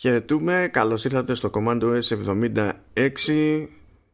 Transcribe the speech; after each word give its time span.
Χαιρετούμε, 0.00 0.68
καλώς 0.72 1.04
ήρθατε 1.04 1.34
στο 1.34 1.50
Command 1.52 1.80
OS 1.82 2.00
76 2.94 3.66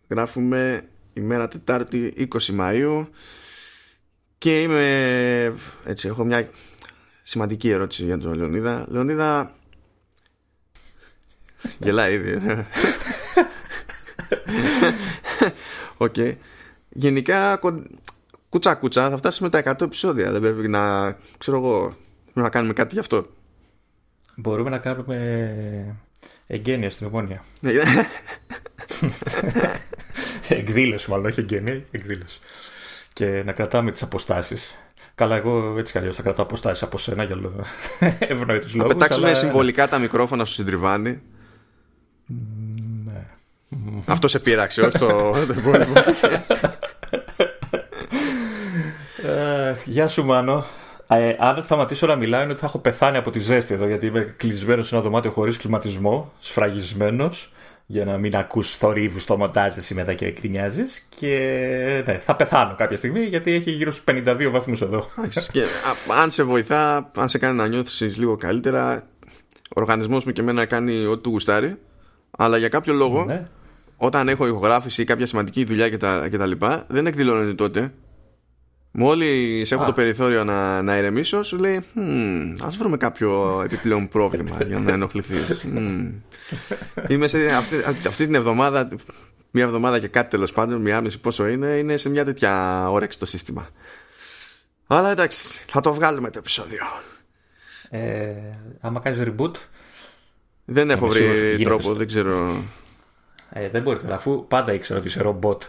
Γράφουμε 0.08 0.88
ημέρα 1.12 1.48
Τετάρτη 1.48 2.28
20 2.32 2.60
Μαΐου. 2.60 3.06
Και 4.38 4.62
είμαι, 4.62 5.54
έτσι, 5.84 6.08
έχω 6.08 6.24
μια 6.24 6.48
σημαντική 7.22 7.70
ερώτηση 7.70 8.04
για 8.04 8.18
τον 8.18 8.34
Λεωνίδα. 8.34 8.86
Λεωνίδα, 8.88 9.54
γελάει 11.78 12.14
ήδη 12.14 12.40
OK. 15.96 16.14
Okay. 16.16 16.34
Γενικά 16.88 17.60
κούτσα 18.48 18.74
κούτσα 18.74 19.10
θα 19.10 19.16
φτάσουμε 19.16 19.48
τα 19.48 19.62
100 19.64 19.80
επεισόδια. 19.80 20.32
Δεν 20.32 20.40
πρέπει 20.40 20.68
να, 20.68 21.12
ξέρω 21.38 21.56
εγώ, 21.56 21.96
να 22.32 22.48
κάνουμε 22.48 22.72
κάτι 22.72 22.94
γι' 22.94 23.00
αυτό 23.00 23.26
Μπορούμε 24.36 24.70
να 24.70 24.78
κάνουμε 24.78 25.96
εγγένεια 26.46 26.90
στην 26.90 27.06
ομόνια. 27.06 27.44
Ναι. 27.60 27.72
εκδήλωση, 30.48 31.10
μάλλον, 31.10 31.26
όχι 31.26 31.40
εγγένεια, 31.40 31.82
εκδήλωση. 31.90 32.38
Και 33.12 33.42
να 33.44 33.52
κρατάμε 33.52 33.90
τις 33.90 34.02
αποστάσεις. 34.02 34.76
Καλά, 35.14 35.36
εγώ 35.36 35.78
έτσι 35.78 36.00
κι 36.00 36.10
θα 36.10 36.22
κρατάω 36.22 36.44
αποστάσεις 36.44 36.82
από 36.82 36.98
σένα 36.98 37.22
για 37.24 37.36
ευνόητους 38.18 38.74
λόγους. 38.74 38.92
Να 38.92 38.98
πετάξουμε 38.98 39.26
αλλά... 39.26 39.36
συμβολικά 39.36 39.88
τα 39.88 39.98
μικρόφωνα 39.98 40.44
στο 40.44 40.54
συντριβάνι. 40.54 41.20
Ναι. 43.04 43.26
Αυτό 44.04 44.28
σε 44.28 44.38
πείραξε, 44.38 44.80
όχι 44.80 44.98
το 44.98 45.34
ε, 49.26 49.74
Γεια 49.84 50.08
σου, 50.08 50.24
Μάνο. 50.24 50.64
Ε, 51.16 51.36
αν 51.38 51.62
σταματήσω 51.62 52.06
να 52.06 52.16
μιλάω 52.16 52.42
είναι 52.42 52.50
ότι 52.50 52.60
θα 52.60 52.66
έχω 52.66 52.78
πεθάνει 52.78 53.16
από 53.16 53.30
τη 53.30 53.38
ζέστη 53.38 53.74
εδώ 53.74 53.86
γιατί 53.86 54.06
είμαι 54.06 54.34
κλεισμένος 54.36 54.86
σε 54.88 54.94
ένα 54.94 55.04
δωμάτιο 55.04 55.30
χωρίς 55.30 55.56
κλιματισμό, 55.56 56.32
σφραγισμένος 56.38 57.52
για 57.86 58.04
να 58.04 58.18
μην 58.18 58.36
ακούς 58.36 58.76
θορύβους 58.76 59.22
στο 59.22 59.36
μοντάζ 59.36 59.76
εσύ 59.76 59.94
μετά 59.94 60.14
και 60.14 60.30
κρινιάζεις. 60.30 61.06
και 61.18 61.36
ναι, 62.06 62.18
θα 62.18 62.36
πεθάνω 62.36 62.74
κάποια 62.74 62.96
στιγμή 62.96 63.20
γιατί 63.20 63.52
έχει 63.52 63.70
γύρω 63.70 63.90
στους 63.90 64.04
52 64.04 64.48
βαθμούς 64.50 64.82
εδώ. 64.82 65.06
και, 65.52 65.62
αν 66.22 66.30
σε 66.30 66.42
βοηθά, 66.42 67.10
αν 67.16 67.28
σε 67.28 67.38
κάνει 67.38 67.56
να 67.56 67.66
νιώθεις 67.66 68.16
λίγο 68.18 68.36
καλύτερα 68.36 69.02
ο 69.68 69.80
οργανισμός 69.80 70.24
μου 70.24 70.32
και 70.32 70.40
εμένα 70.40 70.64
κάνει 70.64 71.06
ό,τι 71.06 71.22
του 71.22 71.30
γουστάρει 71.30 71.76
αλλά 72.30 72.56
για 72.56 72.68
κάποιο 72.68 72.94
λόγο 72.94 73.24
ναι. 73.24 73.48
όταν 73.96 74.28
έχω 74.28 74.46
ηχογράφηση 74.46 75.02
ή 75.02 75.04
κάποια 75.04 75.26
σημαντική 75.26 75.64
δουλειά 75.64 75.90
κτλ. 75.90 76.52
δεν 76.86 77.06
εκδηλώνεται 77.06 77.54
τότε 77.54 77.92
Μόλι 78.96 79.66
έχω 79.70 79.84
το 79.84 79.92
περιθώριο 79.92 80.44
να, 80.44 80.82
να 80.82 80.96
ηρεμήσω, 80.96 81.42
σου 81.42 81.58
λέει 81.58 81.76
Α 82.64 82.68
βρούμε 82.78 82.96
κάποιο 82.96 83.60
επιπλέον 83.64 84.08
πρόβλημα 84.08 84.58
για 84.66 84.78
να 84.78 84.92
ενοχληθείς. 84.92 85.66
Είμαι 87.08 87.26
σε 87.26 87.50
αυτή, 87.50 87.76
αυτή 87.86 88.24
την 88.24 88.34
εβδομάδα, 88.34 88.88
μία 89.50 89.64
εβδομάδα 89.64 89.98
και 89.98 90.08
κάτι 90.08 90.30
τέλος 90.30 90.52
πάντων, 90.52 90.80
μία 90.80 91.00
μισή 91.00 91.20
πόσο 91.20 91.46
είναι, 91.46 91.66
είναι 91.66 91.96
σε 91.96 92.08
μια 92.08 92.24
τέτοια 92.24 92.84
όρεξη 92.90 93.18
το 93.18 93.26
σύστημα. 93.26 93.68
Αλλά 94.86 95.10
εντάξει, 95.10 95.64
θα 95.66 95.80
το 95.80 95.94
βγάλουμε 95.94 96.30
το 96.30 96.38
επεισόδιο. 96.38 96.82
Ε, 97.90 98.32
άμα 98.80 99.00
κάνεις 99.00 99.22
reboot. 99.22 99.54
Δεν 100.64 100.90
έχω 100.90 101.08
βρει 101.08 101.62
τρόπο, 101.64 101.94
δεν 101.94 102.06
ξέρω. 102.06 102.64
Ε, 103.50 103.68
δεν 103.68 103.82
μπορείτε, 103.82 104.12
αφού 104.12 104.46
πάντα 104.48 104.72
ήξερα 104.72 104.98
ότι 104.98 105.08
είσαι 105.08 105.22
ρομπότ 105.22 105.62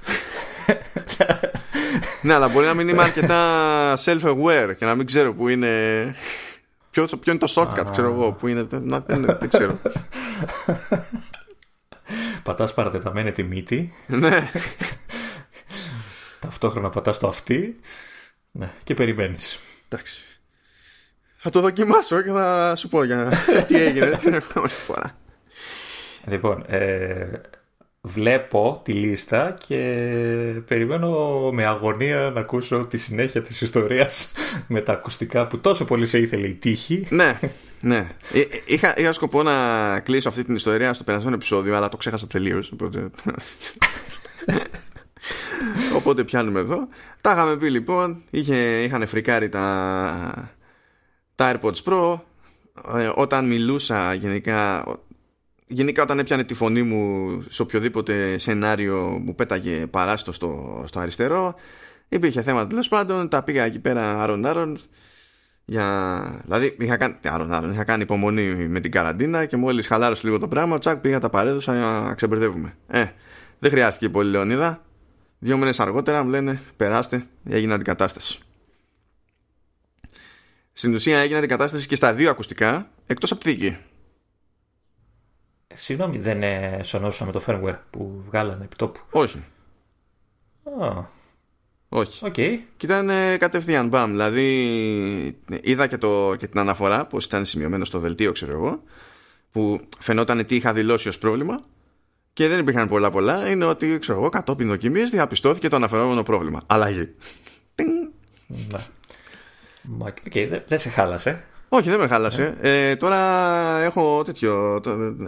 ναι, 2.21 2.33
αλλά 2.33 2.47
μπορεί 2.47 2.65
να 2.65 2.73
μην 2.73 2.87
είμαι 2.87 3.03
αρκετά 3.03 3.93
self-aware 3.97 4.73
και 4.77 4.85
να 4.85 4.95
μην 4.95 5.05
ξέρω 5.05 5.33
που 5.33 5.47
είναι. 5.47 6.15
Ποιο, 6.91 7.05
ποιο 7.05 7.31
είναι 7.31 7.37
το 7.37 7.53
shortcut, 7.55 7.91
ξέρω 7.91 8.11
εγώ, 8.13 8.31
που 8.31 8.47
είναι. 8.47 8.67
Να, 8.71 8.99
δεν, 8.99 9.37
δεν 9.39 9.49
ξέρω. 9.49 9.79
Πατάς 12.43 12.73
παρατεταμένα 12.73 13.31
τη 13.31 13.43
μύτη. 13.43 13.93
Ναι. 14.07 14.49
Ταυτόχρονα 16.39 16.89
πατάς 16.89 17.19
το 17.19 17.27
αυτή. 17.27 17.79
Ναι, 18.51 18.71
και 18.83 18.93
περιμένεις. 18.93 19.59
Εντάξει. 19.89 20.25
Θα 21.37 21.49
το 21.49 21.61
δοκιμάσω 21.61 22.21
και 22.21 22.31
θα 22.31 22.75
σου 22.75 22.87
πω 22.89 23.03
για 23.03 23.31
τι 23.67 23.75
έγινε 23.75 24.17
την 24.21 24.33
επόμενη 24.33 24.71
φορά. 24.71 25.17
Λοιπόν, 26.27 26.63
ε, 26.67 27.27
βλέπω 28.05 28.81
τη 28.83 28.93
λίστα 28.93 29.55
και 29.67 29.75
περιμένω 30.67 31.39
με 31.51 31.65
αγωνία 31.65 32.31
να 32.33 32.39
ακούσω 32.39 32.85
τη 32.85 32.97
συνέχεια 32.97 33.41
της 33.41 33.61
ιστορίας 33.61 34.31
με 34.67 34.81
τα 34.81 34.93
ακουστικά 34.93 35.47
που 35.47 35.59
τόσο 35.59 35.85
πολύ 35.85 36.05
σε 36.05 36.19
ήθελε 36.19 36.47
η 36.47 36.53
τύχη. 36.53 37.07
Ναι, 37.09 37.39
ναι. 37.81 38.07
Ε, 38.33 38.39
ε, 38.39 38.45
είχα, 38.65 38.93
είχα 38.97 39.13
σκοπό 39.13 39.43
να 39.43 39.99
κλείσω 39.99 40.29
αυτή 40.29 40.43
την 40.43 40.55
ιστορία 40.55 40.93
στο 40.93 41.03
περασμένο 41.03 41.35
επεισόδιο, 41.35 41.75
αλλά 41.75 41.89
το 41.89 41.97
ξέχασα 41.97 42.27
τελείως. 42.27 42.71
Οπότε... 42.71 43.07
οπότε 45.97 46.23
πιάνουμε 46.23 46.59
εδώ. 46.59 46.87
Τα 47.21 47.31
είχαμε 47.31 47.57
πει 47.57 47.69
λοιπόν, 47.69 48.23
είχε, 48.29 48.83
είχαν 48.83 49.07
φρικάρει 49.07 49.49
τα, 49.49 50.51
τα 51.35 51.59
AirPods 51.61 51.83
Pro. 51.83 52.19
Ε, 52.97 53.11
όταν 53.15 53.47
μιλούσα 53.47 54.13
γενικά 54.13 54.83
γενικά 55.67 56.03
όταν 56.03 56.19
έπιανε 56.19 56.43
τη 56.43 56.53
φωνή 56.53 56.83
μου 56.83 57.41
σε 57.49 57.61
οποιοδήποτε 57.61 58.37
σενάριο 58.37 59.21
μου 59.25 59.35
πέταγε 59.35 59.87
παράστο 59.87 60.31
στο, 60.31 60.83
στο 60.87 60.99
αριστερό 60.99 61.55
υπήρχε 62.09 62.41
θέμα 62.41 62.67
τέλος 62.67 62.87
πάντων 62.87 63.29
τα 63.29 63.43
πήγα 63.43 63.63
εκεί 63.63 63.79
πέρα 63.79 64.21
άρον 64.21 64.45
άρον 64.45 64.77
για... 65.65 66.41
δηλαδή 66.43 66.75
είχα 66.79 66.97
κάνει, 66.97 67.15
άρον, 67.23 67.53
άρον, 67.53 67.71
είχα 67.71 67.83
κάνει 67.83 68.01
υπομονή 68.01 68.43
με 68.67 68.79
την 68.79 68.91
καραντίνα 68.91 69.45
και 69.45 69.57
μόλις 69.57 69.87
χαλάρωσε 69.87 70.21
λίγο 70.25 70.39
το 70.39 70.47
πράγμα 70.47 70.77
τσακ 70.77 70.97
πήγα 70.97 71.19
τα 71.19 71.29
παρέδωσα 71.29 71.73
να 71.73 72.13
ξεμπερδεύουμε. 72.13 72.77
Ε, 72.87 73.05
δεν 73.59 73.71
χρειάστηκε 73.71 74.09
πολύ 74.09 74.29
Λεωνίδα. 74.29 74.83
Δύο 75.39 75.57
μήνες 75.57 75.79
αργότερα 75.79 76.23
μου 76.23 76.29
λένε 76.29 76.61
περάστε 76.77 77.25
έγινε 77.49 77.73
αντικατάσταση 77.73 78.39
στην 80.77 80.93
ουσία 80.93 81.19
έγινε 81.19 81.37
αντικατάσταση 81.37 81.87
και 81.87 81.95
στα 81.95 82.13
δύο 82.13 82.29
ακουστικά 82.29 82.89
εκτός 83.07 83.31
από 83.31 83.43
τη 83.43 83.49
δίκη 83.49 83.77
Συγγνώμη, 85.75 86.17
δεν 86.17 86.43
ε, 86.43 86.79
σωνώσαμε 86.83 87.31
το 87.31 87.43
firmware 87.47 87.77
που 87.89 88.23
βγάλανε 88.27 88.63
επί 88.63 88.75
τόπου. 88.75 88.99
Όχι. 89.09 89.43
Oh. 90.79 91.03
Όχι. 91.89 92.25
Okay. 92.25 92.57
Και 92.77 92.85
ήταν 92.85 93.09
ε, 93.09 93.37
κατευθείαν 93.37 93.87
μπαμ. 93.87 94.11
Δηλαδή 94.11 94.47
είδα 95.61 95.87
και, 95.87 95.97
το, 95.97 96.35
και 96.37 96.47
την 96.47 96.59
αναφορά 96.59 97.05
πώ 97.05 97.17
ήταν 97.21 97.45
σημειωμένο 97.45 97.85
στο 97.85 97.99
δελτίο, 97.99 98.31
ξέρω 98.31 98.51
εγώ, 98.51 98.83
που 99.51 99.79
φαινόταν 99.99 100.45
τι 100.45 100.55
είχα 100.55 100.73
δηλώσει 100.73 101.07
ως 101.07 101.17
πρόβλημα 101.17 101.55
και 102.33 102.47
δεν 102.47 102.59
υπήρχαν 102.59 102.87
πολλά 102.87 103.11
πολλά. 103.11 103.49
Είναι 103.49 103.65
ότι, 103.65 103.99
ξέρω 103.99 104.19
εγώ, 104.19 104.29
κατόπιν 104.29 104.67
δοκιμίε 104.67 105.03
διαπιστώθηκε 105.03 105.67
το 105.67 105.75
αναφερόμενο 105.75 106.23
πρόβλημα. 106.23 106.61
Αλλαγή. 106.65 107.13
Ναι. 108.47 108.79
OK, 109.97 110.17
okay, 110.33 110.61
δεν 110.67 110.79
σε 110.79 110.89
χάλασε. 110.89 111.43
Όχι, 111.75 111.89
δεν 111.89 111.99
με 111.99 112.07
χάλασε. 112.07 112.57
Ε, 112.61 112.95
τώρα 112.95 113.17
έχω 113.81 114.21
τέτοιο. 114.23 114.81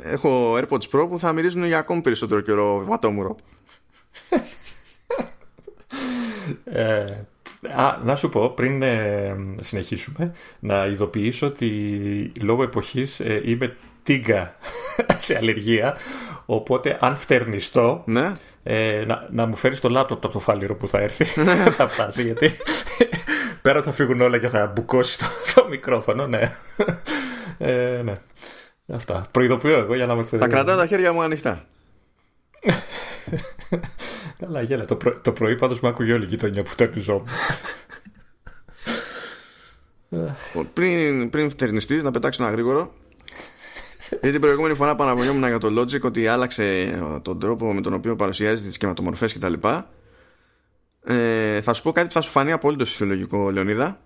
Έχω 0.03 0.57
AirPods 0.57 0.89
Pro 0.91 1.07
που 1.09 1.19
θα 1.19 1.31
μυρίζουν 1.33 1.65
για 1.65 1.77
ακόμη 1.77 2.01
περισσότερο 2.01 2.41
καιρό 2.41 2.83
βατόμουρο. 2.85 3.35
ε, 6.63 7.05
α, 7.75 7.97
να 8.03 8.15
σου 8.15 8.29
πω 8.29 8.49
πριν 8.49 8.81
ε, 8.81 9.35
συνεχίσουμε 9.61 10.31
να 10.59 10.85
ειδοποιήσω 10.85 11.47
ότι 11.47 12.31
λόγω 12.41 12.63
εποχής 12.63 13.19
ε, 13.19 13.41
είμαι 13.45 13.75
τίγκα 14.03 14.55
σε 15.25 15.37
αλλεργία 15.37 15.97
οπότε 16.45 16.97
αν 17.01 17.15
φτερνιστώ 17.15 18.03
ναι. 18.05 18.31
ε, 18.63 19.03
να, 19.07 19.27
να 19.31 19.45
μου 19.45 19.55
φέρεις 19.55 19.79
το 19.79 19.89
λάπτοπ 19.89 20.23
από 20.23 20.33
το 20.33 20.39
φάλιρο 20.39 20.75
που 20.75 20.87
θα 20.87 20.99
έρθει 20.99 21.25
θα 21.77 21.87
φτάσει 21.87 22.23
γιατί 22.23 22.51
πέρα 23.67 23.81
θα 23.81 23.91
φύγουν 23.91 24.21
όλα 24.21 24.37
και 24.37 24.47
θα 24.47 24.71
μπουκώσει 24.75 25.17
το, 25.17 25.25
το 25.55 25.67
μικρόφωνο, 25.69 26.27
ναι. 26.27 26.51
Ε, 27.57 28.01
ναι. 28.03 28.13
Αυτά. 28.87 29.25
Προειδοποιώ 29.31 29.77
εγώ 29.77 29.95
για 29.95 30.05
να 30.05 30.13
είμαστε. 30.13 30.37
Θα 30.37 30.47
κρατάω 30.47 30.77
τα 30.77 30.85
χέρια 30.85 31.13
μου 31.13 31.21
ανοιχτά. 31.21 31.65
Καλά, 34.39 34.61
γέλα. 34.61 34.85
Το, 34.85 34.95
προ... 34.95 35.21
το 35.21 35.31
πρωί 35.31 35.55
πάντως 35.55 35.79
μου 35.79 35.89
άκουγε 35.89 36.13
όλη 36.13 36.23
η 36.23 36.27
γειτονιά 36.27 36.63
που 36.63 36.69
φτέρνιζόμουν. 36.69 37.27
Λοιπόν, 40.09 40.69
πριν, 40.73 41.29
πριν 41.29 41.49
φτερνιστείς, 41.49 42.03
να 42.03 42.11
πετάξω 42.11 42.43
ένα 42.43 42.51
γρήγορο. 42.51 42.93
Γιατί 44.09 44.31
την 44.31 44.41
προηγούμενη 44.41 44.73
φορά 44.75 44.95
παραπονιόμουν 44.95 45.47
για 45.47 45.57
το 45.57 45.81
Logic 45.81 46.01
ότι 46.01 46.27
άλλαξε 46.27 46.99
τον 47.21 47.39
τρόπο 47.39 47.73
με 47.73 47.81
τον 47.81 47.93
οποίο 47.93 48.15
παρουσιάζει 48.15 48.63
τις 48.63 48.73
σχηματομορφέ 48.73 49.25
κτλ. 49.25 49.53
Ε, 51.09 51.61
θα 51.61 51.73
σου 51.73 51.83
πω 51.83 51.91
κάτι 51.91 52.07
που 52.07 52.13
θα 52.13 52.21
σου 52.21 52.31
φανεί 52.31 52.51
απόλυτο 52.51 52.85
φυσιολογικό, 52.85 53.51
Λεωνίδα. 53.51 54.01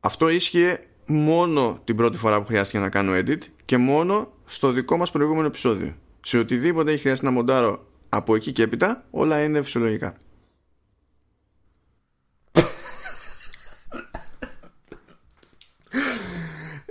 Αυτό 0.00 0.28
ίσχυε 0.28 0.78
μόνο 1.06 1.80
την 1.84 1.96
πρώτη 1.96 2.16
φορά 2.16 2.40
που 2.40 2.46
χρειάστηκε 2.46 2.78
να 2.78 2.88
κάνω 2.88 3.12
edit 3.14 3.38
και 3.64 3.76
μόνο 3.76 4.32
στο 4.44 4.72
δικό 4.72 4.96
μας 4.96 5.10
προηγούμενο 5.10 5.46
επεισόδιο. 5.46 5.94
Σε 6.20 6.38
οτιδήποτε 6.38 6.92
έχει 6.92 7.00
χρειαστεί 7.00 7.24
να 7.24 7.30
μοντάρω 7.30 7.86
από 8.08 8.34
εκεί 8.34 8.52
και 8.52 8.62
έπειτα, 8.62 9.04
όλα 9.10 9.42
είναι 9.42 9.62
φυσιολογικά. 9.62 10.16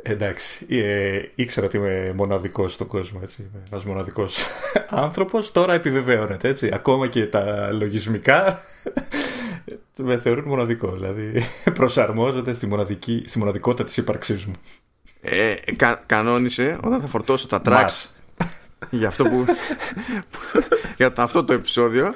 Εντάξει, 0.08 0.66
ε, 0.70 1.22
ήξερα 1.36 1.66
ότι 1.66 1.78
είμαι 1.78 2.14
μοναδικός 2.16 2.74
στον 2.74 2.88
κόσμο, 2.88 3.20
έτσι, 3.24 3.42
είμαι 3.42 3.64
ένας 3.72 3.86
μοναδικός 3.86 4.46
άνθρωπος, 5.06 5.52
τώρα 5.52 5.74
επιβεβαίωνεται, 5.74 6.48
έτσι, 6.48 6.70
ακόμα 6.74 7.08
και 7.08 7.28
τα 7.28 7.72
λογισμικά 7.72 8.60
με 9.98 10.18
θεωρούν 10.18 10.44
μοναδικό, 10.48 10.92
δηλαδή 10.92 11.46
προσαρμόζονται 11.78 12.54
στη, 12.54 12.68
μοναδική, 12.68 13.24
στη 13.28 13.40
μοναδικότητα 13.40 13.84
της 13.84 13.98
ύπαρξής 13.98 14.46
μου. 14.46 14.54
Ε, 15.22 15.56
κα, 15.76 16.04
κανόνισε 16.06 16.78
όταν 16.84 17.02
θα 17.02 17.08
φορτώσω 17.08 17.48
τα 17.48 17.62
tracks 17.66 18.06
για 18.90 19.08
αυτό 19.08 19.24
που, 19.24 19.46
για 20.98 21.14
αυτό 21.16 21.44
το 21.44 21.54
επεισόδιο. 21.54 22.14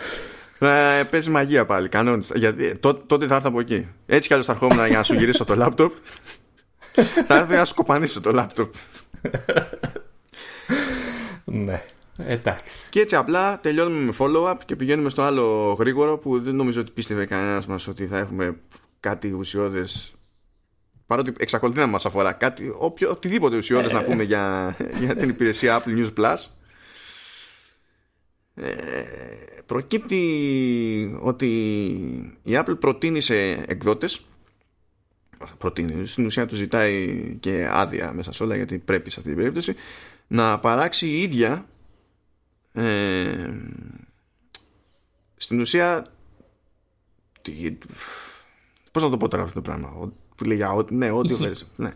Θα 0.62 1.07
παίζει 1.09 1.30
μαγεία 1.30 1.65
πάλι, 1.65 1.89
κανόνισε. 1.89 2.33
Γιατί 2.38 2.80
τότε 3.07 3.27
θα 3.27 3.35
έρθω 3.35 3.47
από 3.50 3.59
εκεί. 3.59 3.88
Έτσι 4.06 4.27
κι 4.27 4.33
άλλως 4.33 4.45
θα 4.45 4.51
ερχόμουν 4.51 4.88
για 4.88 4.97
να 4.97 5.03
σου 5.03 5.13
γυρίσω 5.13 5.45
το 5.45 5.56
λάπτοπ 5.56 5.94
θα 7.25 7.36
έρθει 7.36 7.56
να 7.56 7.66
σκοπανίσω 7.66 8.22
το 8.22 8.31
λάπτοπ. 8.31 8.74
ναι. 11.46 11.84
Εντάξει. 12.18 12.63
Και 12.90 13.00
έτσι 13.00 13.16
απλά 13.16 13.60
τελειώνουμε 13.60 14.04
με 14.04 14.13
follow-up 14.19 14.57
και 14.66 14.75
πηγαίνουμε 14.75 15.10
στο 15.10 15.22
άλλο 15.22 15.75
γρήγορο 15.80 16.18
που 16.18 16.42
δεν 16.42 16.56
νομίζω 16.56 16.81
ότι 16.81 16.92
πίστευε 16.92 17.25
κανένας 17.25 17.68
μας 17.68 17.88
ότι 17.88 18.07
θα 18.07 18.18
έχουμε 18.18 18.60
κάτι 19.00 19.31
ουσιώδες 19.31 20.13
παρότι 21.06 21.34
εξακολουθεί 21.38 21.80
να 21.80 21.88
μας 21.88 22.06
αφορά 22.06 22.31
κάτι 22.31 22.74
οποιο, 22.78 23.10
οτιδήποτε 23.10 23.57
ουσιώδες 23.57 23.92
να 23.92 24.00
ε. 24.00 24.04
πούμε 24.04 24.24
για, 24.24 24.75
για 25.00 25.16
την 25.16 25.30
υπηρεσία 25.30 25.84
Apple 25.84 25.98
News 25.98 26.13
Plus 26.13 26.36
ε, 28.56 28.72
προκύπτει 29.66 31.19
ότι 31.22 31.48
η 32.44 32.52
Apple 32.52 32.80
προτείνει 32.80 33.22
σε 33.22 33.36
εκδότες 33.52 34.22
προτείνει. 35.57 36.06
Στην 36.06 36.25
ουσία 36.25 36.45
του 36.45 36.56
ζητάει 36.56 37.38
και 37.39 37.68
άδεια 37.71 38.13
μέσα 38.13 38.31
σε 38.31 38.44
όλα 38.44 38.56
γιατί 38.56 38.77
πρέπει 38.77 39.09
σε 39.09 39.15
αυτή 39.19 39.31
την 39.31 39.39
περίπτωση 39.39 39.74
να 40.27 40.59
παράξει 40.59 41.07
η 41.07 41.21
ίδια 41.21 41.65
ε, 42.74 43.50
στην 45.36 45.59
ουσία 45.59 46.06
τι, 47.41 47.77
πώς 48.91 49.03
να 49.03 49.09
το 49.09 49.18
πω 49.18 49.27
τώρα 49.27 49.44
αυτό 49.44 49.56
το 49.56 49.62
πράγμα; 49.62 50.12
Που 50.36 50.44
λέει 50.44 50.57
για 50.57 50.86
ναι, 50.89 51.12
ό,τι 51.12 51.33
ναι 51.75 51.94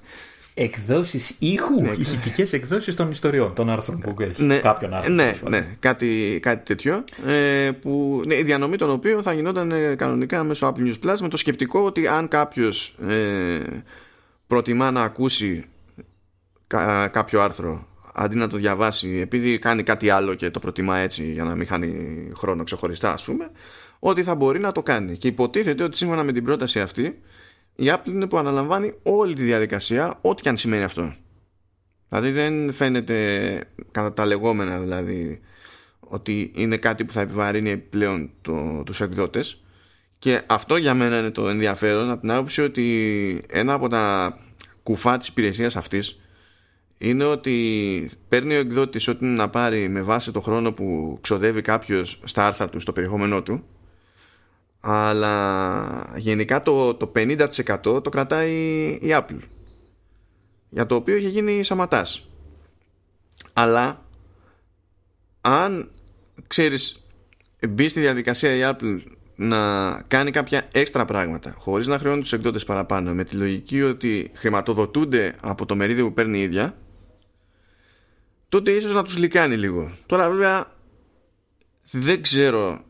εκδόσεις 0.54 1.36
ήχου, 1.40 1.82
ναι, 1.82 1.90
ηχητικές 1.90 2.54
εκδόσεις 2.54 2.96
των 2.96 3.12
ιστοριών, 3.12 3.54
των 3.54 3.70
άρθρων 3.70 4.00
που 4.00 4.16
έχει. 4.20 4.44
Ναι, 4.44 4.58
κάποιον 4.58 4.94
άρθρο. 4.94 5.14
Ναι, 5.14 5.34
ναι, 5.50 5.68
κάτι, 5.80 6.40
κάτι 6.42 6.66
τέτοιο. 6.66 7.04
Ε, 7.28 7.72
που, 7.72 8.22
ναι, 8.26 8.36
η 8.36 8.44
διανομή 8.44 8.78
των 8.78 8.90
οποίων 8.90 9.22
θα 9.22 9.34
γινόταν 9.34 9.72
ε, 9.72 9.96
κανονικά 9.96 10.44
μέσω 10.44 10.74
Apple 10.74 10.82
News 10.82 11.10
Plus 11.10 11.18
με 11.22 11.28
το 11.28 11.38
σκεπτικό 11.38 11.80
ότι 11.80 12.08
αν 12.08 12.28
κάποιος 12.28 12.96
ε, 13.08 13.58
προτιμά 14.48 14.92
να 14.92 15.02
ακούσει 15.04 15.66
κάποιο 17.12 17.42
άρθρο 17.42 17.88
αντί 18.14 18.36
να 18.36 18.48
το 18.48 18.58
διαβάσει 18.58 19.20
επειδή 19.20 19.60
κάνει 19.60 19.84
κάτι 19.84 20.10
άλλο 20.10 20.34
και 20.34 20.50
το 20.50 20.60
προτιμά 20.60 20.98
έτσι 20.98 21.32
για 21.32 21.44
να 21.44 21.56
μην 21.56 21.68
χάνει 21.68 22.32
χρόνο 22.36 22.64
ξεχωριστά 22.64 23.14
ας 23.14 23.24
πούμε 23.24 23.52
ότι 24.00 24.24
θα 24.24 24.36
μπορεί 24.36 24.60
να 24.60 24.72
το 24.72 24.84
κάνει 24.84 25.18
και 25.18 25.28
υποτίθεται 25.28 25.84
ότι 25.84 25.98
σύμφωνα 25.98 26.24
με 26.24 26.32
την 26.32 26.44
πρόταση 26.44 26.80
αυτή 26.80 27.22
η 27.76 27.86
Apple 27.88 28.08
είναι 28.08 28.28
που 28.28 28.38
αναλαμβάνει 28.38 28.94
όλη 29.04 29.34
τη 29.34 29.44
διαδικασία, 29.44 30.20
ό,τι 30.22 30.42
και 30.42 30.50
αν 30.50 30.58
σημαίνει 30.58 30.84
αυτό. 30.84 31.16
Δηλαδή 32.10 32.32
δεν 32.32 32.74
φαίνεται 32.74 33.60
κατά 33.92 34.14
τα 34.14 34.26
λεγόμενα 34.26 34.80
δηλαδή 34.80 35.40
ότι 36.00 36.52
είναι 36.56 36.78
κάτι 36.78 37.06
που 37.06 37.12
θα 37.12 37.22
επιβαρύνει 37.22 37.78
πλέον 37.78 38.32
το, 38.42 38.84
τους 38.86 39.02
εκδότες 39.02 39.64
και 40.20 40.42
αυτό 40.48 40.78
για 40.78 40.94
μένα 40.94 41.20
είναι 41.20 41.32
το 41.32 41.50
ενδιαφέρον 41.50 42.10
από 42.10 42.22
την 42.22 42.32
άποψη 42.32 42.62
ότι 42.62 43.46
ένα 43.50 43.74
από 43.74 43.88
τα 43.88 44.38
κουφά 44.84 45.18
της 45.18 45.28
υπηρεσίας 45.28 45.76
αυτής 45.76 46.20
είναι 46.98 47.24
ότι 47.24 48.10
παίρνει 48.30 48.56
ο 48.56 48.60
εκδότης 48.60 49.08
ό,τι 49.08 49.26
να 49.26 49.50
πάρει 49.50 49.90
με 49.90 50.02
βάση 50.02 50.32
το 50.32 50.40
χρόνο 50.40 50.72
που 50.72 51.18
ξοδεύει 51.22 51.62
κάποιος 51.62 52.20
στα 52.24 52.48
άρθρα 52.48 52.70
του, 52.70 52.80
στο 52.80 52.94
περιεχόμενό 52.94 53.44
του 53.44 53.64
αλλά 54.86 56.14
γενικά 56.16 56.64
το, 56.64 56.94
το 56.94 57.12
50% 57.16 57.48
το 58.04 58.10
κρατάει 58.10 58.54
η 59.02 59.08
Apple. 59.10 59.40
Για 60.70 60.86
το 60.86 60.96
οποίο 60.96 61.16
έχει 61.16 61.30
γίνει 61.30 61.64
σαματάς. 61.64 62.28
Αλλά 63.54 64.06
αν 65.42 65.92
ξέρεις 66.48 67.08
μπει 67.70 67.90
στη 67.90 68.00
διαδικασία 68.00 68.56
η 68.56 68.74
Apple 68.74 69.02
να 69.36 69.92
κάνει 70.08 70.32
κάποια 70.32 70.68
έξτρα 70.72 71.06
πράγματα 71.06 71.56
χωρίς 71.58 71.88
να 71.88 72.00
χρεώνει 72.00 72.22
τους 72.22 72.34
εκδότες 72.34 72.64
παραπάνω 72.64 73.14
με 73.14 73.24
τη 73.24 73.36
λογική 73.36 73.82
ότι 73.82 74.32
χρηματοδοτούνται 74.34 75.36
από 75.42 75.66
το 75.66 75.76
μερίδιο 75.76 76.06
που 76.08 76.14
παίρνει 76.14 76.40
η 76.40 76.42
ίδια 76.42 76.78
τότε 78.50 78.72
ίσως 78.72 78.94
να 78.94 79.04
τους 79.04 79.18
λικάνει 79.18 79.58
λίγο. 79.58 79.92
Τώρα 80.06 80.30
βέβαια 80.30 80.72
δεν 81.92 82.22
ξέρω 82.22 82.84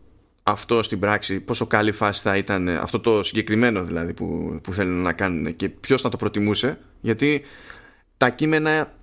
αυτό 0.43 0.83
στην 0.83 0.99
πράξη 0.99 1.39
πόσο 1.39 1.67
καλή 1.67 1.91
φάση 1.91 2.21
θα 2.21 2.37
ήταν 2.37 2.67
αυτό 2.67 2.99
το 2.99 3.23
συγκεκριμένο 3.23 3.83
δηλαδή 3.83 4.13
που, 4.13 4.59
που 4.63 4.73
θέλουν 4.73 5.01
να 5.01 5.13
κάνουν 5.13 5.55
και 5.55 5.69
ποιος 5.69 6.01
θα 6.01 6.09
το 6.09 6.17
προτιμούσε 6.17 6.79
γιατί 7.01 7.41
τα 8.17 8.29
κείμενα 8.29 8.93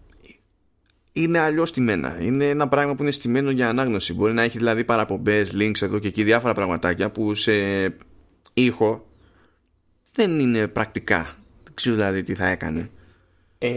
είναι 1.13 1.39
αλλιώς 1.39 1.69
στημένα. 1.69 2.21
Είναι 2.21 2.49
ένα 2.49 2.69
πράγμα 2.69 2.95
που 2.95 3.03
είναι 3.03 3.11
στημένο 3.11 3.51
για 3.51 3.69
ανάγνωση. 3.69 4.15
Μπορεί 4.15 4.33
να 4.33 4.43
έχει 4.43 4.59
δηλαδή 4.59 4.85
παραπομπές, 4.85 5.53
links 5.55 5.83
εδώ 5.83 5.99
και 5.99 6.09
εκεί, 6.09 6.23
διάφορα 6.23 6.55
πραγματάκια 6.55 7.11
που 7.11 7.35
σε 7.35 7.53
ήχο 8.53 9.07
δεν 10.13 10.39
είναι 10.39 10.69
πρακτικά. 10.69 11.37
Δεν 11.65 11.75
ξέρω 11.75 11.95
δηλαδή 11.95 12.23
τι 12.23 12.35
θα 12.35 12.47
έκανε. 12.47 12.91
Ε, 13.59 13.71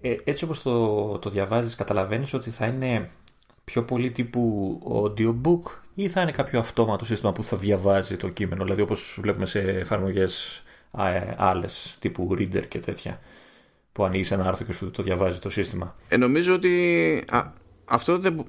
ε, 0.00 0.16
έτσι 0.24 0.44
όπως 0.44 0.62
το, 0.62 1.18
το 1.18 1.30
διαβάζεις 1.30 1.74
καταλαβαίνεις 1.74 2.34
ότι 2.34 2.50
θα 2.50 2.66
είναι 2.66 3.10
πιο 3.64 3.82
πολύ 3.82 4.10
τύπου 4.10 4.78
audiobook 5.04 5.85
ή 5.98 6.08
θα 6.08 6.20
είναι 6.20 6.30
κάποιο 6.30 6.58
αυτόματο 6.58 7.04
σύστημα 7.04 7.32
που 7.32 7.44
θα 7.44 7.56
διαβάζει 7.56 8.16
το 8.16 8.28
κείμενο, 8.28 8.62
δηλαδή 8.64 8.82
όπως 8.82 9.18
βλέπουμε 9.20 9.46
σε 9.46 9.60
εφαρμογές 9.60 10.62
άλλες 11.36 11.96
τύπου 12.00 12.28
reader 12.38 12.66
και 12.68 12.78
τέτοια 12.78 13.20
που 13.92 14.04
ανοίγεις 14.04 14.30
ένα 14.30 14.44
άρθρο 14.46 14.66
και 14.66 14.72
σου 14.72 14.90
το 14.90 15.02
διαβάζει 15.02 15.38
το 15.38 15.50
σύστημα. 15.50 15.96
Ε, 16.08 16.16
νομίζω 16.16 16.54
ότι 16.54 17.24
αυτό 17.84 18.18
δεν... 18.18 18.44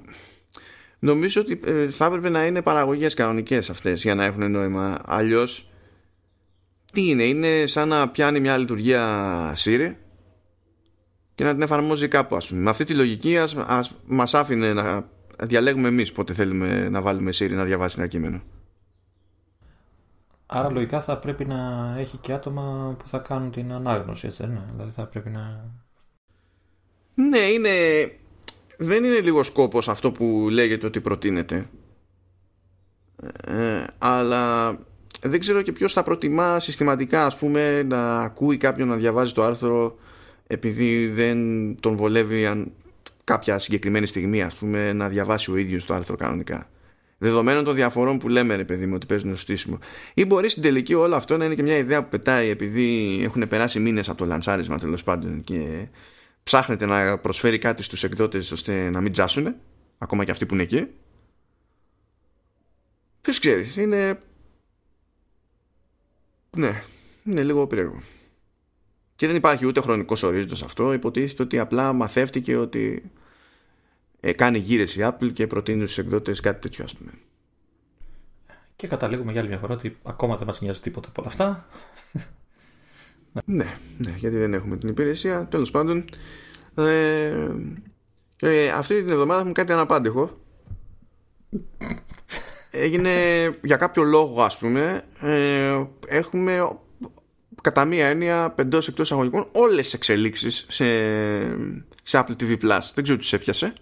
Νομίζω 0.98 1.40
ότι 1.40 1.60
ε, 1.64 1.88
θα 1.88 2.04
έπρεπε 2.04 2.28
να 2.28 2.46
είναι 2.46 2.62
παραγωγές 2.62 3.14
κανονικές 3.14 3.70
αυτές 3.70 4.02
για 4.02 4.14
να 4.14 4.24
έχουν 4.24 4.50
νόημα. 4.50 4.98
Αλλιώς 5.04 5.68
τι 6.92 7.08
είναι, 7.08 7.22
είναι 7.22 7.66
σαν 7.66 7.88
να 7.88 8.08
πιάνει 8.08 8.40
μια 8.40 8.56
λειτουργία 8.56 9.54
Siri 9.56 9.94
και 11.34 11.44
να 11.44 11.52
την 11.52 11.62
εφαρμόζει 11.62 12.08
κάπου 12.08 12.36
ας 12.36 12.48
πούμε. 12.48 12.60
Με 12.60 12.70
αυτή 12.70 12.84
τη 12.84 12.94
λογική 12.94 13.38
ας, 13.38 13.56
ας 13.66 13.94
μας 14.06 14.34
άφηνε 14.34 14.72
να 14.72 15.08
διαλέγουμε 15.40 15.88
εμείς 15.88 16.12
πότε 16.12 16.32
θέλουμε 16.32 16.88
να 16.88 17.02
βάλουμε 17.02 17.30
Siri 17.34 17.50
να 17.50 17.64
διαβάσει 17.64 17.96
ένα 17.98 18.08
κείμενο. 18.08 18.42
Άρα 20.46 20.70
λογικά 20.70 21.00
θα 21.00 21.18
πρέπει 21.18 21.44
να 21.44 21.94
έχει 21.98 22.16
και 22.16 22.32
άτομα 22.32 22.96
που 22.98 23.08
θα 23.08 23.18
κάνουν 23.18 23.50
την 23.50 23.72
ανάγνωση, 23.72 24.26
έτσι 24.26 24.42
δεν 24.42 24.50
είναι; 24.50 24.64
Δηλαδή 24.72 24.90
θα 24.90 25.06
πρέπει 25.06 25.30
να... 25.30 25.70
Ναι, 27.14 27.38
είναι... 27.38 27.70
δεν 28.76 29.04
είναι 29.04 29.20
λίγο 29.20 29.42
σκόπος 29.42 29.88
αυτό 29.88 30.12
που 30.12 30.48
λέγεται 30.50 30.86
ότι 30.86 31.00
προτείνεται. 31.00 31.68
Ε, 33.44 33.84
αλλά 33.98 34.70
δεν 35.20 35.40
ξέρω 35.40 35.62
και 35.62 35.72
ποιος 35.72 35.92
θα 35.92 36.02
προτιμά 36.02 36.60
συστηματικά 36.60 37.26
ας 37.26 37.36
πούμε 37.36 37.82
να 37.82 38.18
ακούει 38.18 38.56
κάποιον 38.56 38.88
να 38.88 38.96
διαβάζει 38.96 39.32
το 39.32 39.42
άρθρο 39.42 39.98
επειδή 40.46 41.06
δεν 41.08 41.38
τον 41.80 41.96
βολεύει 41.96 42.46
αν 42.46 42.72
κάποια 43.28 43.58
συγκεκριμένη 43.58 44.06
στιγμή 44.06 44.42
ας 44.42 44.54
πούμε 44.54 44.92
να 44.92 45.08
διαβάσει 45.08 45.50
ο 45.50 45.56
ίδιος 45.56 45.84
το 45.84 45.94
άρθρο 45.94 46.16
κανονικά. 46.16 46.70
Δεδομένων 47.18 47.64
των 47.64 47.74
διαφορών 47.74 48.18
που 48.18 48.28
λέμε 48.28 48.56
ρε 48.56 48.64
παιδί 48.64 48.86
μου 48.86 48.92
ότι 48.94 49.06
παίζουν 49.06 49.28
στο 49.30 49.38
στήσιμο 49.38 49.78
ή 50.14 50.24
μπορεί 50.24 50.48
στην 50.48 50.62
τελική 50.62 50.94
όλο 50.94 51.14
αυτό 51.14 51.36
να 51.36 51.44
είναι 51.44 51.54
και 51.54 51.62
μια 51.62 51.76
ιδέα 51.76 52.02
που 52.02 52.08
πετάει 52.08 52.48
επειδή 52.48 53.18
έχουν 53.22 53.48
περάσει 53.48 53.80
μήνες 53.80 54.08
από 54.08 54.18
το 54.18 54.24
λανσάρισμα 54.24 54.78
τέλος 54.78 55.04
πάντων 55.04 55.44
και 55.44 55.88
ψάχνεται 56.42 56.86
να 56.86 57.18
προσφέρει 57.18 57.58
κάτι 57.58 57.82
στους 57.82 58.04
εκδότες 58.04 58.52
ώστε 58.52 58.90
να 58.90 59.00
μην 59.00 59.12
τζάσουν 59.12 59.54
ακόμα 59.98 60.24
και 60.24 60.30
αυτοί 60.30 60.46
που 60.46 60.54
είναι 60.54 60.62
εκεί. 60.62 60.86
Ποιος 63.20 63.38
ξέρει 63.38 63.72
είναι 63.76 64.18
ναι 66.56 66.82
είναι 67.24 67.42
λίγο 67.42 67.66
περίεργο. 67.66 68.02
Και 69.14 69.26
δεν 69.26 69.36
υπάρχει 69.36 69.66
ούτε 69.66 69.80
χρονικός 69.80 70.22
ορίζοντας 70.22 70.62
αυτό. 70.62 70.92
Υποτίθεται 70.92 71.42
ότι 71.42 71.58
απλά 71.58 71.92
μαθεύτηκε 71.92 72.56
ότι 72.56 73.10
ε, 74.20 74.32
κάνει 74.32 74.58
γύρες 74.58 74.96
η 74.96 75.00
Apple 75.02 75.32
και 75.32 75.46
προτείνει 75.46 75.82
στους 75.82 75.98
εκδότες 75.98 76.40
κάτι 76.40 76.60
τέτοιο, 76.60 76.84
ας 76.84 76.94
πούμε. 76.94 77.10
Και 78.76 78.86
καταλήγουμε 78.86 79.32
για 79.32 79.40
άλλη 79.40 79.50
μια 79.50 79.58
φορά 79.58 79.74
ότι 79.74 79.96
ακόμα 80.04 80.36
δεν 80.36 80.46
μας 80.46 80.60
νοιάζει 80.60 80.80
τίποτα 80.80 81.08
από 81.08 81.20
όλα 81.20 81.30
αυτά. 81.30 81.66
ναι, 83.44 83.78
ναι, 83.98 84.14
γιατί 84.16 84.36
δεν 84.36 84.54
έχουμε 84.54 84.76
την 84.76 84.88
υπηρεσία. 84.88 85.46
Τέλος 85.46 85.70
πάντων, 85.70 86.04
ε, 86.74 87.48
ε, 88.40 88.68
αυτή 88.68 89.02
την 89.02 89.10
εβδομάδα 89.10 89.38
έχουμε 89.38 89.52
κάτι 89.52 89.72
αναπάντεχο. 89.72 90.38
Έγινε 92.70 93.10
για 93.62 93.76
κάποιο 93.76 94.02
λόγο, 94.02 94.42
ας 94.42 94.58
πούμε, 94.58 95.02
ε, 95.20 95.82
έχουμε 96.06 96.78
κατά 97.60 97.84
μία 97.84 98.06
έννοια 98.06 98.50
πεντός 98.50 98.88
εκτός 98.88 99.12
αγωνικών 99.12 99.48
όλες 99.52 99.84
τις 99.84 99.94
εξελίξεις 99.94 100.66
σε, 100.68 100.84
σε 102.02 102.24
Apple 102.24 102.36
TV 102.40 102.58
Plus. 102.62 102.80
Δεν 102.94 103.04
ξέρω 103.04 103.18
τι 103.18 103.28
έπιασε. 103.32 103.72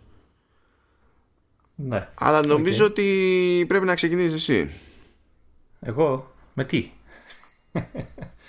Ναι. 1.77 2.09
Αλλά 2.15 2.47
νομίζω 2.47 2.85
ότι 2.85 3.65
πρέπει 3.69 3.85
να 3.85 3.95
ξεκινήσεις 3.95 4.35
εσύ. 4.35 4.71
Εγώ, 5.81 6.35
με 6.55 6.65
τι; 6.65 6.91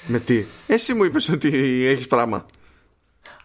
με 0.08 0.20
τι; 0.20 0.44
Εσύ 0.68 0.94
μου 0.94 1.04
είπες 1.04 1.30
ότι 1.30 1.50
έχεις 1.86 2.08
πράγμα. 2.08 2.46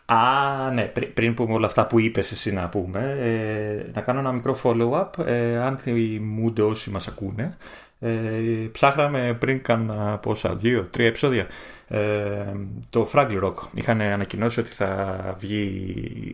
Α, 0.05 0.71
ναι, 0.71 0.93
πριν 1.15 1.35
πούμε 1.35 1.53
όλα 1.53 1.67
αυτά 1.67 1.87
που 1.87 2.01
είπες 2.01 2.31
εσύ 2.31 2.53
να 2.53 2.69
πούμε, 2.69 3.17
ε, 3.21 3.91
να 3.95 4.01
κάνω 4.01 4.19
ένα 4.19 4.33
μικρό 4.33 4.59
follow-up, 4.62 5.27
ε, 5.27 5.57
αν 5.57 5.79
θυμούνται 5.79 6.62
όσοι 6.62 6.91
μας 6.91 7.09
ακούνε. 7.09 7.57
Ε, 8.01 8.11
ψάχναμε 8.73 9.37
πριν 9.41 9.62
κάνα 9.62 10.19
πόσα, 10.19 10.55
δύο, 10.55 10.83
τρία 10.91 11.07
επεισόδια, 11.07 11.47
ε, 11.89 12.45
το 12.91 13.09
Fraggle 13.12 13.43
Rock. 13.43 13.55
Είχαν 13.75 14.01
ανακοινώσει 14.01 14.61
ότι 14.61 14.71
θα 14.71 15.37
βγει 15.39 15.61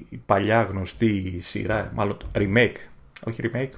η 0.08 0.16
παλιά 0.26 0.62
γνωστή 0.62 1.40
σειρά, 1.40 1.92
μάλλον 1.94 2.16
remake, 2.34 2.76
όχι 3.24 3.42
remake, 3.44 3.72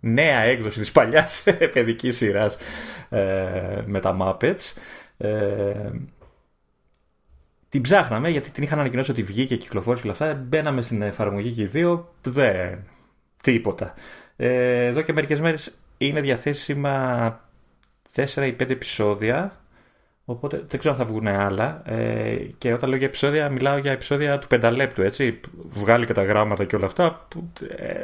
νέα 0.00 0.38
έκδοση 0.38 0.78
της 0.78 0.92
παλιάς 0.92 1.44
παιδικής 1.72 2.16
σειράς 2.16 2.56
ε, 3.08 3.82
με 3.86 4.00
τα 4.00 4.16
Muppets. 4.20 4.72
Ε, 5.16 5.90
την 7.68 7.82
ψάχναμε 7.82 8.28
γιατί 8.28 8.50
την 8.50 8.62
είχαν 8.62 8.78
ανακοινώσει 8.78 9.10
ότι 9.10 9.22
βγήκε 9.22 9.56
και 9.56 9.62
κυκλοφόρησε 9.62 10.02
και 10.02 10.08
όλα 10.08 10.16
αυτά. 10.30 10.42
Μπαίναμε 10.44 10.82
στην 10.82 11.02
εφαρμογή 11.02 11.50
και 11.50 11.62
οι 11.62 11.66
δύο. 11.66 12.14
Δεν. 12.22 12.78
Τίποτα. 13.42 13.94
Ε, 14.36 14.84
εδώ 14.86 15.02
και 15.02 15.12
μερικές 15.12 15.40
μέρες 15.40 15.74
είναι 15.98 16.20
διαθέσιμα 16.20 17.40
4 18.14 18.24
ή 18.36 18.56
5 18.60 18.70
επεισόδια. 18.70 19.60
Οπότε 20.30 20.64
δεν 20.68 20.78
ξέρω 20.78 20.94
αν 20.94 21.00
θα 21.00 21.06
βγουν 21.06 21.26
άλλα. 21.26 21.82
Ε, 21.90 22.36
και 22.58 22.72
όταν 22.72 22.88
λέω 22.88 22.98
για 22.98 23.06
επεισόδια, 23.06 23.48
μιλάω 23.48 23.78
για 23.78 23.92
επεισόδια 23.92 24.38
του 24.38 24.46
πενταλέπτου, 24.46 25.02
έτσι. 25.02 25.40
Βγάλει 25.68 26.06
και 26.06 26.12
τα 26.12 26.24
γράμματα 26.24 26.64
και 26.64 26.76
όλα 26.76 26.86
αυτά. 26.86 27.26
Που, 27.28 27.52
ε, 27.68 28.02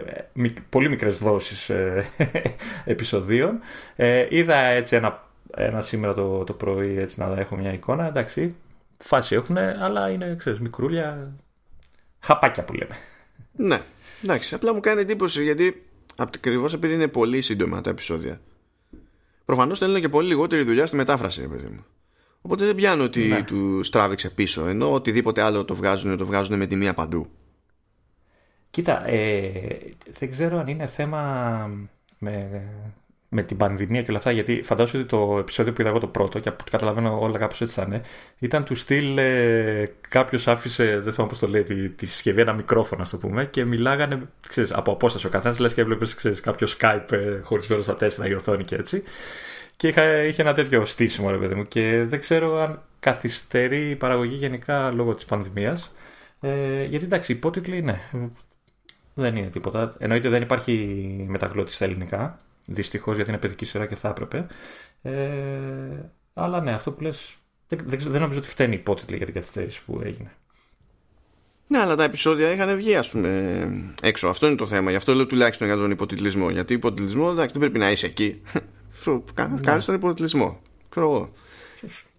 πολύ 0.68 0.88
μικρές 0.88 1.16
δόσεις 1.16 1.70
ε, 1.70 2.04
επεισοδίων. 2.84 3.60
Ε, 3.96 4.26
είδα 4.30 4.56
έτσι 4.56 4.96
ένα, 4.96 5.28
ένα 5.56 5.80
σήμερα 5.80 6.14
το, 6.14 6.44
το 6.44 6.52
πρωί 6.52 6.98
έτσι, 6.98 7.20
να 7.20 7.34
έχω 7.38 7.56
μια 7.56 7.72
εικόνα. 7.72 8.06
Εντάξει, 8.06 8.56
φάση 8.98 9.34
έχουν, 9.34 9.56
αλλά 9.58 10.10
είναι, 10.10 10.34
ξέρεις, 10.38 10.60
μικρούλια, 10.60 11.32
χαπάκια 12.20 12.64
που 12.64 12.72
λέμε. 12.72 12.96
Ναι, 13.52 13.80
εντάξει, 14.22 14.54
απλά 14.54 14.74
μου 14.74 14.80
κάνει 14.80 15.00
εντύπωση 15.00 15.42
γιατί 15.42 15.84
ακριβώς 16.16 16.72
επειδή 16.72 16.94
είναι 16.94 17.08
πολύ 17.08 17.40
σύντομα 17.40 17.80
τα 17.80 17.90
επεισόδια. 17.90 18.40
Προφανώς 19.44 19.78
θέλουν 19.78 20.00
και 20.00 20.08
πολύ 20.08 20.28
λιγότερη 20.28 20.62
δουλειά 20.62 20.86
στη 20.86 20.96
μετάφραση, 20.96 21.48
παιδί 21.48 21.68
μου. 21.68 21.84
Οπότε 22.46 22.64
δεν 22.64 22.74
πιάνω 22.74 23.04
ότι 23.04 23.24
ναι. 23.24 23.42
του 23.42 23.80
τράβηξε 23.90 24.30
πίσω. 24.30 24.66
Ενώ 24.66 24.92
οτιδήποτε 24.92 25.40
άλλο 25.42 25.64
το 25.64 25.74
βγάζουν, 25.74 26.16
το 26.16 26.26
βγάζουν 26.26 26.56
με 26.56 26.66
τη 26.66 26.76
μία 26.76 26.94
παντού. 26.94 27.28
Κοίτα, 28.70 29.08
ε, 29.08 29.78
δεν 30.18 30.30
ξέρω 30.30 30.58
αν 30.58 30.66
είναι 30.66 30.86
θέμα 30.86 31.70
με 32.18 32.62
με 33.34 33.42
την 33.42 33.56
πανδημία 33.56 34.02
και 34.02 34.06
όλα 34.08 34.18
αυτά, 34.18 34.30
γιατί 34.30 34.62
φαντάζομαι 34.62 35.02
ότι 35.02 35.08
το 35.08 35.38
επεισόδιο 35.38 35.72
που 35.72 35.80
είδα 35.80 35.90
εγώ 35.90 35.98
το 35.98 36.06
πρώτο, 36.06 36.38
και 36.38 36.52
καταλαβαίνω 36.70 37.20
όλα 37.20 37.38
κάπως 37.38 37.60
έτσι 37.60 37.74
θα 37.74 37.82
είναι, 37.86 38.02
ήταν 38.38 38.64
του 38.64 38.74
στυλ 38.74 39.18
ε, 39.18 39.92
κάποιος 40.08 40.48
άφησε, 40.48 40.98
δεν 40.98 41.12
θυμάμαι 41.12 41.30
πώς 41.30 41.38
το 41.38 41.48
λέει, 41.48 41.62
τη, 41.62 41.88
τη 41.88 42.06
συσκευή 42.06 42.40
ένα 42.40 42.52
μικρόφωνο, 42.52 43.02
ας 43.02 43.10
το 43.10 43.16
πούμε, 43.16 43.46
και 43.46 43.64
μιλάγανε 43.64 44.28
ξέρεις, 44.48 44.72
από 44.72 44.92
απόσταση 44.92 45.26
ο 45.26 45.30
καθένας, 45.30 45.58
λες 45.58 45.74
και 45.74 45.80
έβλεπε 45.80 46.06
κάποιο 46.42 46.68
Skype 46.78 47.12
ε, 47.12 47.40
χωρισμένο 47.42 47.82
στα 47.82 47.96
τέσσερα 47.96 48.26
γιορθώνει 48.26 48.64
και 48.64 48.74
έτσι. 48.74 49.02
Και 49.84 49.90
είχα, 49.90 50.22
είχε 50.22 50.42
ένα 50.42 50.52
τέτοιο 50.52 50.84
στήσιμο, 50.84 51.30
ρε 51.30 51.36
παιδί 51.36 51.54
μου, 51.54 51.62
και 51.62 52.04
δεν 52.04 52.20
ξέρω 52.20 52.58
αν 52.62 52.82
καθυστερεί 53.00 53.90
η 53.90 53.96
παραγωγή 53.96 54.34
γενικά 54.34 54.90
λόγω 54.90 55.14
της 55.14 55.24
πανδημίας. 55.24 55.92
Ε, 56.40 56.84
γιατί 56.84 57.04
εντάξει, 57.04 57.32
υπότιτλοι 57.32 57.82
ναι, 57.82 58.00
δεν 59.14 59.36
είναι 59.36 59.46
τίποτα. 59.46 59.94
Εννοείται 59.98 60.28
δεν 60.28 60.42
υπάρχει 60.42 61.26
μεταγλώτηση 61.28 61.76
στα 61.76 61.84
ελληνικά. 61.84 62.38
Δυστυχώς 62.66 63.16
γιατί 63.16 63.30
είναι 63.30 63.38
παιδική 63.38 63.64
σειρά 63.64 63.86
και 63.86 63.94
θα 63.94 64.08
έπρεπε. 64.08 64.46
Ε, 65.02 65.12
αλλά 66.34 66.60
ναι, 66.60 66.72
αυτό 66.72 66.92
που 66.92 67.02
λες. 67.02 67.34
Δεν, 67.68 67.78
δεν, 67.86 68.20
νομίζω 68.20 68.38
ότι 68.38 68.48
φταίνει 68.48 68.74
υπότιτλοι 68.74 69.16
για 69.16 69.26
την 69.26 69.34
καθυστέρηση 69.34 69.84
που 69.84 70.00
έγινε. 70.04 70.32
Ναι, 71.68 71.78
αλλά 71.78 71.94
τα 71.96 72.04
επεισόδια 72.04 72.50
είχαν 72.50 72.76
βγει, 72.76 72.96
ας 72.96 73.10
πούμε, 73.10 73.66
έξω. 74.02 74.28
Αυτό 74.28 74.46
είναι 74.46 74.56
το 74.56 74.66
θέμα. 74.66 74.90
Γι' 74.90 74.96
αυτό 74.96 75.14
λέω 75.14 75.26
τουλάχιστον 75.26 75.66
για 75.66 75.76
τον 75.76 75.90
υποτιτλισμό. 75.90 76.50
Γιατί 76.50 76.74
υποτιτλισμό, 76.74 77.28
εντάξει, 77.30 77.58
δεν 77.58 77.60
πρέπει 77.60 77.78
να 77.78 77.90
είσαι 77.90 78.06
εκεί. 78.06 78.42
Κάνει 79.34 79.60
ναι. 79.64 79.78
τον 79.78 79.94
υποτιτλισμό. 79.94 80.60
Ξέρω 80.88 81.10
εγώ. 81.10 81.32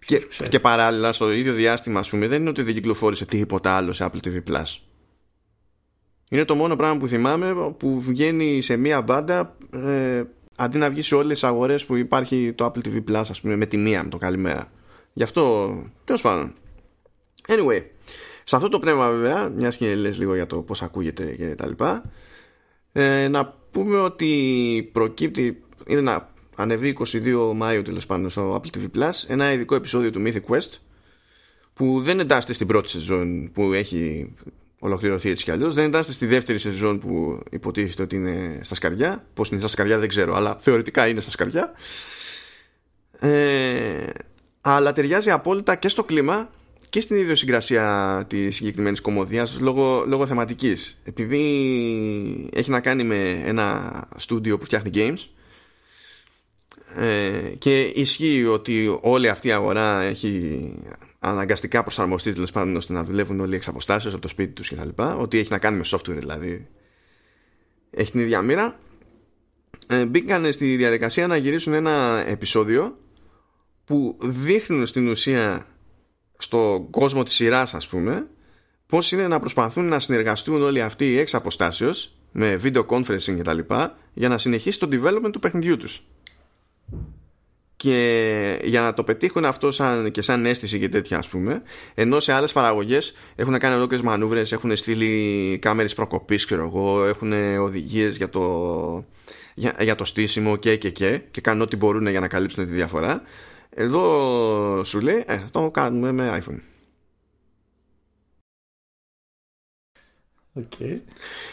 Και, 0.06 0.22
και 0.48 0.60
παράλληλα, 0.60 1.12
στο 1.12 1.32
ίδιο 1.32 1.52
διάστημα, 1.52 2.00
ας 2.00 2.08
πούμε, 2.08 2.26
δεν 2.26 2.40
είναι 2.40 2.50
ότι 2.50 2.62
δεν 2.62 2.74
κυκλοφόρησε 2.74 3.24
τίποτα 3.24 3.76
άλλο 3.76 3.92
σε 3.92 4.10
Apple 4.10 4.26
TV 4.26 4.42
Plus. 4.50 4.78
Είναι 6.30 6.44
το 6.44 6.54
μόνο 6.54 6.76
πράγμα 6.76 6.98
που 6.98 7.08
θυμάμαι 7.08 7.74
που 7.78 8.00
βγαίνει 8.00 8.60
σε 8.60 8.76
μία 8.76 9.02
μπάντα 9.02 9.56
ε, 9.70 10.22
αντί 10.56 10.78
να 10.78 10.90
βγει 10.90 11.02
σε 11.02 11.14
όλες 11.14 11.32
τις 11.32 11.44
αγορές 11.44 11.86
που 11.86 11.96
υπάρχει 11.96 12.52
το 12.52 12.64
Apple 12.64 12.88
TV 12.88 13.10
Plus 13.10 13.24
ας 13.28 13.40
πούμε 13.40 13.56
με 13.56 13.66
τη 13.66 13.76
μία 13.76 14.02
με 14.02 14.08
το 14.08 14.18
καλημέρα. 14.18 14.70
Γι' 15.12 15.22
αυτό 15.22 15.74
τέλος 16.04 16.20
πάντων. 16.20 16.54
Anyway, 17.48 17.82
σε 18.44 18.56
αυτό 18.56 18.68
το 18.68 18.78
πνεύμα 18.78 19.10
βέβαια, 19.10 19.48
μιας 19.48 19.76
και 19.76 19.94
λες 19.94 20.18
λίγο 20.18 20.34
για 20.34 20.46
το 20.46 20.62
πώς 20.62 20.82
ακούγεται 20.82 21.24
και 21.24 21.54
τα 21.54 21.66
λοιπά, 21.66 22.02
ε, 22.92 23.28
να 23.28 23.54
πούμε 23.70 23.96
ότι 23.96 24.90
προκύπτει, 24.92 25.62
είναι 25.86 26.00
να 26.00 26.34
ανεβεί 26.56 26.96
22 27.12 27.52
Μάιο 27.54 27.82
τέλος 27.82 28.06
πάντων 28.06 28.30
στο 28.30 28.62
Apple 28.62 28.78
TV 28.78 28.98
Plus 28.98 29.10
ένα 29.26 29.52
ειδικό 29.52 29.74
επεισόδιο 29.74 30.10
του 30.10 30.22
Mythic 30.26 30.54
Quest 30.54 30.78
που 31.72 32.02
δεν 32.02 32.20
εντάσσεται 32.20 32.52
στην 32.52 32.66
πρώτη 32.66 32.88
σεζόν 32.88 33.50
που 33.52 33.72
έχει 33.72 34.34
ολοκληρωθεί 34.78 35.30
έτσι 35.30 35.44
κι 35.44 35.50
αλλιώς. 35.50 35.74
Δεν 35.74 35.86
ήταν 35.86 36.02
στη 36.02 36.26
δεύτερη 36.26 36.58
σεζόν 36.58 36.98
που 36.98 37.40
υποτίθεται 37.50 38.02
ότι 38.02 38.16
είναι 38.16 38.60
στα 38.62 38.74
σκαριά. 38.74 39.24
Πώς 39.34 39.48
είναι 39.48 39.58
στα 39.58 39.68
σκαριά 39.68 39.98
δεν 39.98 40.08
ξέρω, 40.08 40.34
αλλά 40.34 40.56
θεωρητικά 40.58 41.08
είναι 41.08 41.20
στα 41.20 41.30
σκαριά. 41.30 41.72
Ε, 43.18 44.06
αλλά 44.60 44.92
ταιριάζει 44.92 45.30
απόλυτα 45.30 45.76
και 45.76 45.88
στο 45.88 46.04
κλίμα 46.04 46.50
και 46.88 47.00
στην 47.00 47.16
ιδιοσυγκρασία 47.16 48.24
της 48.28 48.56
συγκεκριμένης 48.56 49.00
κομμωδίας 49.00 49.58
λόγω, 49.60 50.04
λόγω 50.06 50.26
θεματικής. 50.26 50.96
Επειδή 51.04 51.40
έχει 52.52 52.70
να 52.70 52.80
κάνει 52.80 53.04
με 53.04 53.42
ένα 53.44 54.08
στούντιο 54.16 54.58
που 54.58 54.64
φτιάχνει 54.64 54.90
games 54.94 55.28
ε, 56.98 57.54
και 57.58 57.82
ισχύει 57.82 58.44
ότι 58.44 58.98
όλη 59.00 59.28
αυτή 59.28 59.48
η 59.48 59.52
αγορά 59.52 60.02
έχει 60.02 60.74
αναγκαστικά 61.18 61.82
προσαρμοστεί 61.82 62.32
τέλος 62.32 62.52
πάντων 62.52 62.76
ώστε 62.76 62.92
να 62.92 63.04
δουλεύουν 63.04 63.40
όλοι 63.40 63.54
εξ 63.54 63.68
αποστάσεως 63.68 64.12
από 64.12 64.22
το 64.22 64.28
σπίτι 64.28 64.52
τους 64.52 64.70
κτλ. 64.70 65.02
Ότι 65.18 65.38
έχει 65.38 65.50
να 65.50 65.58
κάνει 65.58 65.76
με 65.76 65.84
software 65.86 66.16
δηλαδή. 66.16 66.68
Έχει 67.90 68.10
την 68.10 68.20
ίδια 68.20 68.42
μοίρα. 68.42 68.78
Ε, 69.86 70.04
μπήκαν 70.04 70.52
στη 70.52 70.76
διαδικασία 70.76 71.26
να 71.26 71.36
γυρίσουν 71.36 71.72
ένα 71.72 72.24
επεισόδιο 72.26 72.98
που 73.84 74.18
δείχνουν 74.20 74.86
στην 74.86 75.08
ουσία 75.08 75.66
στον 76.38 76.90
κόσμο 76.90 77.22
της 77.22 77.34
σειράς 77.34 77.74
ας 77.74 77.88
πούμε 77.88 78.26
πώς 78.86 79.12
είναι 79.12 79.28
να 79.28 79.40
προσπαθούν 79.40 79.88
να 79.88 79.98
συνεργαστούν 79.98 80.62
όλοι 80.62 80.82
αυτοί 80.82 81.18
εξ 81.18 81.34
αποστάσεως 81.34 82.16
με 82.32 82.60
video 82.62 82.86
conferencing 82.86 83.38
κτλ 83.38 83.58
για 84.12 84.28
να 84.28 84.38
συνεχίσει 84.38 84.78
το 84.78 84.88
development 84.92 85.32
του 85.32 85.38
παιχνιδιού 85.38 85.76
τους 85.76 86.02
και 87.76 88.60
για 88.62 88.80
να 88.80 88.94
το 88.94 89.04
πετύχουν 89.04 89.44
αυτό 89.44 89.70
σαν, 89.70 90.10
και 90.10 90.22
σαν 90.22 90.46
αίσθηση 90.46 90.78
και 90.78 90.88
τέτοια 90.88 91.18
ας 91.18 91.28
πούμε 91.28 91.62
ενώ 91.94 92.20
σε 92.20 92.32
άλλες 92.32 92.52
παραγωγές 92.52 93.14
έχουν 93.36 93.58
κάνει 93.58 93.74
ολόκληρες 93.74 94.06
μανούβρες 94.06 94.52
έχουν 94.52 94.76
στείλει 94.76 95.58
κάμερες 95.58 95.94
προκοπής 95.94 96.44
ξέρω 96.44 96.64
εγώ 96.64 97.04
έχουν 97.04 97.32
οδηγίες 97.58 98.16
για 98.16 98.28
το, 98.28 99.04
για, 99.54 99.76
για 99.80 99.94
το 99.94 100.04
στήσιμο 100.04 100.56
και 100.56 100.76
και 100.76 100.90
και 100.90 101.20
και 101.30 101.40
κάνουν 101.40 101.62
ό,τι 101.62 101.76
μπορούν 101.76 102.06
για 102.06 102.20
να 102.20 102.28
καλύψουν 102.28 102.66
τη 102.66 102.72
διαφορά. 102.72 103.22
Εδώ 103.70 104.84
σου 104.84 105.00
λέει 105.00 105.24
ε, 105.26 105.40
το 105.50 105.70
κάνουμε 105.70 106.12
με 106.12 106.42
iPhone 106.42 106.60
okay. 110.60 111.00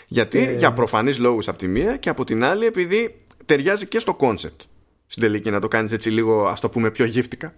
γιατί 0.08 0.39
ε... 0.39 0.56
για 0.56 0.74
προφανείς 0.74 1.18
λόγους 1.20 1.48
από 1.48 1.58
τη 1.58 1.68
μία 1.68 1.98
και 1.98 2.10
από 2.10 2.24
την 2.24 2.44
άλλη 2.44 2.65
επειδή 2.65 3.24
ταιριάζει 3.46 3.88
και 3.88 4.00
στο 4.00 4.15
concept 4.20 4.73
στην 5.08 5.22
τελική 5.22 5.52
να 5.52 5.60
το 5.60 5.68
κάνεις 5.68 5.92
έτσι 5.92 6.10
λίγο 6.10 6.48
ας 6.48 6.60
το 6.60 6.70
πούμε 6.70 6.92
πιο 6.92 7.06
γύφτικα 7.06 7.54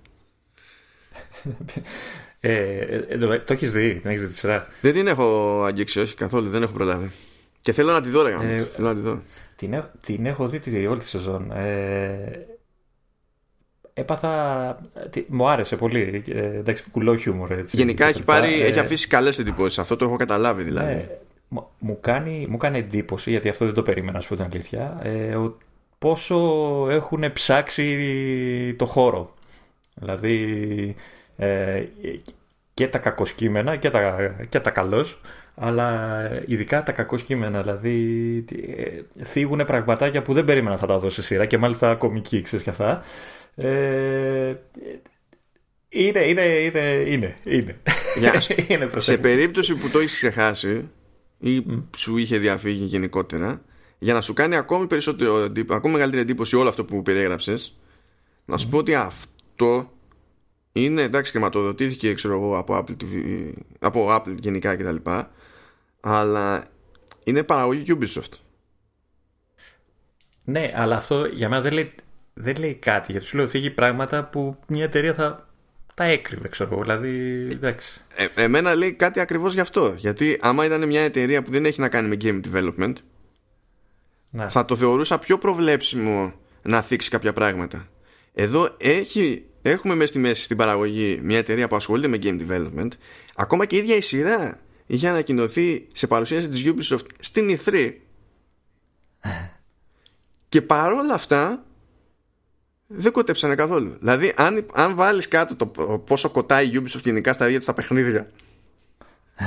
ε, 2.40 2.52
ε, 2.52 3.06
ε 3.10 3.40
το 3.40 3.54
έχεις 3.54 3.72
δει, 3.72 3.94
την 3.94 4.10
έχεις 4.10 4.22
δει 4.22 4.28
τη 4.28 4.36
σειρά; 4.36 4.68
Δεν 4.82 4.94
την 4.94 5.08
έχω 5.08 5.62
αγγίξει, 5.64 6.00
όχι 6.00 6.16
καθόλου, 6.16 6.50
δεν 6.50 6.64
έχω 6.64 6.74
προλάβει. 6.74 7.12
Και 7.62 7.72
θέλω 7.72 7.92
να 7.92 8.02
τη 8.02 8.10
δω, 8.10 8.22
ρε, 8.22 8.32
ε, 8.32 8.64
θέλω 8.64 8.88
να 8.88 8.96
τη 8.96 9.02
δω. 9.02 9.20
Την, 9.56 9.74
έχω, 9.74 9.90
την 10.06 10.26
έχω 10.26 10.48
δει 10.48 10.60
τη, 10.60 10.86
όλη 10.88 11.00
τη 11.00 11.06
σεζόν. 11.06 11.52
Ε, 11.52 12.48
έπαθα. 13.94 14.90
μου 15.28 15.50
άρεσε 15.50 15.76
πολύ. 15.76 16.24
Ε, 16.28 16.58
εντάξει, 16.58 16.84
κουλό 16.92 17.16
χιούμορ. 17.16 17.52
Έτσι, 17.52 17.78
Γενικά 17.78 18.06
έχει, 18.06 18.24
πάρει, 18.24 18.62
ε, 18.62 18.66
έχει 18.66 18.80
αφήσει 18.80 19.08
καλές 19.08 19.40
εντυπώσεις. 19.40 19.80
Αυτό 19.80 19.96
το 19.96 20.06
έχω 20.06 20.16
καταλάβει 20.16 20.64
δηλαδή. 20.64 20.92
Ε, 20.92 21.08
μου, 21.80 21.98
κάνει, 22.02 22.48
μου 22.50 22.58
κάνει 22.58 22.78
εντύπωση, 22.78 23.30
γιατί 23.30 23.50
αυτό 23.50 23.66
δεν 23.66 23.74
το 23.74 23.82
περίμενα, 23.82 24.20
σου 24.20 24.30
πω 24.30 24.36
την 24.36 24.46
αλήθεια, 24.46 25.00
ε, 25.04 25.38
πόσο 26.06 26.38
έχουν 26.90 27.34
ψάξει 27.34 28.76
το 28.78 28.86
χώρο. 28.86 29.34
Δηλαδή 29.94 30.96
Ε, 31.38 31.84
και 32.74 32.88
τα 32.88 32.98
κακοσκήμενα 32.98 33.76
και 33.76 33.90
τα, 33.90 34.36
και 34.50 34.60
τα 34.60 34.70
καλώς, 34.70 35.22
αλλά 35.56 36.30
ειδικά 36.46 36.84
τα 36.84 36.92
κακοσκήμενα, 36.92 37.62
δηλαδή 37.62 38.46
ε, 38.78 39.24
θίγουν 39.24 39.66
πραγματάκια 39.66 40.22
που 40.22 40.34
δεν 40.34 40.46
περίμενα 40.46 40.78
θα 40.78 40.88
τα 40.88 40.98
δώσει 40.98 41.22
σειρά 41.22 41.46
και 41.46 41.58
μάλιστα 41.58 41.96
κομική, 41.96 42.42
ξέρεις 42.42 42.66
και 42.66 42.70
αυτά. 42.70 43.04
Ε, 43.56 44.54
είναι, 45.90 46.20
είναι, 46.20 46.44
είναι, 46.44 47.04
είναι. 47.06 47.36
είναι. 47.44 47.76
είναι 48.68 48.90
σε 48.98 49.18
περίπτωση 49.18 49.76
που 49.76 49.90
το 49.90 50.00
έχεις 50.00 50.16
ξεχάσει 50.16 50.90
ή 51.40 51.66
σου 51.96 52.18
είχε 52.18 52.38
διαφύγει 52.38 52.86
γενικότερα, 52.86 53.62
για 54.06 54.14
να 54.14 54.22
σου 54.22 54.34
κάνει 54.34 54.56
ακόμη 54.56 54.88
περισσότερο, 54.88 55.52
ακόμη 55.70 55.94
μεγαλύτερη 55.94 56.22
εντύπωση 56.22 56.56
όλο 56.56 56.70
αυτό 56.70 56.86
που 56.86 57.02
περιέγραψες, 57.02 57.76
να 58.46 58.58
σου 58.58 58.70
πω 58.70 58.78
ότι 58.78 58.96
αυτό 58.96 59.92
είναι 60.72 61.02
εντάξει 61.02 61.32
χρηματοδοτήθηκε 61.32 62.14
ξέρω 62.14 62.34
εγώ 62.34 62.58
από 62.58 62.78
Apple, 62.78 62.92
TV, 63.04 63.52
από 63.80 64.16
Apple 64.16 64.36
γενικά 64.40 64.76
κτλ. 64.76 64.96
Αλλά 66.00 66.66
είναι 67.24 67.44
παραγωγή 67.44 67.98
Ubisoft. 68.00 68.34
Ναι, 70.44 70.68
αλλά 70.74 70.96
αυτό 70.96 71.26
για 71.26 71.50
μένα 71.50 71.62
δεν 71.62 71.74
λέει, 71.74 71.94
δεν 72.34 72.56
λέει 72.60 72.74
κάτι. 72.74 73.12
Γιατί 73.12 73.28
σου 73.28 73.38
λέω 73.38 73.48
θίγει 73.48 73.70
πράγματα 73.70 74.24
που 74.24 74.58
μια 74.68 74.84
εταιρεία 74.84 75.14
θα 75.14 75.50
τα 75.94 76.04
έκρυβε, 76.04 76.48
ξέρω 76.48 76.70
εγώ. 76.72 76.82
Δηλαδή, 76.82 77.48
εντάξει. 77.52 78.02
Ε, 78.16 78.44
εμένα 78.44 78.76
λέει 78.76 78.94
κάτι 78.94 79.20
ακριβώς 79.20 79.54
γι' 79.54 79.60
αυτό. 79.60 79.96
Γιατί 79.98 80.38
άμα 80.42 80.66
ήταν 80.66 80.88
μια 80.88 81.02
εταιρεία 81.02 81.44
που 81.44 81.52
δεν 81.52 81.66
έχει 81.66 81.80
να 81.80 81.90
κάνει 81.90 82.08
με 82.08 82.18
game 82.22 82.42
development, 82.52 82.94
ναι. 84.36 84.50
θα 84.50 84.66
το 84.66 84.76
θεωρούσα 84.76 85.20
πιο 85.20 85.38
προβλέψιμο 85.38 86.34
να 86.62 86.82
θίξει 86.82 87.10
κάποια 87.10 87.34
πράγματα. 87.34 87.88
Εδώ 88.34 88.76
έχει 88.78 89.46
έχουμε 89.62 89.96
μέσα 89.96 90.08
στη 90.08 90.20
μέση 90.20 90.44
στην 90.44 90.58
παραγωγή 90.58 91.20
μια 91.24 91.38
εταιρεία 91.38 91.68
που 91.68 91.76
ασχολείται 91.76 92.08
με 92.08 92.20
game 92.22 92.42
development. 92.42 92.92
Ακόμα 93.36 93.66
και 93.66 93.76
η 93.76 93.80
ίδια 93.80 93.96
η 93.96 94.02
σειρά 94.02 94.60
είχε 94.86 95.08
ανακοινωθεί 95.08 95.88
σε 95.94 96.08
παρουσίαση 96.08 96.50
της 96.50 96.64
Ubisoft 96.66 97.06
στην 97.20 97.60
E3. 97.66 97.94
και 100.50 100.62
παρόλα 100.62 101.14
αυτά 101.14 101.64
δεν 102.88 103.12
κοτέψανε 103.12 103.56
καθόλου. 103.56 103.96
Δηλαδή, 104.00 104.34
αν, 104.36 104.66
αν 104.74 104.96
βάλεις 104.96 105.28
κάτω 105.28 105.56
το 105.56 105.68
πόσο 105.98 106.30
κοτάει 106.30 106.68
η 106.68 106.82
Ubisoft 106.82 107.04
γενικά 107.04 107.34
στα 107.34 107.46
ίδια 107.46 107.58
της 107.58 107.68
τα 107.68 107.74
παιχνίδια, 107.74 108.32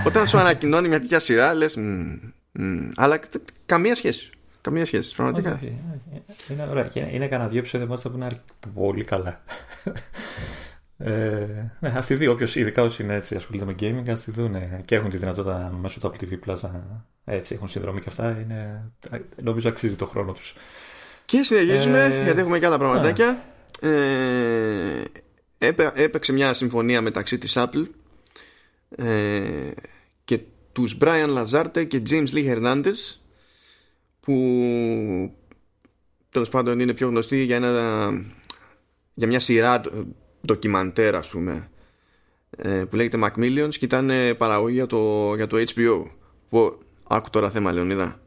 όταν 0.06 0.26
σου 0.26 0.38
ανακοινώνει 0.38 0.88
μια 0.88 1.00
τέτοια 1.00 1.18
σειρά, 1.18 1.54
λες. 1.54 1.78
αλλά 2.94 3.18
καμία 3.66 3.94
σχέση. 3.94 4.30
Καμία 4.68 4.84
σχέση, 4.84 5.14
πραγματικά. 5.14 5.60
Είναι 6.50 6.66
ωραία. 6.70 6.90
Είναι, 6.94 7.08
είναι 7.12 7.28
κανένα 7.28 7.48
δύο 7.48 7.58
επεισόδια 7.58 7.86
που 7.86 8.12
είναι 8.14 8.28
πολύ 8.74 9.04
καλά. 9.04 9.42
Ε, 11.00 11.70
ναι, 11.80 11.92
ας 11.96 12.06
τη 12.06 12.14
δει 12.14 12.26
όποιος, 12.26 12.56
ειδικά 12.56 12.82
όσοι 12.82 13.02
είναι 13.02 13.14
έτσι, 13.14 13.34
ασχολείται 13.34 13.64
με 13.64 13.74
gaming, 13.80 14.10
ας 14.10 14.22
τη 14.22 14.30
δουν 14.30 14.84
και 14.84 14.94
έχουν 14.94 15.10
τη 15.10 15.16
δυνατότητα 15.16 15.78
μέσω 15.80 16.00
του 16.00 16.12
Apple 16.12 16.24
TV 16.24 16.38
Plus 16.46 16.70
έτσι, 17.24 17.54
έχουν 17.54 17.68
συνδρομή 17.68 18.00
και 18.00 18.08
αυτά. 18.08 18.30
Είναι, 18.40 18.90
νομίζω 19.42 19.68
αξίζει 19.68 19.94
το 19.94 20.06
χρόνο 20.06 20.32
τους. 20.32 20.54
Και 21.24 21.42
συνεχίζουμε, 21.42 22.04
ε, 22.04 22.22
γιατί 22.22 22.40
έχουμε 22.40 22.58
και 22.58 22.66
άλλα 22.66 22.78
πραγματάκια. 22.78 23.42
Ναι. 23.80 23.90
Ε, 25.58 25.70
έπαιξε 25.94 26.32
μια 26.32 26.54
συμφωνία 26.54 27.00
μεταξύ 27.00 27.38
της 27.38 27.54
Apple 27.56 27.86
ε, 28.96 29.70
και 30.24 30.40
τους 30.72 30.98
Brian 31.00 31.38
Lazarte 31.38 31.86
και 31.88 32.02
James 32.10 32.28
Lee 32.32 32.54
Hernandez 32.54 33.18
που 34.28 35.34
τέλος 36.30 36.48
πάντων 36.48 36.80
είναι 36.80 36.92
πιο 36.92 37.08
γνωστή 37.08 37.44
για, 37.44 37.56
ένα, 37.56 38.10
για 39.14 39.26
μια 39.26 39.40
σειρά 39.40 39.80
ντοκιμαντέρ 40.46 41.14
ας 41.14 41.28
πούμε 41.28 41.70
ε, 42.50 42.84
που 42.90 42.96
λέγεται 42.96 43.18
Macmillions 43.22 43.70
και 43.70 43.84
ήταν 43.84 44.10
παραγωγή 44.36 44.74
για 44.74 44.86
το, 44.86 45.32
για 45.36 45.46
το 45.46 45.56
HBO 45.74 46.04
που 46.48 46.78
άκου 47.08 47.30
τώρα 47.30 47.50
θέμα 47.50 47.72
Λεωνίδα. 47.72 48.20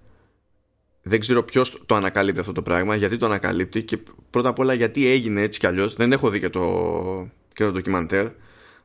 Δεν 1.02 1.20
ξέρω 1.20 1.44
ποιος 1.44 1.84
το 1.86 1.96
ανακαλύπτει 1.96 2.40
αυτό 2.40 2.52
το 2.52 2.62
πράγμα 2.62 2.96
γιατί 2.96 3.18
το 3.18 3.26
ανακαλύπτει 3.26 3.84
και 3.84 4.00
πρώτα 4.30 4.50
απ' 4.50 4.60
όλα 4.60 4.74
γιατί 4.74 5.08
έγινε 5.08 5.42
έτσι 5.42 5.60
κι 5.60 5.68
αλλιώς. 5.68 5.96
δεν 5.96 6.12
έχω 6.12 6.30
δει 6.30 6.40
και 6.40 6.50
το, 6.50 7.30
και 7.54 7.64
το 7.64 7.72
ντοκιμαντέρ 7.72 8.28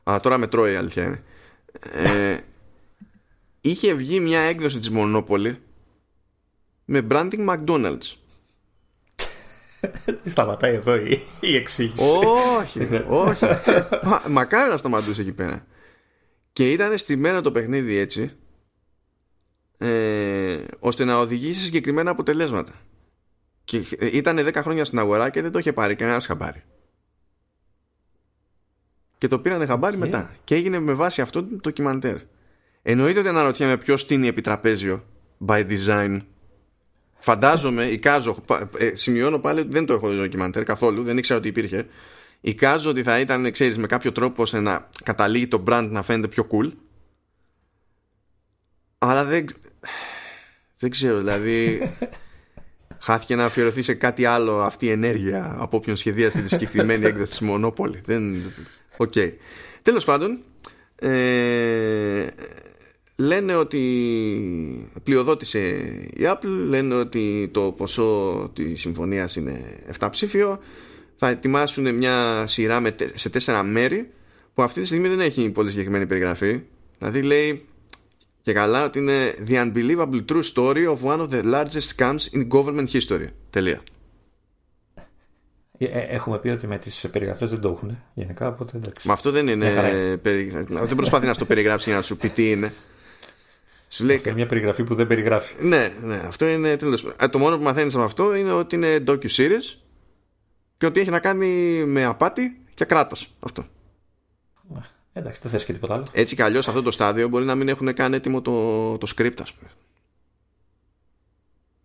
αλλά 0.03 0.19
τώρα 0.19 0.37
με 0.37 0.47
τρώει 0.47 0.73
η 0.73 0.75
αλήθεια 0.75 1.03
είναι. 1.03 1.23
Ε, 1.91 2.37
είχε 3.61 3.93
βγει 3.93 4.19
μια 4.19 4.39
έκδοση 4.39 4.79
της 4.79 4.91
Monopoly 4.93 5.53
με 6.89 7.07
branding 7.09 7.47
McDonald's. 7.49 8.15
Σταματάει 10.25 10.73
εδώ 10.73 10.95
η, 10.95 11.21
η 11.39 11.55
εξήγηση; 11.55 12.03
Όχι, 12.59 13.03
όχι. 13.07 13.45
Μα, 14.03 14.21
μακάρι 14.29 14.71
να 14.71 14.77
σταματούσε 14.77 15.21
εκεί 15.21 15.31
πέρα. 15.31 15.65
Και 16.53 16.71
ήταν 16.71 16.97
στη 16.97 17.15
μέρα 17.15 17.41
το 17.41 17.51
παιχνίδι 17.51 17.95
έτσι, 17.95 18.31
ε, 19.77 20.57
ώστε 20.79 21.03
να 21.03 21.17
οδηγήσει 21.17 21.61
συγκεκριμένα 21.65 22.11
αποτελέσματα. 22.11 22.73
Και 23.63 23.83
ήταν 23.99 24.37
10 24.39 24.53
χρόνια 24.55 24.85
στην 24.85 24.99
αγορά 24.99 25.29
και 25.29 25.41
δεν 25.41 25.51
το 25.51 25.59
είχε 25.59 25.73
πάρει 25.73 25.95
κανένας 25.95 26.25
χαμπάρι. 26.25 26.63
Και 29.17 29.27
το 29.27 29.39
πήρανε 29.39 29.65
χαμπάρι 29.65 29.97
μετά. 29.97 30.35
Και 30.43 30.55
έγινε 30.55 30.79
με 30.79 30.93
βάση 30.93 31.21
αυτό 31.21 31.43
το 31.43 31.55
ντοκιμαντέρ. 31.55 32.17
Εννοείται 32.81 33.19
ότι 33.19 33.27
αναρωτιέμαι 33.27 33.77
ποιος 33.77 34.01
στείνει 34.01 34.27
επιτραπέζιο 34.27 35.05
by 35.47 35.67
design 35.69 36.19
Φαντάζομαι, 37.17 37.85
εικάζω, 37.85 38.43
ε, 38.77 38.95
σημειώνω 38.95 39.39
πάλι 39.39 39.59
ότι 39.59 39.69
δεν 39.69 39.85
το 39.85 39.93
έχω 39.93 40.09
δει 40.09 40.15
ντοκιμαντέρ 40.15 40.63
καθόλου, 40.63 41.03
δεν 41.03 41.17
ήξερα 41.17 41.39
ότι 41.39 41.47
υπήρχε. 41.47 41.85
Εικάζω 42.41 42.89
ότι 42.89 43.03
θα 43.03 43.19
ήταν, 43.19 43.51
ξέρεις, 43.51 43.77
με 43.77 43.87
κάποιο 43.87 44.11
τρόπο 44.11 44.41
ώστε 44.41 44.59
να 44.59 44.89
καταλήγει 45.03 45.47
το 45.47 45.63
brand 45.67 45.87
να 45.91 46.03
φαίνεται 46.03 46.27
πιο 46.27 46.47
cool. 46.51 46.71
Αλλά 48.97 49.23
δεν, 49.25 49.45
δεν 50.77 50.89
ξέρω, 50.89 51.17
δηλαδή 51.17 51.81
χάθηκε 53.07 53.35
να 53.35 53.45
αφιερωθεί 53.45 53.81
σε 53.81 53.93
κάτι 53.93 54.25
άλλο 54.25 54.61
αυτή 54.61 54.85
η 54.85 54.91
ενέργεια 54.91 55.55
από 55.57 55.77
όποιον 55.77 55.95
σχεδίασε 55.95 56.41
τη 56.41 56.49
συγκεκριμένη 56.49 57.05
έκδοση 57.09 57.37
της 57.37 57.49
Monopoly. 57.49 58.01
Δεν... 58.05 58.43
OK. 58.97 59.13
Okay. 59.15 59.31
Τέλος 59.81 60.05
πάντων, 60.05 60.43
ε, 60.95 62.27
λένε 63.17 63.55
ότι 63.55 64.91
πλειοδότησε 65.03 65.59
η 66.13 66.21
Apple 66.21 66.65
λένε 66.67 66.95
ότι 66.95 67.49
το 67.53 67.61
ποσό 67.61 68.51
της 68.53 68.81
συμφωνίας 68.81 69.35
είναι 69.35 69.83
7 69.99 70.07
ψήφιο 70.11 70.59
θα 71.15 71.29
ετοιμάσουν 71.29 71.95
μια 71.95 72.43
σειρά 72.47 72.79
με, 72.79 72.95
σε 73.13 73.29
τέσσερα 73.29 73.63
μέρη 73.63 74.09
που 74.53 74.61
αυτή 74.61 74.81
τη 74.81 74.85
στιγμή 74.85 75.07
δεν 75.07 75.19
έχει 75.19 75.49
πολύ 75.49 75.69
συγκεκριμένη 75.69 76.05
περιγραφή 76.05 76.61
δηλαδή 76.97 77.21
λέει 77.21 77.65
και 78.41 78.53
καλά 78.53 78.83
ότι 78.85 78.99
είναι 78.99 79.33
The 79.47 79.53
unbelievable 79.53 80.25
true 80.31 80.43
story 80.53 80.95
of 80.95 80.97
one 81.03 81.19
of 81.19 81.29
the 81.29 81.43
largest 81.43 81.95
scams 81.95 82.27
in 82.33 82.47
government 82.47 82.87
history 82.91 83.27
τελεία 83.49 83.81
ε, 85.77 85.85
ε, 85.85 85.99
έχουμε 85.99 86.37
πει 86.37 86.49
ότι 86.49 86.67
με 86.67 86.77
τις 86.77 87.05
περιγραφές 87.11 87.49
δεν 87.49 87.59
το 87.59 87.69
έχουν 87.69 87.97
γενικά. 88.13 88.47
Οπότε 88.47 88.77
εντάξει. 88.77 89.07
Μα 89.07 89.13
αυτό 89.13 89.31
δεν 89.31 89.47
είναι. 89.47 89.69
Δεν 90.69 90.95
προσπαθεί 90.95 91.25
να 91.25 91.35
το 91.35 91.45
περιγράψει 91.45 91.89
για 91.89 91.97
να 91.97 92.03
σου 92.03 92.17
πει 92.17 92.29
τι 92.29 92.51
είναι. 92.51 92.71
Σου 93.89 94.05
λέει... 94.05 94.21
είναι 94.25 94.33
μια 94.33 94.45
περιγραφή 94.45 94.83
που 94.83 94.95
δεν 94.95 95.07
περιγράφει. 95.07 95.65
Ναι, 95.65 95.93
ναι, 96.01 96.21
αυτό 96.25 96.47
είναι 96.47 96.77
τέλος. 96.77 97.13
Ε, 97.19 97.27
το 97.27 97.39
μόνο 97.39 97.57
που 97.57 97.63
μαθαίνεις 97.63 97.95
από 97.95 98.03
αυτό 98.03 98.35
είναι 98.35 98.51
ότι 98.51 98.75
είναι 98.75 99.03
docu-series 99.07 99.77
και 100.77 100.85
ότι 100.85 100.99
έχει 100.99 101.09
να 101.09 101.19
κάνει 101.19 101.47
με 101.85 102.05
απάτη 102.05 102.61
και 102.73 102.85
κράτος. 102.85 103.35
Αυτό. 103.39 103.65
Ε, 105.13 105.19
εντάξει, 105.19 105.39
δεν 105.41 105.51
θες 105.51 105.65
και 105.65 105.73
τίποτα 105.73 105.93
άλλο. 105.93 106.05
Έτσι 106.11 106.35
κι 106.35 106.41
αλλιώς 106.41 106.67
αυτό 106.67 106.81
το 106.81 106.91
στάδιο 106.91 107.27
μπορεί 107.27 107.45
να 107.45 107.55
μην 107.55 107.67
έχουν 107.67 107.93
καν 107.93 108.13
έτοιμο 108.13 108.41
το, 108.41 108.97
το 108.97 109.13
script, 109.15 109.41
ας 109.41 109.53
πούμε. 109.53 109.69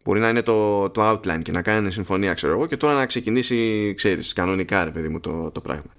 Μπορεί 0.05 0.21
να 0.21 0.29
είναι 0.29 0.43
το, 0.43 0.91
το 0.91 1.11
outline 1.11 1.43
και 1.43 1.53
να 1.53 1.63
κάνει 1.63 1.93
συμφωνία, 1.93 2.35
ξέρω 2.35 2.53
εγώ, 2.53 2.67
και 2.67 2.77
τώρα 2.77 2.95
να 2.95 3.07
ξεκινήσει, 3.07 3.93
ξέρεις, 3.97 4.33
κανονικά, 4.33 4.85
ρε 4.85 4.91
παιδί 4.91 5.09
μου, 5.09 5.21
το, 5.21 5.51
το 5.51 5.61
πράγμα. 5.61 5.95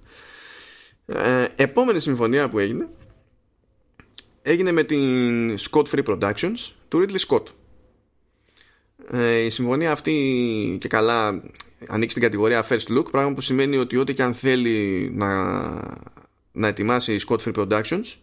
Ε, 1.06 1.46
επόμενη 1.56 2.00
συμφωνία 2.00 2.48
που 2.48 2.58
έγινε 2.58 2.88
έγινε 4.46 4.72
με 4.72 4.82
την 4.82 5.54
Scott 5.58 5.84
Free 5.84 6.04
Productions 6.04 6.72
του 6.88 7.04
Ridley 7.04 7.28
Scott. 7.28 7.42
Ε, 9.10 9.38
η 9.38 9.50
συμφωνία 9.50 9.92
αυτή 9.92 10.76
και 10.80 10.88
καλά 10.88 11.42
ανοίξει 11.88 12.10
στην 12.10 12.22
κατηγορία 12.22 12.64
First 12.68 12.98
Look, 12.98 13.10
πράγμα 13.10 13.34
που 13.34 13.40
σημαίνει 13.40 13.76
ότι 13.76 13.96
ό,τι 13.96 14.14
και 14.14 14.22
αν 14.22 14.34
θέλει 14.34 15.10
να, 15.14 15.52
να 16.52 16.68
ετοιμάσει 16.68 17.14
η 17.14 17.20
Scott 17.28 17.38
Free 17.38 17.54
Productions 17.54 18.14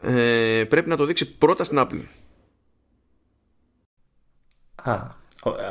ε, 0.00 0.64
πρέπει 0.68 0.88
να 0.88 0.96
το 0.96 1.04
δείξει 1.04 1.36
πρώτα 1.36 1.64
στην 1.64 1.78
Apple. 1.80 2.02
Α, 4.82 5.08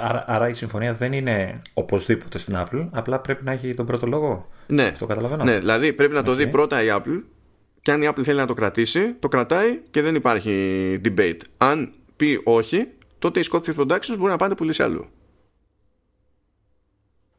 άρα, 0.01 0.23
άρα 0.27 0.49
η 0.49 0.53
συμφωνία 0.53 0.93
δεν 0.93 1.13
είναι 1.13 1.61
οπωσδήποτε 1.73 2.37
στην 2.37 2.55
Apple, 2.57 2.87
απλά 2.91 3.19
πρέπει 3.19 3.43
να 3.43 3.51
έχει 3.51 3.73
τον 3.73 3.85
πρώτο 3.85 4.07
λόγο. 4.07 4.49
Ναι, 4.67 4.83
Αυτό 4.83 5.05
καταλαβαίνω. 5.05 5.43
ναι 5.43 5.59
δηλαδή 5.59 5.93
πρέπει 5.93 6.13
να 6.13 6.23
το 6.23 6.33
δει 6.33 6.47
πρώτα 6.47 6.83
η 6.83 6.87
Apple 6.89 7.21
και 7.81 7.91
αν 7.91 8.01
η 8.01 8.09
Apple 8.09 8.23
θέλει 8.23 8.37
να 8.37 8.47
το 8.47 8.53
κρατήσει, 8.53 9.13
το 9.13 9.27
κρατάει 9.27 9.81
και 9.91 10.01
δεν 10.01 10.15
υπάρχει 10.15 11.01
debate. 11.05 11.39
Αν 11.57 11.93
πει 12.15 12.41
όχι, 12.43 12.87
τότε 13.19 13.39
οι 13.39 13.43
Scottish 13.51 13.75
Productions 13.75 14.15
μπορεί 14.17 14.31
να 14.31 14.37
πάνε 14.37 14.55
πουλήσει 14.55 14.83
αλλού. 14.83 15.07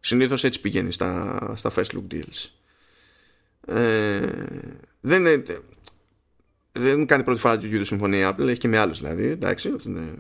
Συνήθως 0.01 0.45
έτσι 0.45 0.61
πηγαίνει 0.61 0.93
στα, 0.93 1.39
στα 1.57 1.73
first 1.75 1.91
look 1.93 2.15
deals. 2.15 2.51
ε, 3.67 4.21
δεν 5.01 5.27
είναι 5.27 5.43
δεν 6.73 7.07
κάνει 7.07 7.25
πρώτη 7.25 7.41
φορά 7.41 7.59
του 7.59 7.85
συμφωνία 7.85 8.35
Apple, 8.35 8.47
έχει 8.47 8.59
και 8.59 8.69
με 8.69 8.79
άλλους 8.79 9.01
δηλαδή. 9.01 9.25
Εντάξει, 9.27 9.75
είναι, 9.87 10.17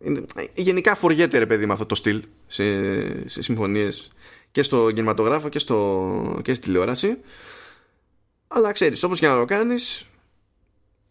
είναι, 0.00 0.24
γενικά 0.54 0.94
φοριέται 0.94 1.38
ρε 1.38 1.46
παιδί 1.46 1.66
με 1.66 1.72
αυτό 1.72 1.86
το 1.86 1.94
στυλ 1.94 2.22
σε, 2.46 3.28
σε 3.28 3.42
συμφωνίες 3.42 4.10
και 4.50 4.62
στο 4.62 4.90
κινηματογράφο 4.90 5.48
και, 5.48 5.58
στο, 5.58 6.40
και 6.42 6.54
στη 6.54 6.64
τηλεόραση. 6.64 7.16
Αλλά 8.48 8.72
ξέρεις, 8.72 9.02
όπως 9.02 9.18
και 9.18 9.26
να 9.26 9.38
το 9.38 9.44
κάνεις, 9.44 10.06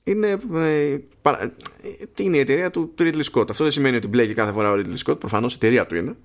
είναι, 0.04 0.39
ε, 0.54 0.98
παρα, 1.21 1.56
είναι 2.17 2.38
η 2.38 2.39
εταιρεία 2.39 2.71
του, 2.71 2.93
του 2.95 3.04
Ridley 3.04 3.24
Scott. 3.32 3.50
Αυτό 3.50 3.63
δεν 3.63 3.71
σημαίνει 3.71 3.95
ότι 3.95 4.08
μπλέκει 4.08 4.34
κάθε 4.34 4.52
φορά 4.52 4.71
ο 4.71 4.74
Ridley 4.74 4.98
Scott. 5.06 5.19
Προφανώς 5.19 5.54
η 5.54 5.56
εταιρεία 5.56 5.86
του 5.86 5.95
είναι. 5.95 6.15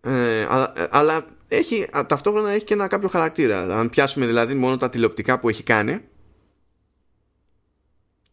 Ε, 0.00 0.46
αλλά, 0.48 0.72
αλλά 0.90 1.26
έχει, 1.48 1.86
ταυτόχρονα 2.06 2.50
έχει 2.50 2.64
και 2.64 2.74
ένα 2.74 2.86
κάποιο 2.86 3.08
χαρακτήρα. 3.08 3.78
Αν 3.78 3.90
πιάσουμε 3.90 4.26
δηλαδή 4.26 4.54
μόνο 4.54 4.76
τα 4.76 4.90
τηλεοπτικά 4.90 5.38
που 5.38 5.48
έχει 5.48 5.62
κάνει, 5.62 6.00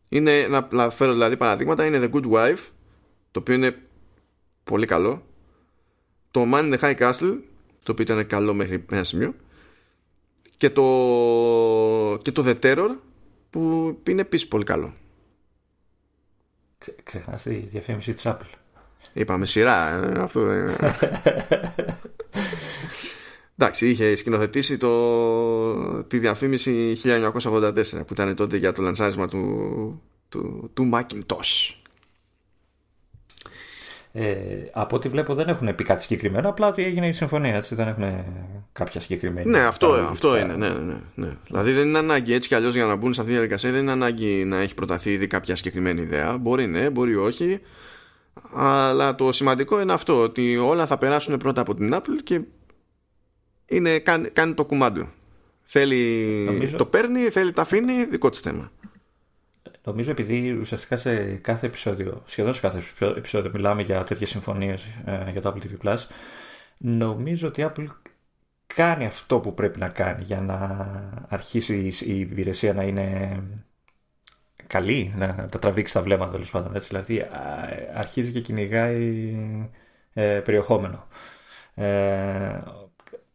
είναι, 0.09 0.47
να 0.69 0.89
φέρω 0.89 1.11
δηλαδή 1.11 1.37
παραδείγματα, 1.37 1.85
είναι 1.85 1.99
The 2.03 2.15
Good 2.15 2.31
Wife, 2.31 2.67
το 3.31 3.39
οποίο 3.39 3.53
είναι 3.53 3.77
πολύ 4.63 4.85
καλό. 4.85 5.25
Το 6.31 6.45
Man 6.53 6.73
in 6.73 6.77
the 6.77 6.79
High 6.79 6.97
Castle, 6.97 7.37
το 7.83 7.91
οποίο 7.91 8.03
ήταν 8.03 8.27
καλό 8.27 8.53
μέχρι 8.53 8.85
ένα 8.91 9.03
σημείο. 9.03 9.33
Και 10.59 10.69
το, 10.69 10.81
και 12.21 12.31
το 12.31 12.43
The 12.45 12.59
Terror, 12.63 12.89
που 13.49 13.97
είναι 14.07 14.21
επίσης 14.21 14.47
πολύ 14.47 14.63
καλό. 14.63 14.93
Ξε, 16.77 16.95
ξεχνάς 17.03 17.43
τη 17.43 17.55
διαφήμιση 17.55 18.13
της 18.13 18.23
Apple. 18.25 18.49
Είπαμε 19.13 19.45
σειρά, 19.45 19.87
ε, 19.87 20.19
αυτό 20.19 20.39
Εντάξει, 23.57 23.89
είχε 23.89 24.15
σκηνοθετήσει 24.15 24.77
το, 24.77 26.03
τη 26.03 26.19
διαφήμιση 26.19 26.97
1984 27.03 27.73
που 27.83 28.13
ήταν 28.13 28.35
τότε 28.35 28.57
για 28.57 28.71
το 28.71 28.81
λανσάρισμα 28.81 29.27
του, 29.27 30.01
του, 30.29 30.69
του 30.73 30.89
Macintosh. 30.93 31.78
Ε, 34.11 34.35
από 34.71 34.95
ό,τι 34.95 35.09
βλέπω 35.09 35.33
δεν 35.33 35.47
έχουν 35.47 35.75
πει 35.75 35.83
κάτι 35.83 36.01
συγκεκριμένο, 36.01 36.49
απλά 36.49 36.67
ότι 36.67 36.83
έγινε 36.83 37.07
η 37.07 37.11
συμφωνία, 37.11 37.55
έτσι, 37.55 37.75
δεν 37.75 37.87
έχουν 37.87 38.23
κάποια 38.71 39.01
συγκεκριμένη. 39.01 39.49
Ναι, 39.49 39.59
αυτό, 39.59 39.93
αυτό 39.93 40.37
είναι. 40.37 40.55
Ναι, 40.55 40.69
ναι, 40.69 40.97
ναι. 41.15 41.37
Δηλαδή 41.47 41.71
δεν 41.71 41.87
είναι 41.87 41.97
ανάγκη 41.97 42.33
έτσι 42.33 42.47
κι 42.47 42.55
αλλιώς 42.55 42.73
για 42.73 42.85
να 42.85 42.95
μπουν 42.95 43.13
σε 43.13 43.21
αυτή 43.21 43.33
τη 43.33 43.37
διαδικασία, 43.37 43.71
δεν 43.71 43.81
είναι 43.81 43.91
ανάγκη 43.91 44.45
να 44.45 44.57
έχει 44.57 44.73
προταθεί 44.73 45.11
ήδη 45.11 45.27
κάποια 45.27 45.55
συγκεκριμένη 45.55 46.01
ιδέα. 46.01 46.37
Μπορεί 46.37 46.67
ναι, 46.67 46.89
μπορεί 46.89 47.15
όχι. 47.15 47.59
Αλλά 48.55 49.15
το 49.15 49.31
σημαντικό 49.31 49.81
είναι 49.81 49.93
αυτό, 49.93 50.21
ότι 50.21 50.57
όλα 50.57 50.85
θα 50.85 50.97
περάσουν 50.97 51.37
πρώτα 51.37 51.61
από 51.61 51.75
την 51.75 51.93
Apple 51.95 52.19
και 52.23 52.41
είναι, 53.65 53.99
κάνει, 53.99 54.29
κάνει 54.29 54.53
το 54.53 54.65
κουμάντο. 54.65 55.09
Θέλει, 55.63 56.73
το 56.77 56.85
παίρνει, 56.85 57.19
θέλει 57.19 57.51
τα 57.51 57.61
αφήνει, 57.61 58.05
δικό 58.05 58.29
της 58.29 58.39
θέμα. 58.39 58.71
Νομίζω 59.83 60.11
επειδή 60.11 60.51
ουσιαστικά 60.51 60.97
σε 60.97 61.35
κάθε 61.35 61.65
επεισόδιο, 61.65 62.23
σχεδόν 62.25 62.53
σε 62.53 62.61
κάθε 62.61 62.83
επεισόδιο 63.15 63.51
μιλάμε 63.53 63.81
για 63.81 64.03
τέτοιες 64.03 64.29
συμφωνίες 64.29 64.87
ε, 65.05 65.31
για 65.31 65.41
το 65.41 65.53
Apple 65.55 65.87
TV+, 65.87 65.95
νομίζω 66.77 67.47
ότι 67.47 67.61
η 67.61 67.65
Apple 67.67 67.87
κάνει 68.75 69.05
αυτό 69.05 69.39
που 69.39 69.53
πρέπει 69.53 69.79
να 69.79 69.89
κάνει 69.89 70.23
για 70.23 70.41
να 70.41 70.57
αρχίσει 71.29 71.93
η 72.05 72.19
υπηρεσία 72.19 72.73
να 72.73 72.83
είναι 72.83 73.39
καλή, 74.67 75.13
να 75.15 75.47
τα 75.51 75.59
τραβήξει 75.59 75.93
τα 75.93 76.01
βλέμματα 76.01 76.31
τέλος 76.31 76.49
πάντων. 76.49 76.75
Έτσι, 76.75 76.87
δηλαδή 76.87 77.27
αρχίζει 77.95 78.31
και 78.31 78.41
κυνηγάει 78.41 79.35
ε, 80.13 80.39
περιεχόμενο. 80.39 81.07
Ε, 81.75 82.61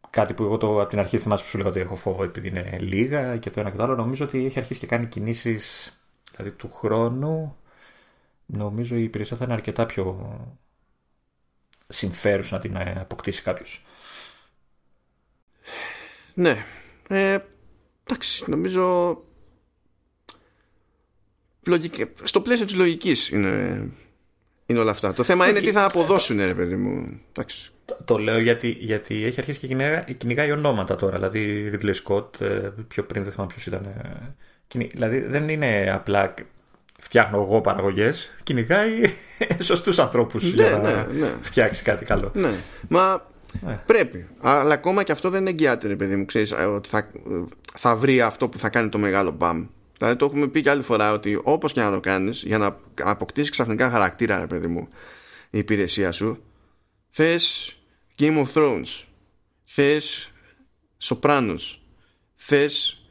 κάτι 0.09 0.33
που 0.33 0.43
εγώ 0.43 0.57
το, 0.57 0.81
από 0.81 0.89
την 0.89 0.99
αρχή 0.99 1.17
θυμάσαι 1.17 1.43
που 1.43 1.49
σου 1.49 1.57
λέγα 1.57 1.69
ότι 1.69 1.79
έχω 1.79 1.95
φόβο 1.95 2.23
επειδή 2.23 2.47
είναι 2.47 2.77
λίγα 2.79 3.37
και 3.37 3.49
το 3.49 3.59
ένα 3.59 3.69
και 3.69 3.77
το 3.77 3.83
άλλο. 3.83 3.95
Νομίζω 3.95 4.25
ότι 4.25 4.45
έχει 4.45 4.59
αρχίσει 4.59 4.79
και 4.79 4.85
κάνει 4.85 5.05
κινήσεις 5.05 5.94
δηλαδή 6.35 6.55
του 6.55 6.71
χρόνου. 6.71 7.57
Νομίζω 8.45 8.95
η 8.95 9.03
υπηρεσία 9.03 9.37
θα 9.37 9.43
είναι 9.43 9.53
αρκετά 9.53 9.85
πιο 9.85 10.29
συμφέρουσα 11.87 12.55
να 12.55 12.61
την 12.61 12.75
ε, 12.75 12.97
αποκτήσει 12.99 13.41
κάποιος. 13.41 13.85
Ναι. 16.33 16.65
Ε, 17.07 17.37
εντάξει, 18.03 18.43
νομίζω 18.47 19.17
λογική, 21.67 22.05
στο 22.23 22.41
πλαίσιο 22.41 22.65
της 22.65 22.75
λογικής 22.75 23.29
είναι, 23.29 23.87
είναι 24.65 24.79
όλα 24.79 24.91
αυτά. 24.91 25.13
Το 25.13 25.23
θέμα 25.23 25.49
είναι 25.49 25.59
τι 25.59 25.71
θα 25.71 25.85
αποδώσουν, 25.85 26.37
ρε 26.37 26.55
παιδί 26.55 26.75
μου. 26.75 27.19
Εντάξει. 27.29 27.69
Το, 28.05 28.17
λέω 28.17 28.39
γιατί, 28.39 28.69
γιατί 28.69 29.23
έχει 29.23 29.39
αρχίσει 29.39 29.59
και 29.59 29.67
κυνηγάει, 29.67 30.13
κυνηγάει 30.13 30.51
ονόματα 30.51 30.95
τώρα. 30.95 31.15
Δηλαδή, 31.15 31.71
Ridley 31.73 31.93
Scott, 32.03 32.41
ε, 32.41 32.71
πιο 32.87 33.03
πριν 33.03 33.23
δεν 33.23 33.31
θυμάμαι 33.31 33.51
ποιος 33.53 33.65
ήταν. 33.65 33.85
Ε, 34.73 34.87
δηλαδή, 34.91 35.19
δεν 35.19 35.49
είναι 35.49 35.91
απλά 35.93 36.33
φτιάχνω 36.99 37.41
εγώ 37.41 37.61
παραγωγές. 37.61 38.29
Κυνηγάει 38.43 39.01
σωστούς 39.59 39.99
ανθρώπους 39.99 40.43
ναι, 40.43 40.49
για 40.49 40.71
να 40.71 40.79
ναι, 40.79 41.19
ναι. 41.19 41.33
φτιάξει 41.41 41.83
κάτι 41.83 42.05
καλό. 42.05 42.31
Ναι. 42.33 42.51
Μα 42.87 43.27
ναι. 43.65 43.79
πρέπει. 43.85 44.27
Αλλά 44.41 44.73
ακόμα 44.73 45.03
και 45.03 45.11
αυτό 45.11 45.29
δεν 45.29 45.47
εγγυάται, 45.47 45.87
ρε 45.87 45.95
παιδί 45.95 46.15
μου. 46.15 46.25
Ξέρεις, 46.25 46.51
ε, 46.51 46.65
ότι 46.65 46.89
θα, 46.89 47.11
θα 47.77 47.95
βρει 47.95 48.21
αυτό 48.21 48.49
που 48.49 48.57
θα 48.57 48.69
κάνει 48.69 48.89
το 48.89 48.97
μεγάλο 48.97 49.31
μπαμ. 49.31 49.65
Δηλαδή 49.97 50.15
το 50.15 50.25
έχουμε 50.25 50.47
πει 50.47 50.61
και 50.61 50.69
άλλη 50.69 50.81
φορά 50.81 51.11
ότι 51.11 51.39
όπως 51.43 51.73
και 51.73 51.81
να 51.81 51.91
το 51.91 51.99
κάνεις 51.99 52.43
για 52.45 52.57
να 52.57 52.77
αποκτήσεις 53.01 53.49
ξαφνικά 53.49 53.89
χαρακτήρα 53.89 54.39
ρε 54.39 54.47
παιδί 54.47 54.67
μου 54.67 54.87
η 55.49 55.57
υπηρεσία 55.57 56.11
σου 56.11 56.43
θες 57.09 57.75
Game 58.19 58.45
of 58.45 58.53
Thrones 58.53 59.03
θες 59.63 60.31
Sopranos 61.03 61.77
θες 62.35 63.04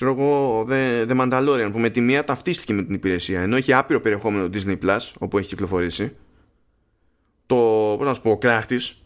ξέρω 0.00 0.16
εγώ 0.18 0.66
The, 0.68 1.08
The 1.08 1.20
Mandalorian 1.20 1.68
που 1.72 1.78
με 1.78 1.90
τη 1.90 2.00
μία 2.00 2.24
ταυτίστηκε 2.24 2.72
με 2.72 2.82
την 2.82 2.94
υπηρεσία 2.94 3.40
ενώ 3.40 3.56
έχει 3.56 3.72
άπειρο 3.72 4.00
περιεχόμενο 4.00 4.48
Disney 4.52 4.78
Plus 4.82 4.98
όπου 5.18 5.38
έχει 5.38 5.48
κυκλοφορήσει 5.48 6.16
το 7.46 7.56
πώς 7.98 8.06
να 8.06 8.14
σου 8.14 8.22
πω 8.22 8.30
ο 8.30 8.38
κράχτης 8.38 9.02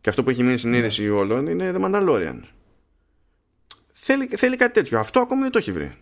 και 0.00 0.08
αυτό 0.08 0.22
που 0.22 0.30
έχει 0.30 0.42
μείνει 0.42 0.56
στην 0.56 0.72
είδηση 0.74 1.08
yeah. 1.10 1.16
όλων 1.16 1.46
είναι 1.46 1.72
The 1.76 1.84
Mandalorian 1.84 2.40
θέλει, 3.92 4.26
θέλει 4.26 4.56
κάτι 4.56 4.72
τέτοιο 4.72 4.98
αυτό 4.98 5.20
ακόμη 5.20 5.42
δεν 5.42 5.50
το 5.50 5.58
έχει 5.58 5.72
βρει 5.72 5.92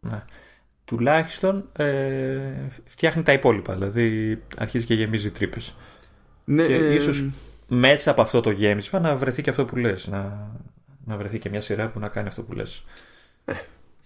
ναι. 0.00 0.24
Τουλάχιστον 0.84 1.68
ε, 1.72 2.68
φτιάχνει 2.84 3.22
τα 3.22 3.32
υπόλοιπα. 3.32 3.74
Δηλαδή 3.74 4.38
αρχίζει 4.56 4.84
και 4.84 4.94
γεμίζει 4.94 5.30
τρύπες. 5.30 5.74
Ναι, 6.44 6.66
και 6.66 6.74
ε, 6.74 6.94
ίσως 6.94 7.24
μέσα 7.68 8.10
από 8.10 8.22
αυτό 8.22 8.40
το 8.40 8.50
γέμισμα 8.50 8.98
να 8.98 9.16
βρεθεί 9.16 9.42
και 9.42 9.50
αυτό 9.50 9.64
που 9.64 9.76
λες. 9.76 10.06
Να, 10.06 10.50
να 11.06 11.16
βρεθεί 11.16 11.38
και 11.38 11.48
μια 11.48 11.60
σειρά 11.60 11.88
που 11.88 11.98
να 11.98 12.08
κάνει 12.08 12.28
αυτό 12.28 12.42
που 12.42 12.52
λες. 12.52 12.84
Ε, 13.44 13.52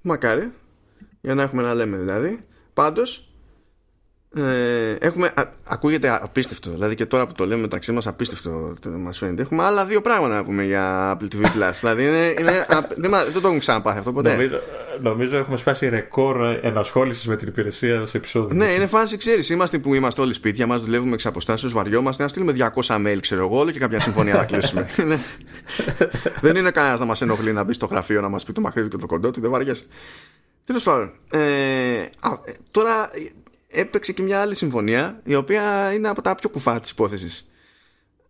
μακάρι. 0.00 0.52
Για 1.20 1.34
να 1.34 1.42
έχουμε 1.42 1.62
να 1.62 1.74
λέμε 1.74 1.96
δηλαδή. 1.96 2.44
Πάντως 2.74 3.30
ε, 4.36 4.92
έχουμε, 5.00 5.26
α, 5.26 5.42
ακούγεται 5.66 6.18
απίστευτο, 6.22 6.70
δηλαδή 6.70 6.94
και 6.94 7.06
τώρα 7.06 7.26
που 7.26 7.32
το 7.32 7.46
λέμε 7.46 7.60
μεταξύ 7.60 7.92
μας 7.92 8.06
απίστευτο 8.06 8.74
μας 8.84 9.18
φαίνεται. 9.18 9.42
Έχουμε 9.42 9.62
άλλα 9.62 9.84
δύο 9.86 10.00
πράγματα 10.00 10.34
να 10.34 10.44
πούμε 10.44 10.64
για 10.64 11.16
Apple 11.16 11.34
TV 11.34 11.44
Plus. 11.44 11.72
δηλαδή 11.80 12.06
είναι, 12.06 12.34
είναι, 12.38 12.66
δεν, 12.96 13.10
δεν, 13.10 13.32
το 13.32 13.40
έχουμε 13.42 13.58
ξαναπάθει 13.58 13.98
αυτό 13.98 14.12
ποτέ. 14.12 14.30
Νομίζω, 14.30 14.60
νομίζω 15.00 15.36
έχουμε 15.36 15.56
σπάσει 15.56 15.88
ρεκόρ 15.88 16.58
ενασχόλησης 16.62 17.26
με 17.26 17.36
την 17.36 17.48
υπηρεσία 17.48 18.06
σε 18.06 18.16
επεισόδιο. 18.16 18.56
Ναι, 18.56 18.72
είναι 18.72 18.86
φάση, 18.86 19.16
ξέρεις. 19.16 19.50
Είμαστε 19.50 19.78
που 19.78 19.94
είμαστε 19.94 20.20
όλοι 20.20 20.32
σπίτια 20.32 20.66
μας, 20.66 20.80
δουλεύουμε 20.80 21.14
εξ 21.14 21.26
αποστάσεως, 21.26 21.72
βαριόμαστε. 21.72 22.22
Να 22.22 22.28
στείλουμε 22.28 22.52
200 22.52 22.96
mail, 22.96 23.18
ξέρω 23.20 23.44
εγώ, 23.44 23.58
όλο 23.58 23.70
και 23.70 23.78
κάποια 23.78 24.00
συμφωνία 24.00 24.34
να 24.34 24.44
κλείσουμε. 24.44 24.88
Ναι. 25.06 25.18
δεν 26.40 26.56
είναι 26.56 26.70
κανένας 26.70 26.98
να 26.98 27.04
μας 27.04 27.22
ενοχλεί 27.22 27.52
να 27.52 27.64
μπει 27.64 27.72
στο 27.72 27.86
γραφείο 27.86 28.20
να 28.20 28.28
μας 28.28 28.44
πει 28.44 28.52
το 28.52 28.60
μακρύ 28.60 28.88
και 28.88 28.96
το 28.96 29.06
κοντό 29.06 29.30
του, 29.30 29.40
δεν 29.40 29.50
βαριέσαι. 29.50 29.84
Τέλος 30.66 30.82
πάντων. 30.82 31.12
Ε, 31.30 32.04
τώρα 32.70 33.10
έπαιξε 33.68 34.12
και 34.12 34.22
μια 34.22 34.40
άλλη 34.40 34.54
συμφωνία 34.54 35.20
η 35.24 35.34
οποία 35.34 35.92
είναι 35.92 36.08
από 36.08 36.22
τα 36.22 36.34
πιο 36.34 36.48
κουφά 36.48 36.80
της 36.80 36.90
υπόθεσης 36.90 37.50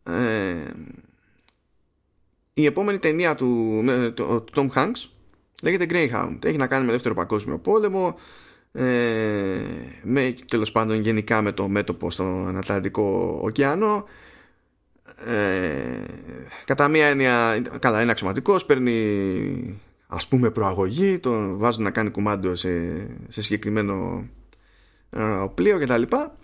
ε, 0.03 0.55
η 2.53 2.65
επόμενη 2.65 2.99
ταινία 2.99 3.35
του, 3.35 3.83
του 4.15 4.45
Tom 4.55 4.69
Hanks 4.75 5.09
λέγεται 5.63 5.87
Greyhound. 5.91 6.45
Έχει 6.45 6.57
να 6.57 6.67
κάνει 6.67 6.87
με 6.87 6.93
δεύτερο 6.93 7.15
παγκόσμιο 7.15 7.59
πόλεμο 7.59 8.17
ε, 8.73 9.59
με 10.03 10.35
τέλος 10.47 10.73
πάντων 10.73 11.01
γενικά 11.01 11.43
με 11.43 11.53
το 11.53 11.69
μέτωπο 11.69 12.11
στον 12.11 12.57
Ατλαντικό 12.57 13.39
ωκεανό 13.43 14.05
ε, 15.27 16.05
κατά 16.65 16.89
μία 16.89 17.07
έννοια 17.07 17.63
καλά 17.79 18.03
είναι 18.03 18.11
αξιωματικός 18.11 18.67
παίρνει 18.67 19.81
ας 20.07 20.29
πούμε 20.29 20.51
προαγωγή 20.51 21.19
τον 21.19 21.59
βάζουν 21.59 21.83
να 21.83 21.91
κάνει 21.91 22.11
κουμάντο 22.11 22.55
σε, 22.55 22.71
σε 23.29 23.43
συγκεκριμένο 23.43 24.27
ε, 25.11 25.23
πλοίο 25.55 25.79
και 25.79 25.87
τα 25.87 25.99
λοιπά 25.99 26.37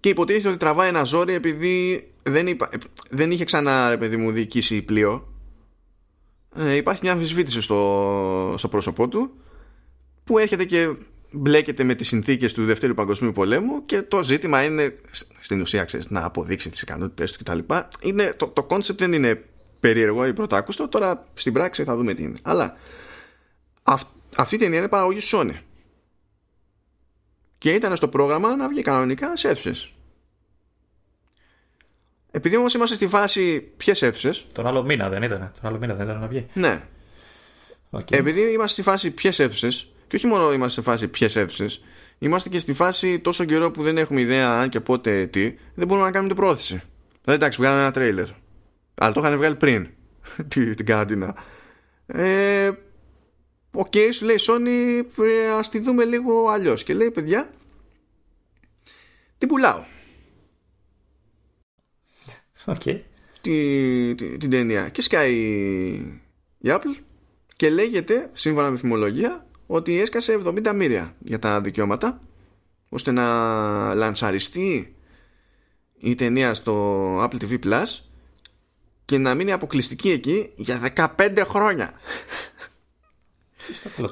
και 0.00 0.08
υποτίθεται 0.08 0.48
ότι 0.48 0.56
τραβάει 0.56 0.88
ένα 0.88 1.04
ζόρι 1.04 1.34
επειδή 1.34 2.08
δεν, 2.22 2.46
είπα, 2.46 2.68
δεν 3.10 3.30
είχε 3.30 3.44
ξανά 3.44 3.88
ρε 3.88 3.96
παιδί 3.96 4.16
μου 4.16 4.30
διοικήσει 4.30 4.82
πλοίο 4.82 5.33
ε, 6.56 6.74
υπάρχει 6.74 7.00
μια 7.02 7.12
αμφισβήτηση 7.12 7.60
στο, 7.60 8.54
στο 8.58 8.68
πρόσωπό 8.68 9.08
του 9.08 9.30
που 10.24 10.38
έρχεται 10.38 10.64
και 10.64 10.94
μπλέκεται 11.32 11.84
με 11.84 11.94
τις 11.94 12.08
συνθήκες 12.08 12.52
του 12.52 12.64
Δευτέρου 12.64 12.94
Παγκοσμίου 12.94 13.32
Πολέμου 13.32 13.84
και 13.84 14.02
το 14.02 14.22
ζήτημα 14.22 14.62
είναι 14.62 14.94
στην 15.40 15.60
ουσία 15.60 15.84
ξέρεις, 15.84 16.10
να 16.10 16.24
αποδείξει 16.24 16.70
τις 16.70 16.82
ικανότητες 16.82 17.32
του 17.32 17.44
κτλ. 17.44 17.58
Είναι, 18.00 18.34
το, 18.36 18.46
το 18.46 18.66
concept 18.70 18.96
δεν 18.96 19.12
είναι 19.12 19.44
περίεργο 19.80 20.26
ή 20.26 20.32
πρωτάκουστο. 20.32 20.88
Τώρα 20.88 21.26
στην 21.34 21.52
πράξη 21.52 21.84
θα 21.84 21.96
δούμε 21.96 22.14
τι 22.14 22.22
είναι. 22.22 22.36
Αλλά 22.42 22.76
αυτή 24.36 24.54
η 24.54 24.58
ταινία 24.58 24.78
είναι 24.78 24.88
παραγωγή 24.88 25.20
Sony. 25.22 25.54
Και 27.58 27.72
ήταν 27.72 27.96
στο 27.96 28.08
πρόγραμμα 28.08 28.56
να 28.56 28.68
βγει 28.68 28.82
κανονικά 28.82 29.36
σε 29.36 29.48
αίθουσες. 29.48 29.92
Επειδή 32.36 32.56
όμως 32.56 32.74
είμαστε 32.74 32.94
στη 32.94 33.08
φάση 33.08 33.60
ποιες 33.76 34.02
αίθουσες; 34.02 34.46
Τον 34.52 34.66
άλλο 34.66 34.82
μήνα 34.82 35.08
δεν 35.08 35.22
ήταν. 35.22 35.52
Τον 35.60 35.70
άλλο 35.70 35.78
μήνα 35.78 35.94
δεν 35.94 36.06
ήταν 36.06 36.20
να 36.20 36.26
βγει. 36.26 36.46
Ναι. 36.52 36.82
Okay. 37.90 38.16
Επειδή 38.16 38.40
είμαστε 38.40 38.68
στη 38.68 38.82
φάση 38.82 39.10
ποιες 39.10 39.38
αίθουσες, 39.38 39.92
και 40.06 40.16
όχι 40.16 40.26
μόνο 40.26 40.52
είμαστε 40.52 40.80
στη 40.80 40.90
φάση 40.90 41.08
ποιες 41.08 41.36
αίθουσες, 41.36 41.84
είμαστε 42.18 42.48
και 42.48 42.58
στη 42.58 42.72
φάση 42.72 43.18
τόσο 43.18 43.44
καιρό 43.44 43.70
που 43.70 43.82
δεν 43.82 43.98
έχουμε 43.98 44.20
ιδέα 44.20 44.50
αν 44.50 44.68
και 44.68 44.80
πότε 44.80 45.26
τι, 45.26 45.54
δεν 45.74 45.86
μπορούμε 45.86 46.06
να 46.06 46.12
κάνουμε 46.12 46.32
την 46.32 46.42
πρόθεση. 46.42 46.82
Δηλαδή, 47.22 47.42
εντάξει, 47.42 47.58
βγάλαμε 47.58 47.80
ένα 47.80 47.90
τρέιλερ. 47.90 48.26
Αλλά 48.94 49.12
το 49.12 49.20
είχαν 49.20 49.36
βγάλει 49.36 49.54
πριν 49.54 49.88
την 50.76 50.86
καραντίνα. 50.86 51.34
Ε, 52.06 52.70
OK, 53.72 53.92
okay, 53.92 54.08
σου 54.12 54.24
λέει 54.24 54.36
Sony, 54.40 55.02
ε, 55.24 55.50
ας 55.58 55.68
τη 55.68 55.78
δούμε 55.78 56.04
λίγο 56.04 56.48
αλλιώς. 56.48 56.82
Και 56.82 56.94
λέει, 56.94 57.10
παιδιά, 57.10 57.50
την 59.38 59.48
πουλάω. 59.48 59.92
Okay. 62.64 63.00
Τη, 63.40 64.14
τη, 64.14 64.36
την 64.36 64.50
ταινία. 64.50 64.88
Και 64.88 65.02
σκάει 65.02 65.34
η 66.58 66.66
Apple 66.66 67.02
και 67.56 67.70
λέγεται, 67.70 68.30
σύμφωνα 68.32 68.70
με 68.70 68.76
φημολογία, 68.76 69.46
ότι 69.66 70.00
έσκασε 70.00 70.40
70 70.44 70.72
μοίρια 70.74 71.14
για 71.18 71.38
τα 71.38 71.60
δικαιώματα 71.60 72.20
ώστε 72.88 73.10
να 73.10 73.94
λανσαριστεί 73.94 74.94
η 75.98 76.14
ταινία 76.14 76.54
στο 76.54 77.16
Apple 77.18 77.42
TV 77.42 77.58
Plus 77.64 77.84
και 79.04 79.18
να 79.18 79.34
μείνει 79.34 79.52
αποκλειστική 79.52 80.10
εκεί 80.10 80.50
για 80.54 80.92
15 81.16 81.42
χρόνια. 81.48 81.92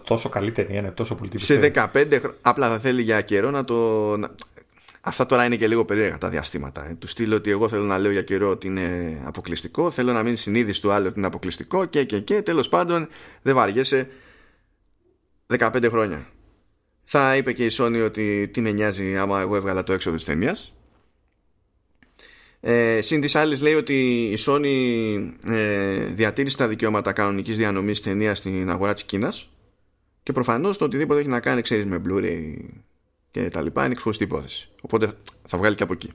Τόσο 0.05 0.29
καλή 0.29 0.53
ταινία 0.53 0.79
είναι, 0.79 0.91
τόσο 0.91 1.15
πολύ 1.15 1.39
Σε 1.39 1.73
15 1.75 1.87
χρόνια. 1.95 2.35
Απλά 2.43 2.69
θα 2.69 2.79
θέλει 2.79 3.03
για 3.03 3.21
καιρό 3.21 3.51
να 3.51 3.65
το. 3.65 4.17
Αυτά 5.05 5.27
τώρα 5.27 5.45
είναι 5.45 5.57
και 5.57 5.69
λίγο 5.69 5.85
περίεργα 5.85 6.19
τα 6.19 6.29
διαστήματα. 6.29 6.89
Ε. 6.89 6.95
Του 6.95 7.07
στείλω 7.07 7.37
ότι 7.37 7.51
εγώ 7.51 7.69
θέλω 7.69 7.83
να 7.83 7.99
λέω 7.99 8.11
για 8.11 8.23
καιρό 8.23 8.51
ότι 8.51 8.67
είναι 8.67 9.19
αποκλειστικό, 9.25 9.91
θέλω 9.91 10.13
να 10.13 10.23
μείνει 10.23 10.37
συνείδηση 10.37 10.81
του 10.81 10.93
άλλου 10.93 11.07
ότι 11.07 11.19
είναι 11.19 11.27
αποκλειστικό 11.27 11.85
και 11.85 12.05
και 12.05 12.21
και. 12.21 12.43
Τέλος 12.43 12.69
πάντων, 12.69 13.09
δεν 13.43 13.55
βαριέσαι 13.55 14.09
15 15.59 15.87
χρόνια. 15.89 16.27
Θα 17.05 17.37
είπε 17.37 17.53
και 17.53 17.65
η 17.65 17.71
Sony 17.73 18.03
ότι 18.05 18.49
τι 18.53 18.61
με 18.61 18.71
νοιάζει 18.71 19.17
άμα 19.17 19.41
εγώ 19.41 19.57
έβγαλα 19.57 19.85
το 19.85 19.93
έξοδο 19.93 20.17
της 20.17 20.25
ταινίας. 20.25 20.75
Ε, 22.61 23.01
Συν 23.01 23.21
τη 23.21 23.39
άλλη 23.39 23.59
λέει 23.59 23.75
ότι 23.75 24.23
η 24.25 24.39
Sony 24.47 24.69
ε, 25.47 26.05
διατήρησε 26.05 26.57
τα 26.57 26.69
δικαιώματα 26.69 27.13
κανονικής 27.13 27.57
διανομής 27.57 28.01
ταινίας 28.01 28.39
στην 28.39 28.71
αγορά 28.71 28.93
της 28.93 29.05
Κίνας 29.05 29.51
και 30.23 30.33
προφανώς 30.33 30.79
το 30.79 30.85
οτιδήποτε 30.85 31.21
έχει 31.21 31.29
να 31.29 31.41
κάνει 31.41 31.63
ξέρεις 31.63 31.85
με 31.85 32.03
Blu-ray 32.07 32.55
και 33.33 33.49
τα 33.49 33.63
λοιπά 33.63 33.85
είναι 33.85 33.95
ξεχωριστή 33.95 34.25
υπόθεση. 34.25 34.69
Οπότε 34.81 35.13
θα 35.47 35.59
βγάλει 35.59 35.75
και 35.75 35.83
από 35.83 35.93
εκεί 35.93 36.11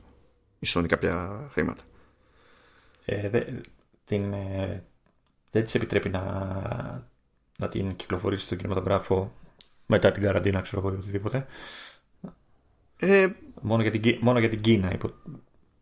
η 0.59 0.67
Sony 0.73 0.85
κάποια 0.87 1.47
χρήματα. 1.51 1.83
Ε, 3.05 3.29
δε, 3.29 3.43
την, 4.03 4.33
ε, 4.33 4.83
δεν 5.51 5.63
της 5.63 5.75
επιτρέπει 5.75 6.09
να, 6.09 6.21
να 7.57 7.67
την 7.67 7.95
κυκλοφορήσει 7.95 8.43
στον 8.43 8.57
κινηματογράφο 8.57 9.33
μετά 9.85 10.11
την 10.11 10.23
καραντίνα, 10.23 10.61
ξέρω 10.61 10.81
εγώ, 10.81 10.91
ή 10.91 10.97
οτιδήποτε. 10.97 11.45
Ε, 12.97 13.27
μόνο, 13.61 13.81
για 13.81 13.91
την, 13.91 14.17
μόνο 14.19 14.39
για 14.39 14.49
την 14.49 14.61
Κίνα. 14.61 14.93
Υπο... 14.93 15.11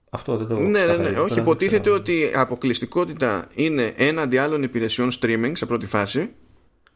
Αυτό 0.10 0.38
δεν 0.38 0.48
το 0.48 0.60
Ναι, 0.60 0.86
ναι, 0.86 0.95
ναι. 0.95 1.19
Όχι, 1.19 1.39
υποτίθεται 1.39 1.89
ότι 1.89 2.19
η 2.19 2.32
αποκλειστικότητα 2.36 3.48
είναι 3.54 3.93
έναντι 3.95 4.38
άλλων 4.38 4.63
υπηρεσιών 4.63 5.12
streaming 5.19 5.52
σε 5.54 5.65
πρώτη 5.65 5.86
φάση, 5.86 6.34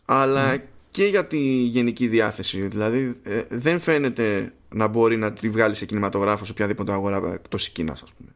αλλά 0.06 0.62
και 0.92 1.06
για 1.06 1.28
τη 1.28 1.40
γενική 1.64 2.08
διάθεση. 2.08 2.68
Δηλαδή, 2.68 3.20
ε, 3.24 3.42
δεν 3.50 3.80
φαίνεται 3.80 4.54
να 4.70 4.88
μπορεί 4.88 5.18
να 5.18 5.34
τη 5.34 5.50
βγάλει 5.50 5.76
σε 5.76 5.86
κινηματογράφο 5.86 6.46
σε 6.46 6.52
οποιαδήποτε 6.52 6.92
αγορά 6.92 7.34
εκτός 7.34 7.70
Κίνας, 7.70 8.02
ας 8.02 8.14
πούμε. 8.18 8.30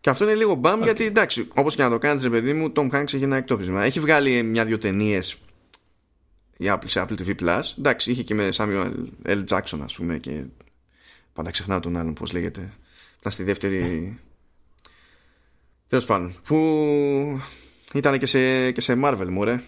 Και 0.00 0.10
αυτό 0.10 0.24
είναι 0.24 0.34
λίγο 0.34 0.54
μπαμ 0.54 0.82
γιατί 0.82 1.04
εντάξει, 1.04 1.48
όπως 1.54 1.74
και 1.74 1.82
να 1.82 1.90
το 1.90 1.98
κάνεις, 1.98 2.22
ρε 2.22 2.30
παιδί 2.30 2.52
μου, 2.52 2.72
Tom 2.76 2.90
Hanks 2.90 3.14
έχει 3.14 3.22
ένα 3.22 3.36
εκτόπισμα. 3.36 3.84
Έχει 3.84 4.00
βγάλει 4.00 4.42
μια-δυο 4.42 4.78
ταινίες 4.78 5.36
για 6.56 6.78
Apple, 6.78 6.88
σε 6.88 7.04
Apple 7.08 7.20
TV 7.20 7.34
Plus. 7.40 7.62
Εντάξει, 7.78 8.10
είχε 8.10 8.22
και 8.22 8.34
με 8.34 8.48
Samuel 8.56 8.92
L. 9.24 9.44
Jackson, 9.48 9.78
ας 9.82 9.94
πούμε, 9.94 10.18
και 10.18 10.44
πάντα 11.32 11.50
ξεχνάω 11.50 11.80
τον 11.80 11.96
άλλον, 11.96 12.14
πώς 12.14 12.32
λέγεται. 12.32 12.72
Ήταν 13.20 13.32
στη 13.32 13.42
δεύτερη. 13.42 14.18
Τέλος 15.88 16.04
πάντων, 16.04 16.34
που 16.44 17.40
ήταν 17.94 18.18
και 18.18 18.26
σε, 18.26 18.70
και 18.70 18.80
σε 18.80 19.00
Marvel, 19.04 19.28
μου, 19.28 19.44
ρε. 19.44 19.62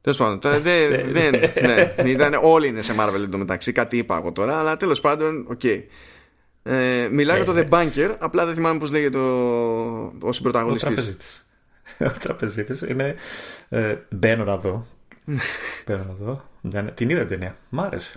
Τέλος 0.00 0.18
πάντων, 0.18 0.40
δεν. 0.62 1.40
ναι, 1.60 2.10
ήταν, 2.10 2.38
όλοι 2.42 2.68
είναι 2.68 2.82
σε 2.82 2.94
Marvel 2.98 3.22
εντωμεταξύ, 3.22 3.72
κάτι 3.72 3.96
είπα 3.96 4.16
εγώ 4.16 4.32
τώρα, 4.32 4.58
αλλά 4.58 4.76
τέλος 4.76 5.00
πάντων, 5.00 5.46
OK. 5.48 5.60
Okay. 5.62 5.82
Ε, 6.62 7.08
μιλάει 7.10 7.42
για 7.42 7.44
το 7.44 7.54
The 7.56 7.68
Banker, 7.68 8.16
απλά 8.18 8.46
δεν 8.46 8.54
θυμάμαι 8.54 8.78
πώς 8.78 8.90
λέγεται 8.90 9.18
ο, 9.18 10.12
ο 10.20 10.32
συμπροταγωνιστής. 10.32 11.46
Ο 11.98 12.10
τραπεζίτης 12.18 12.82
είναι. 12.90 13.14
Ε, 13.68 13.96
μπαίνω 14.10 14.44
να 14.44 14.56
δω. 14.56 14.86
μπαίνω 15.86 16.04
να 16.04 16.14
δω. 16.24 16.44
Την 16.94 17.10
είδα 17.10 17.20
την 17.20 17.28
ταινία. 17.28 17.56
Μ' 17.68 17.80
άρεσε. 17.80 18.12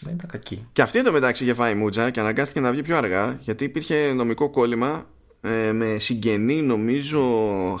Δεν 0.00 0.14
ήταν 0.14 0.30
κακή. 0.30 0.66
Και 0.72 0.82
αυτή 0.82 0.98
εντωμεταξύ 0.98 1.42
είχε 1.42 1.54
φάει 1.54 1.74
μούτζα 1.74 2.10
και 2.10 2.20
αναγκάστηκε 2.20 2.60
να 2.60 2.70
βγει 2.70 2.82
πιο 2.82 2.96
αργά 2.96 3.38
γιατί 3.40 3.64
υπήρχε 3.64 4.12
νομικό 4.12 4.50
κόλλημα 4.50 5.06
ε, 5.40 5.72
με 5.72 5.98
συγγενή 5.98 6.62
νομίζω 6.62 7.20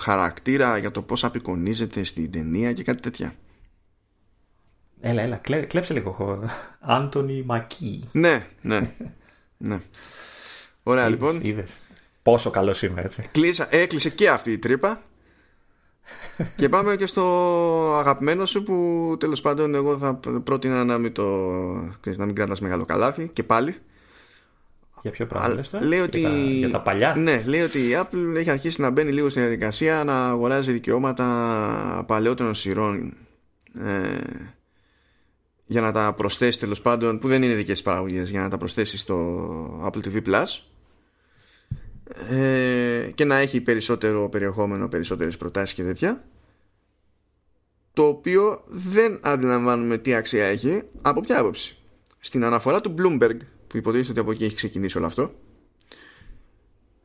χαρακτήρα 0.00 0.78
για 0.78 0.90
το 0.90 1.02
πώς 1.02 1.24
απεικονίζεται 1.24 2.02
στην 2.02 2.30
ταινία 2.30 2.72
και 2.72 2.82
κάτι 2.82 3.02
τέτοια. 3.02 3.34
Έλα, 5.00 5.22
έλα, 5.22 5.36
κλέ, 5.36 5.60
κλέψε 5.60 5.92
λίγο. 5.92 6.44
Άντωνι 6.80 7.42
Μακί. 7.42 8.08
Ναι, 8.12 8.46
ναι. 8.62 8.90
ναι. 9.56 9.80
Ωραία, 10.82 11.06
είδες, 11.06 11.18
λοιπόν. 11.18 11.40
Είδες. 11.42 11.78
Πόσο 12.22 12.50
καλό 12.50 12.76
είμαι, 12.82 13.00
έτσι. 13.00 13.28
Κλείσα, 13.32 13.68
έκλεισε 13.70 14.10
και 14.10 14.28
αυτή 14.28 14.52
η 14.52 14.58
τρύπα. 14.58 15.02
και 16.56 16.68
πάμε 16.68 16.96
και 16.96 17.06
στο 17.06 17.22
αγαπημένο 17.98 18.46
σου 18.46 18.62
που 18.62 19.16
τέλος 19.18 19.40
πάντων 19.40 19.74
εγώ 19.74 19.98
θα 19.98 20.14
πρότεινα 20.44 20.84
να 20.84 20.98
μην, 20.98 21.12
το, 21.12 21.24
να 22.04 22.24
μην 22.24 22.34
κρατάς 22.34 22.60
μεγάλο 22.60 22.84
καλάθι 22.84 23.30
και 23.32 23.42
πάλι 23.42 23.74
για 25.02 25.10
ποιο 25.10 25.26
πράγμα 25.26 25.62
λέει 25.80 26.00
ότι... 26.00 26.18
για, 26.18 26.28
τα, 26.28 26.36
για 26.36 26.70
τα 26.70 26.80
παλιά; 26.80 27.14
Ναι, 27.16 27.42
λέει 27.46 27.60
ότι 27.60 27.78
η 27.78 27.90
Apple 27.94 28.36
έχει 28.36 28.50
αρχίσει 28.50 28.80
να 28.80 28.90
μπαίνει 28.90 29.12
λίγο 29.12 29.28
στην 29.28 29.42
διαδικασία 29.42 30.04
να 30.04 30.28
αγοράζει 30.28 30.72
δικαιώματα 30.72 32.04
παλαιότερων 32.06 32.54
σειρών 32.54 33.16
ε, 33.80 34.18
για 35.66 35.80
να 35.80 35.92
τα 35.92 36.14
προσθέσει 36.16 36.58
τέλος 36.58 36.80
πάντων, 36.80 37.18
που 37.18 37.28
δεν 37.28 37.42
είναι 37.42 37.54
δικές 37.54 37.82
παραγωγές, 37.82 38.30
για 38.30 38.40
να 38.40 38.48
τα 38.48 38.56
προσθέσει 38.56 38.98
στο 38.98 39.90
Apple 39.90 40.00
TV 40.08 40.22
Plus 40.26 40.44
ε, 42.28 43.10
και 43.14 43.24
να 43.24 43.36
έχει 43.36 43.60
περισσότερο 43.60 44.28
περιεχόμενο, 44.28 44.88
περισσότερες 44.88 45.36
προτάσεις 45.36 45.74
και 45.74 45.82
τέτοια 45.82 46.24
το 47.92 48.06
οποίο 48.06 48.62
δεν 48.66 49.18
αντιλαμβάνουμε 49.22 49.98
τι 49.98 50.14
αξία 50.14 50.44
έχει 50.44 50.82
από 51.02 51.20
ποια 51.20 51.40
άποψη. 51.40 51.76
Στην 52.18 52.44
αναφορά 52.44 52.80
του 52.80 52.94
Bloomberg 52.98 53.36
που 53.70 53.76
υποτίθεται 53.76 54.10
ότι 54.10 54.20
από 54.20 54.30
εκεί 54.30 54.44
έχει 54.44 54.54
ξεκινήσει 54.54 54.96
όλο 54.96 55.06
αυτό. 55.06 55.34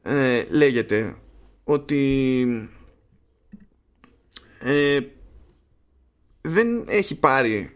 Ε, 0.02 0.44
λέγεται 0.50 1.16
ότι 1.64 2.70
ε, 4.60 5.00
δεν 6.42 6.86
έχει 6.88 7.16
πάρει 7.20 7.76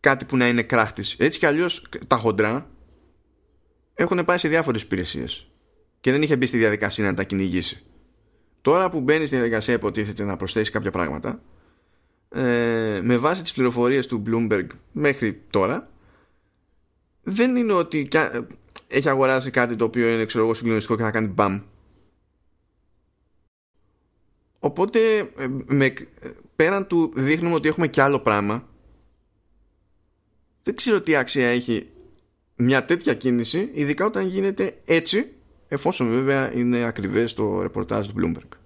κάτι 0.00 0.24
που 0.24 0.36
να 0.36 0.48
είναι 0.48 0.62
κράχτης. 0.62 1.14
Έτσι 1.18 1.38
κι 1.38 1.46
αλλιώς 1.46 1.86
τα 2.06 2.16
χοντρά 2.16 2.70
έχουν 3.94 4.24
πάει 4.24 4.38
σε 4.38 4.48
διάφορες 4.48 4.82
υπηρεσίες 4.82 5.50
και 6.00 6.10
δεν 6.10 6.22
είχε 6.22 6.36
μπει 6.36 6.46
στη 6.46 6.58
διαδικασία 6.58 7.04
να 7.04 7.14
τα 7.14 7.24
κυνηγήσει. 7.24 7.82
Τώρα 8.62 8.90
που 8.90 9.00
μπαίνει 9.00 9.26
στη 9.26 9.34
διαδικασία 9.34 9.74
υποτίθεται 9.74 10.24
να 10.24 10.36
προσθέσει 10.36 10.70
κάποια 10.70 10.90
πράγματα 10.90 11.42
ε, 12.28 13.00
με 13.02 13.16
βάση 13.16 13.42
τις 13.42 13.52
πληροφορίες 13.52 14.06
του 14.06 14.22
Bloomberg 14.26 14.66
μέχρι 14.92 15.42
τώρα 15.50 15.88
δεν 17.24 17.56
είναι 17.56 17.72
ότι 17.72 18.08
έχει 18.88 19.08
αγοράσει 19.08 19.50
κάτι 19.50 19.76
το 19.76 19.84
οποίο 19.84 20.08
είναι 20.08 20.24
ξέρω 20.24 20.44
εγώ 20.44 20.54
συγκλονιστικό 20.54 20.96
και 20.96 21.02
θα 21.02 21.10
κάνει 21.10 21.26
μπαμ. 21.26 21.60
Οπότε 24.58 25.18
ε, 25.18 25.46
με, 25.64 25.94
πέραν 26.56 26.86
του 26.86 27.12
δείχνουμε 27.14 27.54
ότι 27.54 27.68
έχουμε 27.68 27.88
και 27.88 28.02
άλλο 28.02 28.20
πράγμα 28.20 28.68
δεν 30.62 30.76
ξέρω 30.76 31.00
τι 31.00 31.16
άξια 31.16 31.48
έχει 31.48 31.88
μια 32.56 32.84
τέτοια 32.84 33.14
κίνηση 33.14 33.70
ειδικά 33.72 34.04
όταν 34.04 34.26
γίνεται 34.26 34.80
έτσι 34.84 35.32
εφόσον 35.68 36.10
βέβαια 36.10 36.52
είναι 36.54 36.84
ακριβές 36.84 37.32
το 37.32 37.62
ρεπορτάζ 37.62 38.08
του 38.08 38.14
Bloomberg. 38.16 38.56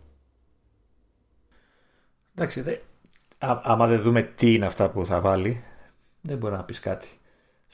Εντάξει, 2.35 2.61
δε, 2.61 2.73
α, 3.39 3.61
άμα 3.63 3.87
δεν 3.87 4.03
δούμε 4.03 4.23
τι 4.23 4.55
είναι 4.55 4.67
αυτά 4.67 4.91
που 4.91 5.07
θα 5.07 5.21
βάλει 5.21 5.63
δεν 6.21 6.39
μπορεί 6.39 6.55
να 6.55 6.65
πεις 6.65 6.81
κάτι 6.81 7.09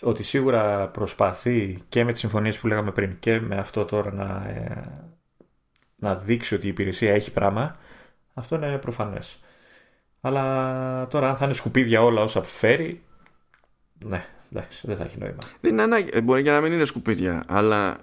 ότι 0.01 0.23
σίγουρα 0.23 0.89
προσπαθεί 0.89 1.79
και 1.89 2.05
με 2.05 2.13
τις 2.13 2.21
συμφωνίες 2.21 2.59
που 2.59 2.67
λέγαμε 2.67 2.93
πριν 2.93 3.19
και 3.19 3.41
με 3.41 3.57
αυτό 3.57 3.85
τώρα 3.85 4.13
να, 4.13 4.49
ε, 4.49 4.93
να 5.97 6.15
δείξει 6.15 6.55
ότι 6.55 6.67
η 6.67 6.69
υπηρεσία 6.69 7.15
έχει 7.15 7.33
πράγμα, 7.33 7.77
αυτό 8.35 8.57
είναι 8.57 8.79
προφανές. 8.79 9.39
Αλλά 10.21 11.07
τώρα 11.07 11.29
αν 11.29 11.37
θα 11.37 11.45
είναι 11.45 11.55
σκουπίδια 11.55 12.03
όλα 12.03 12.23
όσα 12.23 12.43
φέρει, 12.43 13.03
ναι, 14.05 14.25
εντάξει, 14.53 14.87
δεν 14.87 14.97
θα 14.97 15.05
έχει 15.05 15.19
νόημα. 15.19 15.39
Δεν 15.61 15.73
είναι 15.73 15.83
ανάγκη, 15.83 16.11
ε, 16.13 16.23
μπορεί 16.23 16.43
και 16.43 16.51
να 16.51 16.61
μην 16.61 16.73
είναι 16.73 16.85
σκουπίδια, 16.85 17.45
αλλά 17.49 17.99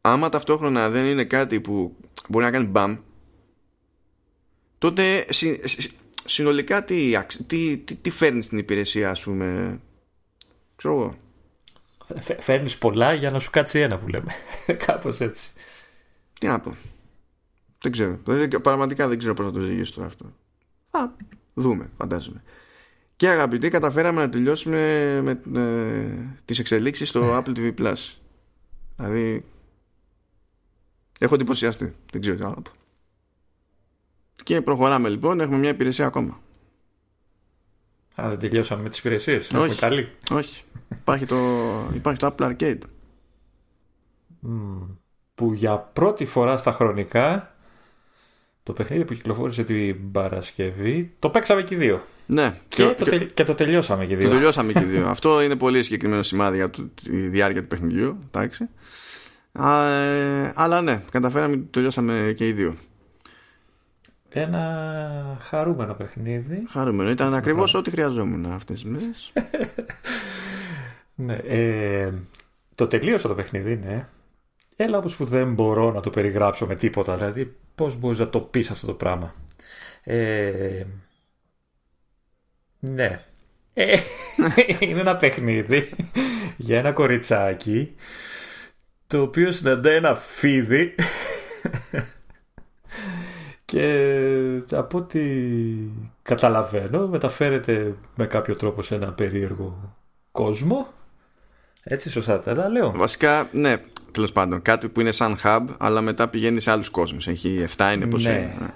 άμα 0.00 0.28
ταυτόχρονα 0.28 0.88
δεν 0.88 1.04
είναι 1.04 1.24
κάτι 1.24 1.60
που 1.60 1.96
μπορεί 2.28 2.44
να 2.44 2.50
κάνει 2.50 2.66
μπαμ, 2.66 2.96
τότε 4.78 5.26
συνολικά 6.24 6.84
τι, 6.84 7.12
τι, 7.46 7.78
τι, 7.78 7.94
τι 7.94 8.10
φέρνει 8.10 8.42
στην 8.42 8.58
υπηρεσία, 8.58 9.10
ας 9.10 9.22
πούμε, 9.22 9.80
ξέρω 10.76 10.94
εγώ. 10.94 11.16
Φέρνεις 12.38 12.78
πολλά 12.78 13.12
για 13.12 13.30
να 13.30 13.38
σου 13.38 13.50
κάτσει 13.50 13.78
ένα 13.78 13.98
που 13.98 14.08
λέμε. 14.08 14.32
Κάπως 14.86 15.20
έτσι. 15.20 15.52
Τι 16.40 16.46
να 16.46 16.60
πω. 16.60 16.76
Δεν 17.78 17.92
ξέρω. 17.92 18.20
Πραγματικά 18.62 19.08
δεν 19.08 19.18
ξέρω 19.18 19.34
πώς 19.34 19.46
θα 19.46 19.52
το 19.52 19.60
ζυγίσω 19.60 19.94
τώρα 19.94 20.06
αυτό. 20.06 20.32
Α, 20.90 21.08
δούμε, 21.54 21.90
φαντάζομαι. 21.96 22.42
Και 23.16 23.28
αγαπητοί, 23.28 23.68
καταφέραμε 23.68 24.20
να 24.20 24.28
τελειώσουμε 24.28 25.20
με 25.22 25.60
ε, 25.60 26.06
τις 26.44 26.58
εξελίξεις 26.58 27.08
στο 27.08 27.22
Apple 27.38 27.56
TV 27.56 27.74
Plus. 27.78 28.14
Δηλαδή, 28.96 29.44
έχω 31.18 31.34
εντυπωσιαστεί. 31.34 31.94
Δεν 32.12 32.20
ξέρω 32.20 32.36
τι 32.36 32.42
άλλο 32.42 32.54
να 32.54 32.62
πω. 32.62 32.70
Και 34.42 34.60
προχωράμε 34.62 35.08
λοιπόν, 35.08 35.40
έχουμε 35.40 35.58
μια 35.58 35.70
υπηρεσία 35.70 36.06
ακόμα. 36.06 36.40
Α, 38.14 38.28
δεν 38.28 38.38
τελειώσαμε 38.38 38.82
με 38.82 38.88
τις 38.88 38.98
υπηρεσίες; 38.98 39.50
Όχι, 39.56 39.78
καλή. 39.78 40.08
όχι. 40.30 40.62
υπάρχει, 40.92 41.26
το, 41.26 41.36
υπάρχει 41.94 42.20
το 42.20 42.34
Apple 42.38 42.50
Arcade. 42.50 42.78
που 45.34 45.52
για 45.52 45.76
πρώτη 45.78 46.24
φορά 46.24 46.56
στα 46.56 46.72
χρονικά 46.72 47.54
το 48.62 48.72
παιχνίδι 48.72 49.04
που 49.04 49.14
κυκλοφόρησε 49.14 49.62
την 49.64 50.12
Παρασκευή 50.12 51.14
το 51.18 51.30
παίξαμε 51.30 51.62
και 51.62 51.74
οι 51.74 51.78
δύο. 51.78 52.02
Ναι. 52.26 52.56
Και, 52.68 52.86
και, 52.86 53.04
το, 53.04 53.18
και 53.18 53.44
το 53.44 53.54
τελειώσαμε 53.54 54.06
και 54.06 54.12
οι 54.12 54.16
δύο. 54.16 54.28
Το 54.28 54.34
τελειώσαμε 54.34 54.72
και 54.72 54.78
οι 54.78 54.84
δύο. 54.84 55.06
Αυτό 55.08 55.42
είναι 55.42 55.56
πολύ 55.56 55.82
συγκεκριμένο 55.82 56.22
σημάδι 56.22 56.56
για 56.56 56.70
τη 56.70 56.82
διάρκεια 57.16 57.60
του 57.60 57.68
παιχνιδιού. 57.68 58.18
Εντάξει. 58.26 58.68
Α, 59.52 59.86
ε, 59.86 60.52
αλλά 60.56 60.82
ναι, 60.82 61.02
καταφέραμε 61.10 61.56
το 61.56 61.62
τελειώσαμε 61.70 62.32
και 62.36 62.46
οι 62.46 62.52
δύο. 62.52 62.74
Ένα 64.36 65.38
χαρούμενο 65.40 65.94
παιχνίδι. 65.94 66.66
Χαρούμενο. 66.68 67.10
Ήταν 67.10 67.34
ακριβώς 67.34 67.74
ό,τι 67.74 67.90
χρειαζόμουν 67.90 68.46
αυτές 68.46 68.82
τις 68.82 68.90
μέρες. 68.90 69.32
ναι. 71.14 71.34
Ε, 71.34 72.12
το 72.74 72.86
τελείωσα 72.86 73.28
το 73.28 73.34
παιχνίδι, 73.34 73.76
ναι. 73.76 74.06
Έλα 74.76 74.98
όπως 74.98 75.16
που 75.16 75.24
δεν 75.24 75.54
μπορώ 75.54 75.92
να 75.92 76.00
το 76.00 76.10
περιγράψω 76.10 76.66
με 76.66 76.74
τίποτα. 76.74 77.16
Δηλαδή 77.16 77.56
πώς 77.74 77.96
μπορείς 77.96 78.18
να 78.18 78.28
το 78.28 78.40
πεις 78.40 78.70
αυτό 78.70 78.86
το 78.86 78.94
πράγμα. 78.94 79.34
Ε, 80.02 80.84
ναι. 82.80 83.24
Ε, 83.74 83.96
είναι 84.80 85.00
ένα 85.00 85.16
παιχνίδι 85.16 85.90
για 86.56 86.78
ένα 86.78 86.92
κοριτσάκι 86.92 87.94
το 89.06 89.20
οποίο 89.20 89.52
συναντά 89.52 89.90
ένα 89.90 90.14
φίδι 90.14 90.94
και 93.74 94.76
από 94.76 94.98
ό,τι 94.98 95.20
καταλαβαίνω 96.22 97.06
μεταφέρεται 97.06 97.94
με 98.14 98.26
κάποιο 98.26 98.56
τρόπο 98.56 98.82
σε 98.82 98.94
ένα 98.94 99.12
περίεργο 99.12 99.94
κόσμο. 100.32 100.86
Έτσι 101.82 102.10
σωστά 102.10 102.38
τα 102.38 102.68
λέω. 102.68 102.92
Βασικά, 102.96 103.48
ναι, 103.52 103.76
τέλος 104.12 104.32
πάντων. 104.32 104.62
Κάτι 104.62 104.88
που 104.88 105.00
είναι 105.00 105.12
σαν 105.12 105.36
hub, 105.42 105.64
αλλά 105.78 106.00
μετά 106.00 106.28
πηγαίνει 106.28 106.60
σε 106.60 106.70
άλλους 106.70 106.90
κόσμους. 106.90 107.28
Έχει 107.28 107.64
7 107.76 107.92
είναι 107.94 108.06
πώ 108.06 108.18
ναι. 108.18 108.32
είναι. 108.32 108.56
Ναι. 108.60 108.66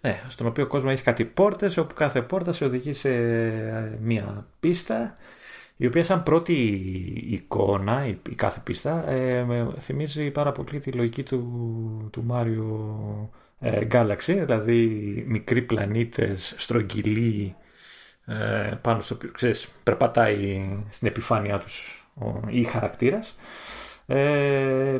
ναι, 0.00 0.22
στον 0.28 0.46
οποίο 0.46 0.66
κόσμο 0.66 0.90
έχει 0.92 1.02
κάτι 1.02 1.24
πόρτες, 1.24 1.76
όπου 1.76 1.94
κάθε 1.94 2.22
πόρτα 2.22 2.52
σε 2.52 2.64
οδηγεί 2.64 2.92
σε 2.92 3.10
μία 4.00 4.46
πίστα 4.60 5.16
η 5.80 5.86
οποία 5.86 6.04
σαν 6.04 6.22
πρώτη 6.22 6.52
εικόνα, 7.28 8.06
η, 8.06 8.34
κάθε 8.34 8.60
πίστα, 8.64 9.08
ε, 9.08 9.46
θυμίζει 9.78 10.30
πάρα 10.30 10.52
πολύ 10.52 10.80
τη 10.80 10.92
λογική 10.92 11.22
του, 11.22 12.08
του 12.12 12.26
Mario 12.30 13.28
ε, 13.30 13.47
Galaxy, 13.60 14.16
δηλαδή 14.38 14.86
μικροί 15.26 15.62
πλανήτες, 15.62 16.54
στρογγυλοί, 16.56 17.56
ε, 18.26 18.78
πάνω 18.80 19.00
στο 19.00 19.14
οποίο, 19.14 19.30
ξέρεις, 19.30 19.68
περπατάει 19.82 20.68
στην 20.88 21.08
επιφάνειά 21.08 21.58
τους 21.58 22.08
ο, 22.14 22.40
ή 22.48 22.64
χαρακτήρας. 22.64 23.36
Ε, 24.06 24.98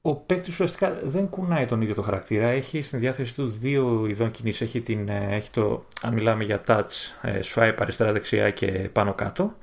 ο 0.00 0.14
παίκτης 0.14 0.52
ουσιαστικά 0.52 0.98
δεν 1.02 1.28
κουνάει 1.28 1.66
τον 1.66 1.80
ίδιο 1.80 1.94
το 1.94 2.02
χαρακτήρα. 2.02 2.46
Έχει 2.46 2.82
στην 2.82 2.98
διάθεση 2.98 3.34
του 3.34 3.48
δύο 3.48 4.06
ειδών 4.06 4.30
κινήσεις. 4.30 4.60
Έχει, 4.60 4.80
την, 4.80 5.08
ε, 5.08 5.28
έχει 5.30 5.50
το, 5.50 5.86
αν 6.02 6.12
μιλάμε 6.12 6.44
για 6.44 6.60
touch, 6.66 6.84
ε, 7.22 7.40
swipe 7.54 7.76
αριστερά-δεξιά 7.78 8.50
και 8.50 8.68
πάνω-κάτω. 8.92 9.56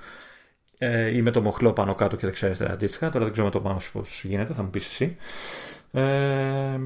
Ε, 0.77 1.15
ή 1.17 1.21
με 1.21 1.31
το 1.31 1.41
μοχλό 1.41 1.73
πάνω-κάτω 1.73 2.15
και 2.15 2.25
δεξιά-αριστερά 2.25 2.73
αντίστοιχα. 2.73 3.09
Τώρα 3.09 3.23
δεν 3.23 3.33
ξέρω 3.33 3.47
με 3.47 3.53
το 3.53 3.63
mouse 3.65 3.89
πώς 3.93 4.23
γίνεται, 4.23 4.53
θα 4.53 4.63
μου 4.63 4.69
πεις 4.69 4.85
εσύ. 4.87 5.15
Ε, 5.91 6.79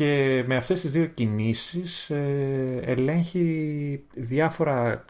και 0.00 0.44
με 0.46 0.56
αυτές 0.56 0.80
τις 0.80 0.90
δύο 0.90 1.06
κινήσεις 1.06 2.10
ε, 2.10 2.80
ελέγχει 2.84 4.04
διάφορα 4.14 5.04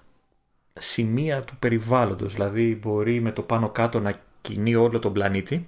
σημεία 0.72 1.42
του 1.42 1.57
περιβάλλοντος. 1.59 2.33
Δηλαδή 2.35 2.79
μπορεί 2.83 3.20
με 3.20 3.33
το 3.33 3.42
πάνω-κάτω 3.42 4.00
να 4.00 4.14
κινεί 4.40 4.74
όλο 4.74 4.98
τον 4.98 5.12
πλανήτη 5.12 5.66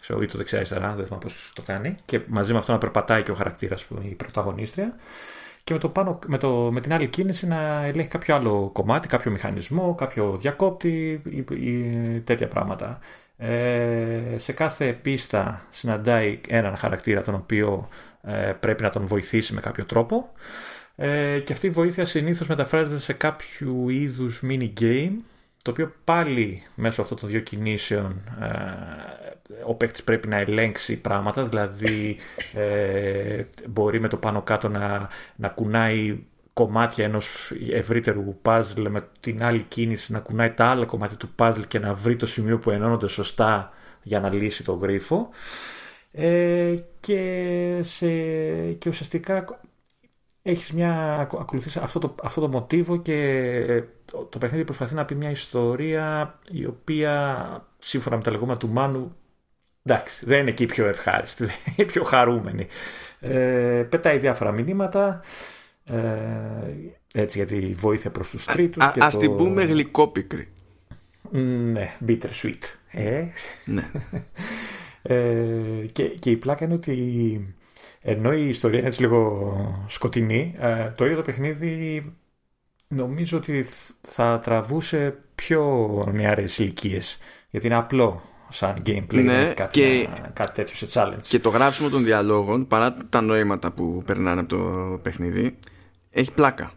ξέρω, 0.00 0.22
ή 0.22 0.26
το 0.26 0.36
δεξιά-αριστερά, 0.38 0.94
δεν 0.94 1.04
θυμάμαι 1.04 1.22
πώς 1.22 1.52
το 1.54 1.62
κάνει. 1.62 1.94
Και 2.04 2.20
μαζί 2.26 2.52
με 2.52 2.58
αυτό 2.58 2.72
να 2.72 2.78
περπατάει 2.78 3.22
και 3.22 3.30
ο 3.30 3.34
χαρακτήρας 3.34 3.84
που 3.84 3.98
η 4.02 4.14
πρωταγωνίστρια. 4.14 4.96
Και 5.64 5.72
με, 5.72 5.78
το 5.78 5.88
πάνω, 5.88 6.18
με, 6.26 6.38
το, 6.38 6.70
με 6.72 6.80
την 6.80 6.92
άλλη 6.92 7.08
κίνηση 7.08 7.46
να 7.46 7.84
ελέγχει 7.84 8.10
κάποιο 8.10 8.34
άλλο 8.34 8.70
κομμάτι, 8.72 9.08
κάποιο 9.08 9.30
μηχανισμό, 9.30 9.94
κάποιο 9.94 10.36
διακόπτη 10.36 11.22
ή, 11.24 11.44
ή 11.50 12.20
τέτοια 12.20 12.48
πράγματα. 12.48 12.98
Ε, 13.36 14.38
σε 14.38 14.52
κάθε 14.52 14.92
πίστα 14.92 15.66
συναντάει 15.70 16.40
έναν 16.48 16.76
χαρακτήρα 16.76 17.22
τον 17.22 17.34
οποίο 17.34 17.88
ε, 17.88 18.11
πρέπει 18.60 18.82
να 18.82 18.90
τον 18.90 19.06
βοηθήσει 19.06 19.54
με 19.54 19.60
κάποιο 19.60 19.84
τρόπο. 19.84 20.30
Ε, 20.96 21.38
και 21.38 21.52
αυτή 21.52 21.66
η 21.66 21.70
βοήθεια 21.70 22.04
συνήθως 22.04 22.46
μεταφράζεται 22.46 23.00
σε 23.00 23.12
κάποιο 23.12 23.86
είδους 23.88 24.42
mini 24.48 24.72
game 24.80 25.12
το 25.62 25.70
οποίο 25.70 25.92
πάλι 26.04 26.62
μέσω 26.74 27.02
αυτών 27.02 27.18
των 27.18 27.28
δύο 27.28 27.40
κινήσεων 27.40 28.20
ε, 28.40 28.48
ο 29.66 29.74
παίκτης 29.74 30.02
πρέπει 30.02 30.28
να 30.28 30.36
ελέγξει 30.36 30.96
πράγματα, 30.96 31.44
δηλαδή 31.44 32.16
ε, 32.54 33.44
μπορεί 33.68 34.00
με 34.00 34.08
το 34.08 34.16
πάνω 34.16 34.42
κάτω 34.42 34.68
να, 34.68 35.08
να 35.36 35.48
κουνάει 35.48 36.18
κομμάτια 36.52 37.04
ενός 37.04 37.52
ευρύτερου 37.70 38.36
puzzle 38.42 38.86
με 38.88 39.08
την 39.20 39.44
άλλη 39.44 39.62
κίνηση 39.62 40.12
να 40.12 40.18
κουνάει 40.18 40.50
τα 40.50 40.66
άλλα 40.66 40.84
κομμάτια 40.84 41.16
του 41.16 41.30
puzzle 41.36 41.66
και 41.68 41.78
να 41.78 41.94
βρει 41.94 42.16
το 42.16 42.26
σημείο 42.26 42.58
που 42.58 42.70
ενώνονται 42.70 43.08
σωστά 43.08 43.72
για 44.02 44.20
να 44.20 44.34
λύσει 44.34 44.64
το 44.64 44.72
γρίφο 44.72 45.28
ε, 46.12 46.74
και, 47.00 47.78
σε, 47.82 48.08
και 48.72 48.88
ουσιαστικά 48.88 49.44
έχεις 50.42 50.72
μια, 50.72 51.18
ακολουθείς 51.20 51.76
αυτό 51.76 51.98
το, 51.98 52.14
αυτό 52.22 52.40
το 52.40 52.48
μοτίβο 52.48 52.96
και 52.96 53.14
ε, 53.68 53.84
το, 54.04 54.18
το 54.18 54.38
παιχνίδι 54.38 54.64
προσπαθεί 54.64 54.94
να 54.94 55.04
πει 55.04 55.14
μια 55.14 55.30
ιστορία 55.30 56.38
η 56.50 56.66
οποία 56.66 57.66
σύμφωνα 57.78 58.16
με 58.16 58.22
τα 58.22 58.30
λεγόμενα 58.30 58.58
του 58.58 58.68
Μάνου 58.68 59.16
εντάξει 59.82 60.24
δεν 60.26 60.40
είναι 60.40 60.50
εκεί 60.50 60.66
πιο 60.66 60.86
ευχάριστη, 60.86 61.44
δεν 61.46 61.54
είναι 61.76 61.86
πιο 61.86 62.02
χαρούμενη. 62.02 62.66
Ε, 63.20 63.86
πετάει 63.88 64.18
διάφορα 64.18 64.52
μηνύματα 64.52 65.20
ε, 65.84 65.96
έτσι 67.14 67.38
για 67.38 67.46
τη 67.46 67.58
βοήθεια 67.58 68.10
προς 68.10 68.30
τους 68.30 68.44
τρίτους. 68.44 68.84
Α, 68.84 68.94
ας 68.98 69.12
το... 69.12 69.18
την 69.18 69.36
πούμε 69.36 69.64
γλυκόπικρη. 69.64 70.48
Ναι, 71.30 71.92
bitter 72.06 72.30
sweet. 72.42 72.62
Ε. 72.90 73.24
Ναι. 73.64 73.90
ε, 75.02 75.86
και, 75.92 76.04
και 76.04 76.30
η 76.30 76.36
πλάκα 76.36 76.64
είναι 76.64 76.74
ότι 76.74 77.54
ενώ 78.00 78.32
η 78.32 78.48
ιστορία 78.48 78.78
είναι 78.78 78.88
έτσι 78.88 79.00
λίγο 79.00 79.84
σκοτεινή, 79.88 80.54
ε, 80.58 80.90
το 80.96 81.04
ίδιο 81.04 81.16
το 81.16 81.22
παιχνίδι 81.22 82.02
νομίζω 82.88 83.36
ότι 83.36 83.66
θα 84.08 84.38
τραβούσε 84.38 85.18
πιο 85.34 85.88
νεαρές 86.12 86.58
ηλικίες. 86.58 87.18
Γιατί 87.50 87.66
είναι 87.66 87.76
απλό 87.76 88.22
σαν 88.48 88.76
gameplay, 88.86 89.22
ναι, 89.24 89.52
κάτι, 89.56 89.80
και, 89.80 90.08
κάτι 90.32 90.52
τέτοιο 90.52 90.86
σε 90.86 90.86
challenge. 90.92 91.26
Και 91.28 91.38
το 91.38 91.48
γράψιμο 91.48 91.88
των 91.88 92.04
διαλόγων, 92.04 92.66
παρά 92.66 92.96
τα 93.08 93.20
νοήματα 93.20 93.72
που 93.72 94.02
περνάνε 94.06 94.40
από 94.40 94.48
το 94.48 94.98
παιχνίδι, 95.02 95.58
έχει 96.10 96.32
πλάκα. 96.32 96.72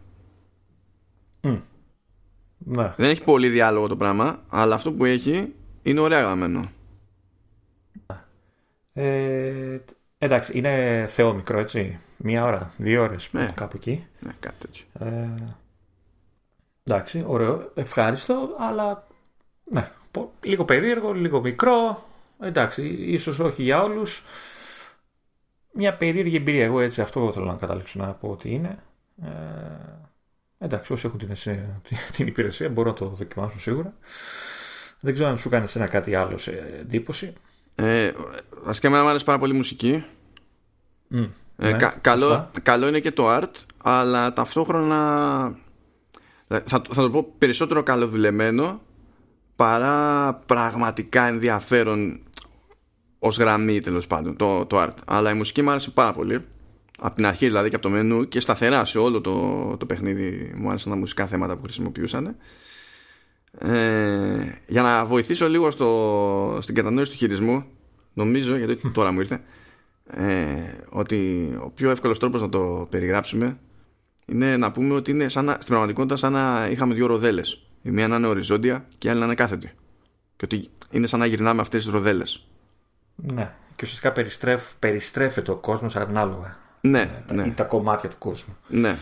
Ναι. 2.58 2.92
Δεν 2.96 3.10
έχει 3.10 3.22
πολύ 3.22 3.48
διάλογο 3.48 3.86
το 3.86 3.96
πράγμα, 3.96 4.42
αλλά 4.48 4.74
αυτό 4.74 4.92
που 4.92 5.04
έχει 5.04 5.52
είναι 5.82 6.00
ωραία 6.00 6.20
γραμμένο. 6.20 6.70
Ε, 9.02 9.80
Εντάξει, 10.18 10.58
είναι 10.58 11.04
θεό 11.08 11.34
μικρό, 11.34 11.58
έτσι. 11.58 11.98
Μία 12.16 12.44
ώρα, 12.44 12.70
δύο 12.76 13.02
ώρες 13.02 13.28
ναι. 13.32 13.52
κάπου 13.54 13.76
εκεί. 13.76 14.06
Ναι, 14.20 14.32
κάτι 14.40 14.56
τέτοιο. 14.58 14.84
Ε, 14.98 15.28
εντάξει, 16.84 17.24
ωραίο, 17.26 17.70
ευχάριστο, 17.74 18.56
αλλά 18.58 19.06
ναι, 19.64 19.90
λίγο 20.40 20.64
περίεργο, 20.64 21.12
λίγο 21.12 21.40
μικρό. 21.40 22.04
Εντάξει, 22.40 22.86
ίσως 22.86 23.38
όχι 23.38 23.62
για 23.62 23.82
όλους. 23.82 24.22
μια 25.72 25.96
περίεργη 25.96 26.36
εμπειρία. 26.36 26.64
Εγώ 26.64 26.80
έτσι 26.80 27.00
αυτό 27.00 27.32
θέλω 27.32 27.44
να 27.44 27.54
καταλήξω 27.54 27.98
να 27.98 28.12
πω 28.12 28.28
ότι 28.28 28.50
είναι. 28.50 28.78
Ε, 29.22 29.28
εντάξει, 30.58 30.92
όσοι 30.92 31.06
έχουν 31.06 31.18
την, 31.18 31.34
την 32.16 32.26
υπηρεσία 32.26 32.68
μπορούν 32.68 32.92
να 32.92 32.98
το 32.98 33.06
δοκιμάσουν 33.06 33.60
σίγουρα. 33.60 33.94
Δεν 35.00 35.14
ξέρω 35.14 35.28
αν 35.28 35.38
σου 35.38 35.48
κάνεις 35.48 35.76
ένα 35.76 35.86
κάτι 35.86 36.14
άλλο 36.14 36.38
σε 36.38 36.76
εντύπωση. 36.80 37.32
Ε, 37.78 38.12
βασικά 38.62 38.88
εμένα 38.88 39.02
μου 39.02 39.08
άρεσε 39.08 39.24
πάρα 39.24 39.38
πολύ 39.38 39.52
η 39.52 39.56
μουσική. 39.56 40.04
Mm, 41.10 41.28
ε, 41.56 41.70
ναι, 41.70 41.72
κα, 41.72 41.98
καλό, 42.00 42.50
καλό 42.62 42.88
είναι 42.88 43.00
και 43.00 43.12
το 43.12 43.36
art, 43.36 43.52
αλλά 43.82 44.32
ταυτόχρονα 44.32 44.96
θα, 46.48 46.82
θα 46.90 47.02
το 47.02 47.10
πω 47.10 47.34
περισσότερο 47.38 47.82
καλοδουλεμένο 47.82 48.80
παρά 49.56 50.34
πραγματικά 50.46 51.26
ενδιαφέρον 51.26 52.20
ως 53.18 53.38
γραμμή 53.38 53.80
τέλος 53.80 54.06
πάντων 54.06 54.36
το, 54.36 54.66
το 54.66 54.82
art. 54.82 54.96
Αλλά 55.06 55.30
η 55.30 55.34
μουσική 55.34 55.62
μου 55.62 55.70
άρεσε 55.70 55.90
πάρα 55.90 56.12
πολύ. 56.12 56.44
Από 56.98 57.16
την 57.16 57.26
αρχή 57.26 57.46
δηλαδή 57.46 57.68
και 57.68 57.74
από 57.74 57.84
το 57.84 57.90
μενού 57.90 58.28
και 58.28 58.40
σταθερά 58.40 58.84
σε 58.84 58.98
όλο 58.98 59.20
το, 59.20 59.76
το 59.78 59.86
παιχνίδι 59.86 60.52
μου 60.56 60.68
άρεσαν 60.68 60.92
τα 60.92 60.98
μουσικά 60.98 61.26
θέματα 61.26 61.56
που 61.56 61.62
χρησιμοποιούσαν. 61.62 62.36
Ε, 63.58 64.52
για 64.66 64.82
να 64.82 65.04
βοηθήσω 65.04 65.48
λίγο 65.48 65.70
στο, 65.70 66.58
στην 66.60 66.74
κατανόηση 66.74 67.10
του 67.10 67.16
χειρισμού, 67.16 67.64
νομίζω, 68.12 68.56
γιατί 68.56 68.90
τώρα 68.90 69.12
μου 69.12 69.20
ήρθε, 69.20 69.40
ε, 70.06 70.54
ότι 70.88 71.50
ο 71.62 71.70
πιο 71.70 71.90
εύκολος 71.90 72.18
τρόπος 72.18 72.40
να 72.40 72.48
το 72.48 72.86
περιγράψουμε 72.90 73.58
είναι 74.26 74.56
να 74.56 74.72
πούμε 74.72 74.94
ότι 74.94 75.10
είναι 75.10 75.28
σαν 75.28 75.44
να, 75.44 75.52
στην 75.52 75.66
πραγματικότητα 75.66 76.16
σαν 76.16 76.32
να 76.32 76.68
είχαμε 76.70 76.94
δύο 76.94 77.06
ροδέλες. 77.06 77.66
Η 77.82 77.90
μία 77.90 78.08
να 78.08 78.16
είναι 78.16 78.26
οριζόντια 78.26 78.86
και 78.98 79.06
η 79.06 79.10
άλλη 79.10 79.18
να 79.18 79.24
είναι 79.24 79.34
κάθετη. 79.34 79.72
Και 80.36 80.44
ότι 80.44 80.68
είναι 80.90 81.06
σαν 81.06 81.18
να 81.18 81.26
γυρνάμε 81.26 81.60
αυτές 81.60 81.84
τις 81.84 81.92
ροδέλες. 81.92 82.46
Ναι, 83.14 83.54
και 83.68 83.82
ουσιαστικά 83.82 84.12
περιστρέφ, 84.12 84.62
περιστρέφεται 84.78 85.50
ο 85.50 85.56
κόσμος 85.56 85.96
ανάλογα. 85.96 86.50
Ναι, 86.80 87.22
τα, 87.26 87.34
ναι. 87.34 87.50
τα 87.50 87.64
κομμάτια 87.64 88.08
του 88.08 88.16
κόσμου. 88.18 88.56
Ναι. 88.68 88.96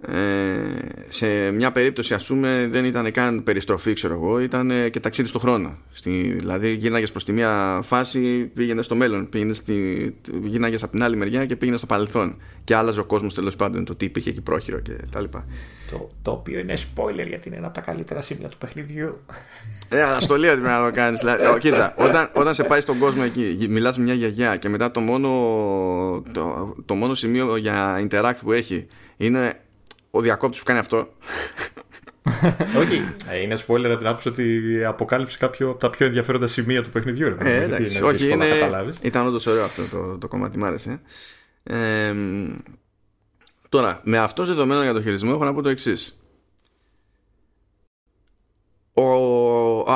Ε, 0.00 1.04
σε 1.08 1.50
μια 1.50 1.72
περίπτωση 1.72 2.14
ας 2.14 2.26
πούμε 2.26 2.68
δεν 2.70 2.84
ήταν 2.84 3.10
καν 3.10 3.42
περιστροφή 3.42 3.92
ξέρω 3.92 4.14
εγώ 4.14 4.40
ήταν 4.40 4.90
και 4.90 5.00
ταξίδι 5.00 5.28
στο 5.28 5.38
χρόνο. 5.38 5.78
Στη, 5.92 6.10
δηλαδή 6.38 6.74
γύρναγες 6.74 7.10
προς 7.10 7.24
τη 7.24 7.32
μία 7.32 7.80
φάση 7.82 8.50
πήγαινες 8.54 8.84
στο 8.84 8.94
μέλλον. 8.94 9.28
Πήγαινες 9.28 9.56
στη, 9.56 10.16
γύρναγες 10.44 10.82
από 10.82 10.92
την 10.92 11.02
άλλη 11.02 11.16
μεριά 11.16 11.46
και 11.46 11.56
πήγαινες 11.56 11.78
στο 11.78 11.88
παρελθόν. 11.88 12.36
Και 12.64 12.74
άλλαζε 12.74 13.00
ο 13.00 13.04
κόσμος 13.04 13.34
τέλος 13.34 13.56
πάντων 13.56 13.84
το 13.84 13.94
τι 13.94 14.04
υπήρχε 14.04 14.30
εκεί 14.30 14.40
πρόχειρο 14.40 14.80
και 14.80 14.92
τα 15.10 15.20
λοιπά. 15.20 15.44
Το, 15.90 16.10
το 16.22 16.30
οποίο 16.30 16.58
είναι 16.58 16.74
spoiler 16.76 17.26
γιατί 17.26 17.48
είναι 17.48 17.56
ένα 17.56 17.66
από 17.66 17.74
τα 17.74 17.80
καλύτερα 17.80 18.20
σημεία 18.20 18.48
του 18.48 18.58
παιχνιδιού. 18.58 19.20
Ε, 19.88 20.02
αλλά 20.02 20.20
στο 20.20 20.36
λέω 20.36 20.52
ότι 20.52 20.60
πρέπει 20.60 20.76
να 20.78 20.84
το 20.84 20.90
κάνεις. 20.90 21.20
Δηλαδή, 21.20 21.58
κοίτα, 21.58 21.94
όταν, 21.96 22.30
όταν 22.34 22.54
σε 22.54 22.64
πάει 22.64 22.80
στον 22.80 22.98
κόσμο 22.98 23.22
εκεί 23.24 23.66
μιλάς 23.70 23.98
με 23.98 24.04
μια 24.04 24.14
γιαγιά 24.14 24.56
και 24.56 24.68
μετά 24.68 24.90
το 24.90 25.00
μόνο 25.00 25.28
το, 26.32 26.74
το 26.84 26.94
μόνο 26.94 27.14
σημείο 27.14 27.56
για 27.56 28.06
interact 28.08 28.38
που 28.42 28.52
έχει 28.52 28.86
είναι 29.16 29.52
ο 30.16 30.20
διακόπτης 30.20 30.58
που 30.58 30.64
κάνει 30.64 30.78
αυτό. 30.78 31.08
όχι, 32.80 33.14
ε, 33.30 33.40
είναι 33.40 33.58
spoiler 33.66 33.84
από 33.84 33.96
την 33.96 34.06
άποψη 34.06 34.28
ότι 34.28 34.84
αποκάλυψε 34.84 35.38
κάποιο 35.38 35.70
από 35.70 35.78
τα 35.78 35.90
πιο 35.90 36.06
ενδιαφέροντα 36.06 36.46
σημεία 36.46 36.82
του 36.82 36.90
παιχνιδιού. 36.90 37.36
Ε, 37.40 37.62
εντάξει, 37.62 37.96
είναι 37.96 38.06
όχι, 38.06 38.28
είναι... 38.28 38.46
ήταν 39.02 39.26
όντως 39.26 39.46
ωραίο 39.46 39.64
αυτό 39.64 39.82
το, 39.96 40.18
το 40.18 40.28
κομμάτι, 40.28 40.58
μ' 40.58 40.64
άρεσε. 40.64 41.00
Ε, 41.62 42.14
τώρα, 43.68 44.00
με 44.04 44.18
αυτός 44.18 44.48
δεδομένο 44.48 44.82
για 44.82 44.92
το 44.92 45.02
χειρισμό, 45.02 45.30
έχω 45.34 45.44
να 45.44 45.54
πω 45.54 45.62
το 45.62 45.68
εξής. 45.68 46.18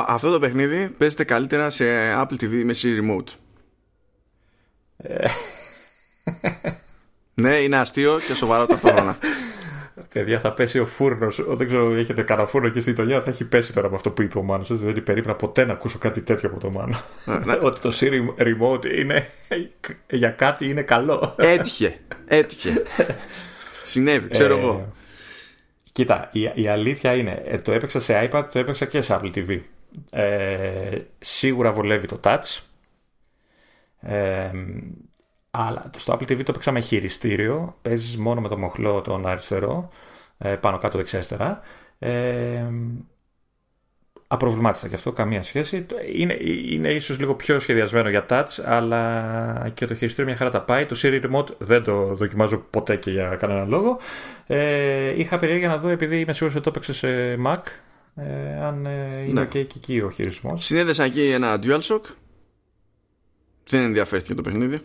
αυτό 0.07 0.31
το 0.31 0.39
παιχνίδι 0.39 0.89
παίζεται 0.89 1.23
καλύτερα 1.23 1.69
σε 1.69 1.85
Apple 2.15 2.35
TV 2.41 2.63
με 2.65 2.75
Siri 2.81 2.99
Remote. 2.99 3.33
Ε. 4.97 5.27
ναι, 7.33 7.55
είναι 7.55 7.77
αστείο 7.77 8.19
και 8.27 8.33
σοβαρό 8.33 8.65
ταυτόχρονα. 8.65 9.17
Παιδιά, 10.13 10.39
θα 10.39 10.51
πέσει 10.51 10.79
ο 10.79 10.85
φούρνος. 10.85 11.43
Δεν 11.47 11.67
ξέρω, 11.67 11.95
έχετε 11.95 12.21
κανένα 12.21 12.47
φούρνο 12.47 12.67
εκεί 12.67 12.79
στη 12.79 12.89
γειτονιά; 12.89 13.21
Θα 13.21 13.29
έχει 13.29 13.45
πέσει 13.45 13.73
τώρα 13.73 13.89
με 13.89 13.95
αυτό 13.95 14.11
που 14.11 14.21
είπε 14.21 14.37
ο 14.37 14.43
Μάνος. 14.43 14.77
Δεν 14.77 15.03
περίπου 15.03 15.35
ποτέ 15.35 15.65
να 15.65 15.73
ακούσω 15.73 15.97
κάτι 15.97 16.21
τέτοιο 16.21 16.49
από 16.49 16.59
τον 16.59 16.71
Μάνο. 16.71 17.01
Ναι. 17.45 17.57
Ότι 17.61 17.79
το 17.79 17.91
Siri 17.99 18.43
Remote 18.43 18.85
είναι 18.85 19.29
για 20.09 20.29
κάτι 20.29 20.69
είναι 20.69 20.81
καλό. 20.81 21.35
Έτυχε. 21.37 21.99
Έτυχε. 22.27 22.81
Συνέβη, 23.83 24.29
ξέρω 24.29 24.57
ε, 24.57 24.59
εγώ. 24.59 24.93
Κοίτα, 25.91 26.29
η, 26.31 26.51
η 26.53 26.67
αλήθεια 26.67 27.15
είναι, 27.15 27.41
ε, 27.45 27.57
το 27.57 27.71
έπαιξα 27.71 27.99
σε 27.99 28.29
iPad, 28.31 28.43
το 28.51 28.59
έπαιξα 28.59 28.85
και 28.85 29.01
σε 29.01 29.19
Apple 29.21 29.31
TV. 29.35 29.59
Ε, 30.11 30.97
σίγουρα 31.19 31.71
βολεύει 31.71 32.07
το 32.07 32.19
touch. 32.23 32.59
Ε, 35.51 35.57
αλλά 35.57 35.89
στο 35.97 36.13
Apple 36.13 36.31
TV 36.31 36.43
το 36.43 36.51
παίξαμε 36.51 36.79
χειριστήριο. 36.79 37.75
Παίζεις 37.81 38.17
μόνο 38.17 38.41
με 38.41 38.47
το 38.47 38.57
μοχλό 38.57 39.01
τον 39.01 39.27
αριστερό, 39.27 39.89
ε, 40.37 40.55
πάνω 40.55 40.77
κάτω 40.77 40.97
δεξιά-αριστερά. 40.97 41.59
Ε, 41.99 42.65
απροβλημάτιστα 44.27 44.87
και 44.87 44.95
αυτό, 44.95 45.11
καμία 45.11 45.43
σχέση. 45.43 45.85
Είναι, 46.15 46.37
είναι 46.69 46.93
ίσως 46.93 47.19
λίγο 47.19 47.35
πιο 47.35 47.59
σχεδιασμένο 47.59 48.09
για 48.09 48.25
touch, 48.29 48.63
αλλά 48.65 49.71
και 49.73 49.85
το 49.85 49.95
χειριστήριο 49.95 50.29
μια 50.29 50.37
χαρά 50.37 50.49
τα 50.49 50.61
πάει. 50.61 50.85
Το 50.85 50.99
Siri 51.01 51.21
Remote 51.25 51.47
δεν 51.57 51.83
το 51.83 52.15
δοκιμάζω 52.15 52.57
ποτέ 52.57 52.95
και 52.95 53.11
για 53.11 53.35
κανέναν 53.35 53.69
λόγο. 53.69 53.99
Ε, 54.47 55.19
είχα 55.19 55.39
περιέργεια 55.39 55.67
να 55.67 55.77
δω, 55.77 55.89
επειδή 55.89 56.19
είμαι 56.19 56.33
σίγουρος 56.33 56.55
ότι 56.55 56.63
το 56.63 56.69
έπαιξε 56.69 56.93
σε 56.93 57.39
Mac, 57.45 57.61
ε, 58.15 58.63
αν 58.63 58.85
ε, 58.85 59.25
είναι 59.27 59.39
ναι. 59.39 59.45
και 59.45 59.59
εκεί 59.59 59.99
ο 59.99 60.09
χειρισμός. 60.09 60.65
Συνέδεσα 60.65 61.03
εκεί 61.03 61.29
ένα 61.29 61.59
DualShock. 61.63 62.01
Δεν 63.67 63.83
ενδιαφέρθηκε 63.83 64.33
το 64.33 64.41
παιχνίδι. 64.41 64.77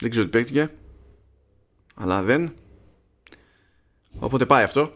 Δεν 0.00 0.10
ξέρω 0.10 0.24
τι 0.24 0.30
παίχτηκε. 0.30 0.70
Αλλά 1.94 2.22
δεν. 2.22 2.52
Οπότε 4.18 4.46
πάει 4.46 4.64
αυτό. 4.64 4.92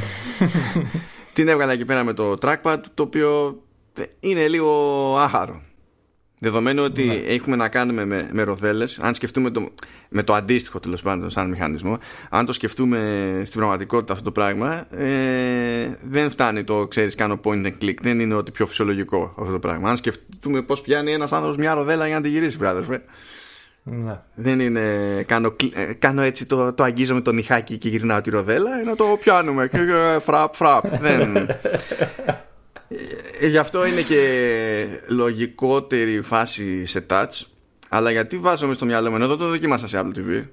Την 1.32 1.48
έβγαλα 1.48 1.72
εκεί 1.72 1.84
πέρα 1.84 2.04
με 2.04 2.12
το 2.12 2.34
trackpad 2.40 2.78
το 2.94 3.02
οποίο 3.02 3.62
είναι 4.20 4.48
λίγο 4.48 5.14
άχαρο. 5.18 5.62
Δεδομένου 6.38 6.82
ότι 6.82 7.04
ναι. 7.04 7.14
έχουμε 7.14 7.56
να 7.56 7.68
κάνουμε 7.68 8.04
με, 8.04 8.30
με 8.32 8.42
ροδέλες, 8.42 8.98
αν 8.98 9.14
σκεφτούμε 9.14 9.50
το, 9.50 9.68
με 10.08 10.22
το 10.22 10.34
αντίστοιχο 10.34 10.80
τέλος 10.80 11.02
πάντων 11.02 11.30
σαν 11.30 11.48
μηχανισμό, 11.48 11.98
αν 12.30 12.46
το 12.46 12.52
σκεφτούμε 12.52 13.42
στην 13.44 13.58
πραγματικότητα 13.58 14.12
αυτό 14.12 14.24
το 14.24 14.32
πράγμα, 14.32 14.86
ε, 14.96 15.98
δεν 16.02 16.30
φτάνει 16.30 16.64
το 16.64 16.86
ξέρεις, 16.86 17.14
κάνω 17.14 17.40
point 17.44 17.66
and 17.66 17.72
click. 17.82 17.94
Δεν 18.02 18.20
είναι 18.20 18.34
ότι 18.34 18.50
πιο 18.50 18.66
φυσιολογικό 18.66 19.34
αυτό 19.38 19.52
το 19.52 19.58
πράγμα. 19.58 19.90
Αν 19.90 19.96
σκεφτούμε 19.96 20.62
πώς 20.62 20.80
πιάνει 20.80 21.12
ένας 21.12 21.32
άνθρωπος 21.32 21.56
μια 21.56 21.74
ροδέλα 21.74 22.06
για 22.06 22.16
να 22.16 22.22
τη 22.22 22.28
γυρίσει, 22.28 22.56
βράδερφε. 22.56 23.02
Ναι. 23.84 24.20
Δεν 24.34 24.60
είναι 24.60 24.82
κάνω, 25.26 25.56
ε, 25.74 25.92
κάνω 25.94 26.22
έτσι 26.22 26.46
το, 26.46 26.72
το 26.72 26.82
αγγίζω 26.82 27.14
με 27.14 27.20
το 27.20 27.32
νυχάκι 27.32 27.78
και 27.78 27.88
γυρνάω 27.88 28.20
τη 28.20 28.30
ροδέλα 28.30 28.80
Είναι 28.80 28.94
το 28.94 29.18
πιάνουμε 29.20 29.68
και 29.68 29.78
φραπ 30.20 30.54
φραπ. 30.54 30.88
Δεν... 30.98 31.36
Ε, 33.40 33.46
γι' 33.46 33.58
αυτό 33.58 33.86
είναι 33.86 34.00
και 34.00 34.86
λογικότερη 35.08 36.20
φάση 36.20 36.86
σε 36.86 37.06
touch 37.10 37.42
Αλλά 37.88 38.10
γιατί 38.10 38.38
βάζομαι 38.38 38.74
στο 38.74 38.84
μυαλό 38.84 39.10
μου 39.10 39.16
Εδώ 39.16 39.36
το 39.36 39.48
δοκίμασα 39.48 39.88
σε 39.88 40.00
Apple 40.00 40.18
TV 40.18 40.46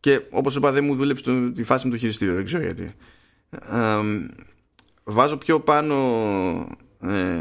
Και 0.00 0.20
όπως 0.30 0.56
είπα 0.56 0.72
δεν 0.72 0.84
μου 0.84 0.94
δούλεψε 0.94 1.24
το, 1.24 1.52
τη 1.52 1.64
φάση 1.64 1.86
με 1.86 1.92
το 1.92 1.98
χειριστήριο 1.98 2.34
Δεν 2.34 2.44
ξέρω 2.44 2.62
γιατί. 2.62 2.94
Βάζω 5.04 5.36
πιο 5.36 5.60
πάνω 5.60 5.96
ε, 7.00 7.38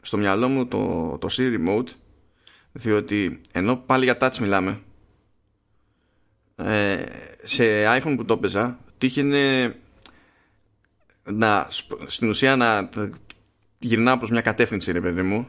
Στο 0.00 0.16
μυαλό 0.16 0.48
μου 0.48 0.66
το, 0.66 1.16
το 1.20 1.28
Siri 1.30 1.68
Remote 1.68 1.88
διότι 2.78 3.40
ενώ 3.52 3.76
πάλι 3.76 4.04
για 4.04 4.16
touch 4.20 4.36
μιλάμε 4.40 4.80
ε, 6.56 7.04
σε 7.42 7.64
iPhone 7.96 8.14
που 8.16 8.24
το 8.24 8.34
έπαιζα 8.34 8.78
τύχαινε 8.98 9.74
να, 11.24 11.68
στην 12.06 12.28
ουσία 12.28 12.56
να 12.56 12.88
γυρνάω 13.78 14.18
προς 14.18 14.30
μια 14.30 14.40
κατεύθυνση 14.40 14.92
ρε 14.92 15.00
παιδί 15.00 15.22
μου. 15.22 15.48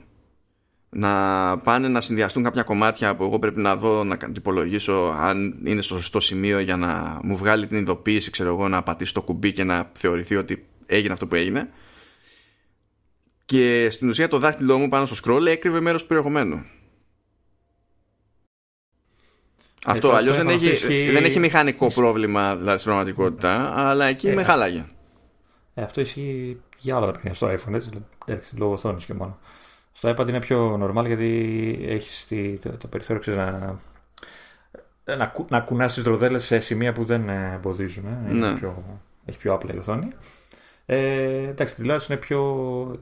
Να 0.90 1.58
πάνε 1.58 1.88
να 1.88 2.02
συνδυαστούν 2.02 2.44
κάποια 2.44 2.64
κομμάτια 2.64 3.16
που 3.16 3.24
εγώ 3.24 3.40
πρέπει 3.40 3.62
να 3.62 3.76
δω 3.76 4.04
να 4.04 4.18
υπολογίσω 4.36 5.16
αν 5.18 5.60
είναι 5.64 5.82
στο 5.82 5.96
σωστό 5.96 6.20
σημείο 6.20 6.60
για 6.60 6.78
να 6.78 7.20
μου 7.24 7.36
βγάλει 7.38 7.68
την 7.68 7.78
ειδοποίηση 7.78 8.32
ξέρω 8.32 8.50
εγώ 8.50 8.68
να 8.68 8.84
πατήσω 8.84 9.14
το 9.14 9.22
κουμπί 9.22 9.54
και 9.54 9.64
να 9.64 9.92
θεωρηθεί 9.94 10.36
ότι 10.36 10.66
έγινε 10.86 11.14
αυτό 11.14 11.28
που 11.28 11.36
έγινε. 11.36 11.70
Και 13.46 13.88
στην 13.90 14.10
ουσία 14.10 14.28
το 14.28 14.40
δάχτυλό 14.40 14.78
μου 14.78 14.90
πάνω 14.90 15.06
στο 15.06 15.16
scroll 15.24 15.46
έκρυβε 15.46 15.82
μέρος 15.82 16.02
του 16.02 16.08
περιεχομένου 16.08 16.66
αυτό, 19.86 20.12
ε, 20.12 20.16
αλλιώς 20.16 20.38
δεν, 20.38 20.50
έχει, 20.50 21.12
δεν 21.12 21.24
έχει 21.24 21.40
μηχανικό 21.40 21.88
πρόβλημα 21.88 22.56
δηλαδή, 22.56 22.80
στην 22.80 22.92
πραγματικότητα, 22.92 23.72
αλλά 23.76 24.06
εκεί 24.06 24.28
ε, 24.28 24.34
με 24.34 24.44
χάλαγε. 24.44 24.86
Ε, 25.74 25.82
αυτό 25.82 26.02
ισχύει 26.02 26.62
για 26.78 26.98
όλα 26.98 27.06
τα 27.06 27.12
παιχνίδια 27.12 27.36
στο 27.36 27.48
iPhone, 27.48 27.74
έτσι, 27.74 27.90
εντάξει, 28.26 28.56
λόγω 28.56 28.74
οθόνης 28.74 29.06
και 29.06 29.14
μόνο. 29.14 29.38
Στο 29.92 30.10
iPad 30.10 30.28
είναι 30.28 30.40
πιο 30.40 30.80
normal 30.84 31.06
γιατί 31.06 31.80
έχεις 31.88 32.28
το, 32.62 32.70
το 32.70 32.88
περιθώριο 32.88 33.22
ξέρεις, 33.22 33.40
να, 33.40 33.80
να, 35.16 35.34
να 35.50 35.60
κουνάς 35.60 35.94
τις 35.94 36.04
ροδέλες 36.04 36.46
σε 36.46 36.60
σημεία 36.60 36.94
που 36.94 37.06
δεν 37.06 37.30
εμποδίζουν. 37.30 38.06
Ε. 38.06 38.34
Ναι. 38.34 38.56
Πιο, 38.56 39.00
έχει 39.26 39.38
πιο 39.38 39.54
απλή 39.54 39.76
η 39.76 39.78
οθόνη. 39.78 40.08
Ε, 40.86 41.48
εντάξει, 41.48 41.74
την 41.74 41.84
τηλεόραση 41.84 42.12
είναι 42.12 42.22
πιο. 42.22 43.00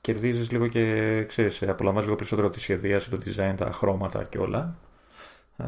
κερδίζεις 0.00 0.50
λίγο 0.50 0.66
και 0.66 1.24
ξέρεις, 1.28 1.62
απολαμβάνεις 1.62 2.04
λίγο 2.04 2.16
περισσότερο 2.16 2.50
τη 2.50 2.60
σχεδίαση, 2.60 3.10
το 3.10 3.18
design, 3.24 3.54
τα 3.56 3.70
χρώματα 3.72 4.24
και 4.24 4.38
όλα. 4.38 4.76
Ε, 5.56 5.64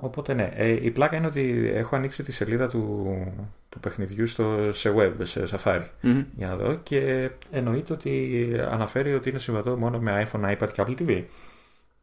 οπότε 0.00 0.34
ναι, 0.34 0.50
ε, 0.54 0.68
η 0.84 0.90
πλάκα 0.90 1.16
είναι 1.16 1.26
ότι 1.26 1.70
έχω 1.74 1.96
ανοίξει 1.96 2.22
τη 2.22 2.32
σελίδα 2.32 2.68
του, 2.68 3.16
του 3.68 3.80
παιχνιδιού 3.80 4.26
στο, 4.26 4.72
σε 4.72 4.94
web, 4.96 5.12
σε 5.22 5.48
Safari 5.50 5.84
Μμμ. 6.00 6.22
για 6.36 6.48
να 6.48 6.56
δω 6.56 6.74
και 6.82 7.30
εννοείται 7.50 7.92
ότι 7.92 8.50
αναφέρει 8.70 9.14
ότι 9.14 9.28
είναι 9.28 9.38
συμβατό 9.38 9.76
μόνο 9.76 9.98
με 9.98 10.28
iPhone, 10.32 10.50
iPad 10.50 10.68
και 10.72 10.82
Apple 10.86 10.94
TV. 11.02 11.22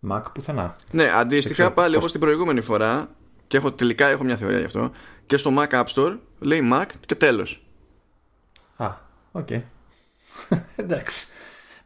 Mac 0.10 0.22
πουθενά. 0.34 0.76
Ναι, 0.92 1.04
Δεν 1.04 1.16
αντίστοιχα 1.16 1.54
ξέρω 1.54 1.72
πάλι 1.72 1.88
πώς- 1.88 1.98
όπως 1.98 2.12
την 2.12 2.22
προηγούμενη 2.22 2.62
φορά 2.62 3.10
και 3.48 3.58
έχω, 3.58 3.72
τελικά 3.72 4.08
έχω 4.08 4.24
μια 4.24 4.36
θεωρία 4.38 4.60
γι' 4.60 4.66
αυτό 4.66 4.92
και 5.26 5.38
στο 5.38 5.54
Mac 5.58 5.68
App 5.70 5.86
Store 5.86 6.18
λέει 6.40 6.70
Mac 6.74 6.86
και 7.06 7.16
τέλος. 7.16 7.66
Α, 8.78 8.90
οκ. 9.32 9.48
Εντάξει. 10.76 11.28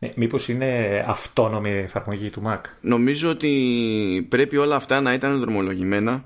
Ναι, 0.01 0.09
μήπως 0.15 0.47
είναι 0.49 1.03
αυτόνομη 1.07 1.69
η 1.69 1.77
εφαρμογή 1.77 2.29
του 2.29 2.41
Mac; 2.45 2.59
Νομίζω 2.81 3.29
ότι 3.29 4.27
πρέπει 4.29 4.57
όλα 4.57 4.75
αυτά 4.75 5.01
να 5.01 5.13
ήταν 5.13 5.39
δρομολογημένα 5.39 6.25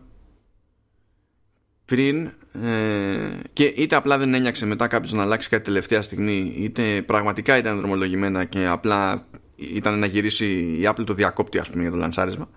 πριν 1.86 2.26
ε, 2.64 3.40
και 3.54 3.64
είτε 3.64 3.96
απλά 3.96 4.18
δεν 4.18 4.34
ένιαξε 4.34 4.66
μετά 4.66 4.88
κάποιος 4.88 5.14
να 5.14 5.22
αλλάξει 5.22 5.50
κάτι 5.50 5.64
τελευταία 5.64 6.02
στιγμή 6.02 6.54
είτε 6.58 7.02
πραγματικά 7.02 7.58
ήταν 7.58 7.78
δρομολογημένα 7.78 8.46
και 8.46 8.66
απλά 8.66 9.28
ήταν 9.56 10.00
να 10.00 10.06
γυρίσει 10.06 10.46
η 10.56 10.82
Apple 10.84 11.06
το 11.06 11.14
διακόπτη 11.14 11.60
ας 11.60 11.70
πούμε 11.70 11.82
για 11.82 11.92
το 11.92 11.98
λανσάρισμα 11.98 12.50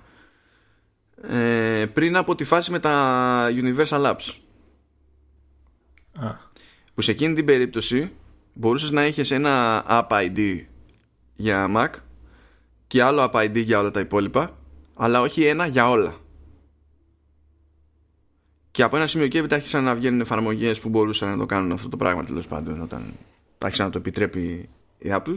ε, 1.23 1.87
πριν 1.93 2.17
από 2.17 2.35
τη 2.35 2.45
φάση 2.45 2.71
με 2.71 2.79
τα 2.79 3.49
Universal 3.51 4.05
Apps 4.05 4.37
Α, 6.21 6.35
που 6.95 7.01
σε 7.01 7.11
εκείνη 7.11 7.35
την 7.35 7.45
περίπτωση 7.45 8.11
μπορούσες 8.53 8.91
να 8.91 9.03
έχεις 9.03 9.31
ένα 9.31 9.85
App 9.89 10.09
ID 10.09 10.65
για 11.41 11.71
Mac 11.77 11.89
και 12.87 13.03
άλλο 13.03 13.31
App 13.33 13.45
ID 13.45 13.63
για 13.65 13.79
όλα 13.79 13.91
τα 13.91 14.01
υπόλοιπα 14.01 14.59
αλλά 14.95 15.21
όχι 15.21 15.45
ένα 15.45 15.67
για 15.67 15.89
όλα. 15.89 16.15
Και 18.71 18.83
από 18.83 18.97
ένα 18.97 19.07
σημείο 19.07 19.29
και 19.29 19.39
έπειτα 19.39 19.55
άρχισαν 19.55 19.85
να 19.85 19.95
βγαίνουν 19.95 20.21
εφαρμογές 20.21 20.81
που 20.81 20.89
μπορούσαν 20.89 21.31
να 21.31 21.37
το 21.37 21.47
κάνουν 21.47 21.73
αυτό 21.73 21.89
το 21.89 21.97
πράγμα 21.97 22.25
τέλος 22.25 22.47
πάντων 22.47 22.83
όταν 22.83 23.13
άρχισε 23.59 23.83
να 23.83 23.91
το 23.91 23.99
επιτρέπει 23.99 24.69
η 24.99 25.11
Apple. 25.11 25.37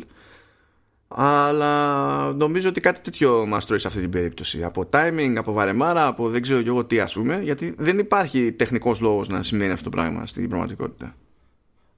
Αλλά 1.07 2.33
νομίζω 2.33 2.69
ότι 2.69 2.81
κάτι 2.81 3.01
τέτοιο 3.01 3.45
μας 3.45 3.65
τρώει 3.65 3.79
σε 3.79 3.87
αυτή 3.87 3.99
την 3.99 4.09
περίπτωση. 4.09 4.63
Από 4.63 4.89
timing, 4.93 5.33
από 5.37 5.51
βαρεμάρα, 5.51 6.07
από 6.07 6.29
δεν 6.29 6.41
ξέρω 6.41 6.61
και 6.61 6.67
εγώ 6.67 6.85
τι 6.85 6.99
ας 6.99 7.13
πούμε 7.13 7.39
γιατί 7.41 7.75
δεν 7.77 7.99
υπάρχει 7.99 8.51
τεχνικός 8.51 8.99
λόγος 8.99 9.27
να 9.27 9.43
σημαίνει 9.43 9.71
αυτό 9.71 9.89
το 9.89 9.97
πράγμα 9.97 10.25
στην 10.25 10.49
πραγματικότητα. 10.49 11.15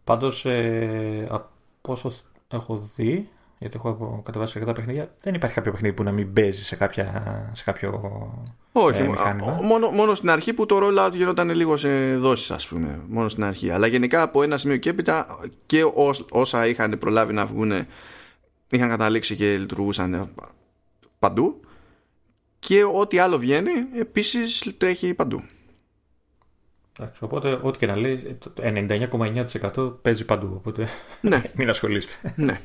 Πάντως, 0.04 0.46
ε, 0.46 1.28
από 1.30 1.50
όσο 1.82 2.14
έχω 2.48 2.90
δει, 2.96 3.30
γιατί 3.64 3.76
έχω 3.78 4.22
κατεβάσει 4.26 4.54
αρκετά 4.56 4.74
παιχνίδια, 4.76 5.14
δεν 5.22 5.34
υπάρχει 5.34 5.56
κάποιο 5.56 5.72
παιχνίδι 5.72 5.94
που 5.96 6.04
να 6.04 6.12
μην 6.12 6.34
παίζει 6.34 6.64
σε, 6.64 6.76
κάποια, 6.76 7.24
σε 7.56 7.64
κάποιο 7.64 7.92
Όχι, 8.72 9.00
ε, 9.02 9.04
μο- 9.04 9.12
μηχάνημα. 9.12 9.60
μόνο, 9.62 9.90
μόνο 9.90 10.14
στην 10.14 10.30
αρχή 10.30 10.54
που 10.54 10.66
το 10.66 10.80
rollout 10.82 11.12
γινόταν 11.14 11.50
λίγο 11.50 11.78
σε 11.78 12.16
δόσεις 12.18 12.52
ας 12.52 12.68
πούμε 12.68 13.02
μόνο 13.08 13.28
στην 13.30 13.44
αρχή 13.44 13.70
αλλά 13.72 13.88
γενικά 13.88 14.22
από 14.22 14.44
ένα 14.44 14.58
σημείο 14.58 14.78
και 14.78 14.90
έπειτα 14.90 15.40
και 15.66 15.84
ως- 15.94 16.26
όσα 16.32 16.68
είχαν 16.68 16.98
προλάβει 16.98 17.34
να 17.34 17.46
βγουν 17.46 17.72
είχαν 18.70 18.90
καταλήξει 18.90 19.36
και 19.36 19.58
λειτουργούσαν 19.58 20.30
παντού 21.20 21.60
και 22.60 22.84
ό,τι 22.84 23.18
άλλο 23.20 23.38
βγαίνει 23.38 23.72
επίσης 24.00 24.74
τρέχει 24.78 25.14
παντού 25.14 25.44
Εντάξει, 27.00 27.24
οπότε, 27.24 27.60
ό,τι 27.62 27.78
και 27.78 27.86
να 27.86 27.96
λέει, 27.96 28.38
το 28.40 28.52
99,9% 28.58 29.98
παίζει 30.02 30.26
παντού. 30.26 30.54
Οπότε 30.56 30.88
ναι, 31.22 31.42
μην 31.58 31.70
ασχολείστε. 31.70 32.34
ναι. 32.36 32.60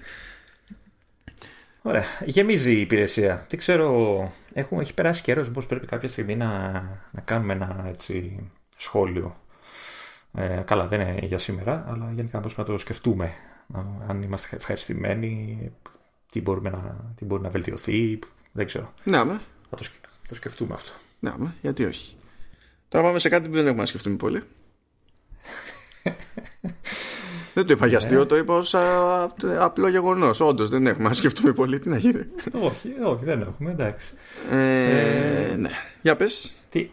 Ωραία. 1.82 2.04
Γεμίζει 2.24 2.72
η 2.76 2.80
υπηρεσία. 2.80 3.44
Τι 3.48 3.56
ξέρω, 3.56 4.32
έχουμε, 4.52 4.82
έχει 4.82 4.94
περάσει 4.94 5.22
καιρός. 5.22 5.46
Μήπως 5.48 5.66
πρέπει 5.66 5.86
κάποια 5.86 6.08
στιγμή 6.08 6.36
να, 6.36 6.70
να 7.10 7.20
κάνουμε 7.24 7.52
ένα 7.52 7.84
έτσι, 7.88 8.40
σχόλιο. 8.76 9.40
Ε, 10.34 10.62
καλά, 10.66 10.86
δεν 10.86 11.00
είναι 11.00 11.18
για 11.26 11.38
σήμερα, 11.38 11.84
αλλά 11.88 12.10
γενικά 12.14 12.38
μπορούμε 12.38 12.54
να 12.56 12.64
το 12.64 12.78
σκεφτούμε. 12.78 13.32
Να- 13.66 13.86
αν 14.06 14.22
είμαστε 14.22 14.56
ευχαριστημένοι, 14.56 15.58
τι, 16.30 16.40
μπορούμε 16.40 16.70
να, 16.70 16.96
τι 17.16 17.24
μπορεί 17.24 17.42
να 17.42 17.48
βελτιωθεί. 17.48 18.18
Δεν 18.52 18.66
ξέρω. 18.66 18.92
Ναι, 19.04 19.24
με, 19.24 19.40
Θα 19.70 19.76
το, 19.76 19.84
σκε- 19.84 20.06
θα 20.06 20.28
το 20.28 20.34
σκεφτούμε 20.34 20.74
αυτό. 20.74 20.90
ναι, 21.20 21.32
με, 21.36 21.54
γιατί 21.60 21.84
όχι 21.84 22.16
Τώρα 22.88 23.04
πάμε 23.04 23.18
σε 23.18 23.28
κάτι 23.28 23.48
που 23.48 23.54
δεν 23.54 23.66
έχουμε 23.66 23.80
να 23.80 23.86
σκεφτούμε 23.86 24.16
πολύ 24.16 24.42
Δεν 27.58 27.66
το 27.66 27.72
είπα 27.72 27.86
για 27.86 27.96
αστείο, 27.96 28.26
το 28.26 28.36
είπα 28.36 28.54
ως 28.54 28.74
α, 28.74 28.80
απλό 29.58 29.88
γεγονός 29.88 30.40
Όντως 30.40 30.68
δεν 30.68 30.86
έχουμε 30.86 31.08
να 31.08 31.14
σκεφτούμε 31.14 31.52
πολύ, 31.52 31.78
τι 31.78 31.88
να 31.88 31.96
γίνει 31.96 32.26
όχι, 32.52 32.88
όχι, 33.04 33.24
δεν 33.24 33.40
έχουμε, 33.40 33.70
εντάξει. 33.70 34.14
Ε, 34.50 35.56
ναι. 35.56 35.68
Για 36.02 36.16
πες. 36.16 36.54
Τι, 36.68 36.90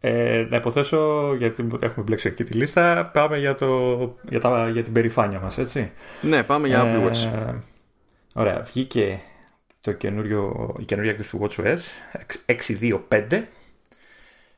ε, 0.00 0.46
να 0.48 0.56
υποθέσω, 0.56 1.34
γιατί 1.34 1.66
έχουμε 1.80 2.04
μπλέξει 2.04 2.28
εκεί 2.28 2.44
τη 2.44 2.52
λίστα, 2.52 3.10
πάμε 3.12 3.38
για, 3.38 3.54
το, 3.54 3.98
για, 4.28 4.40
τα, 4.40 4.68
για 4.68 4.82
την 4.82 4.92
περηφάνεια 4.92 5.40
μας, 5.40 5.58
έτσι. 5.58 5.90
Ναι, 6.20 6.42
πάμε 6.42 6.68
για 6.68 6.82
Apple 6.84 7.08
Watch. 7.08 7.48
Ε, 7.48 7.54
ωραία, 8.34 8.62
βγήκε 8.62 9.20
το 9.80 9.92
καινούριο, 9.92 10.74
η 10.78 10.84
καινούργια 10.84 11.12
έκδοση 11.12 11.30
του 11.30 11.48
WatchOS 11.48 11.78
6.2.5 13.08 13.42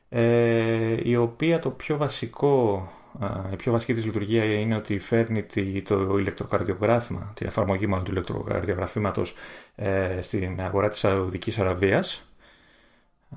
ες, 0.09 0.99
η 1.03 1.15
οποία 1.15 1.59
το 1.59 1.69
πιο 1.69 1.97
βασικό 1.97 2.83
ε, 2.87 3.04
η 3.51 3.55
πιο 3.55 3.71
βασική 3.71 3.93
της 3.93 4.05
λειτουργία 4.05 4.43
είναι 4.43 4.75
ότι 4.75 4.99
φέρνει 4.99 5.43
τη- 5.43 5.81
το 5.81 6.17
ηλεκτροκαρδιογράφημα, 6.17 7.31
την 7.35 7.47
εφαρμογή 7.47 7.87
μάλλον 7.87 8.05
του 8.05 8.11
ηλεκτροκαρδιογραφήματος 8.11 9.33
ε, 9.75 10.21
στην 10.21 10.61
αγορά 10.61 10.89
της 10.89 10.99
Σαουδικής 10.99 11.59
Αραβίας. 11.59 12.25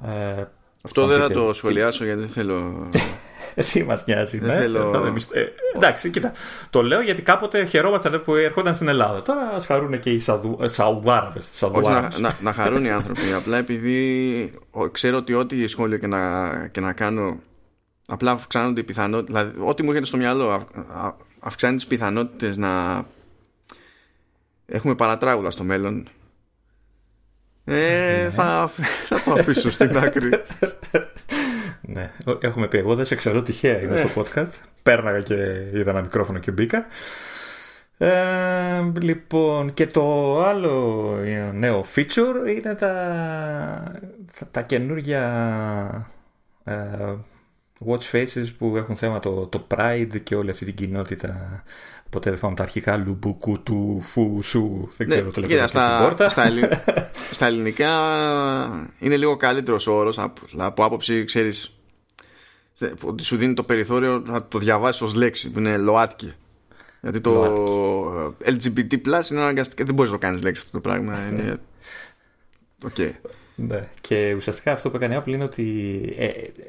Ε, 0.07 0.45
Αυτό 0.83 1.07
δεν 1.07 1.21
θα 1.21 1.27
πείτε, 1.27 1.39
το 1.39 1.51
τι- 1.51 1.57
σχολιάσω 1.57 2.05
γιατί 2.05 2.21
δεν 2.21 2.29
θέλω. 2.29 2.89
εσύ 3.55 3.85
μας 3.85 4.05
νοιάζει. 4.07 4.39
Δεν 4.39 4.49
ναι. 4.49 4.61
θέλω- 4.61 4.79
Τέλος 4.79 4.91
πάντων, 4.93 5.17
ε, 5.33 5.45
εντάξει, 5.77 6.11
κοίτα. 6.11 6.33
Το 6.71 6.83
λέω 6.83 7.01
γιατί 7.03 7.23
κάποτε 7.23 7.65
χαιρόμασταν 7.65 8.23
που 8.25 8.35
ερχόταν 8.35 8.75
στην 8.75 8.89
Ελλάδα. 8.89 9.23
Τώρα 9.23 9.51
ας 9.55 9.67
χαρούν 9.67 9.99
και 9.99 10.11
οι 10.11 10.19
Σαουδου... 10.19 10.59
ε, 10.63 10.69
Σαουδάραβες. 10.69 11.49
Όχι 11.73 11.89
να, 11.89 12.11
να, 12.19 12.37
να 12.43 12.53
χαρούν 12.53 12.85
οι 12.85 12.91
άνθρωποι. 12.91 13.33
Απλά 13.37 13.57
επειδή 13.57 14.51
ο, 14.71 14.89
ξέρω 14.89 15.17
ότι 15.17 15.35
ό,τι 15.35 15.67
σχόλιο 15.67 15.99
και 15.99 16.07
να, 16.07 16.49
και 16.73 16.81
να 16.81 16.93
κάνω. 16.93 17.37
Απλά 18.11 18.31
αυξάνονται 18.31 18.81
οι 18.81 18.85
πιθανότητες. 18.85 19.43
Δηλαδή, 19.43 19.61
ό,τι 19.69 19.83
μου 19.83 19.89
έρχεται 19.89 20.07
στο 20.07 20.17
μυαλό 20.17 20.51
αυ, 20.51 20.63
α- 20.93 21.17
αυξάνει 21.41 21.77
τις 21.77 21.87
πιθανότητες 21.87 22.57
να 22.57 23.03
έχουμε 24.67 24.95
παρατράγουδα 24.95 25.51
στο 25.51 25.65
μέλλον. 25.65 26.09
Ε, 27.65 28.31
θα, 28.31 28.71
θα 29.09 29.23
το 29.23 29.33
αφήσω 29.33 29.71
στην 29.71 29.99
άκρη. 29.99 30.31
Ναι, 31.81 32.13
έχουμε 32.41 32.69
πει. 32.69 32.79
Εγώ 32.79 32.95
δεν 32.95 33.05
σε 33.05 33.15
ξέρω 33.15 33.43
τυχαία. 33.43 33.81
Είμαι 33.81 33.97
στο 33.97 34.23
podcast. 34.23 34.53
Πέρναγα 34.83 35.21
και 35.21 35.35
είδα 35.75 35.91
ένα 35.91 36.01
μικρόφωνο 36.01 36.39
και 36.39 36.51
μπήκα. 36.51 36.87
Ε, 37.99 38.81
λοιπόν, 39.01 39.75
και 39.75 39.87
το 39.87 40.39
άλλο 40.45 41.07
νέο 41.53 41.85
feature 41.95 42.49
είναι 42.57 42.75
τα, 42.75 42.93
τα, 44.39 44.47
τα 44.51 44.63
καινούργια 44.63 45.23
ε, 46.65 46.75
watch 47.87 48.11
faces 48.13 48.47
που 48.59 48.77
έχουν 48.77 48.97
θέμα 48.97 49.21
το, 49.21 49.47
το 49.47 49.67
Pride 49.75 50.21
και 50.23 50.35
όλη 50.35 50.51
αυτή 50.51 50.65
την 50.65 50.75
κοινότητα. 50.75 51.63
Ποτέ 52.11 52.31
δεν 52.31 52.39
θυμάμαι 52.39 52.57
τα 52.57 52.63
αρχικά 52.63 52.97
Λουμπουκού 52.97 53.63
του 53.63 54.01
Φου 54.01 54.39
Σου. 54.43 54.91
Δεν 54.97 55.09
ξέρω 55.09 55.31
το 55.31 55.41
Ναι, 55.41 55.47
κοίτα, 55.47 55.61
λεπτό 55.61 55.69
στην 55.69 55.81
στα, 55.81 56.01
πόρτα. 56.03 56.29
στα, 56.29 56.45
ελλη- 56.45 56.73
στα 57.31 57.47
ελληνικά 57.47 57.89
είναι 58.99 59.17
λίγο 59.17 59.37
καλύτερος 59.37 59.87
ο 59.87 59.93
όρος 59.93 60.19
από, 60.19 60.41
από 60.57 60.85
άποψη 60.85 61.25
ξέρεις 61.25 61.73
θε- 62.73 63.05
ότι 63.05 63.23
σου 63.25 63.37
δίνει 63.37 63.55
το 63.55 63.63
περιθώριο 63.63 64.23
να 64.27 64.45
το 64.49 64.59
διαβάσεις 64.59 65.03
ως 65.03 65.15
λέξη 65.15 65.51
που 65.51 65.59
είναι 65.59 65.77
ΛΟΑΤΚΙ 65.77 66.33
γιατί 67.01 67.21
το 67.21 67.45
LGBT 68.45 68.93
plus 68.93 69.31
είναι 69.31 69.41
αναγκαστικά 69.41 69.85
δεν 69.85 69.95
μπορείς 69.95 70.11
να 70.13 70.19
το 70.19 70.27
κάνεις 70.27 70.43
λέξη 70.43 70.61
αυτό 70.65 70.81
το 70.81 70.89
πράγμα 70.89 71.29
είναι... 71.29 71.57
Οκ. 72.87 72.97
Ναι. 73.61 73.89
Και 74.01 74.35
ουσιαστικά 74.37 74.73
αυτό 74.73 74.91
που 74.91 74.97
έκανε 74.97 75.15
η 75.15 75.19
Apple 75.23 75.29
είναι 75.29 75.45
ότι 75.45 75.65
ε, 76.19 76.29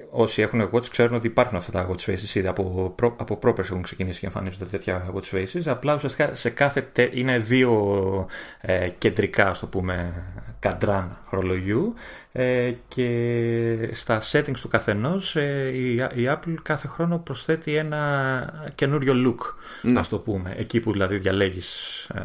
όσοι 0.09 0.41
έχουν 0.41 0.69
watch 0.73 0.85
ξέρουν 0.89 1.15
ότι 1.15 1.27
υπάρχουν 1.27 1.57
αυτά 1.57 1.71
τα 1.71 1.89
watch 1.89 2.09
faces 2.09 2.35
ήδη 2.35 2.47
από, 2.47 2.93
προ, 2.95 3.15
από 3.19 3.37
πρόπερς 3.37 3.69
έχουν 3.69 3.81
ξεκινήσει 3.81 4.19
και 4.19 4.25
εμφανίζονται 4.25 4.65
τέτοια 4.65 5.13
watch 5.15 5.35
faces. 5.35 5.61
Απλά 5.65 5.95
ουσιαστικά 5.95 6.35
σε 6.35 6.49
κάθε 6.49 6.81
τε- 6.93 7.15
είναι 7.15 7.37
δύο 7.37 8.25
ε, 8.61 8.89
κεντρικά, 8.97 9.47
ας 9.49 9.59
το 9.59 9.67
πούμε, 9.67 10.13
καντράν 10.59 11.17
ρολογιού 11.29 11.93
ε, 12.31 12.71
και 12.87 13.89
στα 13.91 14.21
settings 14.31 14.57
του 14.61 14.67
καθενός 14.67 15.35
ε, 15.35 15.69
η, 15.73 15.93
η 15.95 16.27
Apple 16.27 16.53
κάθε 16.61 16.87
χρόνο 16.87 17.17
προσθέτει 17.17 17.75
ένα 17.75 18.69
καινούριο 18.75 19.13
look, 19.25 19.53
Ναι. 19.81 19.99
ας 19.99 20.09
το 20.09 20.17
πούμε. 20.17 20.53
Εκεί 20.57 20.79
που 20.79 20.91
δηλαδή 20.91 21.17
διαλέγεις 21.17 21.99
ε, 22.13 22.21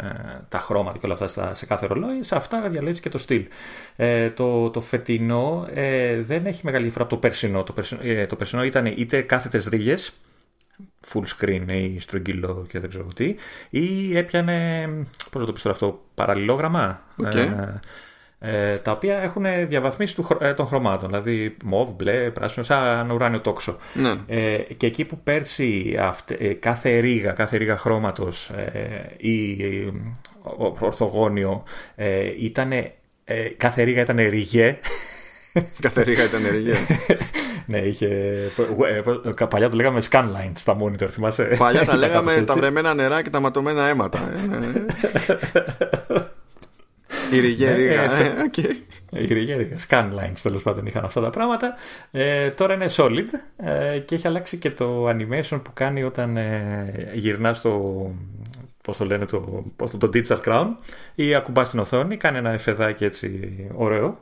τα 0.48 0.58
χρώματα 0.58 0.98
και 0.98 1.04
όλα 1.06 1.14
αυτά 1.14 1.26
στα- 1.26 1.54
σε 1.54 1.66
κάθε 1.66 1.86
ρολόι, 1.86 2.22
σε 2.22 2.36
αυτά 2.36 2.68
διαλέγεις 2.68 3.00
και 3.00 3.08
το 3.08 3.18
στυλ. 3.18 3.46
Ε, 3.96 4.30
το, 4.30 4.70
το 4.70 4.80
φετινό 4.80 5.66
ε, 5.72 6.20
δεν 6.20 6.46
έχει 6.46 6.60
μεγάλη 6.64 6.82
διαφορά 6.82 7.04
από 7.04 7.14
το 7.14 7.20
περσινό. 7.20 7.62
Το 7.62 7.72
περσινό, 7.72 8.00
ε, 8.04 8.26
το 8.26 8.36
περσινό 8.36 8.64
ήταν 8.64 8.86
είτε 8.86 9.20
κάθετες 9.20 9.66
ρίγες, 9.66 10.12
full 11.12 11.22
screen 11.38 11.62
ή 11.66 12.00
στρογγυλό 12.00 12.66
και 12.68 12.78
δεν 12.78 12.88
ξέρω 12.88 13.06
τι, 13.14 13.34
ή 13.70 14.16
έπιανε, 14.16 14.88
πώς 15.30 15.40
να 15.40 15.46
το 15.46 15.52
πει 15.52 15.68
αυτό, 15.68 16.02
παραλληλόγραμμα; 16.14 17.02
Okay. 17.22 17.34
Ε, 17.34 17.80
τα 18.82 18.92
οποία 18.92 19.18
έχουν 19.18 19.44
διαβαθμίσει 19.66 20.14
του, 20.14 20.26
ε, 20.40 20.54
των 20.54 20.66
χρωμάτων, 20.66 21.08
δηλαδή 21.08 21.56
μοβ, 21.64 21.90
μπλε, 21.90 22.30
πράσινο, 22.30 22.64
σαν 22.64 23.10
ουράνιο 23.10 23.40
τόξο. 23.40 23.76
Ναι. 23.94 24.12
Ε, 24.26 24.56
και 24.56 24.86
εκεί 24.86 25.04
που 25.04 25.18
πέρσι 25.24 25.96
αυτε, 26.00 26.34
ε, 26.34 26.52
κάθε 26.52 26.98
ρίγα, 26.98 27.32
κάθε 27.32 27.56
ρίγα 27.56 27.76
χρώματος 27.76 28.50
ή 29.16 29.56
ορθογώνιο 30.80 31.62
ήταν, 32.38 32.72
κάθε 33.56 33.82
ρίγα 33.82 34.00
ήταν 34.00 34.16
ριγέ. 34.16 34.78
κάθε 35.80 36.02
ρίγα 36.02 36.24
ήταν 36.24 36.40
ριγέ. 36.50 36.74
ναι, 37.66 37.78
είχε. 37.78 38.08
Παλιά 39.48 39.70
το 39.70 39.76
λέγαμε 39.76 40.02
scanlines 40.10 40.52
στα 40.54 40.76
monitor, 40.80 41.08
θυμάσαι; 41.08 41.44
Παλιά 41.58 41.84
τα 41.84 41.96
λέγαμε 42.02 42.42
τα 42.46 42.54
βρεμένα 42.54 42.94
νερά 42.94 43.22
και 43.22 43.30
τα 43.30 43.40
ματωμένα 43.40 43.86
αίματα. 43.86 44.18
Η 47.36 47.40
ριγέ 47.40 47.74
ρίγα. 47.74 48.10
Η 49.10 49.32
ριγέ 49.32 49.56
ρίγα. 49.56 49.76
Scanlines 49.88 50.38
τέλος 50.42 50.62
πάντων 50.62 50.86
είχαν 50.86 51.04
αυτά 51.04 51.20
τα 51.20 51.30
πράγματα. 51.30 51.74
Ε, 52.10 52.50
τώρα 52.50 52.74
είναι 52.74 52.86
solid 52.90 53.26
ε, 53.56 53.98
και 53.98 54.14
έχει 54.14 54.26
αλλάξει 54.26 54.58
και 54.58 54.70
το 54.70 55.08
animation 55.08 55.60
που 55.62 55.72
κάνει 55.74 56.02
όταν 56.02 56.36
ε, 56.36 57.10
γυρνά 57.14 57.52
στο. 57.52 58.10
Πώς 58.82 58.96
το 58.96 59.04
λένε, 59.04 59.26
το, 59.26 59.64
πώς 59.76 59.90
το, 59.90 59.98
το 59.98 60.10
Digital 60.14 60.40
Crown 60.44 60.66
ή 61.14 61.34
ακουμπά 61.34 61.64
στην 61.64 61.78
οθόνη, 61.78 62.16
κάνει 62.16 62.38
ένα 62.38 62.50
εφεδάκι 62.50 63.04
έτσι 63.04 63.50
ωραίο 63.74 64.18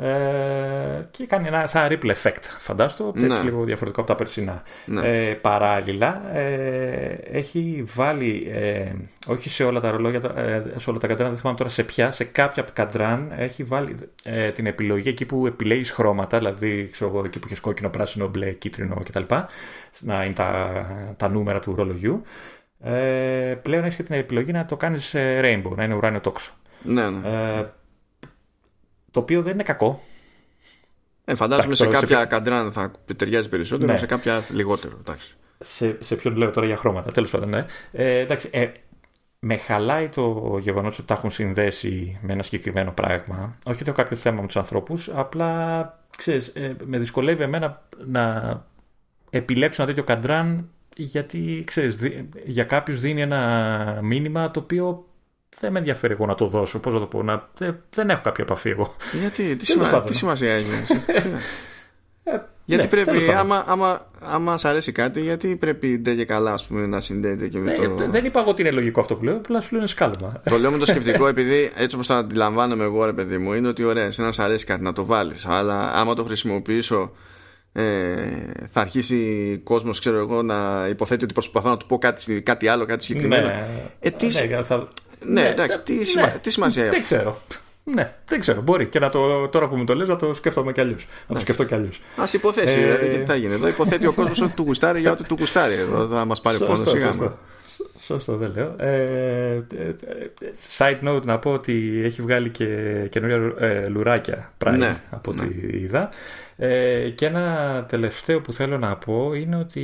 ε, 0.00 1.08
και 1.10 1.26
κάνει 1.26 1.46
ένα 1.46 1.66
σαν 1.66 1.88
ripple 1.90 2.10
effect, 2.10 2.42
φαντάστο, 2.58 3.12
έτσι 3.16 3.26
ναι. 3.28 3.40
λίγο 3.42 3.64
διαφορετικό 3.64 4.00
από 4.00 4.10
τα 4.10 4.16
περσινά. 4.16 4.62
Ναι. 4.86 5.28
Ε, 5.28 5.34
παράλληλα, 5.34 6.36
ε, 6.36 7.18
έχει 7.32 7.84
βάλει, 7.94 8.50
ε, 8.52 8.92
όχι 9.26 9.48
σε 9.48 9.64
όλα 9.64 9.80
τα 9.80 9.90
ρολόγια, 9.90 10.20
ε, 10.36 10.62
σε 10.76 10.90
όλα 10.90 10.98
τα 10.98 11.06
καντράν, 11.06 11.28
δεν 11.28 11.38
θυμάμαι 11.38 11.56
τώρα 11.56 11.70
σε 11.70 11.82
ποια, 11.82 12.10
σε 12.10 12.24
κάποια 12.24 12.62
από 12.62 12.72
τα 12.72 12.82
καντράν 12.82 13.32
έχει 13.36 13.64
βάλει 13.64 13.96
ε, 14.24 14.50
την 14.50 14.66
επιλογή 14.66 15.08
εκεί 15.08 15.24
που 15.24 15.46
επιλέγεις 15.46 15.90
χρώματα, 15.90 16.38
δηλαδή 16.38 16.88
ξέρω 16.92 17.10
εγώ, 17.10 17.22
εκεί 17.24 17.38
που 17.38 17.48
έχει 17.50 17.60
κόκκινο, 17.60 17.88
πράσινο, 17.88 18.28
μπλε, 18.28 18.50
κίτρινο 18.50 18.96
κτλ. 19.04 19.34
Να 20.00 20.24
είναι 20.24 20.34
τα, 20.34 20.70
τα 21.16 21.28
νούμερα 21.28 21.60
του 21.60 21.74
ρολογιού. 21.74 22.22
Ε, 22.80 23.54
πλέον 23.62 23.84
έχεις 23.84 23.96
και 23.96 24.02
την 24.02 24.14
επιλογή 24.14 24.52
να 24.52 24.64
το 24.64 24.76
κάνεις 24.76 25.14
rainbow, 25.14 25.72
να 25.76 25.84
είναι 25.84 25.94
ουράνιο 25.94 26.20
τόξο. 26.20 26.52
Ναι, 26.82 27.10
ναι. 27.10 27.20
Ε, 29.08 29.10
το 29.10 29.20
οποίο 29.20 29.42
δεν 29.42 29.52
είναι 29.52 29.62
κακό. 29.62 30.02
Ε, 31.24 31.34
φαντάζομαι 31.34 31.74
σε 31.74 31.86
κάποια 31.86 32.18
σε... 32.18 32.26
καντράν 32.26 32.72
θα 32.72 32.90
ταιριάζει 33.16 33.48
περισσότερο, 33.48 33.92
ναι. 33.92 33.98
σε 33.98 34.06
κάποια 34.06 34.42
λιγότερο. 34.50 34.96
Εντάξει. 34.98 35.34
Σε, 35.58 35.96
σε 36.00 36.16
ποιον 36.16 36.36
λέω 36.36 36.50
τώρα 36.50 36.66
για 36.66 36.76
χρώματα, 36.76 37.10
τέλος 37.10 37.30
πάντων, 37.30 37.48
ναι. 37.48 37.64
Ε, 37.92 38.18
εντάξει, 38.18 38.48
ε, 38.52 38.66
με 39.38 39.56
χαλάει 39.56 40.08
το 40.08 40.58
γεγονός 40.60 40.98
ότι 40.98 41.06
τα 41.06 41.14
έχουν 41.14 41.30
συνδέσει 41.30 42.18
με 42.22 42.32
ένα 42.32 42.42
συγκεκριμένο 42.42 42.92
πράγμα. 42.92 43.56
Όχι 43.66 43.80
ότι 43.80 43.90
έχω 43.90 44.02
κάποιο 44.02 44.16
θέμα 44.16 44.40
με 44.40 44.46
τους 44.46 44.56
ανθρώπους, 44.56 45.08
απλά 45.08 46.02
ξέρεις, 46.16 46.48
ε, 46.48 46.76
με 46.84 46.98
δυσκολεύει 46.98 47.42
εμένα 47.42 47.82
να 48.06 48.52
επιλέξω 49.30 49.82
ένα 49.82 49.90
τέτοιο 49.90 50.14
καντράν 50.14 50.68
γιατί 50.96 51.62
ξέρεις, 51.66 51.98
για 52.44 52.64
κάποιους 52.64 53.00
δίνει 53.00 53.20
ένα 53.20 54.00
μήνυμα 54.02 54.50
το 54.50 54.60
οποίο 54.60 55.07
δεν 55.60 55.72
με 55.72 55.78
ενδιαφέρει 55.78 56.12
εγώ 56.12 56.26
να 56.26 56.34
το 56.34 56.46
δώσω. 56.46 56.78
Πώς 56.78 56.94
να 56.94 57.00
το 57.00 57.06
πω, 57.06 57.22
να... 57.22 57.48
δεν 57.90 58.10
έχω 58.10 58.20
κάποια 58.22 58.44
επαφή 58.44 58.70
εγώ. 58.70 58.94
Γιατί, 59.20 59.56
τι, 59.56 59.66
σημα... 59.66 60.02
τι 60.02 60.14
σημασία 60.14 60.52
έχει. 60.52 60.66
Ε, 62.24 62.38
γιατί 62.64 62.82
ναι, 62.82 62.88
πρέπει, 62.88 63.32
άμα, 63.32 63.64
άμα, 63.66 64.06
άμα 64.20 64.58
σ' 64.58 64.64
αρέσει 64.64 64.92
κάτι, 64.92 65.20
γιατί 65.20 65.56
πρέπει 65.56 65.98
ντε 65.98 66.14
και 66.14 66.24
καλά 66.24 66.52
ας 66.52 66.66
πούμε, 66.66 66.86
να 66.86 67.00
συνδέεται 67.00 67.48
και 67.48 67.58
με 67.58 67.70
ναι, 67.70 67.88
το. 67.88 68.10
Δεν 68.10 68.24
είπα 68.24 68.40
εγώ 68.40 68.50
ότι 68.50 68.60
είναι 68.62 68.70
λογικό 68.70 69.00
αυτό 69.00 69.14
που 69.14 69.24
λέω, 69.24 69.36
απλά 69.36 69.60
σου 69.60 69.68
λέω 69.70 69.80
είναι 69.80 69.88
σκάλωμα. 69.88 70.42
Το 70.44 70.58
λέω 70.58 70.70
με 70.70 70.78
το 70.78 70.86
σκεπτικό, 70.86 71.26
επειδή 71.26 71.70
έτσι 71.76 71.94
όπως 71.94 72.06
το 72.06 72.14
αντιλαμβάνομαι 72.14 72.84
εγώ, 72.84 73.04
ρε 73.04 73.12
παιδί 73.12 73.38
μου, 73.38 73.52
είναι 73.52 73.68
ότι 73.68 73.84
ωραία, 73.84 74.04
εσένα 74.04 74.32
σ' 74.32 74.38
αρέσει 74.38 74.64
κάτι 74.64 74.82
να 74.82 74.92
το 74.92 75.04
βάλεις. 75.04 75.46
Αλλά 75.46 75.92
άμα 75.94 76.14
το 76.14 76.24
χρησιμοποιήσω, 76.24 77.12
ε, 77.72 78.24
θα 78.66 78.80
αρχίσει 78.80 79.52
ο 79.58 79.62
κόσμος, 79.62 80.00
ξέρω 80.00 80.18
εγώ, 80.18 80.42
να 80.42 80.86
υποθέτει 80.88 81.24
ότι 81.24 81.32
προσπαθώ 81.32 81.68
να 81.68 81.76
του 81.76 81.86
πω 81.86 81.98
κάτι, 81.98 82.42
κάτι 82.42 82.68
άλλο, 82.68 82.84
κάτι 82.84 83.04
συγκεκριμένο. 83.04 83.46
Ναι, 83.46 83.66
ε, 84.00 84.10
τι... 84.10 84.26
ναι, 84.26 84.62
θα... 84.62 84.88
Ναι, 85.20 85.42
ναι, 85.42 85.48
εντάξει, 85.48 85.80
τι, 85.80 85.94
ναι, 85.94 86.34
τι 86.40 86.50
σημασία 86.50 86.82
έχει. 86.82 86.90
Δεν 86.90 87.02
ξέρω. 87.02 87.40
Ναι, 87.94 88.12
δεν 88.26 88.40
ξέρω. 88.40 88.60
Μπορεί 88.60 88.86
και 88.86 88.98
να 88.98 89.10
το, 89.10 89.48
τώρα 89.48 89.68
που 89.68 89.76
μου 89.76 89.84
το 89.84 89.94
λες 89.94 90.08
να 90.08 90.16
το 90.16 90.34
σκέφτομαι 90.34 90.72
κι 90.72 90.80
αλλιώς. 90.80 91.06
Να 91.28 91.34
το 91.34 91.40
σκεφτώ 91.40 91.64
κι 91.64 91.74
αλλιώς. 91.74 92.00
Α 92.16 92.24
υποθέσει, 92.32 92.78
ε... 92.78 92.82
δηλαδή, 92.82 93.18
τι 93.18 93.24
θα 93.24 93.34
γίνει. 93.34 93.52
Εδώ 93.52 93.68
υποθέτει 93.68 94.06
ο 94.06 94.12
κόσμος 94.12 94.40
ότι 94.40 94.52
του 94.52 94.62
γουστάρει 94.62 95.00
για 95.00 95.12
ό,τι 95.12 95.24
του 95.24 95.36
γουστάρει. 95.38 95.74
Εδώ 95.74 96.06
θα 96.06 96.24
μας 96.24 96.40
πάρει 96.40 96.58
πόνος 96.58 96.90
σιγά. 96.90 97.36
Σωστό, 98.00 98.36
δεν 98.36 98.52
λέω. 98.54 98.74
Ε, 98.88 99.62
side 100.78 101.08
note 101.08 101.22
να 101.22 101.38
πω 101.38 101.52
ότι 101.52 102.00
έχει 102.04 102.22
βγάλει 102.22 102.48
και 102.48 102.66
καινούργια 103.10 103.66
ε, 103.66 103.88
λουράκια 103.88 104.52
Pride 104.64 104.74
ναι, 104.78 105.02
από 105.10 105.30
ό,τι 105.30 105.40
ναι. 105.40 105.78
είδα. 105.78 106.08
Ε, 106.60 107.10
και 107.10 107.26
ένα 107.26 107.84
τελευταίο 107.88 108.40
που 108.40 108.52
θέλω 108.52 108.78
να 108.78 108.96
πω 108.96 109.32
είναι 109.34 109.56
ότι 109.56 109.82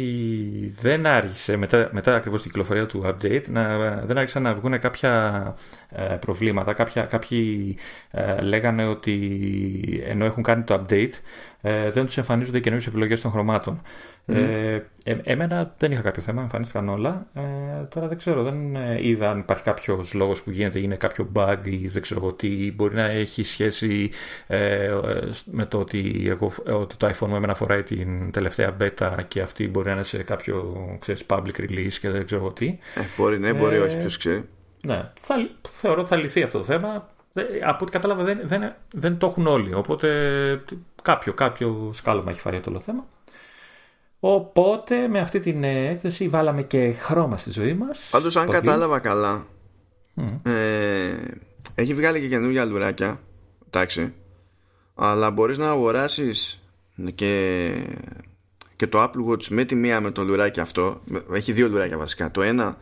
δεν 0.81 1.07
άρχισε 1.07 1.57
μετά, 1.57 1.89
μετά 1.93 2.15
ακριβώς 2.15 2.43
την 2.43 2.51
κυκλοφορία 2.51 2.87
του 2.87 3.03
update 3.07 3.45
να, 3.49 3.79
δεν 4.05 4.19
άρχισαν 4.19 4.43
να 4.43 4.55
βγουν 4.55 4.79
κάποια 4.79 5.55
ε, 5.89 6.03
προβλήματα. 6.03 6.73
Κάποια, 6.73 7.03
κάποιοι 7.03 7.77
ε, 8.11 8.41
λέγανε 8.41 8.87
ότι 8.87 9.15
ενώ 10.07 10.25
έχουν 10.25 10.43
κάνει 10.43 10.63
το 10.63 10.85
update 10.89 11.13
ε, 11.67 11.91
δεν 11.91 12.07
τους 12.07 12.17
εμφανίζονται 12.17 12.61
καινούριες 12.61 12.87
επιλογές 12.89 13.21
των 13.21 13.31
χρωμάτων. 13.31 13.81
Ε, 14.27 14.81
ε, 15.05 15.17
εμένα 15.23 15.75
δεν 15.79 15.93
είχα 15.93 16.01
κάποιο 16.01 16.23
θέμα, 16.23 16.43
εμφανίστηκαν 16.43 16.89
όλα. 16.89 17.27
Ε, 17.35 17.41
τώρα 17.89 18.09
δεν 18.09 18.17
ξέρω, 18.17 18.43
δεν 18.43 18.77
ε, 18.77 18.99
είδα 19.09 19.31
αν 19.31 19.39
υπάρχει 19.39 19.63
κάποιος 19.63 20.15
λόγος 20.15 20.43
που 20.43 20.51
γίνεται, 20.51 20.79
είναι 20.79 20.97
κάποιο 20.97 21.31
bug 21.35 21.57
ή 21.63 21.89
δεν 21.89 22.03
ξέρω 22.03 22.33
τι. 22.33 22.73
Μπορεί 22.73 22.95
να 22.95 23.05
έχει 23.05 23.45
σχέση 23.45 24.11
ε, 24.47 24.91
με 25.45 25.67
το 25.67 25.79
ότι, 25.79 26.25
εγώ, 26.27 26.53
ότι 26.67 26.97
το 26.97 27.09
iPhone 27.09 27.29
μου 27.29 27.37
εμένα 27.37 27.55
φοράει 27.55 27.83
την 27.83 28.31
τελευταία 28.31 28.77
beta 28.81 29.17
και 29.29 29.41
αυτή 29.41 29.69
μπορεί 29.69 29.87
να 29.87 29.93
είναι 29.93 30.03
σε 30.03 30.23
κάποιο 30.23 30.75
ξέρεις, 31.01 31.25
public 31.29 31.59
release 31.59 31.93
και 32.01 32.11
δεν 32.11 32.27
ξέρω 32.27 32.53
τι. 32.53 32.79
Ε, 32.95 33.01
μπορεί, 33.17 33.39
ναι, 33.39 33.55
μπορεί, 33.55 33.79
όχι, 33.79 33.97
ποιος 33.97 34.17
ξέρει. 34.17 34.49
Ναι, 34.85 35.11
θα, 35.21 35.49
θεωρώ 35.71 36.05
θα 36.05 36.17
λυθεί 36.17 36.43
αυτό 36.43 36.59
το 36.59 36.65
θέμα. 36.65 37.09
Από 37.67 37.79
ό,τι 37.81 37.93
κατάλαβα 37.93 38.23
δεν, 38.23 38.41
δεν, 38.45 38.75
δεν 38.95 39.19
το 39.19 39.27
έχουν 39.27 39.47
όλοι. 39.47 39.75
Οπότε 39.75 40.09
κάποιο, 41.03 41.33
κάποιο 41.33 41.91
σκάλωμα 41.93 42.31
έχει 42.31 42.41
φάει 42.41 42.61
το 42.61 42.71
όλο 42.71 42.81
θέμα. 42.81 43.07
Οπότε 44.21 45.09
με 45.09 45.19
αυτή 45.19 45.41
την 45.41 45.65
έκθεση 45.65 46.29
βάλαμε 46.29 46.63
και 46.63 46.93
χρώμα 46.93 47.37
στη 47.37 47.51
ζωή 47.51 47.75
μας. 47.75 48.09
Πάντως 48.11 48.37
αν 48.37 48.51
κατάλαβα 48.51 48.99
καλά 48.99 49.47
ε, 50.43 51.15
έχει 51.75 51.95
βγάλει 51.95 52.21
και 52.21 52.29
καινούργια 52.29 52.65
λουράκια 52.65 53.21
εντάξει 53.71 54.13
αλλά 54.95 55.31
μπορείς 55.31 55.59
να 55.59 55.69
αγοράσεις 55.71 56.61
και, 57.15 57.75
και 58.77 58.87
το 58.87 59.03
Apple 59.03 59.31
Watch 59.31 59.47
με 59.49 59.65
τη 59.65 59.75
μία 59.75 60.01
με 60.01 60.11
το 60.11 60.25
λουράκι 60.25 60.61
αυτό. 60.61 61.01
Έχει 61.33 61.53
δύο 61.53 61.69
λουράκια 61.69 61.99
βασικά. 61.99 62.31
Το 62.31 62.43
ένα 62.43 62.77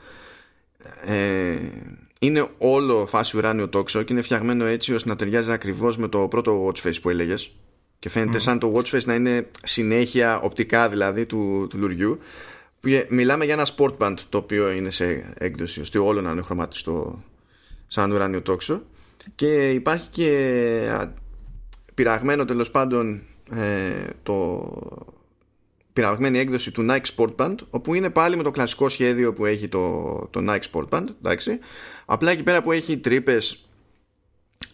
ε, 1.05 1.57
είναι 2.21 2.47
όλο 2.59 3.07
φάση 3.07 3.37
ουράνιο 3.37 3.69
τόξο 3.69 4.03
και 4.03 4.13
είναι 4.13 4.23
φτιαγμένο 4.23 4.65
έτσι 4.65 4.95
ώστε 4.95 5.09
να 5.09 5.17
ταιριάζει 5.17 5.53
ακριβώς 5.53 5.97
με 5.97 6.09
το 6.09 6.29
πρώτο 6.29 6.67
watch 6.67 6.87
face 6.87 7.01
που 7.03 7.11
έλεγες. 7.11 7.53
Και 7.99 8.09
φαίνεται 8.09 8.39
σαν 8.39 8.59
το 8.59 8.75
watch 8.77 8.97
face 8.97 9.05
να 9.05 9.15
είναι 9.15 9.49
συνέχεια 9.63 10.41
οπτικά 10.41 10.89
δηλαδή 10.89 11.27
του, 11.27 11.67
του 11.71 11.79
λουριού. 11.79 12.19
Μιλάμε 13.09 13.45
για 13.45 13.55
ένα 13.55 13.67
sport 13.77 13.97
band 13.99 14.15
το 14.29 14.39
οποίο 14.39 14.71
είναι 14.71 14.91
σε 14.91 15.33
έκδοση 15.39 15.81
ώστε 15.81 15.99
όλο 15.99 16.21
να 16.21 16.31
είναι 16.31 16.43
χρωματιστό 16.43 17.23
σαν 17.87 18.13
ουράνιο 18.13 18.43
τόξο. 18.43 18.83
Και 19.35 19.71
υπάρχει 19.71 20.09
και 20.09 20.29
πειραγμένο 22.03 22.45
τέλος 22.45 22.71
πάντων 22.71 23.23
ε, 23.51 24.07
το 24.23 24.67
πειραγμένη 25.93 26.39
έκδοση 26.39 26.71
του 26.71 26.87
Nike 26.91 27.17
Sport 27.17 27.35
Band 27.37 27.55
όπου 27.71 27.95
είναι 27.95 28.11
πάλι 28.11 28.37
με 28.37 28.43
το 28.43 28.51
κλασικό 28.51 28.89
σχέδιο 28.89 29.33
που 29.33 29.47
έχει 29.47 29.69
το, 29.69 30.15
το 30.31 30.41
Nike 30.49 30.61
Sport 30.73 30.89
Band 30.89 31.07
εντάξει. 31.19 31.59
απλά 32.05 32.31
εκεί 32.31 32.43
πέρα 32.43 32.63
που 32.63 32.73
έχει 32.73 32.99
τρύπες 32.99 33.65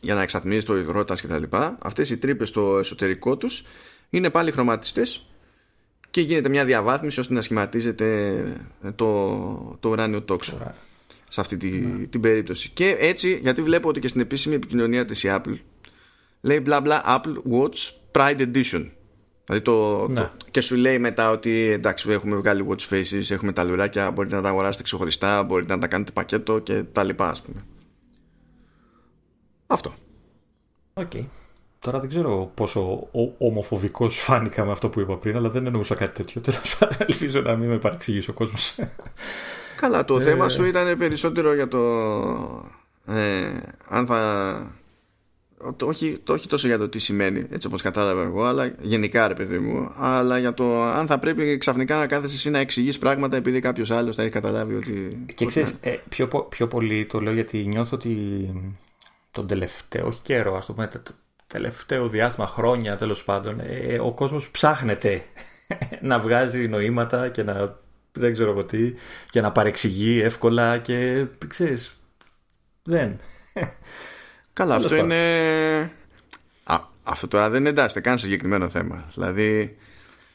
για 0.01 0.15
να 0.15 0.23
εξατμίζει 0.23 0.65
το 0.65 0.77
υδρότας 0.77 1.23
κτλ. 1.23 1.43
Αυτές 1.79 2.11
οι 2.11 2.19
τρύπες 2.19 2.49
στο 2.49 2.79
εσωτερικό 2.79 3.37
τους 3.37 3.65
είναι 4.11 4.31
πάλι 4.31 4.51
χρωματιστές 4.51 5.27
και 6.11 6.21
γίνεται 6.21 6.49
μια 6.49 6.65
διαβάθμιση 6.65 7.21
ώστε 7.21 7.35
να 7.35 7.43
σχηματίζεται 7.43 8.43
το, 8.95 9.77
το 9.81 9.89
ουράνιο 9.89 10.23
τόξο 10.23 10.73
σε 11.29 11.41
αυτή 11.41 11.57
τη, 11.57 11.69
ναι. 11.71 12.07
την 12.07 12.21
περίπτωση. 12.21 12.71
Και 12.71 12.97
έτσι, 12.99 13.39
γιατί 13.43 13.63
βλέπω 13.63 13.89
ότι 13.89 14.01
και 14.01 14.09
στην 14.09 14.21
επίσημη 14.21 14.55
επικοινωνία 14.55 15.05
της 15.05 15.25
η 15.25 15.29
Apple 15.31 15.57
λέει 16.41 16.61
μπλα 16.63 16.81
μπλα 16.81 17.03
Apple 17.07 17.53
Watch 17.53 17.91
Pride 18.13 18.41
Edition. 18.41 18.91
Δηλαδή 19.45 19.65
το, 19.65 20.09
ναι. 20.09 20.21
το, 20.21 20.31
και 20.51 20.61
σου 20.61 20.77
λέει 20.77 20.99
μετά 20.99 21.31
ότι 21.31 21.71
εντάξει 21.71 22.11
έχουμε 22.11 22.37
βγάλει 22.37 22.67
watch 22.69 22.95
faces, 22.95 23.31
έχουμε 23.31 23.53
τα 23.53 23.65
λουράκια, 23.65 24.11
μπορείτε 24.11 24.37
να 24.37 24.43
τα 24.43 24.49
αγοράσετε 24.49 24.83
ξεχωριστά, 24.83 25.43
μπορείτε 25.43 25.75
να 25.75 25.81
τα 25.81 25.87
κάνετε 25.87 26.11
πακέτο 26.11 26.59
και 26.59 26.83
τα 26.83 27.03
λοιπά 27.03 27.29
ας 27.29 27.43
πούμε. 27.43 27.65
Αυτό. 29.67 29.95
OK. 30.95 31.11
Okay. 31.15 31.25
Τώρα 31.79 31.99
δεν 31.99 32.09
ξέρω 32.09 32.51
πόσο 32.55 33.09
ομοφοβικός 33.39 34.19
φάνηκα 34.19 34.65
με 34.65 34.71
αυτό 34.71 34.89
που 34.89 35.01
είπα 35.01 35.17
πριν, 35.17 35.37
αλλά 35.37 35.49
δεν 35.49 35.67
εννοούσα 35.67 35.95
κάτι 35.95 36.13
τέτοιο. 36.13 36.41
Τέλος 36.41 36.77
πάντων, 36.79 36.97
ελπίζω 37.01 37.41
να 37.41 37.57
μην 37.57 37.69
με 37.69 37.79
παρεξηγήσει 37.79 38.31
ο 38.31 38.33
κόσμος. 38.33 38.75
Καλά, 39.81 40.05
το 40.05 40.21
θέμα 40.21 40.45
ε. 40.45 40.49
σου 40.49 40.65
ήταν 40.65 40.99
περισσότερο 40.99 41.55
για 41.55 41.69
το. 41.69 41.79
Ε, 43.07 43.51
αν 43.89 44.07
θα 44.07 44.19
το, 44.57 44.88
όχι, 45.83 46.19
το, 46.25 46.33
όχι 46.33 46.49
τόσο 46.49 46.67
για 46.67 46.79
το 46.79 46.89
τι 46.89 46.99
σημαίνει, 46.99 47.47
έτσι 47.51 47.67
όπως 47.67 47.83
κατάλαβα 47.83 48.23
εγώ, 48.23 48.45
αλλά 48.45 48.75
γενικά 48.81 49.29
ρε 49.29 49.35
παιδί 49.35 49.59
μου, 49.59 49.93
αλλά 49.97 50.39
για 50.39 50.55
το 50.55 50.83
αν 50.83 51.07
θα 51.07 51.19
πρέπει 51.19 51.57
ξαφνικά 51.57 51.97
να 51.97 52.07
κάθεσαι 52.07 52.35
εσύ 52.35 52.51
να 52.51 52.59
εξηγείς 52.59 52.99
πράγματα 52.99 53.37
επειδή 53.37 53.61
κάποιος 53.61 53.91
άλλος 53.91 54.15
θα 54.17 54.23
έχει 54.23 54.31
καταλάβει 54.31 54.75
ότι. 54.75 55.25
Και 55.35 55.47
ξέρεις, 55.47 55.75
ε, 55.81 55.99
πιο, 56.09 56.29
πιο 56.49 56.69
πολύ 56.69 57.05
το 57.07 57.21
λέω 57.21 57.33
γιατί 57.33 57.59
νιώθω 57.59 57.97
ότι 57.97 58.11
τον 59.31 59.47
τελευταίο, 59.47 60.07
όχι 60.07 60.21
καιρό, 60.23 60.57
ας 60.57 60.67
το 60.67 60.73
πούμε, 60.73 60.87
το 60.89 61.01
τελευταίο 61.47 62.09
διάστημα, 62.09 62.47
χρόνια 62.47 62.97
τέλος 62.97 63.25
πάντων, 63.25 63.61
ε, 63.61 63.99
ο 63.99 64.13
κόσμος 64.13 64.51
ψάχνεται 64.51 65.23
να 66.01 66.19
βγάζει 66.19 66.69
νοήματα 66.69 67.29
και 67.29 67.43
να 67.43 67.79
δεν 68.13 68.33
ξέρω 68.33 68.51
εγώ 68.51 68.65
τι, 68.65 68.93
και 69.31 69.41
να 69.41 69.53
παρεξηγεί 69.53 70.21
εύκολα 70.21 70.79
και 70.79 71.27
ξέρεις, 71.47 72.01
δεν. 72.83 73.21
Καλά, 74.59 74.75
αυτό 74.75 74.97
είναι. 74.97 75.91
Α, 76.65 76.81
αυτό 77.03 77.29
τώρα 77.29 77.51
δεν 77.51 77.67
εντάσσεται 77.67 78.01
καν 78.01 78.19
σε 78.19 78.25
συγκεκριμένο 78.25 78.69
θέμα. 78.69 79.05
Δηλαδή. 79.15 79.77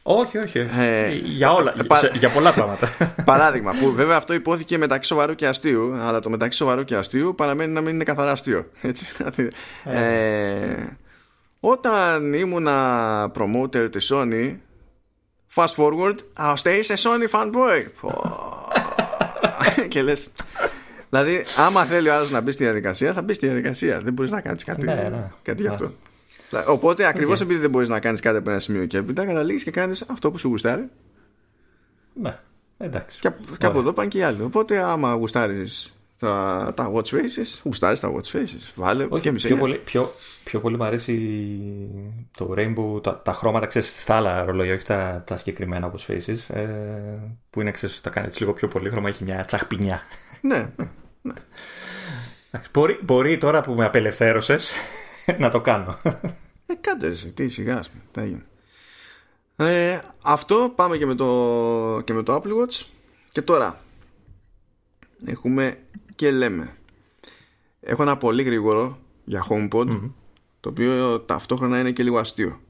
Όχι, 0.04 0.38
όχι. 0.38 0.60
Ε, 0.60 1.10
για, 1.14 1.54
όλα, 1.54 1.74
ε, 1.80 1.84
πα... 1.84 2.00
για 2.14 2.30
πολλά 2.30 2.54
πράγματα. 2.54 2.90
Παράδειγμα, 3.26 3.72
που 3.80 3.92
βέβαια 3.92 4.18
αυτό 4.18 4.34
υπόθηκε 4.34 4.78
μεταξύ 4.78 5.10
σοβαρού 5.10 5.36
και 5.36 5.48
αστείου, 5.48 5.94
αλλά 5.94 6.20
το 6.20 6.30
μεταξύ 6.30 6.58
σοβαρού 6.58 6.84
και 6.84 6.96
αστείου 6.96 7.36
παραμένει 7.36 7.74
να 7.74 7.82
μην 7.82 7.94
είναι 7.94 8.04
καθαρά 8.04 8.32
αστείο. 8.32 8.66
Έτσι. 8.82 9.06
Ε. 9.84 10.00
ε, 10.00 10.98
όταν 11.60 12.34
ήμουνα 12.34 13.32
promoter 13.38 13.92
της 13.92 14.12
Sony, 14.14 14.56
fast 15.56 15.76
forward, 15.76 16.16
I'll 16.38 16.56
stay 16.64 16.82
a 16.82 16.96
Sony 16.96 17.28
fanboy. 17.32 17.86
και 19.88 20.02
λες, 20.02 20.30
Δηλαδή, 21.14 21.44
άμα 21.58 21.84
θέλει 21.84 22.10
ο 22.10 22.14
άλλος 22.14 22.32
να 22.32 22.42
μπει 22.42 22.52
στη 22.52 22.64
διαδικασία, 22.64 23.14
θα 23.14 23.22
μπει 23.22 23.34
στη 23.34 23.46
διαδικασία. 23.46 24.02
Δεν 24.02 24.14
μπορείς 24.14 24.32
να 24.32 24.42
κάνεις 24.42 24.64
κάτι, 24.64 24.86
ναι, 24.86 24.94
ναι. 24.94 25.32
κάτι 25.42 25.62
γι' 25.62 25.68
αυτό. 25.68 25.92
Ναι. 26.50 26.64
Οπότε, 26.68 27.08
ακριβώς 27.08 27.42
επειδή 27.42 27.60
δεν 27.60 27.70
μπορείς 27.70 27.88
να 27.88 28.00
κάνεις 28.00 28.20
κάτι 28.20 28.38
από 28.38 28.50
ένα 28.50 28.60
σημείο 28.60 28.86
και 28.86 28.98
έπειτα, 28.98 29.26
καταλήγεις 29.26 29.64
και 29.64 29.72
κάνεις 29.72 30.06
αυτό 30.08 30.32
που 30.32 30.38
σου 30.38 30.48
γουστάρει. 30.48 30.90
Ναι, 32.14 32.40
εντάξει. 32.78 33.20
Και, 33.20 33.32
και 33.58 33.66
από 33.66 33.80
εδώ 33.80 33.94
πάνε 33.94 34.08
και 34.08 34.18
οι 34.18 34.24
άλλοι. 34.24 34.42
Οπότε, 34.42 34.78
άμα 34.78 35.14
γουστάρεις 35.14 35.94
τα, 36.20 36.74
τα 36.76 36.92
watch 36.94 37.08
faces, 37.08 37.60
γουστάρεις 37.64 38.00
τα 38.00 38.12
watch 38.14 38.38
faces. 38.38 38.72
Βάλε 38.76 39.06
Όχι, 39.10 39.24
και 39.24 39.32
πιο 39.32 39.58
πολύ, 39.58 39.78
πιο, 39.78 40.14
πιο 40.44 40.60
πολύ 40.60 40.78
μου 40.78 40.84
αρέσει 40.84 41.18
το 42.38 42.54
rainbow, 42.58 43.04
τα, 43.04 43.22
τα 43.22 43.34
χρώματα 43.34 43.66
ξέρεις, 43.66 44.02
στα 44.02 44.16
άλλα 44.16 44.44
ρολόγια, 44.46 44.74
όχι 44.74 44.86
τα, 44.86 45.24
τα 45.26 45.38
συγκεκριμένα 45.38 45.92
watch 45.92 46.12
faces. 46.12 46.56
Ε, 46.56 46.66
που 47.50 47.62
είναι, 47.62 47.72
ξέρεις, 47.72 48.02
τα 48.02 48.10
κάνεις 48.10 48.40
λίγο 48.40 48.54
πιο 48.54 48.68
πολύ 48.68 48.90
χρώμα, 48.90 49.10
έχει 49.10 49.24
μια 49.24 49.46
τσαχπινιά. 49.46 50.02
ναι. 50.42 50.74
Ναι. 51.24 51.34
Ναι. 52.52 52.60
Μπορεί, 52.74 53.00
μπορεί 53.04 53.38
τώρα 53.38 53.62
που 53.62 53.74
με 53.74 53.86
απελευθέρωσες 53.86 54.72
να 55.40 55.50
το 55.50 55.62
κάνω. 55.62 55.98
Ε, 56.66 56.74
κάντε 56.82 57.08
εσύ, 57.08 57.32
τι 57.32 57.50
σιγά 57.50 57.84
ε, 59.56 60.00
αυτό 60.22 60.74
πάμε 60.76 60.98
και 60.98 61.06
με, 61.06 61.16
το, 61.16 62.02
και 62.04 62.14
με 62.14 62.24
το 62.24 62.36
Apple 62.36 62.62
Watch 62.62 62.86
και 63.32 63.42
τώρα 63.42 63.80
έχουμε 65.26 65.78
και 66.16 66.32
λέμε 66.32 66.76
έχω 67.82 68.02
ένα 68.02 68.18
πολύ 68.18 68.44
γρήγορο 68.44 69.00
για 69.24 69.46
HomePod 69.50 70.12
το 70.60 70.70
οποίο 70.70 71.20
ταυτόχρονα 71.20 71.80
είναι 71.80 71.92
και 71.92 72.04
λίγο 72.04 72.18
αστείο 72.18 72.62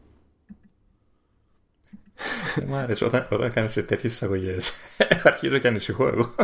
Μου 2.66 2.76
άρεσε 2.76 3.06
όταν, 3.06 3.28
όταν 3.30 3.52
κάνεις 3.52 3.74
τέτοιες 3.74 4.04
εισαγωγές 4.04 4.74
αρχίζω 5.24 5.58
και 5.58 5.68
ανησυχώ 5.68 6.08
εγώ 6.08 6.36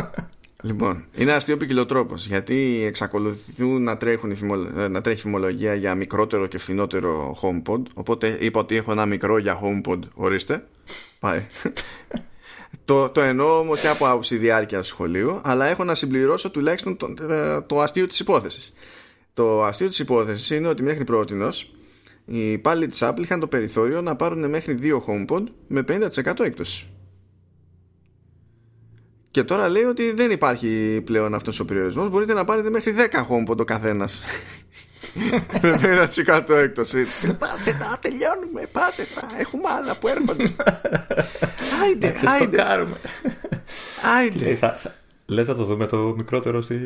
Λοιπόν, 0.62 1.04
είναι 1.16 1.32
αστείο 1.32 1.56
ποικιλοτρόπο 1.56 2.14
γιατί 2.16 2.82
εξακολουθούν 2.86 3.82
να, 3.82 3.96
τρέχουν 3.96 4.36
ε, 4.76 4.88
να 4.88 5.00
τρέχει 5.00 5.20
φημολογία 5.20 5.74
για 5.74 5.94
μικρότερο 5.94 6.46
και 6.46 6.58
φθηνότερο 6.58 7.36
HomePod. 7.42 7.82
Οπότε 7.94 8.36
είπα 8.40 8.60
ότι 8.60 8.76
έχω 8.76 8.92
ένα 8.92 9.06
μικρό 9.06 9.38
για 9.38 9.60
HomePod. 9.62 9.98
Ορίστε. 10.14 10.66
Πάει. 11.18 11.46
το, 12.84 13.08
το 13.08 13.20
εννοώ 13.20 13.58
όμως 13.58 13.80
και 13.80 13.88
από 13.88 14.08
άποψη 14.08 14.36
διάρκειας 14.36 14.86
σχολείου, 14.86 15.40
αλλά 15.42 15.66
έχω 15.66 15.84
να 15.84 15.94
συμπληρώσω 15.94 16.50
τουλάχιστον 16.50 16.96
το, 16.96 17.14
ε, 17.34 17.60
το 17.60 17.80
αστείο 17.80 18.06
της 18.06 18.20
υπόθεσης. 18.20 18.72
Το 19.34 19.64
αστείο 19.64 19.88
της 19.88 19.98
υπόθεσης 19.98 20.50
είναι 20.50 20.68
ότι 20.68 20.82
μέχρι 20.82 21.04
πρώτη 21.04 21.34
οι 22.24 22.52
υπάλληλοι 22.52 22.86
της 22.86 23.02
Apple 23.02 23.20
είχαν 23.20 23.40
το 23.40 23.46
περιθώριο 23.46 24.00
να 24.00 24.16
πάρουν 24.16 24.48
μέχρι 24.48 24.74
δύο 24.74 25.04
HomePod 25.06 25.44
με 25.66 25.84
50% 25.88 26.40
έκπτωση. 26.40 26.86
Και 29.30 29.44
τώρα 29.44 29.68
λέει 29.68 29.82
ότι 29.82 30.12
δεν 30.12 30.30
υπάρχει 30.30 31.02
πλέον 31.04 31.34
αυτός 31.34 31.60
ο 31.60 31.64
περιορισμός. 31.64 32.08
Μπορείτε 32.08 32.32
να 32.32 32.44
πάρετε 32.44 32.70
μέχρι 32.70 32.94
10 32.96 33.18
HomePod 33.18 33.58
ο 33.58 33.64
καθένας. 33.64 34.22
Με 35.62 36.08
1% 36.26 36.50
έκπτωση 36.50 37.04
Πάτε 37.38 37.76
τα, 37.78 37.98
τελειώνουμε 38.00 38.68
Πάτε 38.72 39.06
τα, 39.14 39.28
έχουμε 39.38 39.62
άλλα 39.78 39.96
που 39.96 40.08
έρχονται. 40.08 40.44
Άιντε, 41.82 42.14
άιντε. 42.24 42.64
Άιντε. 44.16 44.58
Λες 45.26 45.48
να 45.48 45.54
το 45.54 45.64
δούμε 45.64 45.86
το 45.86 46.14
μικρότερο 46.16 46.60
στη... 46.60 46.76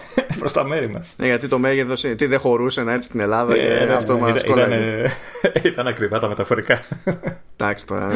προς 0.38 0.52
τα 0.52 0.64
μέρη 0.64 0.88
μας. 0.88 1.14
Ναι, 1.18 1.26
γιατί 1.26 1.48
το 1.48 1.58
μέγεθος 1.58 2.00
τι 2.00 2.26
δεν 2.26 2.38
χωρούσε 2.38 2.82
να 2.82 2.92
έρθει 2.92 3.04
στην 3.04 3.20
Ελλάδα 3.20 3.54
και 3.54 3.60
ε, 3.60 3.92
αυτό 3.92 4.18
μας 4.18 4.42
ήταν, 4.42 4.72
ήταν, 5.62 5.86
ακριβά 5.86 6.18
τα 6.18 6.28
μεταφορικά. 6.28 6.80
Εντάξει 7.62 7.86
τώρα, 7.86 8.08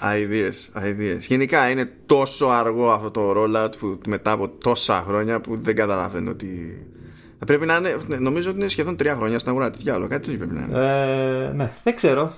αηδίες, 0.00 0.70
Γενικά 1.18 1.70
είναι 1.70 1.90
τόσο 2.06 2.46
αργό 2.46 2.90
αυτό 2.90 3.10
το 3.10 3.32
rollout 3.36 3.72
που 3.78 3.98
μετά 4.06 4.30
από 4.32 4.48
τόσα 4.48 5.02
χρόνια 5.06 5.40
που 5.40 5.56
δεν 5.56 5.74
καταλαβαίνω 5.74 6.30
ότι... 6.30 6.78
Θα 7.38 7.44
πρέπει 7.44 7.66
να 7.66 7.76
είναι, 7.76 7.96
νομίζω 8.18 8.50
ότι 8.50 8.58
είναι 8.58 8.68
σχεδόν 8.68 8.96
τρία 8.96 9.14
χρόνια 9.14 9.38
στην 9.38 9.50
αγορά. 9.50 9.70
Τι 9.70 9.78
διάλογο, 9.78 10.08
κάτι 10.08 10.24
τέτοιο 10.24 10.38
πρέπει 10.38 10.54
να 10.54 10.62
είναι. 10.62 10.78
Ε, 11.48 11.52
ναι, 11.52 11.72
δεν 11.82 11.94
ξέρω 11.94 12.34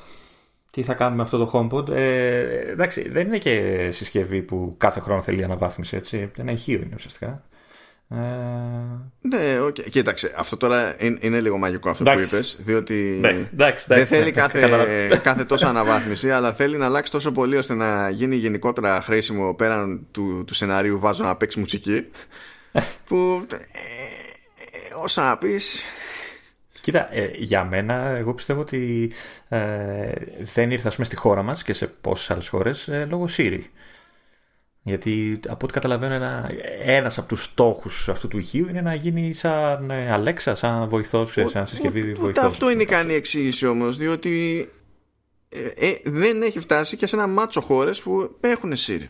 τι 0.70 0.82
θα 0.82 0.94
κάνουμε 0.94 1.16
με 1.16 1.22
αυτό 1.22 1.38
το 1.38 1.50
HomePod. 1.52 1.88
Ε, 1.88 2.70
εντάξει, 2.70 3.08
δεν 3.08 3.26
είναι 3.26 3.38
και 3.38 3.88
συσκευή 3.90 4.42
που 4.42 4.74
κάθε 4.78 5.00
χρόνο 5.00 5.22
θέλει 5.22 5.44
αναβάθμιση, 5.44 5.96
έτσι. 5.96 6.30
Ένα 6.38 6.52
ηχείο 6.52 6.76
είναι 6.76 6.94
ουσιαστικά. 6.94 7.42
Ε... 8.08 8.16
Ναι, 9.20 9.58
okay. 9.60 9.90
κοίταξε, 9.90 10.32
αυτό 10.36 10.56
τώρα 10.56 10.94
είναι, 10.98 11.18
είναι 11.20 11.40
λίγο 11.40 11.58
μαγικό 11.58 11.90
αυτό 11.90 12.02
εντάξει. 12.02 12.28
που 12.28 12.34
είπες. 12.34 12.58
Διότι 12.60 13.18
ναι, 13.20 13.48
εντάξει, 13.52 13.84
δεν 13.88 14.06
θέλει 14.06 14.30
κάθε, 14.30 14.68
κάθε 15.22 15.44
τόσο 15.44 15.66
αναβάθμιση, 15.66 16.30
αλλά 16.30 16.52
θέλει 16.52 16.76
να 16.76 16.84
αλλάξει 16.86 17.12
τόσο 17.12 17.32
πολύ 17.32 17.56
ώστε 17.56 17.74
να 17.74 18.10
γίνει 18.10 18.36
γενικότερα 18.36 19.00
χρήσιμο 19.00 19.54
πέραν 19.54 20.06
του, 20.10 20.44
του 20.46 20.54
σενάριου. 20.54 20.98
Βάζω 20.98 21.24
να 21.24 21.36
παίξεις 21.36 21.60
μουσική. 21.60 22.06
που 23.08 23.46
ε, 23.52 23.56
ε, 23.56 24.94
όσα 25.02 25.22
να 25.24 25.38
πεις, 25.38 25.84
Κοίτα, 26.86 27.14
ε, 27.14 27.30
για 27.34 27.64
μένα, 27.64 27.94
εγώ 27.94 28.34
πιστεύω 28.34 28.60
ότι 28.60 29.12
ε, 29.48 30.12
δεν 30.54 30.70
ήρθε 30.70 30.90
πούμε, 30.90 31.04
στη 31.04 31.16
χώρα 31.16 31.42
μας 31.42 31.62
και 31.62 31.72
σε 31.72 31.86
πόσες 31.86 32.30
άλλες 32.30 32.48
χώρες 32.48 32.88
ε, 32.88 33.06
λόγω 33.10 33.28
Siri. 33.36 33.60
Γιατί 34.86 35.40
από 35.48 35.64
ό,τι 35.64 35.72
καταλαβαίνω 35.72 36.14
ένα, 36.14 36.50
ένας 36.84 37.18
από 37.18 37.28
τους 37.28 37.42
στόχους 37.42 38.08
αυτού 38.08 38.28
του 38.28 38.38
ηχείου 38.38 38.68
είναι 38.68 38.80
να 38.80 38.94
γίνει 38.94 39.34
σαν 39.34 39.90
ε, 39.90 40.06
Alexa, 40.10 40.52
σαν 40.54 40.88
βοηθός, 40.88 41.32
σαν 41.32 41.66
συσκευή 41.66 42.02
βοηθός. 42.02 42.28
Ούτε 42.28 42.46
αυτό 42.46 42.70
είναι 42.70 42.82
ικανή 42.82 43.14
εξήγηση 43.14 43.66
όμως, 43.66 43.96
διότι 43.96 44.68
ε, 45.48 45.92
δεν 46.04 46.42
έχει 46.42 46.60
φτάσει 46.60 46.96
και 46.96 47.06
σε 47.06 47.16
ένα 47.16 47.26
μάτσο 47.26 47.60
χώρες 47.60 48.02
που 48.02 48.36
έχουν 48.40 48.72
Siri. 48.76 49.06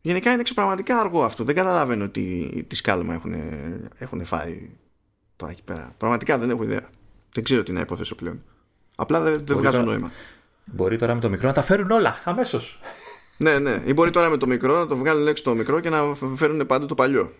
Γενικά 0.00 0.30
είναι 0.30 0.40
εξωπραγματικά 0.40 1.00
αργό 1.00 1.24
αυτό. 1.24 1.44
Δεν 1.44 1.54
καταλαβαίνω 1.54 2.08
τι, 2.08 2.48
τι 2.66 2.76
σκάλμα 2.76 3.14
έχουν, 3.14 3.34
έχουν 3.98 4.24
φάει 4.24 4.70
τώρα 5.36 5.52
εκεί 5.52 5.62
πέρα. 5.62 5.94
Πραγματικά 5.98 6.38
δεν 6.38 6.50
έχω 6.50 6.62
ιδέα. 6.62 6.88
Δεν 7.32 7.44
ξέρω 7.44 7.62
τι 7.62 7.72
να 7.72 7.80
υποθέσω 7.80 8.14
πλέον. 8.14 8.42
Απλά 8.96 9.20
δεν, 9.20 9.46
δεν 9.46 9.56
βγάζω 9.56 9.82
νόημα. 9.82 10.10
Μπορεί 10.64 10.96
τώρα 10.96 11.14
με 11.14 11.20
το 11.20 11.28
μικρό 11.28 11.48
να 11.48 11.54
τα 11.54 11.62
φέρουν 11.62 11.90
όλα 11.90 12.22
αμέσως. 12.24 12.80
Ναι, 13.38 13.58
ναι. 13.58 13.82
Ή 13.84 13.92
μπορεί 13.92 14.10
τώρα 14.10 14.28
με 14.28 14.36
το 14.36 14.46
μικρό 14.46 14.78
να 14.78 14.86
το 14.86 14.96
βγάλουν 14.96 15.26
έξω 15.28 15.42
το 15.42 15.54
μικρό 15.54 15.80
και 15.80 15.90
να 15.90 16.14
φέρουν 16.14 16.66
πάντα 16.66 16.86
το 16.86 16.94
παλιό. 16.94 17.32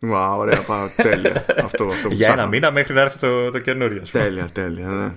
Μα, 0.00 0.34
ωραία, 0.34 0.62
πάω. 0.62 0.88
τέλεια. 0.96 1.44
αυτό, 1.64 1.86
αυτό 1.86 2.08
Για 2.08 2.32
ένα 2.32 2.46
μήνα 2.46 2.70
μέχρι 2.70 2.94
να 2.94 3.00
έρθει 3.00 3.18
το, 3.18 3.50
το 3.50 3.58
καινούριο. 3.58 4.02
Τέλεια, 4.12 4.48
τέλεια. 4.52 4.88
Ναι. 4.88 5.16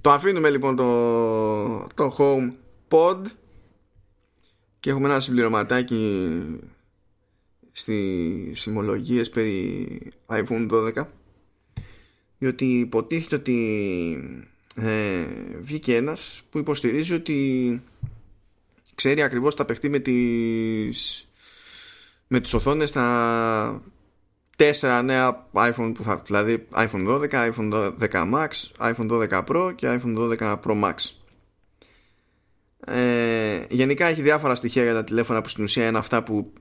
το 0.00 0.10
αφήνουμε 0.10 0.50
λοιπόν 0.50 0.76
το, 0.76 1.86
το 1.94 2.16
Home 2.18 2.48
Pod 2.88 3.20
και 4.80 4.90
έχουμε 4.90 5.08
ένα 5.08 5.20
συμπληρωματάκι 5.20 6.30
στις 7.72 8.60
συμμολογίες 8.60 9.30
περί 9.30 9.98
iPhone 10.26 10.70
12 10.70 11.04
διότι 12.38 12.78
υποτίθεται 12.78 13.36
ότι 13.36 13.58
ε, 14.76 15.24
βγήκε 15.60 15.96
ένας 15.96 16.42
που 16.50 16.58
υποστηρίζει 16.58 17.14
ότι 17.14 17.82
ξέρει 18.96 19.22
ακριβώς 19.22 19.54
τα 19.54 19.64
παιχτεί 19.64 19.88
με 19.88 19.98
τις 19.98 21.28
με 22.26 22.40
τις 22.40 22.54
οθόνες 22.54 22.92
τα, 22.92 23.82
τέσσερα 24.56 25.02
νέα 25.02 25.48
iPhone 25.52 25.92
που 25.94 26.02
θα, 26.02 26.22
δηλαδή 26.26 26.66
iPhone 26.74 27.08
12, 27.08 27.30
iPhone 27.30 27.72
12 27.72 28.10
Max, 28.10 28.48
iPhone 28.78 29.10
12 29.10 29.44
Pro 29.46 29.72
και 29.74 30.00
iPhone 30.00 30.38
12 30.38 30.56
Pro 30.62 30.82
Max. 30.82 30.94
Ε, 32.86 33.64
γενικά 33.70 34.06
έχει 34.06 34.22
διάφορα 34.22 34.54
στοιχεία 34.54 34.82
για 34.82 34.92
τα 34.92 35.04
τηλέφωνα 35.04 35.42
που 35.42 35.48
στην 35.48 35.64
ουσία 35.64 35.86
είναι 35.86 35.98
αυτά 35.98 36.22
που 36.22 36.52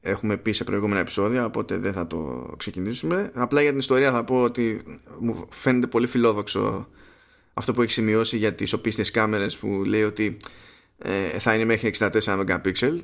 έχουμε 0.00 0.36
πει 0.36 0.52
σε 0.52 0.64
προηγούμενα 0.64 1.00
επεισόδια 1.00 1.44
οπότε 1.44 1.78
δεν 1.78 1.92
θα 1.92 2.06
το 2.06 2.52
ξεκινήσουμε 2.56 3.30
απλά 3.34 3.60
για 3.60 3.70
την 3.70 3.78
ιστορία 3.78 4.12
θα 4.12 4.24
πω 4.24 4.42
ότι 4.42 4.82
μου 5.18 5.46
φαίνεται 5.50 5.86
πολύ 5.86 6.06
φιλόδοξο 6.06 6.88
αυτό 7.54 7.72
που 7.72 7.82
έχει 7.82 7.92
σημειώσει 7.92 8.36
για 8.36 8.54
τις 8.54 8.72
οπίστες 8.72 9.10
κάμερες 9.10 9.56
που 9.56 9.82
λέει 9.86 10.02
ότι 10.02 10.36
ε, 11.02 11.38
θα 11.38 11.54
είναι 11.54 11.64
μέχρι 11.64 11.94
64 11.98 12.10
MP 12.46 12.98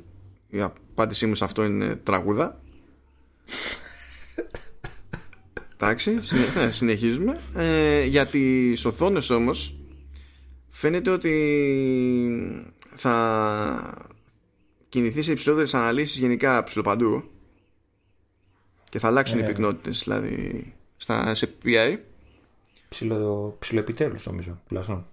η 0.49 0.61
απάντησή 0.61 1.25
μου 1.25 1.35
σε 1.35 1.43
αυτό 1.43 1.63
είναι 1.63 1.95
τραγούδα 1.95 2.61
εντάξει 5.73 6.19
ε, 6.57 6.71
συνεχίζουμε 6.71 7.39
ε, 7.55 8.05
για 8.05 8.25
τις 8.25 8.85
οθόνες 8.85 9.29
όμως 9.29 9.75
φαίνεται 10.69 11.09
ότι 11.09 11.33
θα 12.95 14.09
κινηθεί 14.89 15.21
σε 15.21 15.31
υψηλότερες 15.31 15.73
αναλύσεις 15.73 16.17
γενικά 16.17 16.63
ψηλοπαντού 16.63 17.23
και 18.89 18.99
θα 18.99 19.07
αλλάξουν 19.07 19.39
ε, 19.39 19.41
οι 19.41 19.45
πυκνότητες 19.45 20.01
δηλαδή 20.03 20.73
στα 20.97 21.35
SPI. 21.35 21.97
Ψηλο, 22.89 23.55
ψηλοεπιτέλους 23.59 24.25
νομίζω 24.25 24.61
τουλάχιστον. 24.67 25.05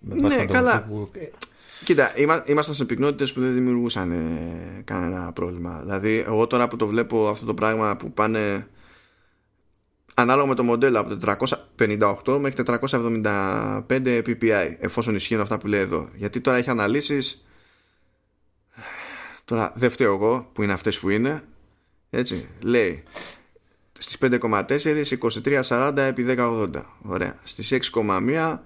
Ναι, 0.00 0.46
καλά. 0.46 0.82
Που... 0.82 1.10
Κοίτα, 1.84 2.12
ήμασταν 2.46 2.74
σε 2.74 2.84
πυκνότητες 2.84 3.32
που 3.32 3.40
δεν 3.40 3.54
δημιουργούσαν 3.54 4.10
ε, 4.10 4.82
κανένα 4.84 5.32
πρόβλημα. 5.32 5.80
Δηλαδή, 5.82 6.24
εγώ 6.26 6.46
τώρα 6.46 6.68
που 6.68 6.76
το 6.76 6.86
βλέπω 6.86 7.28
αυτό 7.28 7.46
το 7.46 7.54
πράγμα 7.54 7.96
που 7.96 8.12
πάνε 8.12 8.66
ανάλογα 10.14 10.48
με 10.48 10.54
το 10.54 10.62
μοντέλο 10.62 11.00
από 11.00 11.16
το 11.16 11.36
458 12.24 12.38
μέχρι 12.40 12.62
475 12.80 13.82
ppi 13.88 14.74
εφόσον 14.78 15.14
ισχύουν 15.14 15.40
αυτά 15.40 15.58
που 15.58 15.66
λέει 15.66 15.80
εδώ. 15.80 16.08
Γιατί 16.14 16.40
τώρα 16.40 16.56
έχει 16.56 16.70
αναλύσεις 16.70 17.46
τώρα 19.44 19.72
δεν 19.74 19.90
φταίω 19.90 20.14
εγώ 20.14 20.50
που 20.52 20.62
είναι 20.62 20.72
αυτές 20.72 20.98
που 20.98 21.08
είναι 21.10 21.42
έτσι 22.10 22.48
λέει 22.60 23.02
στις 23.98 24.16
5,4 24.20 25.04
2340 25.62 25.96
επί 25.96 26.24
1080 26.38 26.68
ωραία. 27.02 27.36
Στις 27.42 27.90
6,1 27.94 28.58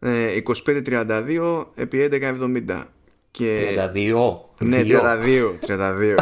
2532 0.00 1.64
επί 1.74 2.08
1170 2.12 2.84
και... 3.30 3.74
32 3.94 4.36
ναι 4.58 4.82
32 4.84 4.94
32 5.66 6.16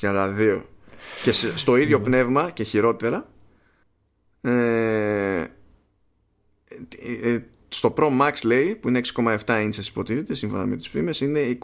32 0.00 0.60
και 1.22 1.32
στο 1.32 1.76
ίδιο 1.76 2.00
πνεύμα 2.00 2.50
και 2.50 2.62
χειρότερα 2.62 3.26
ε, 4.40 4.50
ε, 5.40 5.48
ε, 7.22 7.44
στο 7.68 7.94
Pro 7.96 8.20
Max 8.20 8.32
λέει 8.44 8.74
που 8.74 8.88
είναι 8.88 9.00
6,7 9.14 9.38
inches 9.46 9.86
υποτίθεται 9.86 10.34
σύμφωνα 10.34 10.66
με 10.66 10.76
τις 10.76 10.88
φήμες 10.88 11.20
είναι 11.20 11.58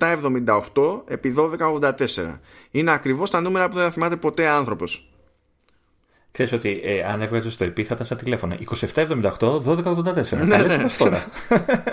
2778 0.00 1.02
επί 1.06 1.34
1284 1.36 1.92
είναι 2.70 2.92
ακριβώς 2.92 3.30
τα 3.30 3.40
νούμερα 3.40 3.68
που 3.68 3.74
δεν 3.74 3.84
θα 3.84 3.90
θυμάται 3.90 4.16
ποτέ 4.16 4.48
άνθρωπος 4.48 5.11
Ξέρεις 6.32 6.52
ότι 6.52 6.80
ε, 6.84 7.02
αν 7.04 7.20
έβγαζε 7.22 7.50
στο 7.50 7.66
EP 7.66 7.82
θα 7.82 7.94
ήταν 7.94 8.06
σαν 8.06 8.16
τηλέφωνο 8.16 8.56
2778 8.94 9.38
1284 9.38 10.36
ναι, 10.46 10.56
ναι. 10.56 10.86
τώρα 10.98 11.26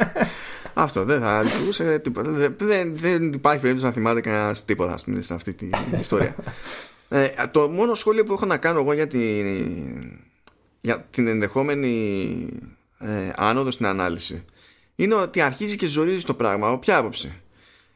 Αυτό 0.73 1.03
δεν 1.03 1.19
θα 1.19 1.43
λειτουργούσε 1.43 1.99
τίποτα. 1.99 2.31
Δεν, 2.57 2.95
δεν 2.95 3.33
υπάρχει 3.33 3.61
περίπτωση 3.61 3.87
να 3.87 3.93
θυμάται 3.93 4.21
κανένας 4.21 4.65
τίποτα 4.65 4.93
ας 4.93 5.03
πούμε, 5.03 5.21
σε 5.21 5.33
αυτή 5.33 5.53
την 5.53 5.71
ιστορία. 5.99 6.35
Ε, 7.11 7.29
το 7.51 7.69
μόνο 7.69 7.93
σχόλιο 7.93 8.23
που 8.23 8.33
έχω 8.33 8.45
να 8.45 8.57
κάνω 8.57 8.79
εγώ 8.79 8.93
για 8.93 9.07
την, 9.07 9.21
για 10.81 11.07
την 11.09 11.27
ενδεχόμενη 11.27 12.47
ε, 12.97 13.31
άνοδο 13.35 13.71
στην 13.71 13.85
ανάλυση 13.85 14.45
είναι 14.95 15.15
ότι 15.15 15.41
αρχίζει 15.41 15.75
και 15.75 15.85
ζορίζει 15.85 16.25
το 16.25 16.33
πράγμα. 16.33 16.71
Όποια 16.71 16.97
άποψη; 16.97 17.33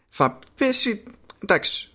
Θα 0.09 0.39
πέσει. 0.57 1.03
Εντάξει, 1.43 1.89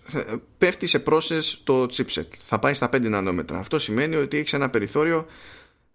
πέφτει 0.57 0.87
σε 0.87 1.03
process 1.05 1.43
το 1.63 1.83
chipset. 1.83 2.27
Θα 2.45 2.59
πάει 2.59 2.73
στα 2.73 2.89
5 2.93 3.01
νανόμετρα. 3.01 3.57
Αυτό 3.57 3.79
σημαίνει 3.79 4.15
ότι 4.15 4.37
έχεις 4.37 4.53
ένα 4.53 4.69
περιθώριο 4.69 5.25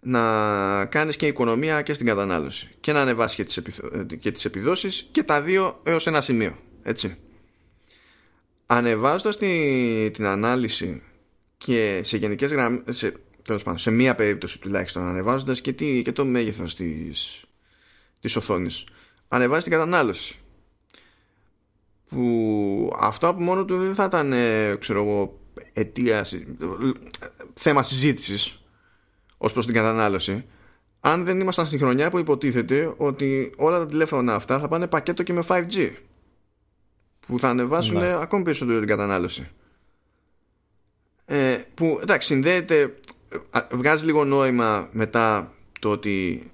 να 0.01 0.85
κάνεις 0.85 1.17
και 1.17 1.27
οικονομία 1.27 1.83
και 1.83 1.93
στην 1.93 2.07
κατανάλωση 2.07 2.69
και 2.81 2.93
να 2.93 3.01
ανεβάσεις 3.01 3.37
και 3.37 3.45
τις, 3.45 3.81
και 4.19 4.31
τις 4.33 4.45
επιδόσεις 4.45 5.09
και 5.11 5.23
τα 5.23 5.43
δύο 5.43 5.81
έως 5.83 6.07
ένα 6.07 6.21
σημείο 6.21 6.59
έτσι 6.83 7.17
ανεβάζοντας 8.67 9.37
την, 9.39 10.13
την 10.13 10.25
ανάλυση 10.27 11.03
και 11.57 12.01
σε 12.03 12.17
γενικές 12.17 12.53
γραμμές 12.53 12.83
σε, 12.97 13.15
πάντων, 13.43 13.79
σε 13.79 13.91
μία 13.91 14.15
περίπτωση 14.15 14.61
τουλάχιστον 14.61 15.03
ανεβάζοντας 15.09 15.61
και, 15.61 15.73
τι, 15.73 16.03
και 16.03 16.13
το 16.13 16.25
μέγεθος 16.25 16.75
της, 16.75 17.45
της 18.21 18.37
οθόνης 18.37 18.85
ανεβάζεις 19.29 19.65
την 19.65 19.73
κατανάλωση 19.73 20.39
που 22.15 22.93
αυτό 22.99 23.29
από 23.29 23.41
μόνο 23.41 23.65
του 23.65 23.77
δεν 23.77 23.95
θα 23.95 24.05
ήταν 24.05 24.33
ε, 24.33 24.77
ξέρω 24.79 25.03
εγώ 25.03 25.39
αιτία 25.73 26.27
θέμα 27.55 27.83
συζήτησης 27.83 28.63
ως 29.37 29.53
προς 29.53 29.65
την 29.65 29.75
κατανάλωση 29.75 30.45
αν 31.01 31.25
δεν 31.25 31.41
ήμασταν 31.41 31.67
στην 31.67 31.79
χρονιά 31.79 32.11
που 32.11 32.19
υποτίθεται 32.19 32.95
ότι 32.97 33.53
όλα 33.57 33.79
τα 33.79 33.87
τηλέφωνα 33.87 34.35
αυτά 34.35 34.59
θα 34.59 34.69
πάνε 34.69 34.87
πακέτο 34.87 35.23
και 35.23 35.33
με 35.33 35.43
5G 35.49 35.91
που 37.27 37.41
θα 37.41 37.49
ανεβάσουν 37.49 37.99
ναι. 37.99 38.15
ακόμη 38.21 38.43
περισσότερο 38.43 38.79
την 38.79 38.89
κατανάλωση 38.89 39.49
ε, 41.25 41.57
που 41.75 41.99
εντάξει 42.03 42.27
συνδέεται 42.27 42.95
βγάζει 43.71 44.05
λίγο 44.05 44.25
νόημα 44.25 44.89
μετά 44.93 45.53
το 45.81 45.91
ότι 45.91 46.51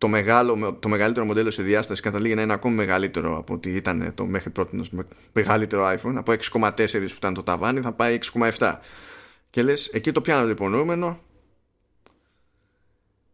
το, 0.00 0.08
μεγάλο, 0.08 0.76
το 0.80 0.88
μεγαλύτερο 0.88 1.26
μοντέλο 1.26 1.50
σε 1.50 1.62
διάσταση 1.62 2.02
καταλήγει 2.02 2.34
να 2.34 2.42
είναι 2.42 2.52
ακόμη 2.52 2.74
μεγαλύτερο 2.74 3.38
από 3.38 3.54
ότι 3.54 3.70
ήταν 3.70 4.12
το 4.14 4.26
μέχρι 4.26 4.50
πρώτη 4.50 4.80
μεγαλύτερο 5.32 5.86
iPhone 5.86 6.14
από 6.14 6.32
6,4 6.32 6.90
που 6.90 7.14
ήταν 7.16 7.34
το 7.34 7.42
ταβάνι 7.42 7.80
θα 7.80 7.92
πάει 7.92 8.18
6,7 8.32 8.74
και 9.50 9.62
λες 9.62 9.86
εκεί 9.86 10.12
το 10.12 10.20
πιάνω 10.20 10.46
λοιπόν 10.46 11.18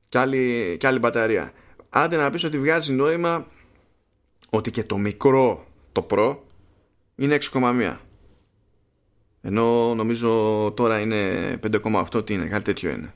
και 0.08 0.18
άλλη, 0.18 0.76
και 0.78 0.86
άλλη 0.86 0.98
μπαταρία. 0.98 1.52
Άντε 1.90 2.16
να 2.16 2.30
πεις 2.30 2.44
ότι 2.44 2.58
βγάζει 2.58 2.92
νόημα 2.92 3.46
ότι 4.50 4.70
και 4.70 4.82
το 4.82 4.98
μικρό, 4.98 5.66
το 5.92 6.06
Pro, 6.10 6.36
είναι 7.16 7.38
6,1. 7.52 7.96
Ενώ 9.40 9.94
νομίζω 9.94 10.72
τώρα 10.76 11.00
είναι 11.00 11.52
5,8 11.62 12.26
τι 12.26 12.34
είναι, 12.34 12.46
κάτι 12.46 12.64
τέτοιο 12.64 12.90
είναι. 12.90 13.14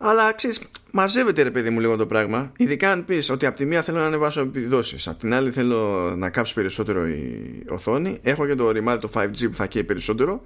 Αλλά 0.00 0.32
ξέρεις, 0.32 0.60
μαζεύεται 0.90 1.42
ρε 1.42 1.50
παιδί 1.50 1.70
μου 1.70 1.80
λίγο 1.80 1.96
το 1.96 2.06
πράγμα. 2.06 2.52
Ειδικά 2.56 2.90
αν 2.90 3.04
πεις 3.04 3.30
ότι 3.30 3.46
από 3.46 3.56
τη 3.56 3.66
μία 3.66 3.82
θέλω 3.82 3.98
να 3.98 4.06
ανεβάσω 4.06 4.40
επιδόσεις, 4.40 5.08
από 5.08 5.18
την 5.18 5.34
άλλη 5.34 5.50
θέλω 5.50 6.12
να 6.16 6.30
κάψει 6.30 6.54
περισσότερο 6.54 7.08
η 7.08 7.64
οθόνη. 7.68 8.18
Έχω 8.22 8.46
και 8.46 8.54
το 8.54 8.70
ρημάδι 8.70 9.00
το 9.00 9.10
5G 9.14 9.48
που 9.48 9.54
θα 9.54 9.66
καίει 9.66 9.84
περισσότερο. 9.84 10.44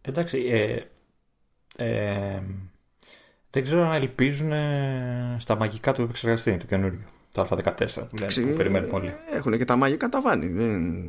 Εντάξει, 0.00 0.38
ε, 0.38 0.82
ε, 1.76 2.42
δεν 3.50 3.62
ξέρω 3.62 3.88
αν 3.88 3.92
ελπίζουν 3.92 4.52
στα 5.38 5.56
μαγικά 5.56 5.92
του 5.92 6.02
επεξεργαστή, 6.02 6.56
του 6.56 6.66
καινούργιου. 6.66 7.06
Το 7.32 7.48
Α14 7.50 7.86
που, 8.08 8.16
λένε, 8.16 8.50
που 8.50 8.56
περιμένουμε 8.56 8.92
όλοι. 8.92 9.14
Έχουν 9.30 9.58
και 9.58 9.64
τα 9.64 9.76
μαγικά 9.76 10.08
τα 10.08 10.20
βάνη. 10.20 10.46
Δεν... 10.46 11.04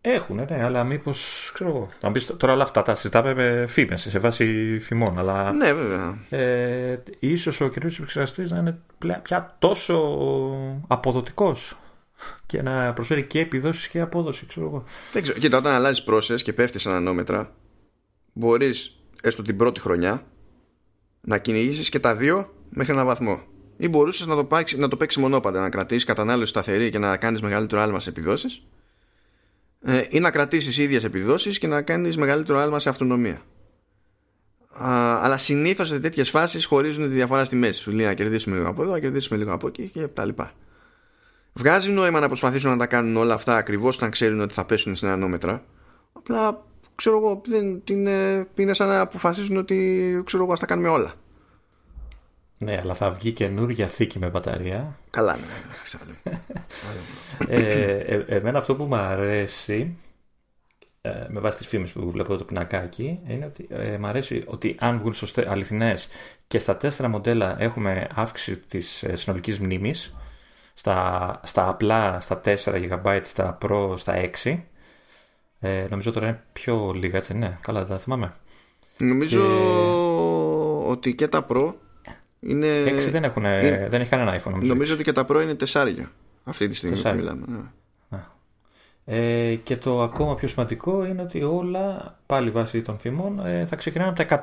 Έχουν, 0.00 0.36
ναι, 0.36 0.64
αλλά 0.64 0.84
μήπως. 0.84 1.50
ξέρω 1.54 1.70
εγώ. 1.70 1.88
Αν 2.02 2.12
πεις, 2.12 2.26
τώρα 2.36 2.52
όλα 2.52 2.62
αυτά 2.62 2.82
τα 2.82 2.94
συζητάμε 2.94 3.34
με 3.34 3.66
φήμες, 3.66 4.00
σε 4.10 4.18
βάση 4.18 4.78
φημών. 4.80 5.18
Αλλά, 5.18 5.52
ναι, 5.52 5.72
βέβαια. 5.72 6.18
Ε, 6.30 7.02
ίσως 7.18 7.60
ο 7.60 7.68
καινούριο 7.68 7.96
επεξεργαστής 7.96 8.50
να 8.50 8.58
είναι 8.58 8.78
πια 9.22 9.56
τόσο 9.58 10.16
αποδοτικός 10.86 11.76
και 12.46 12.62
να 12.62 12.92
προσφέρει 12.92 13.26
και 13.26 13.40
επιδόσεις 13.40 13.88
και 13.88 14.00
απόδοση, 14.00 14.46
ξέρω 14.46 14.66
εγώ. 14.66 14.84
Δεν 15.12 15.22
ξέρω. 15.22 15.38
Κοίτα, 15.38 15.58
όταν 15.58 15.72
αλλάζεις 15.72 16.02
πρόσε 16.02 16.34
και 16.34 16.52
πέφτεις 16.52 16.82
σε 16.82 16.88
ανανόμετρα, 16.88 17.54
μπορείς 18.32 19.00
έστω 19.22 19.42
την 19.42 19.56
πρώτη 19.56 19.80
χρονιά 19.80 20.22
να 21.20 21.38
κυνηγήσεις 21.38 21.88
και 21.88 21.98
τα 21.98 22.16
δύο 22.16 22.54
μέχρι 22.68 22.92
έναν 22.92 23.06
βαθμό. 23.06 23.40
Ή 23.76 23.88
μπορούσες 23.88 24.26
να 24.26 24.36
το, 24.36 24.44
παίξει, 24.44 24.78
να 24.78 24.88
το 24.88 24.96
παίξεις 24.96 25.22
μονόπαντα, 25.22 25.60
να 25.60 25.68
κρατήσεις 25.68 26.04
κατανάλωση 26.04 26.50
σταθερή 26.50 26.90
και 26.90 26.98
να 26.98 27.16
κάνεις 27.16 27.42
μεγαλύτερο 27.42 27.82
άλμα 27.82 28.00
σε 28.00 28.08
επιδόσεις. 28.08 28.62
Ε, 29.82 30.02
ή 30.10 30.20
να 30.20 30.30
κρατήσεις 30.30 30.78
ίδιες 30.78 31.04
επιδόσεις 31.04 31.58
και 31.58 31.66
να 31.66 31.82
κάνεις 31.82 32.16
μεγαλύτερο 32.16 32.58
άλμα 32.58 32.78
σε 32.78 32.88
αυτονομία. 32.88 33.42
Α, 34.70 35.18
αλλά 35.22 35.38
συνήθως 35.38 35.88
σε 35.88 36.00
τέτοιες 36.00 36.30
φάσεις 36.30 36.64
χωρίζουν 36.64 37.04
τη 37.04 37.14
διαφορά 37.14 37.44
στη 37.44 37.56
μέση. 37.56 37.80
Σου 37.80 37.90
λέει 37.90 38.06
να 38.06 38.14
κερδίσουμε 38.14 38.56
λίγο 38.56 38.68
από 38.68 38.82
εδώ, 38.82 38.92
να 38.92 38.98
κερδίσουμε 38.98 39.38
λίγο 39.38 39.52
από 39.52 39.66
εκεί 39.66 39.88
και 39.88 40.06
τα 40.06 40.24
λοιπά. 40.24 40.52
Βγάζει 41.52 41.90
νόημα 41.90 42.20
να 42.20 42.26
προσπαθήσουν 42.26 42.70
να 42.70 42.76
τα 42.76 42.86
κάνουν 42.86 43.16
όλα 43.16 43.34
αυτά 43.34 43.56
ακριβώς 43.56 43.96
όταν 43.96 44.10
ξέρουν 44.10 44.40
ότι 44.40 44.54
θα 44.54 44.64
πέσουν 44.64 44.94
στην 44.94 45.08
ανώμετρα. 45.08 45.64
Απλά 46.12 46.64
ξέρω 46.94 47.16
εγώ, 47.16 47.40
δεν, 47.46 47.84
την, 47.84 48.06
είναι 48.54 48.72
σαν 48.72 48.88
να 48.88 49.00
αποφασίζουν 49.00 49.56
ότι 49.56 50.22
ξέρω 50.24 50.42
εγώ, 50.42 50.52
ας 50.52 50.60
τα 50.60 50.66
κάνουμε 50.66 50.88
όλα. 50.88 51.14
Ναι, 52.62 52.78
αλλά 52.82 52.94
θα 52.94 53.10
βγει 53.10 53.32
καινούργια 53.32 53.86
θήκη 53.86 54.18
με 54.18 54.28
μπαταρία. 54.28 54.98
Καλά, 55.10 55.36
ναι. 55.36 56.32
ε, 57.56 57.98
ε, 57.98 58.24
εμένα 58.26 58.58
αυτό 58.58 58.74
που 58.74 58.84
μου 58.84 58.96
αρέσει 58.96 59.96
ε, 61.02 61.26
με 61.28 61.40
βάση 61.40 61.58
τις 61.58 61.66
φήμες 61.66 61.90
που 61.90 62.10
βλέπω 62.10 62.36
το 62.36 62.44
πινακάκι 62.44 63.20
είναι 63.28 63.46
ότι 63.46 63.66
ε, 63.70 63.98
μου 63.98 64.06
αρέσει 64.06 64.42
ότι 64.46 64.76
αν 64.78 64.98
βγουν 64.98 65.12
σωστές, 65.14 65.46
αληθινές 65.46 66.08
και 66.46 66.58
στα 66.58 66.76
τέσσερα 66.76 67.08
μοντέλα 67.08 67.60
έχουμε 67.62 68.08
αύξηση 68.14 68.56
της 68.56 69.02
ε, 69.02 69.16
συνολικής 69.16 69.60
μνήμης 69.60 70.14
στα, 70.74 71.40
στα 71.44 71.68
απλά 71.68 72.20
στα 72.20 72.40
4 72.44 72.54
GB, 72.64 73.20
στα 73.22 73.58
Pro 73.62 73.94
στα 73.96 74.30
6 74.42 74.58
ε, 75.60 75.86
νομίζω 75.90 76.12
τώρα 76.12 76.26
είναι 76.26 76.42
πιο 76.52 76.92
λίγα 76.92 77.16
έτσι 77.16 77.34
ναι, 77.34 77.58
καλά 77.60 77.84
δεν 77.84 77.98
θυμάμαι 77.98 78.34
Νομίζω 78.98 79.42
ότι 80.88 81.14
και 81.14 81.28
τα 81.28 81.46
Pro 81.50 81.74
είναι... 82.40 82.66
6 82.86 83.08
δεν, 83.10 83.24
έχουν, 83.24 83.44
είναι... 83.44 83.86
δεν 83.90 84.00
έχει 84.00 84.10
κανένα 84.10 84.40
iPhone 84.40 84.50
νομίζω. 84.50 84.72
νομίζω 84.72 84.94
ότι 84.94 85.02
και 85.02 85.12
τα 85.12 85.26
Pro 85.28 85.42
είναι 85.42 85.56
4 85.72 86.06
αυτή 86.44 86.68
τη 86.68 86.74
στιγμή 86.74 86.98
που 86.98 87.12
μιλάμε 87.14 87.44
ναι. 87.46 87.58
Ε, 89.04 89.54
και 89.54 89.76
το 89.76 90.02
ακόμα 90.02 90.34
πιο 90.34 90.48
σημαντικό 90.48 91.04
είναι 91.04 91.22
ότι 91.22 91.42
όλα, 91.42 92.18
πάλι 92.26 92.50
βάσει 92.50 92.82
των 92.82 92.98
φημών, 92.98 93.46
ε, 93.46 93.66
θα 93.66 93.76
ξεκινάνε 93.76 94.10
από 94.10 94.42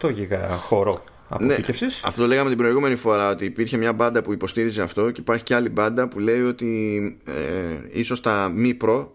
128 0.00 0.12
γίγα 0.12 0.48
χώρο 0.48 1.04
αποθήκευσης. 1.28 2.02
Ναι, 2.02 2.08
αυτό 2.08 2.20
το 2.20 2.26
λέγαμε 2.26 2.48
την 2.48 2.58
προηγούμενη 2.58 2.96
φορά, 2.96 3.30
ότι 3.30 3.44
υπήρχε 3.44 3.76
μια 3.76 3.92
μπάντα 3.92 4.22
που 4.22 4.32
υποστήριζε 4.32 4.82
αυτό 4.82 5.10
και 5.10 5.20
υπάρχει 5.20 5.42
και 5.42 5.54
άλλη 5.54 5.68
μπάντα 5.68 6.08
που 6.08 6.18
λέει 6.18 6.42
ότι 6.42 7.18
ε, 7.24 7.98
ίσως 7.98 8.20
τα 8.20 8.48
μη 8.54 8.76
Pro 8.84 9.06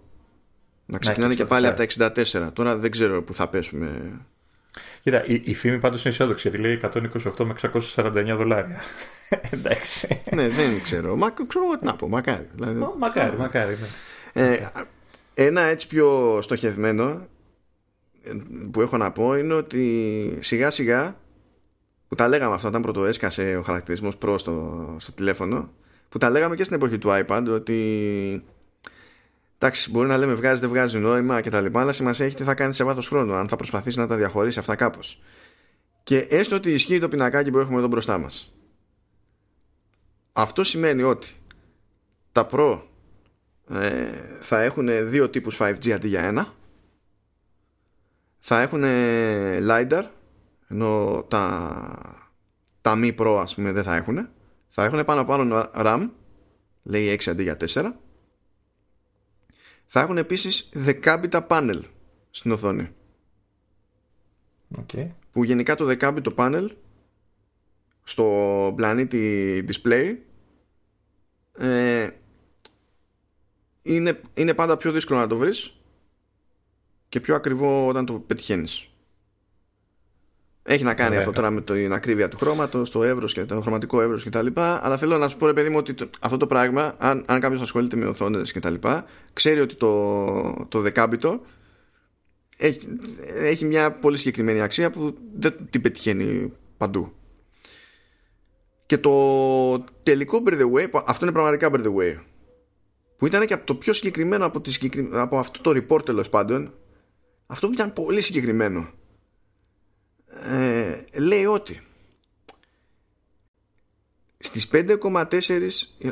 να 0.85 0.97
ξεκινάνε 0.97 1.35
και 1.35 1.45
πάλι 1.45 1.67
από 1.67 1.85
τα 1.97 2.11
64. 2.15 2.53
Τώρα 2.53 2.77
δεν 2.77 2.91
ξέρω 2.91 3.23
που 3.23 3.33
θα 3.33 3.47
πέσουμε. 3.47 4.19
Κοίτα, 5.03 5.25
η, 5.25 5.41
η 5.43 5.53
φήμη 5.55 5.79
πάντως 5.79 6.03
είναι 6.03 6.13
αισιόδοξη 6.13 6.49
γιατί 6.49 6.63
λέει 6.63 6.79
128 6.83 7.45
με 7.45 7.55
649 7.95 8.33
δολάρια. 8.35 8.81
Εντάξει. 9.53 10.21
ναι, 10.35 10.47
δεν 10.47 10.81
ξέρω. 10.83 11.15
Μα 11.15 11.29
ξέρω 11.29 11.77
τι 11.79 11.85
να 11.85 11.95
πω, 11.95 12.07
μακάρι. 12.07 12.49
Δηλαδή... 12.53 12.85
Μακάρι, 12.97 13.37
μακάρι. 13.37 13.77
Ναι. 14.33 14.43
Ε, 14.43 14.67
ένα 15.33 15.61
έτσι 15.61 15.87
πιο 15.87 16.39
στοχευμένο 16.41 17.27
που 18.71 18.81
έχω 18.81 18.97
να 18.97 19.11
πω 19.11 19.37
είναι 19.37 19.53
ότι 19.53 20.37
σιγά 20.41 20.69
σιγά 20.69 21.15
που 22.07 22.15
τα 22.15 22.27
λέγαμε 22.27 22.55
αυτό 22.55 22.67
όταν 22.67 22.81
πρώτο 22.81 23.05
έσκασε 23.05 23.55
ο 23.57 23.61
χαρακτηρισμός 23.61 24.17
Pro 24.21 24.35
στο, 24.37 24.95
στο 24.99 25.11
τηλέφωνο 25.11 25.69
που 26.09 26.17
τα 26.17 26.29
λέγαμε 26.29 26.55
και 26.55 26.63
στην 26.63 26.75
εποχή 26.75 26.97
του 26.97 27.09
iPad 27.11 27.45
ότι 27.49 28.43
εντάξει 29.63 29.91
μπορεί 29.91 30.07
να 30.07 30.17
λέμε 30.17 30.33
βγάζει 30.33 30.59
δεν 30.59 30.69
βγάζει 30.69 30.97
νόημα 30.97 31.41
και 31.41 31.49
τα 31.49 31.61
λοιπά 31.61 31.81
αλλά 31.81 31.91
σημασία 31.91 32.25
έχει 32.25 32.35
τι 32.35 32.43
θα 32.43 32.53
κάνεις 32.53 32.75
σε 32.75 32.83
βάθος 32.83 33.07
χρόνου 33.07 33.33
αν 33.33 33.47
θα 33.47 33.55
προσπαθήσεις 33.55 33.97
να 33.97 34.07
τα 34.07 34.15
διαχωρίσεις 34.15 34.57
αυτά 34.57 34.75
κάπως. 34.75 35.21
Και 36.03 36.17
έστω 36.17 36.55
ότι 36.55 36.71
ισχύει 36.71 36.99
το 36.99 37.07
πινακάκι 37.07 37.51
που 37.51 37.59
έχουμε 37.59 37.77
εδώ 37.77 37.87
μπροστά 37.87 38.17
μας. 38.17 38.53
Αυτό 40.33 40.63
σημαίνει 40.63 41.03
ότι 41.03 41.35
τα 42.31 42.47
Pro 42.51 42.81
ε, 43.69 44.07
θα 44.39 44.61
έχουν 44.61 45.09
δύο 45.09 45.29
τύπους 45.29 45.57
5G 45.61 45.89
αντί 45.89 46.07
για 46.07 46.21
ένα. 46.21 46.53
Θα 48.39 48.61
έχουν 48.61 48.83
LiDAR 49.69 50.03
ενώ 50.67 51.25
τα, 51.27 52.21
τα 52.81 52.95
μη 52.95 53.15
Pro 53.19 53.39
ας 53.41 53.55
πούμε 53.55 53.71
δεν 53.71 53.83
θα 53.83 53.95
έχουν 53.95 54.29
θα 54.69 54.83
έχουν 54.83 55.05
πάνω 55.05 55.25
πάνω 55.25 55.69
RAM 55.75 56.09
λέει 56.83 57.19
6 57.23 57.29
αντί 57.29 57.43
για 57.43 57.57
4 57.73 57.91
θα 59.95 60.01
έχουν 60.01 60.17
επίσης 60.17 60.69
δεκάμπιτα 60.73 61.47
panel 61.49 61.81
στην 62.29 62.51
οθόνη 62.51 62.89
okay. 64.77 65.07
που 65.31 65.43
γενικά 65.43 65.75
το 65.75 65.85
δεκάμπιτο 65.85 66.33
panel 66.37 66.69
στο 68.03 68.73
πλανήτη 68.75 69.65
display 69.67 70.15
ε, 71.57 72.07
είναι, 73.81 74.21
είναι 74.33 74.53
πάντα 74.53 74.77
πιο 74.77 74.91
δύσκολο 74.91 75.19
να 75.19 75.27
το 75.27 75.37
βρεις 75.37 75.75
και 77.09 77.19
πιο 77.19 77.35
ακριβό 77.35 77.87
όταν 77.87 78.05
το 78.05 78.19
πετυχαίνεις. 78.19 78.92
Έχει 80.65 80.83
να 80.83 80.93
κάνει 80.93 81.17
αυτό 81.17 81.31
τώρα 81.31 81.49
με 81.49 81.61
την 81.61 81.93
ακρίβεια 81.93 82.27
του 82.27 82.37
χρώματος, 82.37 82.91
το 82.91 83.03
εύρος 83.03 83.33
και 83.33 83.45
το 83.45 83.61
χρωματικό 83.61 84.01
εύρος 84.01 84.23
κτλ. 84.23 84.47
Αλλά 84.55 84.97
θέλω 84.97 85.17
να 85.17 85.27
σου 85.27 85.37
πω, 85.37 85.45
ρε 85.45 85.53
παιδί 85.53 85.69
μου, 85.69 85.77
ότι 85.77 85.95
αυτό 86.19 86.37
το 86.37 86.47
πράγμα, 86.47 86.95
αν, 86.97 87.23
αν 87.27 87.39
κάποιος 87.39 87.61
ασχολείται 87.61 87.95
με 87.95 88.05
οθόνες 88.05 88.51
κτλ., 88.51 88.73
ξέρει 89.33 89.59
ότι 89.59 89.75
το, 89.75 90.65
το 90.69 90.79
δεκάμπιτο 90.79 91.41
έχει, 92.57 92.79
έχει 93.33 93.65
μια 93.65 93.91
πολύ 93.91 94.17
συγκεκριμένη 94.17 94.61
αξία 94.61 94.89
που 94.89 95.15
δεν 95.35 95.55
την 95.69 95.81
πετυχαίνει 95.81 96.53
παντού. 96.77 97.13
Και 98.85 98.97
το 98.97 99.83
τελικό 100.03 100.43
by 100.45 100.51
the 100.51 100.71
way, 100.71 101.01
αυτό 101.05 101.25
είναι 101.25 101.33
πραγματικά 101.33 101.69
by 101.73 101.85
the 101.85 101.95
way, 101.95 102.17
που 103.17 103.25
ήταν 103.25 103.45
και 103.45 103.53
από 103.53 103.65
το 103.65 103.75
πιο 103.75 103.93
συγκεκριμένο 103.93 104.45
από, 104.45 104.61
τη 104.61 104.77
από 105.11 105.37
αυτό 105.37 105.61
το 105.61 105.83
report 105.87 106.05
τέλος 106.05 106.29
πάντων 106.29 106.73
αυτό 107.47 107.67
που 107.67 107.73
ήταν 107.73 107.93
πολύ 107.93 108.21
συγκεκριμένο 108.21 108.89
ε, 110.41 111.03
λέει 111.13 111.45
ότι 111.45 111.81
στις 114.37 114.69
5,4 114.71 115.69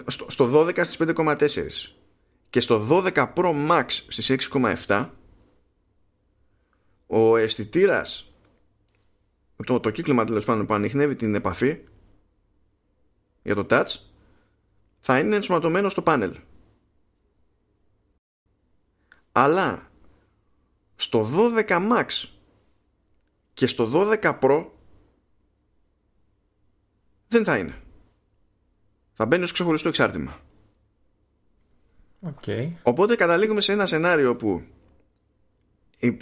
στο, 0.07 0.25
στο 0.29 0.51
12 0.53 0.85
στις 0.85 0.97
5,4 0.99 1.37
και 2.49 2.59
στο 2.59 2.87
12 2.89 3.33
Pro 3.35 3.69
Max 3.69 3.85
στις 3.87 4.49
6,7 4.51 5.09
ο 7.07 7.37
αισθητήρας 7.37 8.33
το, 9.65 9.79
το 9.79 9.89
κύκλωμα 9.89 10.25
τέλος 10.25 10.45
πάντων 10.45 10.65
που 10.65 10.73
ανοιχνεύει 10.73 11.15
την 11.15 11.35
επαφή 11.35 11.79
για 13.43 13.55
το 13.55 13.65
touch 13.69 13.95
θα 14.99 15.19
είναι 15.19 15.35
ενσωματωμένο 15.35 15.89
στο 15.89 16.01
πάνελ. 16.01 16.37
Αλλά 19.31 19.91
στο 20.95 21.29
12 21.35 21.67
Max 21.67 22.05
και 23.53 23.67
στο 23.67 23.91
12 24.21 24.39
Pro 24.39 24.65
δεν 27.27 27.43
θα 27.43 27.57
είναι. 27.57 27.75
Θα 29.13 29.25
μπαίνεις 29.25 29.45
ως 29.45 29.51
ξεχωριστό 29.51 29.87
εξάρτημα. 29.87 30.39
Okay. 32.25 32.71
Οπότε 32.83 33.15
καταλήγουμε 33.15 33.61
σε 33.61 33.71
ένα 33.71 33.85
σενάριο 33.85 34.35
που 34.35 34.63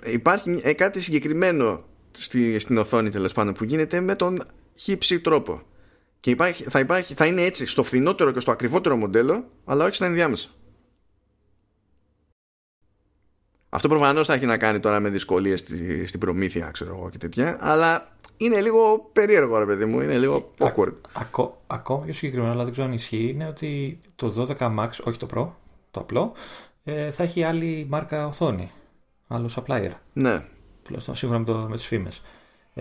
υπάρχει 0.06 0.60
ε, 0.64 0.74
κάτι 0.74 1.02
συγκεκριμένο 1.02 1.84
στη, 2.12 2.60
στην 2.60 2.78
οθόνη 2.78 3.10
τέλος 3.10 3.34
πάντων 3.34 3.54
που 3.54 3.64
γίνεται 3.64 4.00
με 4.00 4.16
τον 4.16 4.42
χύψη 4.76 5.20
τρόπο. 5.20 5.62
Και 6.20 6.30
υπάρχει, 6.30 6.64
θα, 6.64 6.80
υπάρχει, 6.80 7.14
θα 7.14 7.26
είναι 7.26 7.42
έτσι 7.42 7.66
στο 7.66 7.84
φθηνότερο 7.84 8.32
και 8.32 8.40
στο 8.40 8.52
ακριβότερο 8.52 8.96
μοντέλο, 8.96 9.52
αλλά 9.66 9.86
όχι 9.86 9.96
στα 9.96 10.06
ενδιάμεσα. 10.06 10.50
Αυτό 13.70 13.88
προφανώς 13.88 14.28
θα 14.28 14.34
έχει 14.34 14.46
να 14.46 14.58
κάνει 14.58 14.80
τώρα 14.80 15.00
με 15.00 15.10
δυσκολίες 15.10 15.60
στη, 15.60 16.06
στην 16.06 16.20
προμήθεια, 16.20 16.72
ξέρω 16.72 16.96
εγώ 16.96 17.10
και 17.10 17.18
τέτοια. 17.18 17.58
Αλλά 17.60 18.08
είναι 18.38 18.62
λίγο 18.62 19.10
περίεργο, 19.14 19.58
ρε 19.60 19.66
παιδί 19.66 19.86
μου. 19.86 20.02
Είναι 20.02 20.18
λίγο 20.18 20.52
awkward. 20.58 20.94
ακό, 21.14 21.62
ακόμα 21.68 22.04
πιο 22.04 22.14
συγκεκριμένο, 22.14 22.54
αλλά 22.54 22.64
δεν 22.64 22.72
ξέρω 22.72 22.88
αν 22.88 22.94
ισχύει, 22.94 23.30
είναι 23.34 23.48
ότι 23.48 24.02
το 24.16 24.48
12 24.60 24.80
Max, 24.80 24.90
όχι 25.04 25.18
το 25.18 25.28
Pro, 25.34 25.48
το 25.92 26.00
απλό, 26.00 26.32
ε, 26.84 27.12
θα 27.12 27.24
έχει 27.24 27.44
άλλη 27.44 27.86
μάρκα 27.90 28.28
οθόνη. 28.28 28.72
Άλλο 29.28 29.50
supplier. 29.56 29.92
Ναι. 30.14 30.44
Τουλάχιστον 30.84 31.16
σύμφωνα 31.16 31.40
με, 31.40 31.46
το, 31.46 31.54
με 31.54 31.76
τις 31.76 31.86
φήμες. 31.86 32.22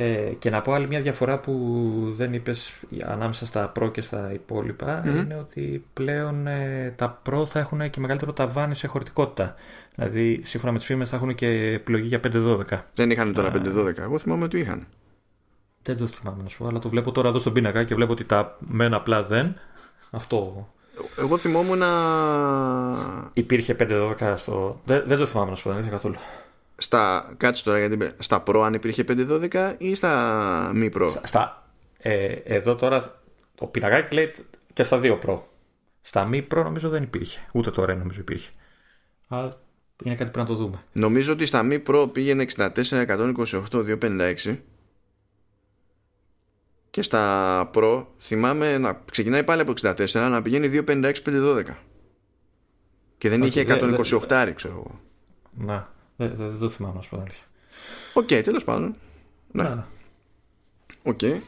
Ε, 0.00 0.34
και 0.38 0.50
να 0.50 0.60
πω 0.60 0.72
άλλη 0.72 0.86
μια 0.86 1.00
διαφορά 1.00 1.38
που 1.38 1.52
δεν 2.16 2.32
είπες 2.32 2.72
ανάμεσα 3.04 3.46
στα 3.46 3.72
Pro 3.78 3.92
και 3.92 4.00
στα 4.00 4.32
υπολοιπα 4.32 5.02
είναι 5.06 5.36
ότι 5.40 5.84
πλέον 5.92 6.46
ε, 6.46 6.92
τα 6.96 7.22
Pro 7.28 7.46
θα 7.46 7.58
έχουν 7.58 7.90
και 7.90 8.00
μεγαλύτερο 8.00 8.32
ταβάνι 8.32 8.74
σε 8.74 8.86
χωρητικότητα. 8.86 9.54
Δηλαδή, 9.94 10.40
σύμφωνα 10.44 10.72
με 10.72 10.78
τις 10.78 10.86
φήμες, 10.86 11.08
θα 11.08 11.16
έχουν 11.16 11.34
και 11.34 11.46
επιλογή 11.48 12.06
για 12.06 12.20
5-12. 12.32 12.62
Δεν 12.94 13.10
είχαν 13.10 13.32
τώρα 13.32 13.50
5-12. 13.54 13.98
Εγώ 13.98 14.18
θυμάμαι 14.18 14.44
ότι 14.44 14.58
είχαν. 14.58 14.86
Δεν 15.82 15.96
το 15.96 16.06
θυμάμαι 16.06 16.42
να 16.42 16.48
σου 16.48 16.58
πω, 16.58 16.66
αλλά 16.66 16.78
το 16.78 16.88
βλέπω 16.88 17.12
τώρα 17.12 17.28
εδώ 17.28 17.38
στον 17.38 17.52
πίνακα 17.52 17.84
και 17.84 17.94
βλέπω 17.94 18.12
ότι 18.12 18.24
τα 18.24 18.56
μεν 18.58 18.94
απλά 18.94 19.22
δεν. 19.22 19.54
Αυτό. 20.10 20.68
Εγώ 21.18 21.38
θυμόμουν 21.38 21.78
να. 21.78 21.88
Υπήρχε 23.32 23.76
5-12 23.80 24.34
στο. 24.36 24.80
Δεν, 24.84 25.02
δεν 25.06 25.18
το 25.18 25.26
θυμάμαι 25.26 25.50
να 25.50 25.56
σου 25.56 25.68
πω, 25.68 25.74
δεν 25.74 25.90
καθόλου 25.90 26.16
στα, 26.78 27.34
κάτσε 27.36 27.64
τώρα 27.64 27.78
γιατί 27.78 28.10
στα 28.18 28.42
Pro 28.46 28.62
αν 28.64 28.74
υπήρχε 28.74 29.04
512 29.08 29.74
ή 29.78 29.94
στα 29.94 30.72
μη 30.74 30.90
Pro; 30.94 31.14
Στα, 31.22 31.68
ε, 31.98 32.26
εδώ 32.44 32.74
τώρα 32.74 33.20
το 33.54 33.66
πινακάκι 33.66 34.14
λέει 34.14 34.34
και 34.72 34.82
στα 34.82 34.98
δύο 34.98 35.18
Pro. 35.26 35.38
Στα 36.00 36.24
μη 36.24 36.46
Pro 36.50 36.62
νομίζω 36.62 36.88
δεν 36.88 37.02
υπήρχε. 37.02 37.40
Ούτε 37.52 37.70
τώρα 37.70 37.94
νομίζω 37.94 38.20
υπήρχε. 38.20 38.50
Αλλά 39.28 39.60
είναι 40.04 40.14
κάτι 40.14 40.30
που 40.30 40.38
να 40.38 40.44
το 40.44 40.54
δούμε. 40.54 40.78
Νομίζω 40.92 41.32
ότι 41.32 41.46
στα 41.46 41.62
μη 41.62 41.82
Pro 41.86 42.08
πήγαινε 42.12 42.46
64, 42.56 42.72
128, 42.90 43.62
256 43.70 44.56
και 46.90 47.02
στα 47.02 47.70
Pro 47.74 48.04
θυμάμαι 48.18 48.78
να 48.78 49.02
ξεκινάει 49.10 49.44
πάλι 49.44 49.60
από 49.60 49.72
64 49.82 50.10
να 50.12 50.42
πηγαίνει 50.42 50.82
256, 50.86 51.12
512 51.26 51.64
και 53.18 53.28
δεν 53.28 53.42
είχε 53.42 53.64
128 53.68 54.52
ξέρω 54.54 54.74
εγώ. 54.74 55.00
Να. 55.66 55.96
Δεν, 56.18 56.34
δεν 56.34 56.58
το 56.58 56.68
θυμάμαι, 56.68 56.94
να 56.94 57.00
σου 57.00 57.10
πω 57.10 57.16
αλήθεια. 57.20 57.44
OK, 58.14 58.26
okay, 58.30 58.40
τέλος 58.44 58.64
πάντων. 58.64 58.94
Ναι. 59.52 59.62
ναι. 59.62 59.84
OK. 61.02 61.18
Okay. 61.22 61.40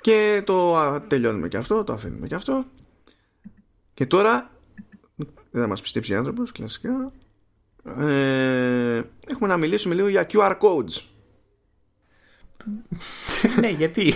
Και 0.00 0.42
το 0.46 0.76
τελειώνουμε 1.08 1.48
και 1.48 1.56
αυτό, 1.56 1.84
το 1.84 1.92
αφήνουμε 1.92 2.26
και 2.26 2.34
αυτό. 2.34 2.64
Και 3.94 4.06
τώρα 4.06 4.50
δεν 5.50 5.62
θα 5.62 5.66
μας 5.68 5.80
πιστέψει 5.80 6.14
άνθρωπος, 6.14 6.52
κλασικά. 6.52 7.12
Ε, 7.84 7.92
έχουμε 7.92 9.06
έχουμε 9.26 9.48
να 9.48 9.56
μιλήσουμε 9.56 9.94
λίγο 9.94 10.08
για 10.08 10.26
QR 10.32 10.58
codes. 10.58 11.02
ναι, 13.60 13.68
γιατί; 13.68 14.14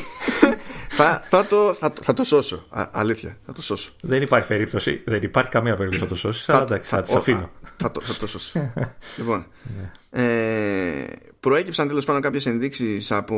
θα, 0.89 1.23
θα, 1.29 1.47
το, 1.47 1.75
θα, 1.75 1.93
θα 2.01 2.15
το 2.15 2.25
σώσω. 2.25 2.67
Α, 2.69 2.89
αλήθεια, 2.93 3.39
θα 3.47 3.53
το 3.53 3.63
σώσω. 3.63 3.93
Δεν 4.01 4.23
υπάρχει 4.23 4.49
περίπτωση. 4.49 5.03
Δεν 5.07 5.23
υπάρχει 5.23 5.51
καμία 5.51 5.77
περίπτωση 5.77 6.03
να 6.03 6.09
το 6.09 6.15
σώσεις. 6.15 6.49
Αλλά 6.49 6.63
εντάξει, 6.63 6.91
θα, 6.91 7.05
θα, 7.05 7.19
αφήνω. 7.19 7.51
Θα, 7.79 7.91
το, 7.91 8.01
θα 8.01 8.15
το 8.15 8.27
σώσω. 8.27 8.73
λοιπόν. 9.19 9.47
Ναι. 9.77 9.91
Ε, 10.11 11.07
προέκυψαν 11.41 11.89
τέλος 11.89 12.05
πάντων 12.05 12.21
κάποιες 12.21 12.47
ενδείξεις 12.47 13.13
από 13.13 13.37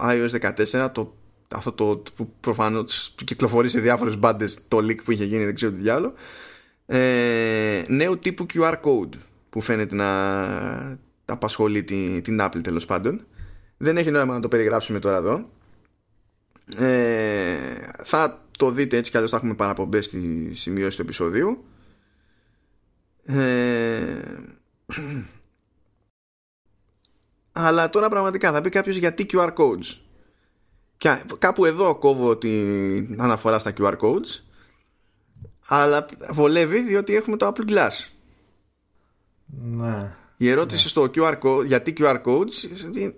iOS 0.00 0.52
14, 0.74 0.90
το, 0.92 1.14
αυτό 1.48 1.72
το 1.72 2.02
που 2.16 2.32
προφανώς 2.40 3.14
κυκλοφορεί 3.24 3.68
σε 3.68 3.80
διάφορες 3.80 4.18
μπάντες 4.18 4.58
το 4.68 4.78
leak 4.78 5.04
που 5.04 5.12
είχε 5.12 5.24
γίνει, 5.24 5.44
δεν 5.44 5.54
ξέρω 5.54 5.72
τι 5.72 5.80
διάλογο. 5.80 6.14
Ε, 6.86 7.84
νέου 7.88 8.18
τύπου 8.18 8.46
QR 8.54 8.74
code 8.82 9.18
που 9.50 9.60
φαίνεται 9.60 9.94
να 9.94 10.98
απασχολεί 11.24 11.82
την, 11.82 12.22
την 12.22 12.38
Apple 12.40 12.62
τέλος 12.62 12.84
πάντων. 12.84 13.26
Δεν 13.76 13.96
έχει 13.96 14.10
νόημα 14.10 14.34
να 14.34 14.40
το 14.40 14.48
περιγράψουμε 14.48 14.98
τώρα 14.98 15.16
εδώ. 15.16 15.48
Ε, 16.76 17.56
θα 18.02 18.44
το 18.58 18.70
δείτε 18.70 18.96
έτσι 18.96 19.10
κι 19.10 19.16
αλλιώς 19.16 19.32
θα 19.32 19.36
έχουμε 19.36 19.54
παραπομπές 19.54 20.04
στη 20.04 20.50
σημειώση 20.54 20.96
του 20.96 21.02
επεισοδίου. 21.02 21.64
Ε, 23.24 24.22
αλλά 27.52 27.90
τώρα 27.90 28.08
πραγματικά 28.08 28.52
θα 28.52 28.60
πει 28.60 28.68
κάποιος 28.68 28.96
γιατί 28.96 29.26
QR 29.32 29.54
codes. 29.54 29.96
Και 30.96 31.22
κάπου 31.38 31.64
εδώ 31.64 31.94
κόβω 31.94 32.36
την 32.36 33.22
αναφορά 33.22 33.58
στα 33.58 33.72
QR 33.78 33.96
codes 33.98 34.40
αλλά 35.74 36.06
βολεύει 36.30 36.80
διότι 36.80 37.16
έχουμε 37.16 37.36
το 37.36 37.52
Apple 37.54 37.70
Glass. 37.70 38.08
Ναι. 39.46 40.16
Η 40.36 40.48
ερώτηση 40.48 40.82
ναι. 40.82 40.88
στο 40.88 41.10
QR 41.14 41.38
code, 41.38 41.66
γιατί 41.66 41.94
QR 41.98 42.22
codes, 42.22 42.52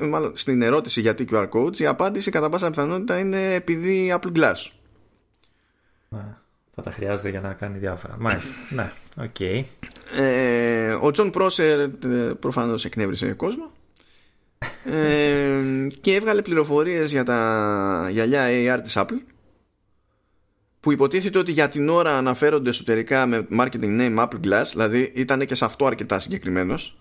μάλλον 0.09 0.37
στην 0.37 0.63
ερώτηση 0.63 1.01
γιατί 1.01 1.27
QR 1.31 1.49
codes, 1.51 1.79
η 1.79 1.87
απάντηση 1.87 2.31
κατά 2.31 2.49
πάσα 2.49 2.71
πιθανότητα 2.71 3.19
είναι 3.19 3.55
επειδή 3.55 4.15
Apple 4.21 4.37
Glass. 4.37 4.71
Ναι, 6.09 6.37
θα 6.75 6.83
τα 6.83 6.91
χρειάζεται 6.91 7.29
για 7.29 7.41
να 7.41 7.53
κάνει 7.53 7.79
διάφορα. 7.79 8.17
Μάλιστα. 8.19 8.55
ναι, 8.77 8.93
OK. 9.17 9.31
Okay. 9.39 9.63
Ε, 10.17 10.93
ο 11.01 11.11
Τζον 11.11 11.31
Πρόσερ 11.31 11.89
προφανώς 12.41 12.85
εκνεύρισε 12.85 13.33
κόσμο 13.33 13.71
ε, 14.85 15.89
και 16.01 16.15
έβγαλε 16.15 16.43
πληροφορίες 16.43 17.11
για 17.11 17.25
τα 17.25 18.09
γυαλιά 18.11 18.47
AR 18.49 18.81
της 18.83 18.93
Apple 18.97 19.21
που 20.81 20.93
υποτίθεται 20.93 21.39
ότι 21.39 21.53
για 21.53 21.69
την 21.69 21.89
ώρα 21.89 22.17
αναφέρονται 22.17 22.71
εσωτερικά 22.71 23.27
με 23.27 23.47
marketing 23.59 24.01
name 24.01 24.19
Apple 24.19 24.47
Glass, 24.47 24.65
δηλαδή 24.71 25.13
ήταν 25.15 25.47
και 25.47 25.55
σε 25.55 25.65
αυτό 25.65 25.87
αρκετά 25.87 26.19
συγκεκριμένος. 26.19 26.97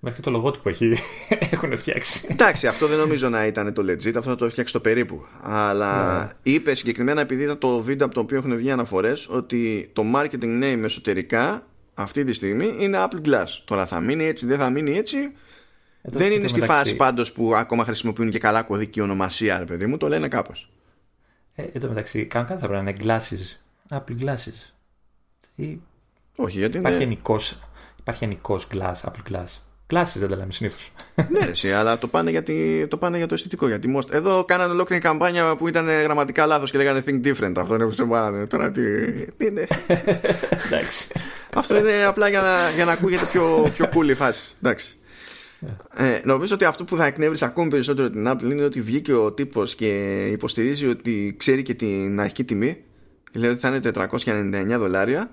Μέχρι 0.00 0.22
το 0.22 0.30
λογότυπο 0.30 0.68
έχει, 0.68 0.96
έχουν 1.50 1.76
φτιάξει. 1.76 2.26
Εντάξει, 2.30 2.66
αυτό 2.66 2.86
δεν 2.86 2.98
νομίζω 2.98 3.28
να 3.28 3.46
ήταν 3.46 3.72
το 3.72 3.82
legit, 3.82 4.16
αυτό 4.16 4.30
θα 4.30 4.36
το 4.36 4.48
φτιάξει 4.48 4.72
το 4.72 4.80
περίπου. 4.80 5.26
Αλλά 5.42 6.22
yeah. 6.22 6.26
Ναι. 6.26 6.52
είπε 6.52 6.74
συγκεκριμένα, 6.74 7.20
επειδή 7.20 7.42
είδα 7.42 7.58
το 7.58 7.78
βίντεο 7.78 8.06
από 8.06 8.14
το 8.14 8.20
οποίο 8.20 8.36
έχουν 8.36 8.56
βγει 8.56 8.70
αναφορές, 8.70 9.28
ότι 9.28 9.90
το 9.92 10.02
marketing 10.14 10.62
name 10.62 10.80
εσωτερικά 10.84 11.66
αυτή 11.94 12.24
τη 12.24 12.32
στιγμή 12.32 12.76
είναι 12.78 12.98
Apple 13.00 13.28
Glass. 13.28 13.48
Τώρα 13.64 13.86
θα 13.86 14.00
μείνει 14.00 14.24
έτσι, 14.24 14.46
δεν 14.46 14.58
θα 14.58 14.70
μείνει 14.70 14.96
έτσι. 14.96 15.16
Ε, 15.16 15.28
δεν 16.02 16.32
είναι 16.32 16.48
στη 16.48 16.60
μεταξύ... 16.60 16.82
φάση 16.82 16.96
πάντως 16.96 17.32
που 17.32 17.54
ακόμα 17.54 17.84
χρησιμοποιούν 17.84 18.30
και 18.30 18.38
καλά 18.38 18.62
κωδική 18.62 19.00
ονομασία, 19.00 19.58
ρε 19.58 19.64
παιδί 19.64 19.86
μου, 19.86 19.96
το 19.96 20.08
λένε 20.08 20.28
κάπως. 20.28 20.70
Ε, 21.54 21.62
εν 21.72 21.80
τω 21.80 21.88
μεταξύ, 21.88 22.24
κάνω 22.24 22.46
κάτι 22.46 22.60
θα 22.60 22.68
πρέπει 22.68 22.84
να 22.84 22.90
είναι 22.90 22.98
glasses. 23.04 23.56
Apple 23.96 24.24
glasses. 24.24 24.72
Ή... 25.54 25.80
Όχι, 26.36 26.58
γιατί 26.58 26.78
υπάρχει 26.78 27.02
είναι... 27.02 27.12
Ενικός, 27.12 27.58
υπάρχει 27.98 28.24
ενικός 28.24 28.66
glass, 28.72 28.94
Apple 29.04 29.32
glass. 29.32 29.60
Glasses 29.92 30.14
δεν 30.14 30.28
τα 30.28 30.36
λέμε 30.36 30.52
συνήθως. 30.52 30.92
ναι, 31.28 31.46
εσύ, 31.50 31.72
αλλά 31.72 31.98
το 31.98 32.06
πάνε, 32.06 32.30
για 32.30 32.42
το 32.88 32.96
πάνε 32.96 33.16
για 33.16 33.26
το 33.26 33.34
αισθητικό. 33.34 33.68
Γιατί 33.68 33.94
most... 33.96 34.12
Εδώ 34.12 34.44
κάνανε 34.44 34.72
ολόκληρη 34.72 35.02
καμπάνια 35.02 35.56
που 35.56 35.68
ήταν 35.68 35.88
γραμματικά 35.88 36.46
λάθος 36.46 36.70
και 36.70 36.78
λέγανε 36.78 37.02
think 37.06 37.26
different. 37.26 37.52
Αυτό 37.56 37.74
είναι 37.74 37.84
που 37.84 37.90
σε 37.90 38.04
πάνε. 38.04 38.46
Τώρα 38.46 38.70
τι. 38.70 38.80
είναι; 39.36 39.66
Εντάξει. 40.66 41.08
Αυτό 41.54 41.76
είναι 41.76 42.04
απλά 42.04 42.28
για 42.28 42.40
να, 42.40 42.70
για 42.74 42.84
να 42.84 42.92
ακούγεται 42.92 43.24
πιο, 43.24 43.70
πιο 43.74 43.88
cool 43.94 44.08
η 44.08 44.14
φάση. 44.14 44.54
Εντάξει. 44.62 44.98
Ε, 45.96 46.20
νομίζω 46.24 46.54
ότι 46.54 46.64
αυτό 46.64 46.84
που 46.84 46.96
θα 46.96 47.06
εκνεύρει 47.06 47.38
ακόμη 47.40 47.70
περισσότερο 47.70 48.10
την 48.10 48.28
Apple 48.28 48.50
είναι 48.50 48.64
ότι 48.64 48.80
βγήκε 48.80 49.12
ο 49.12 49.32
τύπος 49.32 49.74
και 49.74 50.22
υποστηρίζει 50.26 50.86
ότι 50.86 51.34
ξέρει 51.38 51.62
και 51.62 51.74
την 51.74 52.20
αρχική 52.20 52.44
τιμή. 52.44 52.84
Λέει 53.32 53.50
ότι 53.50 53.60
θα 53.60 53.68
είναι 53.68 53.80
499 54.74 54.78
δολάρια. 54.78 55.30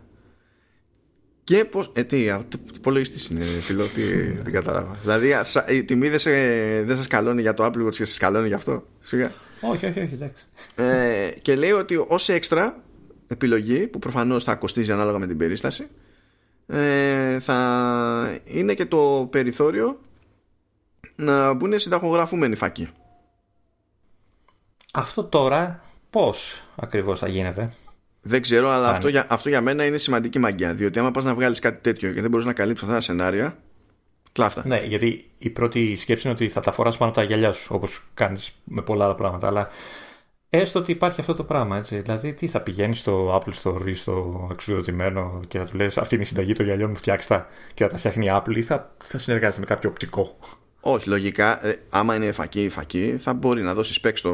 Και 1.43 1.65
πώς. 1.65 1.91
Ε, 1.93 2.03
τι, 2.03 2.29
υπολογιστής 2.75 3.27
είναι, 3.29 3.43
φίλο, 3.43 3.85
τι 3.85 4.01
δεν 4.31 4.51
κατάλαβα. 4.51 4.95
Δηλαδή 5.01 5.33
η 5.69 5.83
τιμή 5.83 6.09
δεν, 6.09 6.19
δεν 6.85 6.95
σας 6.95 7.07
καλώνει 7.07 7.41
για 7.41 7.53
το 7.53 7.65
Apple 7.65 7.85
Watch 7.85 7.95
και 7.95 8.05
σας 8.05 8.17
καλώνει 8.17 8.47
για 8.47 8.55
αυτό. 8.55 8.83
Σιγά. 9.01 9.31
Όχι, 9.61 9.85
όχι, 9.85 9.99
όχι, 9.99 10.13
εντάξει. 10.13 10.45
Ε, 10.75 11.31
και 11.41 11.55
λέει 11.55 11.71
ότι 11.71 12.05
ως 12.07 12.29
έξτρα 12.29 12.83
επιλογή, 13.27 13.87
που 13.87 13.99
προφανώς 13.99 14.43
θα 14.43 14.55
κοστίζει 14.55 14.91
ανάλογα 14.91 15.17
με 15.19 15.27
την 15.27 15.37
περίσταση, 15.37 15.87
ε, 16.67 17.39
θα 17.39 18.39
είναι 18.43 18.73
και 18.73 18.85
το 18.85 19.27
περιθώριο 19.31 19.99
να 21.15 21.53
μπουν 21.53 21.79
συνταγογραφούμενοι 21.79 22.55
φακοί. 22.55 22.87
Αυτό 24.93 25.23
τώρα 25.23 25.81
πώς 26.09 26.63
ακριβώς 26.75 27.19
θα 27.19 27.27
γίνεται; 27.27 27.71
Δεν 28.25 28.41
ξέρω, 28.41 28.69
αλλά 28.69 28.89
αυτό 28.89 29.07
για, 29.07 29.25
αυτό 29.29 29.49
για 29.49 29.61
μένα 29.61 29.85
είναι 29.85 29.97
σημαντική 29.97 30.39
μαγιά. 30.39 30.73
Διότι 30.73 30.99
άμα 30.99 31.11
πας 31.11 31.23
να 31.23 31.35
βγάλεις 31.35 31.59
κάτι 31.59 31.79
τέτοιο 31.79 32.13
και 32.13 32.21
δεν 32.21 32.29
μπορείς 32.29 32.45
να 32.45 32.53
καλύψεις 32.53 32.83
αυτά 32.83 32.95
τα 32.95 33.01
σενάρια, 33.01 33.57
κλάφτα. 34.31 34.63
Ναι, 34.65 34.79
γιατί 34.79 35.29
η 35.37 35.49
πρώτη 35.49 35.95
σκέψη 35.95 36.27
είναι 36.27 36.35
ότι 36.35 36.49
θα 36.49 36.61
τα 36.61 36.71
φοράς 36.71 36.97
πάνω 36.97 37.11
από 37.11 37.19
τα 37.19 37.25
γυαλιά 37.25 37.51
σου, 37.51 37.75
όπως 37.75 38.03
κάνεις 38.13 38.55
με 38.63 38.81
πολλά 38.81 39.05
άλλα 39.05 39.15
πράγματα. 39.15 39.47
Αλλά 39.47 39.67
έστω 40.49 40.79
ότι 40.79 40.91
υπάρχει 40.91 41.19
αυτό 41.19 41.33
το 41.33 41.43
πράγμα, 41.43 41.77
έτσι. 41.77 41.99
Δηλαδή, 41.99 42.33
τι 42.33 42.47
θα 42.47 42.61
πηγαίνεις 42.61 42.99
στο 42.99 43.41
Apple 43.41 43.53
Store 43.63 43.87
ή 43.87 43.93
στο 43.93 44.47
εξουδοτημένο 44.51 45.39
και 45.47 45.57
θα 45.57 45.65
του 45.65 45.75
λες 45.75 45.97
αυτή 45.97 46.15
είναι 46.15 46.23
η 46.23 46.27
συνταγή 46.27 46.53
το 46.53 46.63
γυαλιό 46.63 46.87
μου, 46.87 46.95
φτιάξτε 46.95 47.45
και 47.73 47.83
θα 47.83 47.89
τα 47.89 47.97
φτιάχνει 47.97 48.25
η 48.25 48.31
Apple 48.33 48.55
ή 48.55 48.61
θα, 48.61 48.95
θα 49.03 49.17
συνεργάζεται 49.17 49.59
με 49.59 49.65
κάποιο 49.65 49.89
οπτικό. 49.89 50.37
Όχι, 50.79 51.09
λογικά, 51.09 51.65
ε, 51.65 51.75
άμα 51.89 52.15
είναι 52.15 52.31
φακή 52.31 52.69
φακή, 52.69 53.17
θα 53.17 53.33
μπορεί 53.33 53.61
να 53.61 53.73
δώσεις 53.73 53.95
σπέξ 53.95 54.19
στο, 54.19 54.33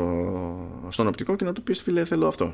στον 0.90 1.08
οπτικό 1.08 1.36
και 1.36 1.46
να 1.46 1.54
του 1.54 1.64
πεις 1.64 1.82
φίλε, 1.82 2.06
θέλω 2.06 2.28
αυτό. 2.28 2.54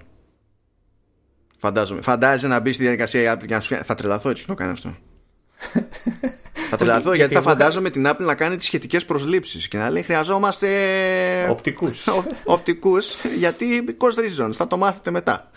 Φαντάζομαι. 1.66 2.02
Φαντάζεσαι 2.02 2.48
να 2.48 2.60
μπεις 2.60 2.74
στη 2.74 2.84
διαδικασία 2.84 3.22
η 3.22 3.36
Apple 3.36 3.46
και 3.48 3.54
να 3.54 3.60
σου 3.60 3.76
Θα 3.76 3.96
τρελαθώ 3.96 4.30
έτσι 4.30 4.42
και 4.42 4.48
το 4.48 4.56
κάνει 4.56 4.72
αυτό. 4.72 4.96
θα 6.70 6.78
τρελαθώ 6.78 7.14
γιατί 7.14 7.34
θα 7.34 7.42
φαντάζομαι 7.42 7.90
την 7.90 8.08
Apple 8.08 8.26
να 8.26 8.36
κάνει 8.36 8.58
τις 8.58 8.66
σχετικές 8.66 9.06
προσλήψεις 9.06 9.68
και 9.68 9.78
να 9.78 9.90
λέει 9.90 10.02
χρειαζόμαστε. 10.02 10.68
Οπτικούς. 11.50 12.08
Οπτικούς 12.56 13.24
γιατί 13.38 13.84
cost 13.98 14.46
reasons. 14.46 14.52
Θα 14.52 14.68
το 14.68 14.78
μάθετε 14.78 15.12
μετά. 15.12 15.52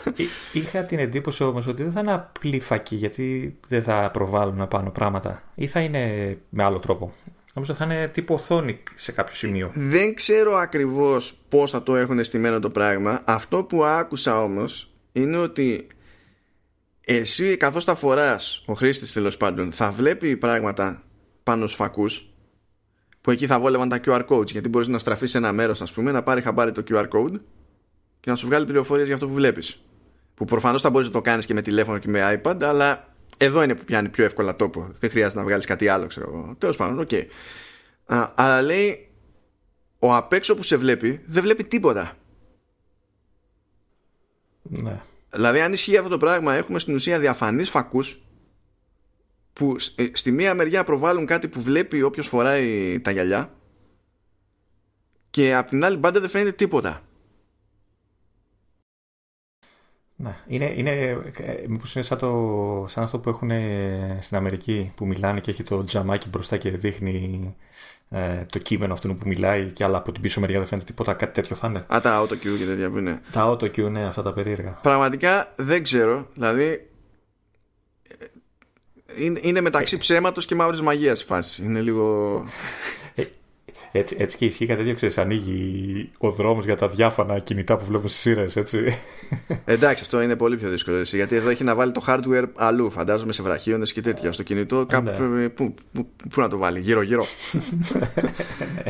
Είχα 0.52 0.84
την 0.84 0.98
εντύπωση 0.98 1.42
όμως 1.44 1.66
ότι 1.66 1.82
δεν 1.82 1.92
θα 1.92 2.00
είναι 2.00 2.12
απλή 2.12 2.60
φακή 2.60 2.96
γιατί 2.96 3.58
δεν 3.68 3.82
θα 3.82 4.10
προβάλλουν 4.12 4.68
πάνω 4.68 4.90
πράγματα 4.90 5.42
ή 5.54 5.66
θα 5.66 5.80
είναι 5.80 6.36
με 6.48 6.64
άλλο 6.64 6.78
τρόπο. 6.78 7.12
Νομίζω 7.54 7.74
θα 7.74 7.84
είναι 7.84 8.08
τύπο 8.08 8.34
οθόνη 8.34 8.82
σε 8.94 9.12
κάποιο 9.12 9.34
σημείο. 9.34 9.70
Δεν 9.74 10.14
ξέρω 10.14 10.54
ακριβώς 10.54 11.34
πώς 11.48 11.70
θα 11.70 11.82
το 11.82 11.96
έχουν 11.96 12.24
στημένο 12.24 12.58
το 12.58 12.70
πράγμα. 12.70 13.22
Αυτό 13.24 13.62
που 13.62 13.84
άκουσα 13.84 14.42
όμως 14.42 14.90
είναι 15.12 15.36
ότι 15.36 15.86
εσύ 17.10 17.56
καθώς 17.56 17.84
τα 17.84 17.94
φοράς, 17.94 18.62
ο 18.66 18.74
χρήστης 18.74 19.12
τέλος 19.12 19.36
πάντων, 19.36 19.72
θα 19.72 19.90
βλέπει 19.90 20.36
πράγματα 20.36 21.02
πάνω 21.42 21.66
στους 21.66 21.78
φακούς 21.78 22.30
που 23.20 23.30
εκεί 23.30 23.46
θα 23.46 23.60
βόλευαν 23.60 23.88
τα 23.88 24.00
QR 24.04 24.26
codes 24.26 24.50
γιατί 24.50 24.68
μπορείς 24.68 24.88
να 24.88 24.98
στραφείς 24.98 25.30
σε 25.30 25.38
ένα 25.38 25.52
μέρος 25.52 25.82
ας 25.82 25.92
πούμε, 25.92 26.12
να 26.12 26.22
πάρει 26.22 26.42
χαμπάρι 26.42 26.72
το 26.72 26.82
QR 26.88 27.08
code 27.08 27.40
και 28.20 28.30
να 28.30 28.36
σου 28.36 28.46
βγάλει 28.46 28.64
πληροφορίες 28.64 29.06
για 29.06 29.14
αυτό 29.14 29.26
που 29.26 29.34
βλέπεις. 29.34 29.82
Που 30.34 30.44
προφανώς 30.44 30.82
θα 30.82 30.90
μπορείς 30.90 31.06
να 31.06 31.12
το 31.12 31.20
κάνεις 31.20 31.46
και 31.46 31.54
με 31.54 31.60
τηλέφωνο 31.60 31.98
και 31.98 32.08
με 32.08 32.40
iPad 32.44 32.62
αλλά 32.62 33.14
εδώ 33.36 33.62
είναι 33.62 33.74
που 33.74 33.84
πιάνει 33.84 34.08
πιο 34.08 34.24
εύκολα 34.24 34.56
τόπο. 34.56 34.90
Δεν 34.98 35.10
χρειάζεται 35.10 35.38
να 35.38 35.44
βγάλεις 35.44 35.66
κάτι 35.66 35.88
άλλο, 35.88 36.06
ξέρω 36.06 36.26
εγώ. 36.28 36.54
Τέλος 36.58 36.76
πάντων, 36.76 36.98
OK. 36.98 37.08
Okay. 37.12 37.26
Αλλά 38.34 38.62
λέει, 38.62 39.08
ο 39.98 40.14
απ' 40.14 40.32
έξω 40.32 40.54
που 40.54 40.62
σε 40.62 40.76
βλέπει 40.76 41.22
δεν 41.26 41.42
βλέπει 41.42 41.64
τίποτα. 41.64 42.16
Ναι. 44.62 45.00
Δηλαδή, 45.30 45.60
αν 45.60 45.72
ισχύει 45.72 45.96
αυτό 45.96 46.08
το 46.08 46.18
πράγμα, 46.18 46.54
έχουμε 46.54 46.78
στην 46.78 46.94
ουσία 46.94 47.18
διαφανείς 47.18 47.70
φακούς 47.70 48.22
που 49.52 49.76
ε, 49.94 50.06
στη 50.12 50.30
μία 50.30 50.54
μεριά 50.54 50.84
προβάλλουν 50.84 51.26
κάτι 51.26 51.48
που 51.48 51.62
βλέπει 51.62 52.02
όποιος 52.02 52.26
φοράει 52.26 53.00
τα 53.00 53.10
γυαλιά 53.10 53.52
και 55.30 55.54
από 55.54 55.68
την 55.68 55.84
άλλη 55.84 55.96
μπάντα 55.96 56.20
δεν 56.20 56.28
φαίνεται 56.28 56.52
τίποτα. 56.52 57.02
Ναι, 60.16 60.36
είναι, 60.46 60.72
είναι, 60.76 60.90
ε, 61.36 61.64
μήπως 61.68 61.94
είναι 61.94 62.04
σαν, 62.04 62.18
το, 62.18 62.84
σαν 62.88 63.04
αυτό 63.04 63.18
που 63.18 63.28
έχουν 63.28 63.50
στην 64.20 64.36
Αμερική 64.36 64.92
που 64.94 65.06
μιλάνε 65.06 65.40
και 65.40 65.50
έχει 65.50 65.62
το 65.62 65.84
τζαμάκι 65.84 66.28
μπροστά 66.28 66.56
και 66.56 66.70
δείχνει 66.70 67.56
ε, 68.10 68.44
το 68.52 68.58
κείμενο 68.58 68.92
αυτού 68.92 69.16
που 69.16 69.28
μιλάει 69.28 69.72
και 69.72 69.84
άλλα 69.84 69.98
από 69.98 70.12
την 70.12 70.22
πίσω 70.22 70.40
μεριά 70.40 70.58
δεν 70.58 70.66
φαίνεται 70.66 70.86
τίποτα, 70.86 71.14
κάτι 71.14 71.32
τέτοιο 71.32 71.56
θα 71.56 71.68
είναι. 71.68 71.84
Α, 71.94 72.00
τα 72.00 72.22
AutoCue 72.22 72.58
και 72.58 72.64
τέτοια 72.66 72.90
που 72.90 72.98
είναι. 72.98 73.20
Τα 73.30 73.50
AutoCue, 73.50 73.90
ναι, 73.90 74.06
αυτά 74.06 74.22
τα 74.22 74.32
περίεργα. 74.32 74.78
Πραγματικά 74.82 75.52
δεν 75.56 75.82
ξέρω, 75.82 76.28
δηλαδή 76.34 76.88
είναι, 79.16 79.40
είναι 79.42 79.60
μεταξύ 79.60 79.94
ε. 79.94 79.98
ψέματος 79.98 80.44
και 80.44 80.54
μαύρης 80.54 80.80
μαγείας 80.80 81.20
η 81.22 81.24
φάση. 81.24 81.64
Είναι 81.64 81.80
λίγο... 81.80 82.44
Ε, 83.92 83.98
έτσι, 83.98 84.16
έτσι 84.18 84.36
και 84.36 84.44
ισχύει 84.44 84.66
κάτι 84.66 84.78
τέτοιο, 84.78 84.94
ξέρεις, 84.94 85.18
ανοίγει 85.18 86.10
ο 86.18 86.30
δρόμος 86.30 86.64
για 86.64 86.76
τα 86.76 86.88
διάφανα 86.88 87.38
κινητά 87.38 87.76
που 87.76 87.84
βλέπουμε 87.84 88.08
στις 88.08 88.20
σειρές, 88.20 88.56
έτσι. 88.56 88.98
Εντάξει, 89.64 90.02
αυτό 90.02 90.22
είναι 90.22 90.36
πολύ 90.36 90.56
πιο 90.56 90.68
δύσκολο, 90.68 90.96
έτσι, 90.96 91.16
γιατί 91.16 91.36
εδώ 91.36 91.50
έχει 91.50 91.64
να 91.64 91.74
βάλει 91.74 91.92
το 91.92 92.04
hardware 92.06 92.44
αλλού, 92.54 92.90
φαντάζομαι 92.90 93.32
σε 93.32 93.42
βραχίονες 93.42 93.92
και 93.92 94.00
τέτοια. 94.00 94.32
Στο 94.32 94.42
κινητό, 94.42 94.86
κάπου, 94.88 95.22
ναι. 95.22 95.48
πού, 95.48 95.74
πού, 95.92 96.08
πού, 96.30 96.40
να 96.40 96.48
το 96.48 96.58
βάλει, 96.58 96.80
γύρω-γύρω. 96.80 97.24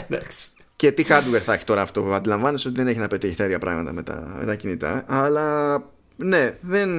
Εντάξει. 0.08 0.50
Και 0.76 0.92
τι 0.92 1.04
hardware 1.08 1.40
θα 1.44 1.52
έχει 1.52 1.64
τώρα 1.64 1.80
αυτό. 1.80 2.14
Αντιλαμβάνεσαι 2.14 2.68
ότι 2.68 2.76
δεν 2.76 2.88
έχει 2.88 2.98
να 2.98 3.06
πετύχει 3.06 3.36
τέτοια 3.36 3.58
πράγματα 3.58 3.92
με 3.92 4.02
τα, 4.02 4.36
με 4.38 4.44
τα 4.44 4.54
κινητά. 4.54 5.04
Αλλά 5.06 5.76
ναι, 6.16 6.56
δεν. 6.60 6.90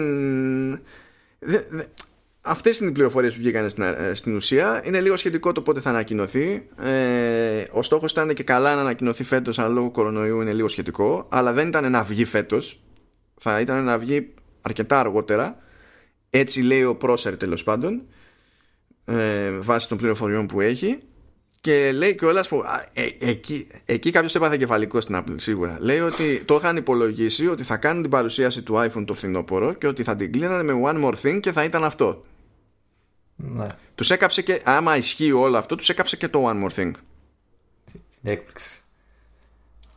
δεν, 1.39 1.63
δεν 1.69 1.87
Αυτές 2.41 2.79
είναι 2.79 2.89
οι 2.89 2.91
πληροφορίες 2.91 3.33
που 3.33 3.39
βγήκαν 3.39 3.69
στην, 3.69 3.83
ε, 3.83 4.11
στην 4.13 4.35
ουσία. 4.35 4.81
Είναι 4.85 5.01
λίγο 5.01 5.17
σχετικό 5.17 5.51
το 5.51 5.61
πότε 5.61 5.79
θα 5.79 5.89
ανακοινωθεί. 5.89 6.67
Ε, 6.81 7.63
ο 7.71 7.83
στόχος 7.83 8.11
ήταν 8.11 8.33
και 8.33 8.43
καλά 8.43 8.75
να 8.75 8.81
ανακοινωθεί 8.81 9.23
φέτος, 9.23 9.59
αλλά 9.59 9.69
λόγω 9.69 9.91
κορονοϊού 9.91 10.41
είναι 10.41 10.53
λίγο 10.53 10.67
σχετικό. 10.67 11.27
Αλλά 11.29 11.53
δεν 11.53 11.67
ήταν 11.67 11.91
να 11.91 12.03
βγει 12.03 12.25
φέτος. 12.25 12.81
Θα 13.35 13.59
ήταν 13.59 13.83
να 13.83 13.97
βγει 13.97 14.33
αρκετά 14.61 14.99
αργότερα. 14.99 15.57
Έτσι 16.29 16.61
λέει 16.61 16.83
ο 16.83 16.95
Πρόσερ 16.95 17.37
τέλος 17.37 17.63
πάντων. 17.63 18.01
Ε, 19.05 19.49
βάσει 19.49 19.87
των 19.87 19.97
πληροφοριών 19.97 20.45
που 20.45 20.61
έχει. 20.61 20.97
Και 21.61 21.91
λέει 21.91 22.15
κιόλας 22.15 22.47
που 22.47 22.63
ε, 22.93 23.07
εκεί, 23.19 23.67
εκεί 23.85 24.11
κάποιος 24.11 24.35
έπαθε 24.35 24.57
κεφαλικό 24.57 25.01
στην 25.01 25.15
Apple 25.17 25.35
σίγουρα. 25.35 25.77
Λέει 25.79 25.99
ότι 25.99 26.41
το 26.45 26.55
είχαν 26.55 26.77
υπολογίσει 26.77 27.47
ότι 27.47 27.63
θα 27.63 27.77
κάνουν 27.77 28.01
την 28.01 28.11
παρουσίαση 28.11 28.61
του 28.61 28.75
iPhone 28.75 29.03
το 29.05 29.13
φθινόπωρο 29.13 29.73
και 29.73 29.87
ότι 29.87 30.03
θα 30.03 30.15
την 30.15 30.31
κλείνανε 30.31 30.73
με 30.73 30.81
one 30.85 31.03
more 31.05 31.15
thing 31.21 31.39
και 31.39 31.51
θα 31.51 31.63
ήταν 31.63 31.83
αυτό. 31.83 32.23
Ναι. 33.41 33.67
Τους 33.95 34.09
έκαψε 34.09 34.41
και, 34.41 34.61
άμα 34.63 34.97
ισχύει 34.97 35.31
όλο 35.31 35.57
αυτό, 35.57 35.75
τους 35.75 35.89
έκαψε 35.89 36.17
και 36.17 36.27
το 36.27 36.49
one 36.49 36.63
more 36.63 36.79
thing. 36.79 36.91
Την 37.91 38.31
έκπληξη. 38.31 38.79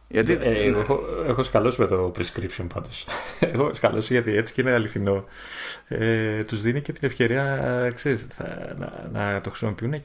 Γιατί, 0.08 0.32
ε, 0.32 0.36
ε, 0.40 0.68
έχω, 0.68 1.00
έχω 1.26 1.42
σκαλώσει 1.42 1.80
με 1.80 1.86
το 1.86 2.12
prescription 2.18 2.66
πάντως. 2.74 3.06
έχω 3.40 3.74
σκαλώσει 3.74 4.12
γιατί 4.12 4.36
έτσι 4.36 4.52
και 4.52 4.60
είναι 4.60 4.72
αληθινό. 4.72 5.24
Ε, 5.88 6.38
τους 6.38 6.62
δίνει 6.62 6.80
και 6.80 6.92
την 6.92 7.08
ευκαιρία 7.08 7.92
ξέρεις, 7.94 8.26
θα, 8.30 8.76
να, 9.12 9.32
να 9.32 9.40
το 9.40 9.50
χρησιμοποιούν 9.50 10.02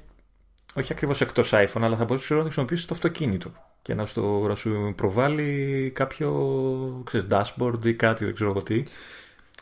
όχι 0.76 0.92
ακριβώς 0.92 1.22
εκτός 1.22 1.50
iPhone, 1.54 1.82
αλλά 1.82 1.98
θα 1.98 2.06
μπορούσε 2.06 2.34
να 2.34 2.42
χρησιμοποιήσεις 2.42 2.86
το 2.86 2.94
αυτοκίνητο 2.94 3.52
και 3.82 3.94
να, 3.94 4.06
στο, 4.06 4.46
να 4.48 4.56
σου 4.56 4.94
προβάλλει 4.96 5.92
κάποιο 5.96 7.02
ξέρεις, 7.06 7.28
dashboard 7.30 7.86
ή 7.86 7.94
κάτι, 7.94 8.26
δεν 8.26 8.34
ξέρω 8.34 8.50
εγώ 8.50 8.64
τι. 8.64 8.84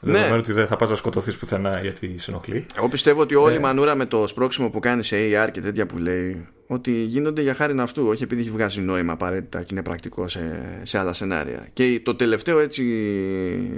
Ναι. 0.01 0.11
Δεδομένου 0.11 0.39
ότι 0.39 0.53
δεν 0.53 0.67
θα 0.67 0.75
πας 0.75 0.89
να 0.89 0.95
σκοτωθείς 0.95 1.37
πουθενά 1.37 1.79
γιατί 1.81 2.17
σε 2.17 2.31
ενοχλεί. 2.31 2.65
Εγώ 2.77 2.89
πιστεύω 2.89 3.21
ότι 3.21 3.35
όλη 3.35 3.53
η 3.53 3.57
ε. 3.57 3.59
μανούρα 3.59 3.95
με 3.95 4.05
το 4.05 4.27
σπρώξιμο 4.27 4.69
που 4.69 4.79
κάνει 4.79 5.03
σε 5.03 5.15
AR 5.19 5.49
και 5.51 5.61
τέτοια 5.61 5.85
που 5.85 5.97
λέει 5.97 6.47
ότι 6.67 6.91
γίνονται 6.91 7.41
για 7.41 7.53
χάρη 7.53 7.79
αυτού, 7.79 8.07
όχι 8.07 8.23
επειδή 8.23 8.41
έχει 8.41 8.49
βγάζει 8.49 8.81
νόημα 8.81 9.13
απαραίτητα 9.13 9.59
και 9.59 9.67
είναι 9.71 9.83
πρακτικό 9.83 10.27
σε, 10.27 10.79
σε 10.83 10.97
άλλα 10.97 11.13
σενάρια. 11.13 11.67
Και 11.73 12.01
το 12.03 12.15
τελευταίο 12.15 12.59
έτσι 12.59 12.83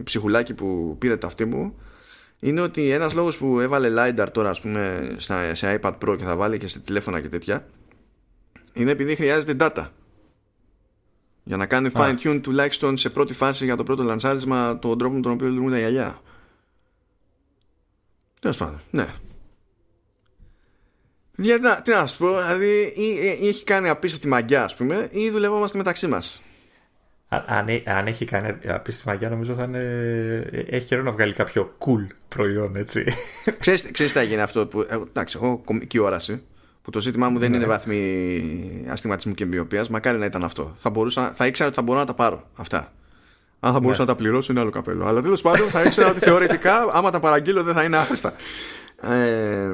ψυχουλάκι 0.04 0.54
που 0.54 0.96
πήρε 1.00 1.18
ταυτή 1.18 1.46
μου 1.46 1.76
είναι 2.40 2.62
ότι 2.62 2.90
ένας 2.90 3.14
λόγος 3.14 3.38
που 3.38 3.60
έβαλε 3.60 3.90
LiDAR 3.96 4.28
τώρα 4.32 4.50
ας 4.50 4.60
πούμε 4.60 5.10
σε 5.52 5.80
iPad 5.82 5.94
Pro 6.06 6.16
και 6.18 6.24
θα 6.24 6.36
βάλει 6.36 6.58
και 6.58 6.68
σε 6.68 6.80
τηλέφωνα 6.80 7.22
και 7.22 7.28
τέτοια 7.28 7.68
είναι 8.74 8.92
επειδή 8.92 9.16
χρειάζεται 9.16 9.56
data 9.60 9.86
για 11.48 11.58
να 11.58 11.66
κάνει 11.66 11.90
fine 11.94 12.16
tune 12.24 12.40
τουλάχιστον 12.44 12.98
σε 12.98 13.10
πρώτη 13.10 13.34
φάση 13.34 13.66
για 13.66 13.76
το 13.76 13.84
πρώτο 13.84 14.04
λανσάρισμα 14.04 14.80
τον 14.80 14.98
τρόπο 14.98 15.16
με 15.16 15.22
τον 15.22 15.32
οποίο 15.32 15.48
λειτουργούν 15.48 15.72
τα 15.72 15.78
γυαλιά. 15.78 16.20
Τέλος 18.40 18.58
πάντων, 18.58 18.82
ναι. 18.92 19.08
Για, 21.36 21.82
τι 21.82 21.92
να 21.92 22.06
σου 22.06 22.18
πω, 22.18 22.42
δηλαδή 22.42 22.94
ή, 22.96 23.04
ή, 23.42 23.48
έχει 23.48 23.64
κάνει 23.64 23.90
απίστευτη 23.90 24.28
μαγιά, 24.28 24.64
ας 24.64 24.76
πούμε, 24.76 25.08
ή 25.12 25.30
δουλευόμαστε 25.30 25.78
μεταξύ 25.78 26.08
μας. 26.08 26.42
Αν, 27.28 27.66
αν 27.86 28.08
έχει 28.08 28.26
κάνει 28.26 28.48
απίστευτη 28.48 29.08
μαγιά, 29.08 29.30
νομίζω 29.30 29.54
θα 29.54 29.64
είναι. 29.64 29.80
Έχει 30.70 30.88
καιρό 30.88 31.04
να 31.04 31.12
βγάλει 31.12 31.34
κάποιο 31.34 31.78
cool 31.80 32.08
προϊόν, 32.28 32.76
έτσι. 32.76 33.06
Ξέρεις, 33.60 33.92
ξέρεις 33.92 34.12
τι 34.12 34.18
θα 34.18 34.24
γίνει 34.24 34.42
αυτό 34.42 34.68
που. 34.68 34.82
Ε, 34.82 34.96
εντάξει, 35.08 35.38
έχω 35.42 35.62
κομική 35.66 36.00
όραση 36.00 36.42
που 36.88 36.94
το 36.94 37.00
ζήτημά 37.00 37.30
μου 37.30 37.40
δεν 37.40 37.52
ναι. 37.52 37.58
είναι 37.58 37.66
βαθμή 37.66 38.86
αστηματισμού 38.90 39.34
και 39.34 39.46
μοιοπίας. 39.46 39.90
Μακάρι 39.90 40.18
να 40.18 40.26
ήταν 40.26 40.44
αυτό. 40.44 40.74
Θα, 40.78 40.90
μπορούσα, 40.90 41.32
θα 41.36 41.48
ήξερα 41.48 41.68
ότι 41.68 41.78
θα 41.78 41.84
μπορώ 41.84 42.00
να 42.00 42.06
τα 42.06 42.14
πάρω 42.14 42.50
αυτά. 42.58 42.94
Αν 43.60 43.74
θα 43.74 43.80
μπορούσα 43.80 44.02
ναι. 44.02 44.08
να 44.08 44.16
τα 44.16 44.22
πληρώσω 44.24 44.52
είναι 44.52 44.62
άλλο 44.62 44.70
καπέλο. 44.70 45.06
Αλλά 45.06 45.22
τέλος 45.22 45.42
πάντων 45.42 45.70
θα 45.70 45.82
ήξερα 45.84 46.10
ότι 46.10 46.20
θεωρητικά, 46.20 46.90
άμα 46.92 47.12
τα 47.12 47.20
παραγγείλω, 47.20 47.64
δεν 47.64 47.74
θα 47.74 47.84
είναι 47.84 47.98
άχρηστα. 47.98 48.34
Ε, 49.02 49.70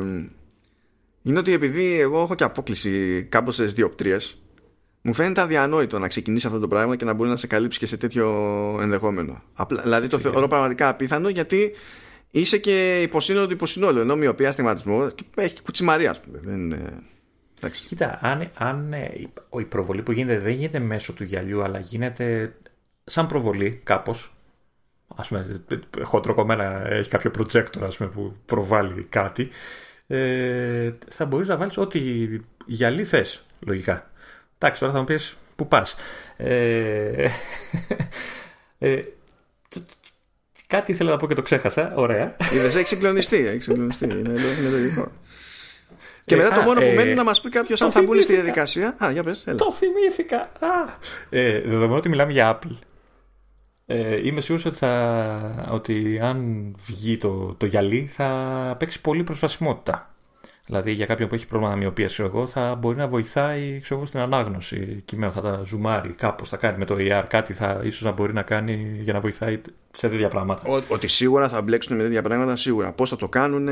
είναι 1.22 1.40
ότι 1.40 1.54
επειδή 1.54 2.00
εγώ 2.00 2.22
έχω 2.22 2.36
και 2.36 2.44
απόκληση 2.44 3.24
κάμποσε 3.30 3.64
διοπτρίε, 3.64 4.18
μου 5.02 5.14
φαίνεται 5.14 5.42
αδιανόητο 5.42 6.00
να 6.00 6.08
ξεκινήσει 6.08 6.48
αυτό 6.48 6.60
το 6.60 6.68
πράγμα 6.68 6.96
και 6.96 7.06
να 7.06 7.14
μπορεί 7.14 7.30
να 7.30 7.36
σε 7.36 7.48
καλύψει 7.48 7.80
και 7.80 7.86
σε 7.86 7.98
τέτοιο 7.98 8.28
ενδεχόμενο. 8.82 9.42
Απλά, 9.54 9.82
δηλαδή 9.82 10.08
το 10.08 10.20
θεωρώ 10.20 10.48
πραγματικά 10.48 10.90
απίθανο 10.90 11.30
γιατί 11.30 11.72
είσαι 12.40 12.58
και 12.58 13.02
υποσύνολο 13.02 13.48
του 13.48 13.54
υποσύνολου. 13.54 14.00
Ενώ 14.00 14.16
μοιοπία 14.16 14.52
στιγματισμό 14.52 15.08
έχει 15.36 15.62
κουτσιμαρία, 15.62 16.10
ας 16.10 16.20
πούμε. 16.20 16.40
Δεν 16.42 16.60
είναι... 16.60 17.00
Κοίτα, 17.88 18.20
αν, 18.22 18.48
αν 18.54 18.94
ε, 18.94 19.12
η 19.60 19.64
προβολή 19.64 20.02
που 20.02 20.12
γίνεται 20.12 20.40
δεν 20.40 20.52
γίνεται 20.54 20.80
μέσω 20.80 21.14
του 21.14 21.24
γυαλιού, 21.24 21.62
αλλά 21.62 21.80
γίνεται 21.80 22.56
σαν 23.04 23.28
προβολή 23.28 23.82
κάπως. 23.84 24.36
Α 25.16 25.22
πούμε, 25.22 25.64
χοντροκομμένα 26.02 26.88
έχει 26.88 27.10
κάποιο 27.10 27.32
projector 27.38 27.82
ας 27.82 27.98
πούμε, 27.98 28.10
που 28.10 28.36
προβάλλει 28.46 29.04
κάτι. 29.04 29.50
Ε, 30.08 30.92
θα 31.08 31.26
μπορείς 31.26 31.48
να 31.48 31.58
βάλεις 31.58 31.78
ό,τι 31.78 32.00
γυαλί 32.66 33.06
θες, 33.06 33.46
λογικά. 33.60 34.12
Εντάξει, 34.58 34.80
τώρα 34.80 34.94
θα 34.94 35.00
μου 35.00 35.06
πεις 35.06 35.38
πού 35.56 35.68
πας. 35.68 35.96
Ε, 36.38 37.28
ε, 38.78 39.02
Κάτι 40.74 40.92
ήθελα 40.92 41.10
να 41.10 41.18
πω 41.18 41.28
και 41.28 41.34
το 41.34 41.42
ξέχασα. 41.42 41.94
Ωραία. 41.96 42.36
Είδες, 42.54 42.76
έχει 42.76 42.88
συγκλονιστεί. 42.88 43.48
Έχει 43.48 43.62
συγκλονιστεί. 43.62 44.06
Είναι, 44.06 44.18
είναι 44.18 44.70
λογικό. 44.72 45.12
Και 46.26 46.36
μετά 46.36 46.56
ε, 46.56 46.58
το 46.58 46.62
μόνο 46.62 46.80
που 46.80 46.86
ε, 46.86 46.94
μένει 46.94 47.14
να 47.14 47.24
μας 47.24 47.42
πει 47.42 47.50
κάποιος 47.50 47.82
αν 47.82 47.92
θα 47.92 48.02
μπουν 48.02 48.22
στη 48.22 48.34
διαδικασία. 48.34 48.96
Α, 49.04 49.12
για 49.12 49.24
πες, 49.24 49.48
έλα. 49.48 49.58
Το 49.58 49.72
θυμήθηκα. 49.72 50.38
Α. 50.40 50.94
Ε, 51.30 51.62
δεδομένου 51.62 51.96
ότι 51.96 52.10
μιλάμε 52.10 52.32
για 52.32 52.60
Apple. 52.60 52.78
Ε, 53.86 54.28
είμαι 54.28 54.42
σίγουρος 54.42 54.66
ότι, 54.66 54.76
θα, 54.76 55.68
ότι 55.72 56.20
αν 56.22 56.72
βγει 56.86 57.18
το, 57.18 57.56
το 57.58 57.66
γυαλί 57.66 58.10
θα 58.14 58.76
παίξει 58.80 59.02
πολύ 59.02 59.24
προσβασιμότητα. 59.24 60.13
Δηλαδή 60.66 60.92
για 60.92 61.06
κάποιον 61.06 61.30
που 61.30 61.36
έχει 61.36 61.48
πρόβλημα 61.48 61.76
μοιοπία, 61.76 62.10
εγώ, 62.18 62.48
θα 62.48 62.76
μπορεί 62.76 62.98
να 62.98 63.08
βοηθάει 63.08 63.80
ξέρω, 63.80 64.06
στην 64.06 64.20
ανάγνωση 64.20 65.02
κειμένου. 65.06 65.32
Θα 65.32 65.42
τα 65.42 65.62
ζουμάρει 65.66 66.10
κάπως, 66.10 66.50
θα 66.50 66.58
κάνει 66.58 66.78
με 66.78 66.86
το 66.86 66.96
AR 66.98 67.24
κάτι, 67.28 67.54
θα 67.54 67.82
ίσως 67.84 68.02
να 68.02 68.12
μπορεί 68.12 68.34
να 68.34 68.42
κάνει 68.42 69.00
για 69.02 69.14
να 69.14 69.20
βοηθάει 69.20 69.62
σε 69.92 70.10
τέτοια 70.10 70.28
πράγματα. 70.28 70.62
Ό, 70.72 70.82
ότι 70.88 71.08
σίγουρα 71.08 71.50
θα 71.50 71.62
μπλέξουν 71.62 71.98
με 71.98 72.04
τέτοια 72.04 72.22
πράγματα, 72.22 72.56
σίγουρα. 72.56 72.94
Πώς 72.94 73.10
θα 73.10 73.16
το 73.16 73.30
κάνουν, 73.30 73.70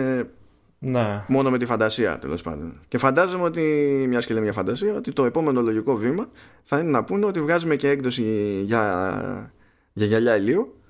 να. 0.80 1.26
μόνο 1.28 1.50
με 1.50 1.58
τη 1.58 1.66
φαντασία 1.66 2.18
τέλος 2.18 2.42
πάντων. 2.42 2.80
Και 2.88 2.98
φαντάζομαι 2.98 3.44
ότι, 3.44 3.62
μιας 4.08 4.26
και 4.26 4.34
λέμε 4.34 4.46
για 4.46 4.54
φαντασία, 4.54 4.96
ότι 4.96 5.12
το 5.12 5.26
επόμενο 5.26 5.62
λογικό 5.62 5.96
βήμα 5.96 6.30
θα 6.64 6.80
είναι 6.80 6.90
να 6.90 7.04
πούνε 7.04 7.26
ότι 7.26 7.42
βγάζουμε 7.42 7.76
και 7.76 7.90
έκδοση 7.90 8.24
για, 8.66 9.52
για 9.94 10.06
γυαλιά 10.06 10.36
ηλίου 10.36 10.81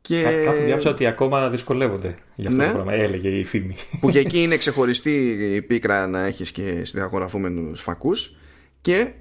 και... 0.00 0.22
Κάπου 0.22 0.62
διάβασα 0.64 0.90
ότι 0.90 1.06
ακόμα 1.06 1.48
δυσκολεύονται 1.48 2.16
για 2.34 2.48
αυτό 2.48 2.62
ναι. 2.62 2.68
το 2.68 2.72
πράγμα, 2.72 2.92
έλεγε 2.92 3.28
η 3.28 3.44
φήμη. 3.44 3.76
Που 4.00 4.10
και 4.10 4.18
εκεί 4.18 4.42
είναι 4.42 4.56
ξεχωριστή 4.56 5.38
η 5.54 5.62
πίκρα 5.62 6.06
να 6.06 6.24
έχεις 6.24 6.52
και 6.52 6.84
συνδεχογραφούμενου 6.84 7.76
φακούς. 7.76 8.34
Και 8.80 9.12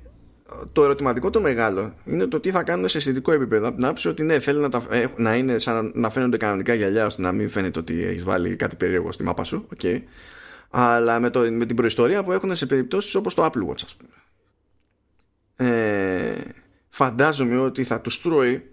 το 0.73 0.83
ερωτηματικό 0.83 1.29
το 1.29 1.41
μεγάλο 1.41 1.93
είναι 2.05 2.25
το 2.25 2.39
τι 2.39 2.51
θα 2.51 2.63
κάνουν 2.63 2.87
σε 2.87 2.97
αισθητικό 2.97 3.31
επίπεδο. 3.31 3.67
Από 3.67 3.77
την 3.77 3.85
άποψη 3.85 4.07
ότι 4.07 4.23
ναι, 4.23 4.39
θέλει 4.39 4.59
να, 4.59 4.69
τα, 4.69 4.83
ε, 4.89 5.05
να 5.17 5.35
είναι 5.35 5.57
σαν 5.57 5.91
να 5.95 6.09
φαίνονται 6.09 6.37
κανονικά 6.37 6.73
γυαλιά 6.73 7.05
ώστε 7.05 7.21
να 7.21 7.31
μην 7.31 7.49
φαίνεται 7.49 7.79
ότι 7.79 8.03
έχεις 8.03 8.23
βάλει 8.23 8.55
κάτι 8.55 8.75
περίεργο 8.75 9.11
στη 9.11 9.23
μάπα 9.23 9.43
σου. 9.43 9.67
Okay. 9.77 10.01
Αλλά 10.69 11.19
με, 11.19 11.29
το, 11.29 11.39
με 11.39 11.65
την 11.65 11.75
προϊστορία 11.75 12.23
που 12.23 12.31
έχουν 12.31 12.55
σε 12.55 12.65
περιπτώσεις 12.65 13.15
όπως 13.15 13.33
το 13.33 13.45
Apple 13.45 13.69
Watch, 13.69 13.81
ας 13.83 13.95
πούμε. 13.95 14.11
Ε, 15.71 16.35
φαντάζομαι 16.89 17.57
ότι 17.57 17.83
θα 17.83 18.01
τους 18.01 18.21
τρώει 18.21 18.63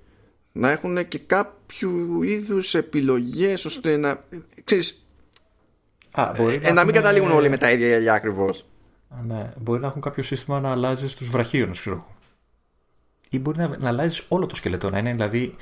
να 0.53 0.71
έχουν 0.71 1.09
και 1.09 1.19
κάποιου 1.67 2.23
είδους 2.23 2.75
επιλογές 2.75 3.65
ώστε 3.65 3.97
να 3.97 4.25
ξέρεις 4.65 5.07
Α, 6.13 6.33
μπορεί 6.37 6.55
ε, 6.55 6.59
να, 6.59 6.73
να 6.73 6.85
μην 6.85 6.95
καταλήγουν 6.95 7.31
όλοι 7.31 7.49
με 7.49 7.57
τα 7.57 7.71
ίδια 7.71 7.87
γυαλιά 7.87 8.13
ακριβώς. 8.13 8.67
Ναι, 9.27 9.53
μπορεί 9.57 9.81
να 9.81 9.87
έχουν 9.87 10.01
κάποιο 10.01 10.23
σύστημα 10.23 10.61
να 10.61 10.71
αλλάζεις 10.71 11.15
τους 11.15 11.31
βραχίονου, 11.31 11.73
ξέρω 11.73 12.07
Ή 13.29 13.39
μπορεί 13.39 13.59
να, 13.59 13.77
να 13.79 13.89
αλλάζεις 13.89 14.25
όλο 14.29 14.47
το 14.47 14.57
σκελετό, 14.57 14.91
να 14.91 14.99
είναι 14.99 15.13
δηλαδή 15.13 15.55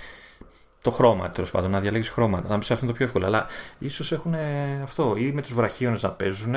το 0.83 0.91
χρώμα, 0.91 1.31
τέλος 1.31 1.51
πάντων, 1.51 1.71
να 1.71 1.81
διαλέγεις 1.81 2.09
χρώματα. 2.09 2.49
Να 2.49 2.59
πει 2.59 2.65
αυτό 2.73 2.79
είναι 2.83 2.87
το 2.87 2.93
πιο 2.93 3.05
εύκολο. 3.05 3.27
Αλλά 3.27 3.47
ίσως 3.79 4.13
έχουν 4.13 4.35
αυτό, 4.83 5.15
ή 5.17 5.33
με 5.33 5.43
τους 5.43 5.55
βραχίονου 5.55 5.99
να 6.01 6.11
παίζουν. 6.11 6.55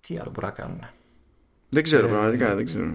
Τι 0.00 0.18
άλλο 0.18 0.30
μπορεί 0.30 0.46
να 0.46 0.52
κάνουν. 0.52 0.86
Δεν 1.68 1.82
ξέρω, 1.82 2.06
ε, 2.06 2.10
πραγματικά 2.10 2.54
δεν 2.54 2.64
ξέρω. 2.64 2.94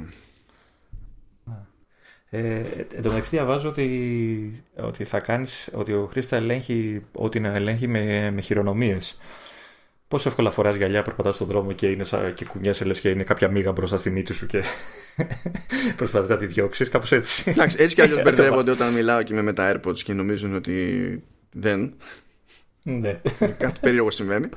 Ε, 2.35 2.61
εν 2.95 3.01
τω 3.01 3.09
μεταξύ 3.09 3.29
διαβάζω 3.29 3.69
ότι, 3.69 4.63
ότι, 4.75 5.03
θα 5.03 5.19
κάνεις, 5.19 5.69
ότι 5.73 5.93
ο 5.93 6.07
χρήστη 6.11 6.29
θα 6.29 6.35
ελέγχει 6.35 7.01
ότι 7.11 7.39
να 7.39 7.55
ελέγχει 7.55 7.87
με, 7.87 8.31
με 8.31 8.41
χειρονομίες. 8.41 9.17
Πόσο 10.07 10.29
εύκολα 10.29 10.51
φοράς 10.51 10.75
γυαλιά, 10.75 11.01
περπατάς 11.01 11.35
στον 11.35 11.47
δρόμο 11.47 11.71
και, 11.71 11.87
είναι 11.87 12.03
σαν, 12.03 12.33
και 12.33 12.45
κουνιέσαι 12.45 12.85
λες 12.85 12.99
και 12.99 13.09
είναι 13.09 13.23
κάποια 13.23 13.49
μίγα 13.49 13.71
μπροστά 13.71 13.97
στη 13.97 14.09
μύτη 14.09 14.33
σου 14.33 14.45
και 14.45 14.63
προσπαθείς 15.97 16.29
να 16.29 16.37
τη 16.37 16.45
διώξεις. 16.45 16.89
Κάπως 16.89 17.11
έτσι. 17.11 17.49
Εντάξει, 17.49 17.77
έτσι 17.79 17.95
κι 17.95 18.01
αλλιώς 18.01 18.21
μπερδεύονται 18.21 18.71
όταν 18.71 18.93
μιλάω 18.93 19.23
και 19.23 19.33
είμαι 19.33 19.41
με 19.41 19.53
τα 19.53 19.73
AirPods 19.73 19.99
και 19.99 20.13
νομίζουν 20.13 20.55
ότι 20.55 21.23
δεν. 21.51 21.93
Ναι. 22.83 23.11
Κάτι 23.57 23.79
περίεργο 23.81 24.11
συμβαίνει. 24.11 24.49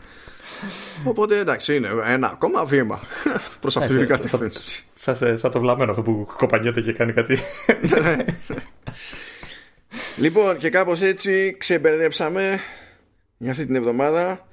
Οπότε 1.04 1.38
εντάξει, 1.38 1.74
είναι 1.74 1.88
ένα 2.06 2.30
ακόμα 2.30 2.64
βήμα 2.64 3.00
προς 3.60 3.76
αυτή 3.76 3.96
την 3.96 4.06
κατεύθυνση. 4.06 4.84
Σαν 4.92 5.50
το 5.50 5.60
βλαμμένο 5.60 5.90
αυτό 5.90 6.02
που 6.02 6.28
κοπανιέται 6.36 6.80
και 6.80 6.92
κάνει 6.92 7.12
κάτι. 7.12 7.38
Ναι. 7.80 8.16
λοιπόν, 10.16 10.56
και 10.56 10.70
κάπως 10.70 11.02
έτσι 11.02 11.56
ξεμπερδέψαμε 11.58 12.60
για 13.36 13.50
αυτή 13.50 13.66
την 13.66 13.74
εβδομάδα. 13.74 14.46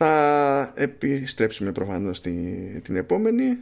Θα 0.00 0.72
επιστρέψουμε 0.74 1.72
προφανώς 1.72 2.20
την 2.20 2.96
επόμενη. 2.96 3.58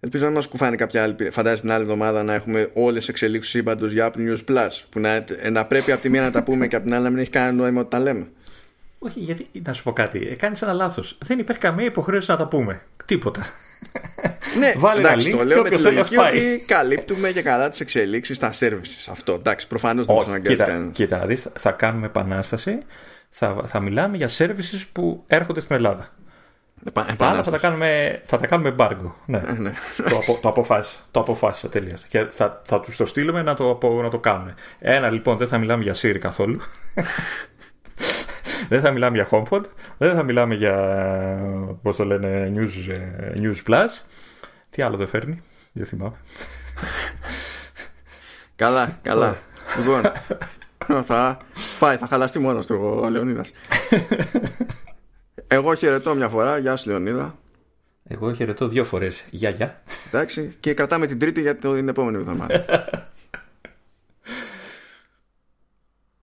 Ελπίζω 0.00 0.24
να 0.24 0.30
μας 0.30 0.46
κουφάνει 0.46 0.76
κάποια 0.76 1.02
άλλη. 1.02 1.30
Φαντάζομαι 1.30 1.60
την 1.60 1.70
άλλη 1.70 1.82
εβδομάδα 1.82 2.22
να 2.22 2.34
έχουμε 2.34 2.70
όλες 2.74 3.04
τι 3.04 3.10
εξελίξεις 3.10 3.52
σύμπαντος 3.52 3.92
για 3.92 4.10
Apple 4.10 4.18
News 4.18 4.44
Plus. 4.48 4.70
Που 4.88 5.00
να, 5.00 5.24
να 5.50 5.66
πρέπει 5.66 5.92
από 5.92 6.00
τη 6.00 6.08
μία 6.10 6.22
να 6.22 6.30
τα 6.30 6.42
πούμε 6.42 6.66
και 6.66 6.76
από 6.76 6.84
την 6.84 6.94
άλλη 6.94 7.04
να 7.04 7.10
μην 7.10 7.18
έχει 7.18 7.30
κανένα 7.30 7.52
νόημα 7.52 7.80
ότι 7.80 7.90
τα 7.90 7.98
λέμε. 7.98 8.26
Όχι, 9.06 9.20
γιατί 9.20 9.48
να 9.64 9.72
σου 9.72 9.82
πω 9.82 9.92
κάτι. 9.92 10.28
Ε, 10.30 10.34
Κάνεις 10.34 10.62
ένα 10.62 10.72
λάθος. 10.72 11.18
Δεν 11.24 11.38
υπάρχει 11.38 11.60
καμία 11.60 11.84
υποχρέωση 11.84 12.30
να 12.30 12.36
τα 12.36 12.46
πούμε. 12.46 12.80
Τίποτα. 13.04 13.42
Ναι, 14.58 14.74
Βάλε 14.82 15.00
εντάξει, 15.00 15.30
το 15.30 15.44
λέω 15.44 15.62
με 15.62 15.70
τη 15.70 15.82
λογική 15.82 16.16
ότι 16.18 16.64
καλύπτουμε 16.66 17.28
για 17.28 17.42
καλά 17.42 17.68
τις 17.68 17.80
εξελίξεις 17.80 18.36
στα 18.36 18.52
services. 18.58 19.10
Αυτό. 19.10 19.32
Εντάξει, 19.32 19.66
προφανώς 19.66 20.06
δεν 20.06 20.16
μας 20.16 20.26
αναγκάζει 20.26 20.56
κανένας. 20.56 20.90
Κοίτα, 20.92 21.18
να 21.18 21.26
δεις, 21.26 21.48
θα 21.58 21.70
κάνουμε 21.70 22.06
επανάσταση. 22.06 22.78
Θα, 23.28 23.62
θα 23.64 23.80
μιλάμε 23.80 24.16
για 24.16 24.28
services 24.28 24.84
που 24.92 25.24
έρχονται 25.26 25.60
στην 25.60 25.76
Ελλάδα. 25.76 26.08
Επα, 26.84 27.04
θα 27.42 27.50
τα 27.50 27.58
κάνουμε, 27.58 28.20
θα 28.24 28.36
τα 28.36 28.46
κάνουμε 28.46 28.74
embargo. 28.78 29.12
Ναι. 29.26 29.38
Ε, 29.38 29.52
ναι. 29.52 29.72
το, 29.96 30.16
απο, 30.16 30.38
το, 30.42 30.48
αποφάσισα, 30.48 30.98
το 31.10 31.20
αποφάσισα 31.20 31.68
τελείως. 31.68 32.02
Και 32.08 32.26
θα, 32.30 32.62
θα 32.64 32.80
τους 32.80 32.96
το 32.96 33.06
στείλουμε 33.06 33.42
να 33.42 33.54
το, 33.54 33.78
να 34.02 34.10
το 34.10 34.18
κάνουμε. 34.18 34.54
Ένα 34.78 35.10
λοιπόν, 35.10 35.36
δεν 35.36 35.48
θα 35.48 35.58
μιλάμε 35.58 35.82
για 35.82 35.94
Siri 35.94 36.18
καθόλου. 36.18 36.60
δεν 38.68 38.80
θα 38.80 38.90
μιλάμε 38.90 39.16
για 39.16 39.28
HomePod. 39.30 39.62
Δεν 39.98 40.14
θα 40.14 40.22
μιλάμε 40.22 40.54
για 40.54 40.74
πώς 41.82 41.96
το 41.96 42.04
λένε 42.04 42.52
News, 42.56 42.92
ε, 42.92 43.32
News 43.36 43.70
Plus. 43.70 43.88
Τι 44.70 44.82
άλλο 44.82 44.96
δεν 44.96 45.08
φέρνει, 45.08 45.42
δεν 45.72 45.86
θυμάμαι. 45.86 46.16
καλά, 48.56 48.98
καλά. 49.02 49.36
λοιπόν, 49.78 50.02
θα 51.02 51.38
πάει, 51.78 51.96
θα 51.96 52.06
χαλαστεί 52.06 52.38
μόνος 52.38 52.66
του 52.66 53.00
ο 53.02 53.08
Λεωνίδας. 53.08 53.52
Εγώ 55.46 55.74
χαιρετώ 55.74 56.14
μια 56.14 56.28
φορά. 56.28 56.58
Γεια 56.58 56.76
σου, 56.76 56.88
Λεωνίδα. 56.88 57.38
Εγώ 58.08 58.32
χαιρετώ 58.32 58.68
δύο 58.68 58.84
φορές. 58.84 59.24
Γεια, 59.30 59.50
γεια. 59.50 59.82
Εντάξει, 60.06 60.56
και 60.60 60.74
κρατάμε 60.74 61.06
την 61.06 61.18
τρίτη 61.18 61.40
για 61.40 61.56
την 61.56 61.88
επόμενη 61.88 62.16
εβδομάδα. 62.16 62.64